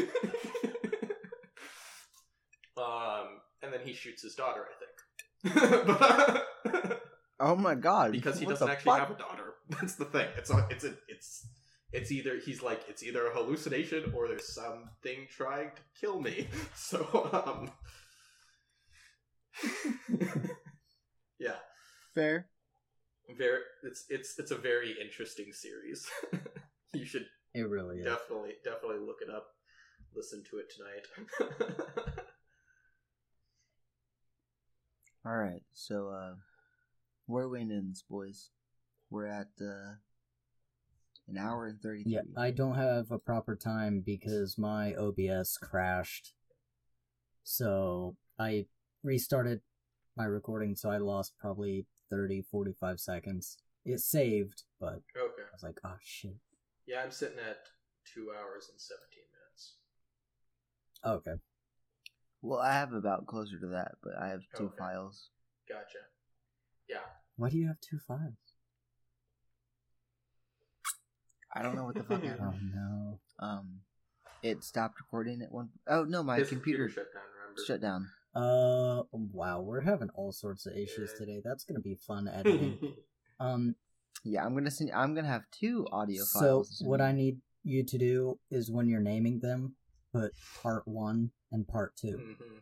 um, 2.77 3.27
and 3.63 3.73
then 3.73 3.79
he 3.83 3.93
shoots 3.93 4.21
his 4.21 4.35
daughter, 4.35 4.65
I 4.69 5.51
think. 5.53 5.87
But- 5.87 6.99
Oh 7.39 7.55
my 7.55 7.73
god! 7.75 8.11
because 8.13 8.39
he 8.39 8.45
what 8.45 8.51
doesn't 8.53 8.69
actually 8.69 8.99
fuck? 8.99 9.07
have 9.09 9.11
a 9.17 9.19
daughter. 9.19 9.53
That's 9.69 9.95
the 9.95 10.05
thing. 10.05 10.27
It's 10.37 10.49
a, 10.51 10.65
it's 10.69 10.83
a, 10.85 10.93
it's 11.09 11.45
it's 11.91 12.11
either 12.11 12.37
he's 12.37 12.61
like 12.61 12.81
it's 12.87 13.03
either 13.03 13.27
a 13.27 13.33
hallucination 13.33 14.13
or 14.15 14.27
there's 14.29 14.47
something 14.53 15.27
trying 15.35 15.71
to 15.75 15.81
kill 15.99 16.21
me. 16.21 16.47
So 16.75 16.99
um 17.45 17.71
Yeah. 21.39 21.55
fair. 22.13 22.47
Very 23.37 23.59
it's 23.83 24.05
it's 24.09 24.37
it's 24.39 24.51
a 24.51 24.55
very 24.57 24.95
interesting 25.01 25.51
series. 25.51 26.07
you 26.93 27.05
should 27.05 27.25
It 27.53 27.67
really 27.67 27.97
is. 27.99 28.05
definitely 28.05 28.53
definitely 28.63 28.99
look 29.05 29.17
it 29.21 29.29
up. 29.33 29.47
Listen 30.15 30.43
to 30.51 30.59
it 30.59 30.71
tonight. 30.71 32.23
All 35.25 35.37
right, 35.37 35.61
so 35.71 36.09
uh, 36.09 36.33
we're 37.27 37.47
winning, 37.47 37.95
boys. 38.09 38.49
We're 39.09 39.27
at 39.27 39.47
uh, 39.61 39.95
an 41.29 41.37
hour 41.39 41.67
and 41.67 41.79
thirty. 41.79 42.03
Yeah, 42.05 42.23
I 42.35 42.51
don't 42.51 42.75
have 42.75 43.09
a 43.09 43.19
proper 43.19 43.55
time 43.55 44.03
because 44.05 44.57
my 44.57 44.93
OBS 44.95 45.57
crashed. 45.57 46.33
So 47.45 48.17
I 48.37 48.65
restarted 49.01 49.61
my 50.17 50.25
recording, 50.25 50.75
so 50.75 50.89
I 50.89 50.97
lost 50.97 51.33
probably 51.39 51.85
30, 52.09 52.41
45 52.41 52.99
seconds. 52.99 53.57
It 53.85 53.99
saved, 53.99 54.63
but 54.79 55.01
okay. 55.17 55.43
I 55.43 55.53
was 55.53 55.63
like, 55.63 55.79
oh 55.85 55.95
shit. 56.01 56.35
Yeah, 56.85 57.01
I'm 57.01 57.11
sitting 57.11 57.39
at 57.39 57.59
two 58.13 58.31
hours 58.37 58.67
and 58.69 58.79
seventeen 58.79 59.23
minutes. 59.31 59.75
Okay. 61.05 61.39
Well, 62.43 62.59
I 62.59 62.73
have 62.73 62.91
about 62.93 63.25
closer 63.25 63.57
to 63.57 63.67
that, 63.67 63.93
but 64.03 64.13
I 64.19 64.27
have 64.27 64.41
two 64.57 64.65
Okay. 64.65 64.75
files. 64.77 65.29
Gotcha. 65.67 65.99
Yeah. 66.89 66.97
Why 67.37 67.49
do 67.49 67.57
you 67.57 67.67
have 67.67 67.79
two 67.79 67.97
files? 68.05 68.33
I 71.55 71.61
don't 71.61 71.75
know 71.75 71.85
what 71.85 71.95
the 71.95 72.03
fuck 72.09 72.21
Oh 72.23 72.27
happened. 72.27 72.71
no. 72.75 73.19
Um, 73.39 73.79
it 74.41 74.63
stopped 74.63 74.99
recording 74.99 75.41
at 75.41 75.51
one. 75.51 75.69
Oh 75.87 76.03
no, 76.03 76.21
my 76.21 76.39
His 76.39 76.49
computer, 76.49 76.89
shut 76.89 77.13
down. 77.13 77.23
Remember? 77.41 77.61
shut 77.65 77.81
down. 77.81 78.09
Uh, 78.35 79.03
wow, 79.11 79.61
we're 79.61 79.81
having 79.81 80.09
all 80.15 80.31
sorts 80.31 80.65
of 80.65 80.73
issues 80.73 81.11
Yeah. 81.13 81.25
today. 81.25 81.41
That's 81.45 81.63
gonna 81.63 81.79
be 81.79 81.95
fun 81.95 82.27
editing. 82.33 82.77
um, 83.39 83.75
Yeah, 84.25 84.43
I'm 84.45 84.53
gonna 84.53 84.71
send. 84.71 84.91
I'm 84.91 85.13
gonna 85.15 85.27
have 85.29 85.49
two 85.51 85.87
audio 85.93 86.23
so 86.25 86.39
files. 86.39 86.79
So 86.79 86.85
what. 86.87 86.99
I 86.99 87.13
need 87.13 87.39
you 87.63 87.83
to 87.85 87.97
do 87.97 88.39
is 88.51 88.69
when 88.69 88.89
you're 88.89 88.99
naming 88.99 89.39
them, 89.39 89.75
put 90.11 90.33
part 90.61 90.85
one 90.87 91.31
and 91.53 91.65
part 91.67 91.95
two. 91.95 92.17
Mhm. 92.17 92.61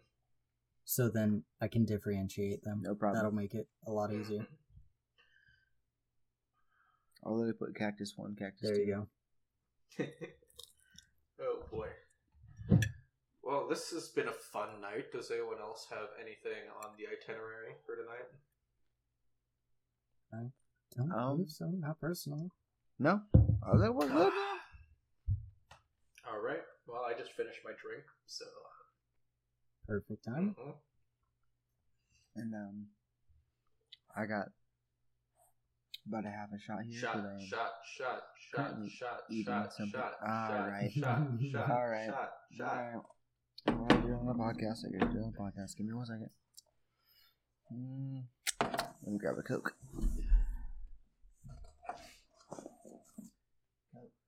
So 0.84 1.08
then 1.10 1.44
I 1.62 1.68
can 1.68 1.86
differentiate 1.86 2.64
them. 2.64 2.82
No 2.84 2.94
problem. 2.94 3.16
That'll 3.16 3.32
make 3.32 3.54
it 3.56 3.68
a 3.88 3.92
lot 3.92 4.12
easier. 4.14 4.46
I'll 7.24 7.36
literally 7.38 7.54
put 7.54 7.76
cactus 7.76 8.18
one, 8.18 8.36
cactus 8.36 8.62
There 8.70 8.76
two. 8.76 8.82
you 8.84 9.08
go. 9.98 10.06
oh 11.42 11.64
boy. 11.72 11.90
Well, 13.44 13.68
this 13.68 13.92
has 13.92 14.10
been 14.10 14.28
a 14.28 14.32
fun 14.34 14.82
night. 14.82 15.12
Does 15.12 15.30
anyone 15.32 15.60
else 15.60 15.88
have 15.90 16.10
anything 16.20 16.70
on 16.84 16.92
the 16.98 17.08
itinerary 17.08 17.76
for 17.86 17.96
tonight? 17.96 18.28
Don't 20.96 21.12
Um, 21.12 21.38
believe 21.38 21.50
so. 21.50 21.66
Not 21.68 22.00
personal. 22.00 22.50
No, 23.00 23.22
oh, 23.66 23.78
that 23.78 23.94
we're 23.94 24.08
good. 24.08 24.34
All 26.28 26.40
right. 26.42 26.64
Well, 26.88 27.04
I 27.04 27.14
just 27.18 27.32
finished 27.34 27.60
my 27.66 27.72
drink, 27.82 28.04
so. 28.26 28.46
Perfect 29.92 30.24
time. 30.24 30.56
Mhm. 30.58 30.74
And 32.38 32.56
um, 32.56 32.88
I 34.16 34.26
got 34.26 34.48
about 36.08 36.26
a 36.26 36.30
half 36.30 36.48
a 36.56 36.60
shot 36.60 36.84
here. 36.88 36.98
Shot, 37.02 37.18
I 37.18 37.34
am- 37.34 37.40
shot, 37.42 37.72
shot, 37.84 38.24
shot, 38.40 38.78
shot, 38.90 39.22
shot, 39.44 39.74
something. 39.74 40.00
shot, 40.00 40.14
All 40.22 40.48
shot, 40.48 40.70
right. 40.70 40.92
shot, 40.94 41.28
shot, 41.52 41.70
All 41.70 41.88
right. 41.90 42.10
shot, 42.10 42.32
shot. 42.58 42.68
Alright. 43.68 43.68
We're 43.68 44.02
doing 44.16 44.30
a 44.30 44.34
podcast. 44.34 44.86
I 44.88 44.98
gotta 44.98 45.12
do 45.12 45.26
a 45.26 45.42
podcast. 45.42 45.76
Give 45.76 45.86
me 45.86 45.94
one 45.94 46.06
second. 46.06 46.30
Mm, 47.74 48.24
let 48.62 49.08
me 49.12 49.18
grab 49.18 49.38
a 49.40 49.44
coke. 49.44 49.76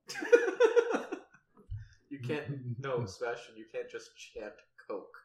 you 2.09 2.19
can't. 2.19 2.43
No, 2.79 3.05
Sebastian, 3.05 3.55
you 3.57 3.65
can't 3.71 3.89
just 3.89 4.11
chant 4.17 4.53
Coke. 4.87 5.17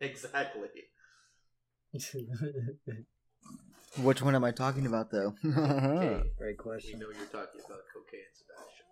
Exactly. 0.00 0.68
Which 3.98 4.20
one 4.22 4.34
am 4.34 4.44
I 4.44 4.50
talking 4.52 4.86
about, 4.86 5.10
though? 5.10 5.34
Okay, 5.44 5.54
uh-huh. 5.60 6.22
Great 6.38 6.58
question. 6.58 6.98
we 6.98 7.00
know 7.00 7.10
you're 7.16 7.26
talking 7.26 7.60
about 7.66 7.80
cocaine, 7.92 8.20
Sebastian. 8.34 8.86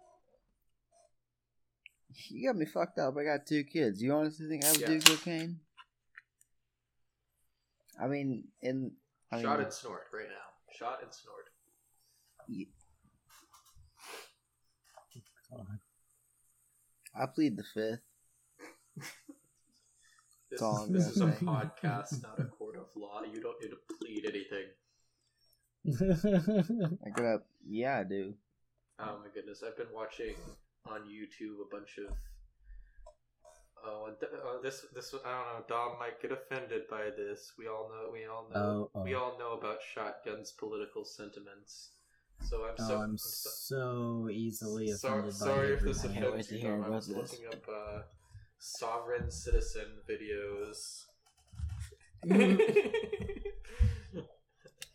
you 2.31 2.49
got 2.49 2.57
me 2.57 2.65
fucked 2.67 2.99
up. 2.99 3.15
I 3.19 3.25
got 3.25 3.47
two 3.47 3.65
kids. 3.65 4.03
You 4.03 4.15
honestly 4.15 4.49
think 4.49 4.65
I 4.65 4.73
would 4.73 4.81
Yeah. 4.81 4.87
do 4.87 5.01
cocaine? 5.01 5.61
I 8.01 8.07
mean, 8.09 8.49
in 8.63 8.93
I 9.31 9.37
mean, 9.37 9.45
Shot 9.45 9.61
and 9.61 9.73
snort 9.73 10.03
right 10.13 10.29
now. 10.29 10.75
Shot 10.77 11.01
and 11.03 11.13
snort. 11.13 11.45
God. 15.51 15.79
I 17.15 17.27
plead 17.27 17.57
the 17.57 17.63
fifth. 17.75 18.01
This, 20.55 20.63
all 20.63 20.87
this 20.89 21.07
is 21.09 21.21
a 21.21 21.27
podcast, 21.27 22.23
not 22.23 22.39
a 22.39 22.45
court 22.45 22.77
of 22.77 22.87
law. 22.97 23.23
You 23.23 23.41
don't 23.43 23.61
need 23.61 23.71
to 23.71 23.79
plead 23.99 24.25
anything. 24.25 24.67
I 27.05 27.11
got 27.11 27.25
up. 27.27 27.47
Yeah, 27.67 27.99
I 27.99 28.05
do. 28.05 28.35
Oh 29.01 29.19
my 29.21 29.29
goodness, 29.35 29.63
I've 29.67 29.77
been 29.77 29.93
watching 29.93 30.35
on 30.89 31.01
YouTube 31.03 31.61
a 31.61 31.69
bunch 31.77 31.99
of. 31.99 32.15
Oh, 33.87 34.09
uh, 34.09 34.63
this 34.63 34.87
this 34.95 35.13
I 35.27 35.31
don't 35.31 35.47
know. 35.47 35.65
Dom 35.69 35.99
might 35.99 36.23
get 36.23 36.31
offended 36.33 36.83
by 36.89 37.11
this. 37.17 37.53
We 37.59 37.67
all 37.67 37.91
know. 37.91 38.11
We 38.13 38.25
all 38.27 38.47
know. 38.55 38.91
Oh, 38.95 39.01
oh. 39.01 39.03
We 39.03 39.15
all 39.15 39.37
know 39.39 39.59
about 39.59 39.79
shotgun's 39.95 40.53
political 40.53 41.05
sentiments. 41.05 41.91
So 42.49 42.65
I'm 42.65 42.75
oh, 42.79 42.89
so. 42.89 42.97
I'm 42.99 43.19
so- 43.19 43.51
so 43.51 44.29
easily 44.31 44.93
Sorry, 44.93 45.19
offended 45.19 45.41
by 45.41 45.47
sorry 45.47 45.73
if 45.75 45.81
this 45.83 46.05
everything. 46.05 46.23
Can't 46.23 46.25
wait 46.25 46.41
offends 46.41 46.49
to 46.49 46.55
you. 46.55 46.61
hear 46.61 46.71
Dom. 46.71 46.81
I 46.83 46.87
about 46.87 46.95
was 46.97 47.07
this. 47.09 47.17
looking 47.17 47.47
up 47.47 47.69
uh, 47.69 47.99
sovereign 48.65 49.31
citizen 49.31 50.01
videos. 50.09 51.05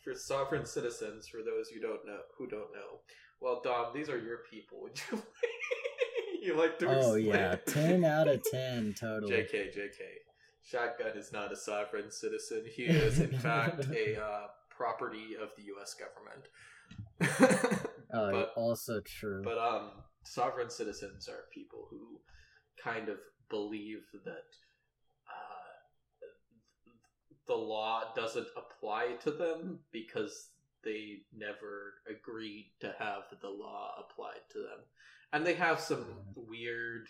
for 0.04 0.16
sovereign 0.16 0.66
citizens, 0.66 1.28
for 1.28 1.38
those 1.38 1.70
you 1.74 1.80
don't 1.80 2.04
know 2.06 2.22
who 2.38 2.48
don't 2.48 2.74
know. 2.74 3.02
Well, 3.40 3.62
Dom, 3.64 3.94
these 3.94 4.10
are 4.10 4.18
your 4.18 4.40
people. 4.50 4.82
Would 4.82 5.00
you 5.12 5.22
you 6.42 6.58
like 6.58 6.80
to? 6.80 6.88
Oh 6.88 7.14
explain? 7.14 7.26
yeah, 7.26 7.56
ten 7.68 8.04
out 8.04 8.28
of 8.28 8.42
ten, 8.52 8.96
totally. 9.00 9.34
Jk, 9.34 9.76
Jk. 9.76 10.02
Shotgun 10.64 11.16
is 11.16 11.32
not 11.32 11.52
a 11.52 11.56
sovereign 11.56 12.10
citizen. 12.12 12.64
He 12.76 12.84
is, 12.84 13.20
in 13.20 13.38
fact, 13.40 13.86
a 13.86 14.20
uh, 14.20 14.48
property 14.70 15.36
of 15.42 15.50
the 15.56 15.64
U.S. 15.64 15.96
government. 15.96 16.50
Oh, 18.12 18.32
but 18.32 18.54
also 18.56 19.02
true. 19.02 19.44
but 19.44 19.60
um, 19.60 19.92
sovereign 20.24 20.72
citizens 20.72 21.30
are 21.30 21.44
people 21.54 21.88
who 21.92 22.20
kind 22.84 23.08
of 23.10 23.18
believe 23.50 24.04
that 24.26 24.56
uh, 25.28 26.26
the 27.48 27.56
law 27.56 28.04
doesn't 28.16 28.48
apply 28.56 29.14
to 29.24 29.32
them 29.32 29.80
because 29.92 30.50
they 30.84 31.18
never 31.36 31.96
agreed 32.10 32.72
to 32.80 32.94
have 32.98 33.24
the 33.42 33.50
law 33.50 33.94
applied 34.00 34.42
to 34.52 34.60
them, 34.60 34.80
and 35.34 35.46
they 35.46 35.56
have 35.56 35.80
some 35.80 36.06
weird 36.36 37.08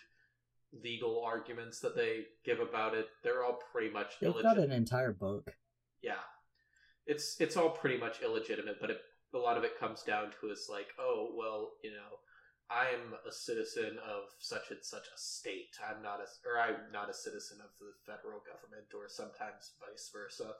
legal 0.72 1.22
arguments 1.24 1.80
that 1.80 1.96
they 1.96 2.24
give 2.44 2.60
about 2.60 2.94
it. 2.94 3.08
They're 3.22 3.44
all 3.44 3.58
pretty 3.72 3.92
much 3.92 4.14
They've 4.20 4.42
got 4.42 4.58
an 4.58 4.72
entire 4.72 5.12
book. 5.12 5.52
Yeah, 6.02 6.14
it's 7.06 7.40
it's 7.40 7.56
all 7.56 7.70
pretty 7.70 7.98
much 7.98 8.22
illegitimate, 8.22 8.78
but 8.80 8.90
it, 8.90 9.00
a 9.34 9.38
lot 9.38 9.56
of 9.56 9.64
it 9.64 9.78
comes 9.78 10.02
down 10.02 10.32
to 10.40 10.50
is 10.50 10.68
like, 10.70 10.88
oh 10.98 11.30
well, 11.36 11.72
you 11.82 11.90
know, 11.90 12.18
I'm 12.70 13.14
a 13.28 13.32
citizen 13.32 13.98
of 13.98 14.30
such 14.38 14.70
and 14.70 14.78
such 14.82 15.06
a 15.08 15.18
state. 15.18 15.76
I'm 15.82 16.02
not 16.02 16.20
a, 16.20 16.48
or 16.48 16.58
I'm 16.60 16.92
not 16.92 17.10
a 17.10 17.14
citizen 17.14 17.58
of 17.60 17.70
the 17.80 17.90
federal 18.06 18.40
government, 18.46 18.86
or 18.94 19.08
sometimes 19.08 19.72
vice 19.80 20.08
versa. 20.12 20.54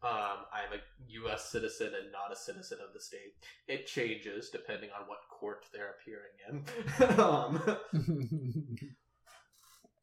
Um, 0.00 0.46
I'm 0.54 0.78
a 0.78 0.82
U.S. 1.24 1.50
citizen 1.50 1.88
and 1.88 2.12
not 2.12 2.32
a 2.32 2.36
citizen 2.36 2.78
of 2.86 2.94
the 2.94 3.00
state. 3.00 3.34
It 3.66 3.88
changes 3.88 4.50
depending 4.50 4.90
on 4.90 5.08
what 5.08 5.18
court 5.28 5.66
they're 5.72 5.96
appearing 5.98 6.38
in. 6.48 7.18
um, 7.20 7.60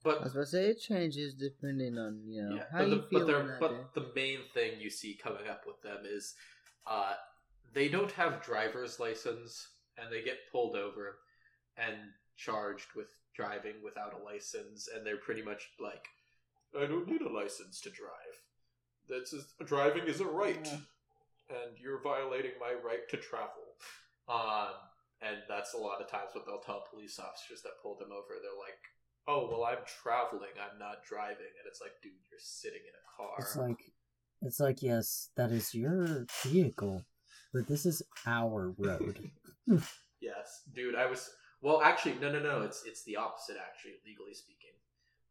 but 0.04 0.20
I 0.20 0.24
was 0.26 0.34
about 0.34 0.42
to 0.42 0.46
say 0.48 0.66
it 0.68 0.82
changes 0.82 1.34
depending 1.34 1.98
on 1.98 2.20
you 2.28 2.44
know 2.44 2.56
yeah, 2.58 2.64
how 2.72 2.84
you 2.84 2.96
the, 2.96 3.04
feel 3.04 3.20
but, 3.20 3.28
they're- 3.28 3.58
but 3.62 3.94
the 3.94 4.08
main 4.14 4.40
thing 4.54 4.74
you 4.80 4.90
see 4.90 5.14
coming 5.14 5.48
up 5.50 5.64
with 5.66 5.82
them 5.82 6.00
is 6.06 6.36
uh, 6.86 7.14
they 7.74 7.88
don't 7.88 8.12
have 8.12 8.44
driver's 8.44 9.00
license 9.00 9.70
and 9.98 10.12
they 10.12 10.22
get 10.22 10.38
pulled 10.52 10.76
over 10.76 11.20
and 11.78 11.96
charged 12.36 12.88
with 12.96 13.08
driving 13.36 13.76
without 13.84 14.14
a 14.14 14.24
license 14.24 14.88
and 14.94 15.06
they're 15.06 15.18
pretty 15.18 15.42
much 15.42 15.70
like 15.80 16.08
i 16.80 16.86
don't 16.86 17.08
need 17.08 17.22
a 17.22 17.32
license 17.32 17.82
to 17.82 17.90
drive. 17.90 18.36
That's 19.08 19.34
is, 19.34 19.46
driving 19.66 20.08
is 20.08 20.20
a 20.20 20.26
right 20.26 20.68
and 21.50 21.78
you're 21.82 22.02
violating 22.02 22.52
my 22.60 22.74
right 22.84 23.08
to 23.10 23.18
travel. 23.18 23.78
Um, 24.28 24.74
and 25.22 25.38
that's 25.48 25.76
a 25.76 25.78
lot 25.78 26.02
of 26.02 26.10
times 26.10 26.32
what 26.34 26.46
they'll 26.46 26.60
tell 26.60 26.84
police 26.90 27.20
officers 27.20 27.62
that 27.62 27.82
pull 27.82 27.96
them 27.98 28.12
over. 28.12 28.34
They're 28.42 28.60
like 28.60 28.82
oh 29.28 29.48
well 29.50 29.64
i'm 29.64 29.84
traveling 30.04 30.54
i'm 30.62 30.78
not 30.80 31.04
driving. 31.08 31.54
And 31.58 31.68
it's 31.68 31.82
like 31.82 31.92
dude 32.02 32.14
you're 32.30 32.40
sitting 32.40 32.82
in 32.82 32.94
a 32.94 33.06
car. 33.18 33.36
It's 33.40 33.56
like, 33.56 33.92
it's 34.42 34.60
like, 34.60 34.82
yes, 34.82 35.30
that 35.36 35.52
is 35.52 35.74
your 35.74 36.26
vehicle, 36.44 37.04
but 37.54 37.68
this 37.68 37.86
is 37.86 38.02
our 38.28 38.74
road. 38.78 39.32
yes. 40.22 40.64
Dude 40.74 40.96
i 40.96 41.06
was 41.06 41.30
well 41.66 41.82
actually 41.82 42.14
no 42.22 42.32
no 42.32 42.40
no 42.40 42.62
it's 42.62 42.84
it's 42.86 43.04
the 43.06 43.16
opposite 43.16 43.58
actually 43.58 43.96
legally 44.06 44.36
speaking 44.36 44.76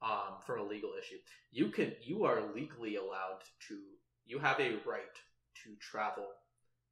um 0.03 0.35
from 0.45 0.59
a 0.59 0.63
legal 0.65 0.91
issue. 0.99 1.19
You 1.53 1.69
can 1.69 1.93
you 2.03 2.25
are 2.25 2.43
legally 2.53 2.97
allowed 2.97 3.43
to 3.69 3.79
you 4.27 4.41
have 4.41 4.59
a 4.59 4.73
right 4.85 5.17
to 5.63 5.77
travel 5.81 6.27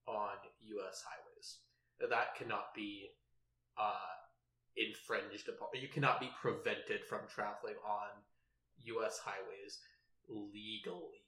on 0.07 0.37
us 0.89 1.05
highways. 1.11 1.59
That 1.99 2.37
cannot 2.37 2.73
be 2.75 3.11
uh 3.77 4.15
infringed 4.77 5.49
upon 5.49 5.69
you 5.75 5.89
cannot 5.89 6.21
be 6.21 6.31
prevented 6.41 7.05
from 7.05 7.21
traveling 7.29 7.75
on 7.85 8.11
us 9.05 9.19
highways 9.25 9.81
legally. 10.29 11.27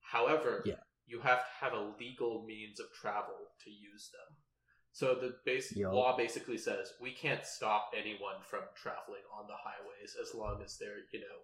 However 0.00 0.62
Yeah. 0.64 0.80
you 1.06 1.20
have 1.20 1.40
to 1.40 1.52
have 1.60 1.74
a 1.74 1.92
legal 2.00 2.44
means 2.46 2.80
of 2.80 2.86
travel 2.94 3.52
to 3.64 3.70
use 3.70 4.10
them 4.10 4.36
so 4.96 5.14
the 5.14 5.34
Yup. 5.76 5.92
law 5.92 6.16
basically 6.16 6.56
says 6.56 6.94
we 7.02 7.10
can't 7.10 7.44
stop 7.44 7.90
anyone 7.94 8.36
from 8.40 8.60
traveling 8.74 9.20
on 9.38 9.46
the 9.46 9.52
highways 9.52 10.16
as 10.18 10.34
long 10.34 10.62
as 10.64 10.78
they're 10.78 11.04
you 11.12 11.20
know 11.20 11.36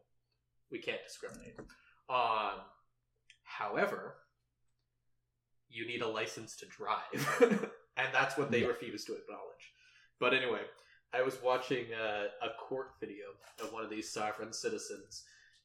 we 0.71 0.79
can't 0.79 1.03
discriminate 1.07 1.55
um 2.09 2.61
however 3.45 4.15
you 5.69 5.87
need 5.87 6.01
a 6.01 6.09
license 6.09 6.57
to 6.57 6.67
drive 6.67 7.69
and 7.99 8.09
that's 8.11 8.39
what 8.39 8.51
they 8.51 8.61
Yeah. 8.63 8.69
refuse 8.69 9.05
to 9.05 9.13
acknowledge 9.13 9.75
but 10.19 10.33
anyway 10.33 10.63
i 11.13 11.21
was 11.21 11.37
watching 11.43 11.85
a, 11.93 12.29
a 12.47 12.51
court 12.59 12.93
video 13.01 13.27
of 13.63 13.71
one 13.71 13.85
of 13.85 13.91
these 13.91 14.11
sovereign 14.11 14.55
citizens 14.55 15.25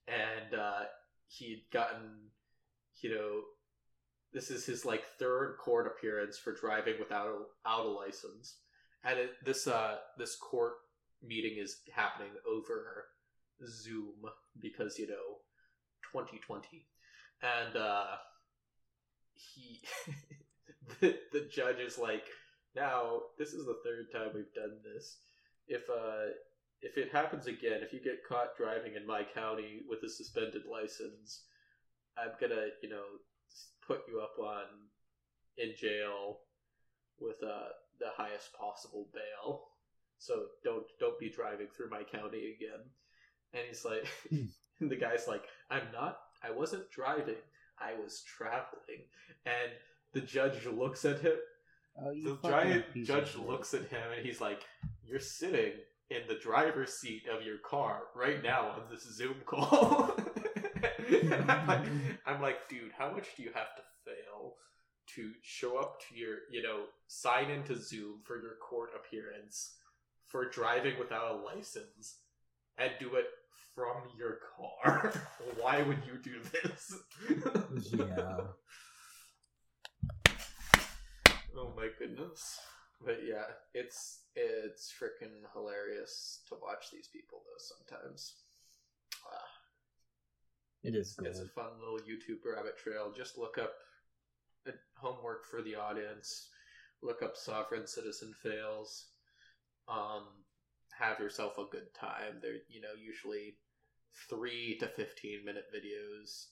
and 0.09 0.59
uh 0.59 0.83
he'd 1.29 1.63
gotten 1.71 2.31
you 3.01 3.15
know 3.15 3.41
this 4.33 4.51
is 4.51 4.65
his 4.65 4.85
like 4.85 5.03
third 5.19 5.57
court 5.59 5.87
appearance 5.87 6.37
for 6.37 6.53
driving 6.53 6.95
without 6.99 7.27
a, 7.27 7.69
out 7.69 7.85
a 7.85 7.89
license. 7.89 8.55
And 9.03 9.19
it, 9.19 9.31
this 9.45 9.67
uh 9.67 9.97
this 10.17 10.35
court 10.35 10.73
meeting 11.25 11.57
is 11.57 11.77
happening 11.93 12.31
over 12.49 13.05
zoom 13.67 14.13
because 14.59 14.99
you 14.99 15.07
know 15.07 15.39
2020 16.11 16.85
and 17.41 17.75
uh 17.75 18.17
he 19.33 19.81
the, 21.01 21.17
the 21.31 21.47
judge 21.51 21.79
is 21.79 21.97
like 21.97 22.25
now 22.75 23.21
this 23.39 23.53
is 23.53 23.65
the 23.65 23.79
third 23.83 24.11
time 24.13 24.31
we've 24.35 24.53
done 24.53 24.77
this. 24.83 25.17
If 25.67 25.89
uh 25.89 26.33
if 26.81 26.97
it 26.97 27.11
happens 27.11 27.47
again 27.47 27.79
if 27.81 27.93
you 27.93 27.99
get 27.99 28.27
caught 28.27 28.57
driving 28.57 28.95
in 28.95 29.05
my 29.05 29.23
county 29.23 29.81
with 29.89 30.03
a 30.03 30.09
suspended 30.09 30.61
license 30.71 31.43
i'm 32.17 32.31
gonna 32.39 32.67
you 32.83 32.89
know 32.89 33.03
put 33.85 34.01
you 34.07 34.19
up 34.19 34.35
on 34.39 34.63
in 35.57 35.73
jail 35.79 36.39
with 37.19 37.37
uh 37.43 37.69
the 37.99 38.07
highest 38.15 38.53
possible 38.53 39.07
bail. 39.13 39.63
So 40.19 40.45
don't 40.63 40.85
don't 40.99 41.19
be 41.19 41.29
driving 41.29 41.67
through 41.75 41.89
my 41.89 42.03
county 42.03 42.55
again. 42.55 42.83
And 43.53 43.63
he's 43.67 43.85
like 43.85 44.07
the 44.81 44.95
guy's 44.95 45.27
like 45.27 45.45
i'm 45.71 45.87
not 45.91 46.19
i 46.43 46.51
wasn't 46.51 46.89
driving 46.91 47.41
i 47.79 47.93
was 48.01 48.21
traveling. 48.23 49.05
And 49.45 49.71
the 50.13 50.21
judge 50.21 50.65
looks 50.65 51.05
at 51.05 51.19
him. 51.19 51.37
Oh, 51.99 52.13
the 52.13 52.37
giant 52.47 52.85
judge 53.03 53.35
looks 53.35 53.73
at 53.73 53.87
him 53.87 54.11
and 54.15 54.25
he's 54.25 54.39
like 54.41 54.61
you're 55.03 55.19
sitting 55.19 55.73
in 56.09 56.21
the 56.27 56.35
driver's 56.35 56.93
seat 56.93 57.23
of 57.27 57.45
your 57.45 57.57
car 57.57 58.03
right 58.15 58.41
now 58.41 58.69
on 58.69 58.81
this 58.89 59.03
zoom 59.03 59.35
call. 59.45 60.13
and 60.17 60.27
I'm 62.25 62.41
like, 62.41 62.67
dude 62.69 62.91
how 62.97 63.11
much 63.11 63.27
do 63.35 63.43
you 63.43 63.49
have 63.53 63.75
to 63.75 63.81
fail 64.05 64.55
to 65.15 65.31
show 65.41 65.77
up 65.77 66.01
to 66.07 66.15
your 66.17 66.37
you 66.51 66.61
know 66.61 66.83
sign 67.07 67.49
into 67.49 67.75
zoom 67.75 68.19
for 68.23 68.41
your 68.41 68.55
court 68.61 68.89
appearance 68.95 69.75
for 70.25 70.49
driving 70.49 70.99
without 70.99 71.31
a 71.31 71.41
license 71.55 72.17
and 72.77 72.91
do 72.99 73.15
it 73.15 73.25
from 73.73 74.03
your 74.17 74.39
car 74.57 75.13
why 75.61 75.81
would 75.81 75.99
you 76.05 76.17
do 76.21 76.39
this 76.63 76.95
Yeah. 77.97 78.39
Oh 81.57 81.73
my 81.75 81.87
goodness. 81.97 82.59
But 83.03 83.19
yeah, 83.27 83.45
it's 83.73 84.21
it's 84.35 84.93
freaking 84.93 85.41
hilarious 85.53 86.41
to 86.49 86.55
watch 86.61 86.91
these 86.91 87.07
people 87.07 87.39
though 87.45 87.63
sometimes. 87.97 88.33
It 90.87 90.95
is 90.95 91.17
it's, 91.19 91.27
it's 91.27 91.39
a 91.41 91.49
fun 91.49 91.71
little 91.81 91.99
YouTube 91.99 92.39
rabbit 92.49 92.77
trail. 92.77 93.11
Just 93.15 93.37
look 93.37 93.57
up 93.57 93.73
uh, 94.65 94.71
homework 94.95 95.45
for 95.45 95.61
the 95.61 95.75
audience. 95.75 96.47
Look 97.03 97.21
up 97.21 97.35
sovereign 97.35 97.85
citizen 97.85 98.33
fails. 98.41 99.07
Um, 99.89 100.23
have 100.97 101.19
yourself 101.19 101.57
a 101.57 101.65
good 101.69 101.93
time. 101.93 102.39
They're 102.41 102.63
you 102.69 102.79
know 102.79 102.95
usually 102.97 103.57
three 104.29 104.77
to 104.79 104.87
fifteen 104.87 105.43
minute 105.43 105.65
videos. 105.75 106.45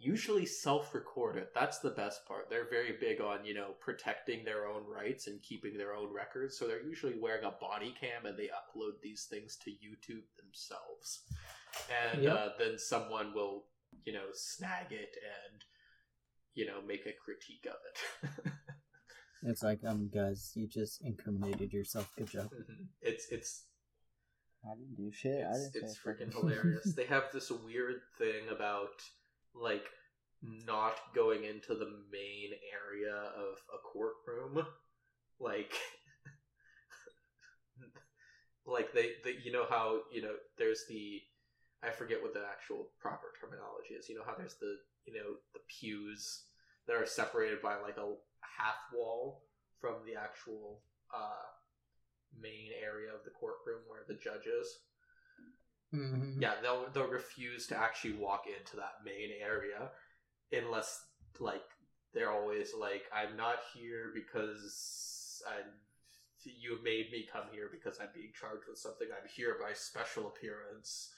Usually 0.00 0.44
self-recorded. 0.44 1.46
That's 1.54 1.78
the 1.80 1.90
best 1.90 2.24
part. 2.28 2.50
They're 2.50 2.68
very 2.68 2.96
big 3.00 3.22
on 3.22 3.46
you 3.46 3.54
know 3.54 3.70
protecting 3.80 4.44
their 4.44 4.66
own 4.66 4.82
rights 4.86 5.28
and 5.28 5.40
keeping 5.40 5.78
their 5.78 5.94
own 5.94 6.12
records. 6.12 6.58
So 6.58 6.68
they're 6.68 6.86
usually 6.86 7.18
wearing 7.18 7.44
a 7.44 7.56
body 7.58 7.94
cam 7.98 8.26
and 8.26 8.38
they 8.38 8.50
upload 8.52 9.00
these 9.02 9.26
things 9.30 9.56
to 9.64 9.70
YouTube 9.70 10.28
themselves. 10.36 11.22
And 12.12 12.22
Yep. 12.22 12.36
uh, 12.36 12.48
then 12.58 12.78
someone 12.78 13.32
will 13.34 13.64
you 14.04 14.12
know 14.12 14.26
snag 14.32 14.86
it 14.90 15.14
and 15.22 15.62
you 16.54 16.66
know 16.66 16.80
make 16.86 17.06
a 17.06 17.12
critique 17.24 17.66
of 17.66 17.76
it. 17.92 18.52
It's 19.42 19.62
like, 19.62 19.80
um, 19.86 20.10
guys, 20.12 20.50
you 20.54 20.66
just 20.66 21.02
incriminated 21.04 21.72
yourself. 21.72 22.10
Good 22.16 22.30
job. 22.30 22.50
it's 23.00 23.26
it's 23.30 23.64
I 24.64 24.74
didn't 24.74 24.96
do 24.96 25.12
shit. 25.12 25.44
I 25.46 25.50
it's, 25.50 25.70
didn't. 25.70 25.90
it's 25.90 25.94
say 25.94 26.00
a 26.04 26.08
freaking 26.08 26.32
hilarious. 26.34 26.92
they 26.94 27.04
have 27.06 27.24
this 27.32 27.50
weird 27.50 28.00
thing 28.18 28.48
about 28.50 29.00
like 29.54 29.84
not 30.42 30.96
going 31.14 31.44
into 31.44 31.74
the 31.74 31.90
main 32.10 32.50
area 32.72 33.14
of 33.14 33.58
a 33.72 33.78
courtroom, 33.92 34.66
like. 35.38 35.72
like 38.66 38.92
they, 38.92 39.12
they 39.24 39.36
you 39.42 39.50
know 39.52 39.64
how 39.70 40.00
you 40.12 40.20
know 40.20 40.34
there's 40.58 40.84
the 40.88 41.22
i 41.84 41.90
forget 41.90 42.22
what 42.22 42.34
the 42.34 42.42
actual 42.44 42.90
proper 43.00 43.28
terminology 43.40 43.94
is. 43.94 44.08
You 44.08 44.16
know 44.16 44.26
how 44.26 44.34
there's 44.36 44.56
the 44.60 44.76
you 45.06 45.14
know 45.14 45.36
the 45.54 45.60
pews 45.68 46.44
that 46.86 46.96
are 46.96 47.06
separated 47.06 47.62
by 47.62 47.76
like 47.76 47.96
a 47.96 48.14
half 48.40 48.80
wall 48.94 49.42
from 49.80 49.94
the 50.06 50.18
actual 50.18 50.80
uh 51.14 51.46
main 52.40 52.70
area 52.82 53.10
of 53.14 53.24
the 53.24 53.30
courtroom 53.30 53.80
where 53.88 54.04
the 54.06 54.14
judge 54.14 54.46
is? 54.46 54.68
Mm-hmm. 55.94 56.42
yeah 56.42 56.52
they'll 56.60 56.84
they'll 56.92 57.08
refuse 57.08 57.66
to 57.68 57.78
actually 57.78 58.12
walk 58.12 58.44
into 58.46 58.76
that 58.76 59.00
main 59.06 59.30
area 59.42 59.88
unless 60.52 61.00
like 61.40 61.64
they're 62.12 62.30
always 62.30 62.72
like 62.78 63.04
i'm 63.10 63.38
not 63.38 63.56
here 63.72 64.12
because 64.14 65.42
i 65.48 65.62
you 66.44 66.78
made 66.84 67.10
me 67.10 67.26
come 67.32 67.44
here 67.52 67.70
because 67.72 67.98
i'm 68.00 68.08
being 68.14 68.32
charged 68.38 68.64
with 68.68 68.78
something. 68.78 69.08
I'm 69.10 69.28
here 69.34 69.56
by 69.60 69.72
special 69.72 70.26
appearance 70.28 71.10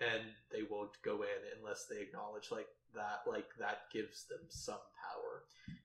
and 0.00 0.22
they 0.50 0.62
won't 0.68 1.00
go 1.04 1.22
in 1.22 1.58
unless 1.58 1.86
they 1.88 2.00
acknowledge 2.00 2.50
like 2.50 2.68
that 2.94 3.22
like 3.26 3.48
that 3.58 3.82
gives 3.92 4.26
them 4.26 4.40
some 4.48 4.74
power 4.74 5.44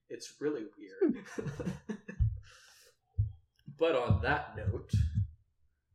it's 0.09 0.33
really 0.39 0.63
weird 0.77 1.23
but 3.77 3.95
on 3.95 4.21
that 4.21 4.55
note 4.57 4.91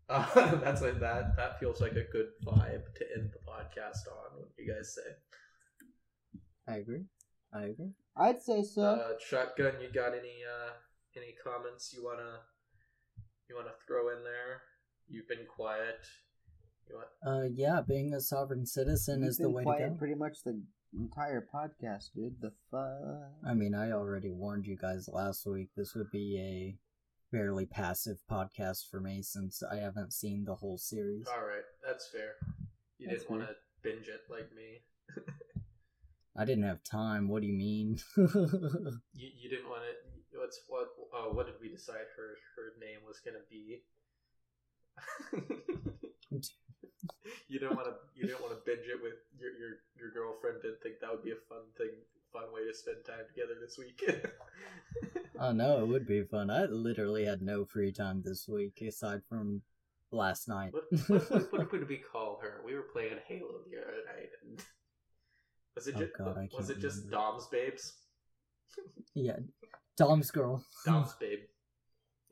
uh, 0.12 0.56
that's 0.56 0.82
like 0.82 1.00
that. 1.00 1.36
That 1.36 1.58
feels 1.58 1.80
like 1.80 1.92
a 1.92 2.04
good 2.12 2.28
vibe 2.44 2.84
to 2.96 3.04
end 3.16 3.30
the 3.32 3.38
podcast 3.50 4.06
on. 4.10 4.36
What 4.38 4.54
do 4.56 4.62
you 4.62 4.74
guys 4.74 4.94
say? 4.94 6.40
I 6.68 6.76
agree. 6.76 7.04
I 7.54 7.62
agree. 7.64 7.92
I'd 8.16 8.42
say 8.42 8.62
so. 8.62 8.82
Uh, 8.82 9.12
shotgun, 9.26 9.74
you 9.80 9.88
got 9.92 10.12
any 10.12 10.42
uh, 10.44 10.72
any 11.16 11.34
comments 11.42 11.94
you 11.94 12.04
wanna 12.04 12.40
you 13.48 13.56
wanna 13.56 13.72
throw 13.86 14.10
in 14.10 14.22
there? 14.22 14.62
You've 15.08 15.28
been 15.28 15.46
quiet. 15.48 16.04
You 16.88 16.96
want? 16.96 17.08
Uh, 17.24 17.48
yeah, 17.54 17.80
being 17.86 18.12
a 18.14 18.20
sovereign 18.20 18.66
citizen 18.66 19.20
You've 19.20 19.30
is 19.30 19.36
the 19.38 19.50
way 19.50 19.62
quiet 19.62 19.84
to 19.84 19.88
go. 19.90 19.96
pretty 19.96 20.14
much 20.14 20.42
the 20.44 20.60
entire 20.94 21.46
podcast, 21.54 22.10
dude. 22.14 22.40
The 22.40 22.52
fuck. 22.70 23.30
I 23.46 23.54
mean, 23.54 23.74
I 23.74 23.92
already 23.92 24.30
warned 24.30 24.66
you 24.66 24.76
guys 24.76 25.08
last 25.12 25.46
week. 25.46 25.68
This 25.76 25.94
would 25.94 26.10
be 26.10 26.38
a 26.38 26.76
fairly 27.34 27.64
passive 27.64 28.18
podcast 28.30 28.90
for 28.90 29.00
me 29.00 29.22
since 29.22 29.62
I 29.62 29.76
haven't 29.76 30.12
seen 30.12 30.44
the 30.44 30.56
whole 30.56 30.76
series. 30.78 31.26
All 31.28 31.44
right, 31.44 31.64
that's 31.86 32.08
fair. 32.08 32.34
You 32.98 33.08
That's 33.08 33.22
didn't 33.22 33.38
want 33.38 33.48
to 33.48 33.56
binge 33.82 34.06
it 34.08 34.20
like 34.30 34.50
me. 34.54 34.82
I 36.36 36.44
didn't 36.44 36.64
have 36.64 36.82
time. 36.84 37.28
What 37.28 37.42
do 37.42 37.48
you 37.48 37.54
mean? 37.54 37.98
You, 39.14 39.28
you 39.38 39.50
didn't 39.50 39.68
want 39.68 39.82
to. 39.82 40.38
What's 40.38 40.60
what? 40.68 40.88
Uh, 41.14 41.32
what 41.34 41.46
did 41.46 41.56
we 41.60 41.68
decide 41.68 42.06
her 42.16 42.36
her 42.56 42.72
name 42.80 43.00
was 43.06 43.20
gonna 43.20 43.44
be? 43.50 43.82
you 47.48 47.58
didn't 47.58 47.76
want 47.76 47.88
to. 47.88 47.94
You 48.14 48.26
didn't 48.26 48.40
want 48.42 48.52
to 48.54 48.60
binge 48.64 48.86
it 48.86 49.02
with 49.02 49.14
your 49.38 49.50
your 49.58 49.70
your 49.98 50.10
girlfriend. 50.10 50.62
Didn't 50.62 50.82
think 50.82 51.00
that 51.00 51.10
would 51.10 51.24
be 51.24 51.32
a 51.32 51.40
fun 51.48 51.64
thing, 51.76 51.90
fun 52.32 52.44
way 52.52 52.66
to 52.66 52.74
spend 52.76 52.98
time 53.06 53.26
together 53.28 53.54
this 53.60 53.78
week. 53.78 54.02
oh 55.40 55.52
no, 55.52 55.80
it 55.82 55.88
would 55.88 56.06
be 56.06 56.22
fun. 56.24 56.50
I 56.50 56.64
literally 56.66 57.24
had 57.24 57.42
no 57.42 57.64
free 57.64 57.92
time 57.92 58.22
this 58.24 58.48
week 58.48 58.80
aside 58.82 59.22
from 59.28 59.62
last 60.10 60.48
night. 60.48 60.72
what, 60.72 60.84
what, 61.08 61.30
what, 61.30 61.52
what 61.52 61.70
did 61.80 61.88
we 61.88 61.96
call 61.98 62.38
her? 62.42 62.60
We 62.66 62.74
were 62.74 62.82
playing 62.92 63.18
Halo 63.26 63.60
the 63.70 63.78
other 63.78 64.02
night, 64.14 64.30
and 64.46 64.62
was 65.74 65.86
it 65.88 65.94
Oh, 65.96 66.00
just 66.00 66.18
God, 66.18 66.48
was 66.56 66.70
it 66.70 66.80
just. 66.80 67.10
Dom's 67.10 67.46
babes? 67.46 67.94
yeah, 69.14 69.36
Dom's 69.96 70.30
girl. 70.30 70.64
Dom's 70.84 71.14
babe. 71.14 71.40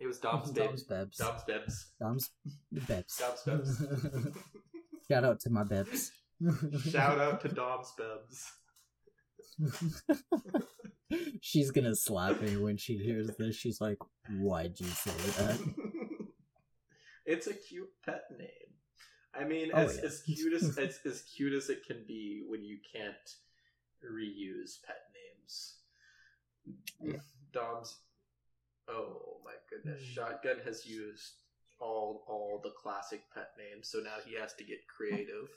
It 0.00 0.06
was 0.06 0.18
Dom's 0.18 0.50
babe. 0.50 0.64
Dom's 0.70 0.84
bebs. 0.84 1.16
Dom's 1.18 1.42
babes. 1.46 1.86
Dom's 2.00 2.30
bebs. 2.74 3.18
Dom's 3.18 3.42
babes. 3.44 4.36
Shout 5.10 5.24
out 5.24 5.40
to 5.40 5.50
my 5.50 5.62
bebs. 5.64 6.10
Shout 6.90 7.18
out 7.20 7.40
to 7.42 7.48
Dom's 7.48 7.92
babes. 7.98 8.50
She's 11.42 11.70
gonna 11.70 11.94
slap 11.94 12.40
me 12.40 12.56
when 12.56 12.76
she 12.76 12.96
hears 12.96 13.28
this. 13.38 13.56
She's 13.56 13.80
like, 13.80 13.98
"Why'd 14.30 14.78
you 14.80 14.86
say 14.86 15.10
that?" 15.38 15.58
it's 17.26 17.46
a 17.46 17.54
cute 17.54 17.90
pet 18.04 18.22
name. 18.38 18.48
I 19.34 19.44
mean, 19.44 19.70
Oh, 19.74 19.78
as, 19.78 19.96
yeah. 19.98 20.04
as 20.06 20.22
cute 20.22 20.54
as, 20.54 20.78
as 20.78 21.00
as 21.04 21.22
cute 21.22 21.52
as 21.52 21.68
it 21.68 21.84
can 21.86 22.04
be 22.06 22.44
when 22.48 22.64
you 22.64 22.78
can't 22.94 23.14
reuse 24.04 24.82
pet 24.86 25.02
names. 25.12 25.76
Yeah. 27.02 27.20
Dom's. 27.52 27.96
Oh 28.90 29.38
my 29.44 29.52
goodness! 29.70 30.02
Hmm. 30.02 30.12
Shotgun 30.12 30.56
has 30.64 30.86
used 30.86 31.42
all 31.80 32.24
all 32.28 32.60
the 32.62 32.70
classic 32.70 33.22
pet 33.34 33.50
names, 33.58 33.88
so 33.88 33.98
now 33.98 34.16
he 34.26 34.34
has 34.34 34.54
to 34.54 34.64
get 34.64 34.78
creative. 34.88 35.48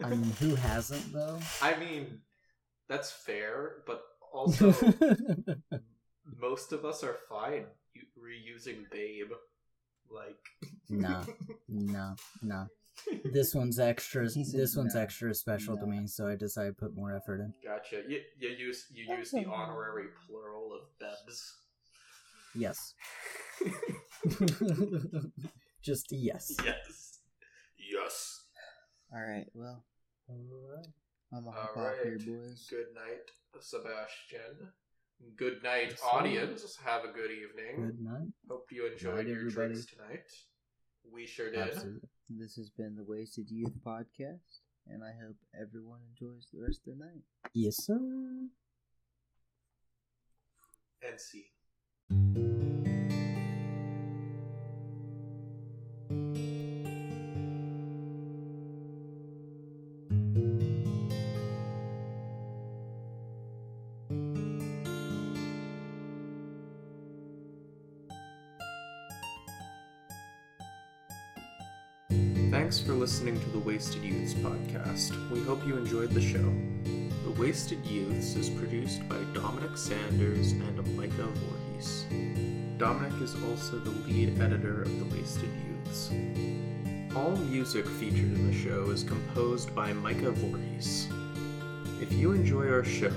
I 0.04 0.10
mean, 0.10 0.32
who 0.40 0.54
hasn't 0.54 1.12
though? 1.12 1.38
I 1.60 1.76
mean, 1.76 2.20
that's 2.88 3.10
fair, 3.10 3.82
but 3.86 4.02
also 4.32 4.74
most 6.40 6.72
of 6.72 6.84
us 6.84 7.04
are 7.04 7.16
fine 7.28 7.66
reusing 8.18 8.90
Babe. 8.90 9.32
Like, 10.10 10.70
nah, 10.88 11.24
nah, 11.68 12.14
nah. 12.42 12.66
This 13.24 13.54
one's 13.54 13.80
extra. 13.80 14.30
He 14.30 14.44
This 14.44 14.76
one's 14.76 14.94
nah, 14.94 15.00
extra 15.00 15.34
special 15.34 15.76
to 15.76 15.86
me, 15.86 16.06
so 16.06 16.28
I 16.28 16.36
decided 16.36 16.78
to 16.78 16.86
put 16.86 16.94
more 16.94 17.12
effort 17.12 17.40
in. 17.40 17.52
gotcha. 17.64 18.02
You 18.08 18.20
you 18.38 18.50
use 18.50 18.86
you 18.92 19.16
use 19.16 19.30
the 19.30 19.46
honorary 19.46 20.06
plural 20.26 20.72
of 20.72 20.82
Bebs. 21.00 21.54
Yes, 22.56 22.94
just 25.82 26.12
a 26.12 26.16
yes. 26.16 26.52
Yes. 26.64 27.18
Yes. 27.78 28.40
All 29.12 29.20
right. 29.22 29.46
Well, 29.54 29.84
I'm 30.28 30.48
gonna 30.48 31.46
All 31.46 31.52
hop 31.52 31.76
off 31.76 31.94
here, 32.02 32.18
boys. 32.18 32.66
Good 32.70 32.86
night, 32.94 33.30
Sebastian. 33.60 34.72
Good 35.36 35.62
night, 35.62 35.88
Yes, 35.90 36.00
sir. 36.00 36.06
audience. 36.06 36.76
Have 36.84 37.04
a 37.04 37.08
good 37.12 37.30
evening. 37.30 37.86
Good 37.86 38.00
night. 38.00 38.28
Hope 38.48 38.66
you 38.70 38.86
enjoyed 38.90 39.16
Night, 39.16 39.26
your 39.28 39.36
everybody. 39.38 39.68
drinks 39.74 39.86
tonight. 39.86 40.30
We 41.10 41.26
sure 41.26 41.50
did. 41.50 41.60
Absolutely. 41.60 42.08
This 42.30 42.54
has 42.56 42.70
been 42.70 42.96
the 42.96 43.04
Wasted 43.04 43.50
Youth 43.50 43.74
podcast, 43.86 44.60
and 44.88 45.02
I 45.04 45.12
hope 45.24 45.36
everyone 45.60 46.00
enjoys 46.10 46.48
the 46.52 46.60
rest 46.60 46.80
of 46.86 46.98
their 46.98 47.06
night. 47.08 47.22
Yes, 47.52 47.76
sir. 47.84 47.98
And 51.06 51.20
see. 51.20 51.46
Listening 73.04 73.38
to 73.38 73.50
the 73.50 73.58
Wasted 73.58 74.02
Youths 74.02 74.32
podcast. 74.32 75.30
We 75.30 75.42
hope 75.42 75.66
you 75.66 75.76
enjoyed 75.76 76.12
the 76.12 76.22
show. 76.22 76.50
The 77.24 77.38
Wasted 77.38 77.84
Youths 77.84 78.34
is 78.34 78.48
produced 78.48 79.06
by 79.10 79.18
Dominic 79.34 79.76
Sanders 79.76 80.52
and 80.52 80.96
Micah 80.96 81.28
Voorhees. 81.28 82.06
Dominic 82.78 83.20
is 83.20 83.34
also 83.44 83.78
the 83.78 83.90
lead 84.08 84.40
editor 84.40 84.80
of 84.80 84.98
The 84.98 85.14
Wasted 85.14 85.50
Youths. 85.68 86.12
All 87.14 87.36
music 87.36 87.86
featured 87.86 88.32
in 88.32 88.46
the 88.50 88.56
show 88.56 88.88
is 88.88 89.04
composed 89.04 89.74
by 89.74 89.92
Micah 89.92 90.32
Voorhees. 90.32 91.06
If 92.00 92.10
you 92.10 92.32
enjoy 92.32 92.70
our 92.70 92.84
show, 92.84 93.12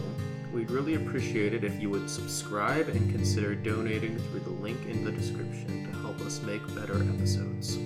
we'd 0.52 0.70
really 0.70 0.96
appreciate 0.96 1.54
it 1.54 1.64
if 1.64 1.82
you 1.82 1.90
would 1.92 2.10
subscribe 2.10 2.90
and 2.90 3.10
consider 3.10 3.56
donating 3.56 4.20
through 4.20 4.42
the 4.42 4.50
link 4.50 4.86
in 4.90 5.06
the 5.06 5.14
description 5.14 5.90
to 5.90 6.00
help 6.00 6.20
us 6.20 6.42
make 6.42 6.76
better 6.76 7.02
episodes. 7.14 7.78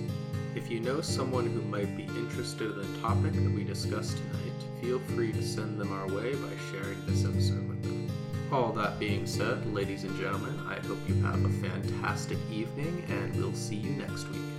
If 0.54 0.70
you 0.70 0.80
know 0.80 1.00
someone 1.00 1.46
who 1.46 1.62
might 1.62 1.96
be 1.96 2.04
interested 2.04 2.72
in 2.72 2.76
the 2.76 3.00
topic 3.00 3.32
that 3.32 3.52
we 3.52 3.64
discussed 3.64 4.18
tonight, 4.18 4.52
feel 4.82 4.98
free 5.16 5.32
to 5.32 5.42
send 5.42 5.80
them 5.80 5.92
our 5.92 6.06
way 6.06 6.34
by 6.34 6.52
sharing 6.70 7.06
this 7.06 7.24
episode 7.24 7.66
with 7.68 7.82
them. 7.82 8.10
All 8.52 8.70
that 8.72 8.98
being 8.98 9.26
said, 9.26 9.64
ladies 9.72 10.04
and 10.04 10.14
gentlemen, 10.20 10.58
I 10.68 10.74
hope 10.86 10.98
you 11.08 11.14
have 11.22 11.42
a 11.42 11.48
fantastic 11.48 12.36
evening 12.50 13.02
and 13.08 13.34
we'll 13.34 13.54
see 13.54 13.76
you 13.76 13.92
next 13.92 14.28
week. 14.28 14.51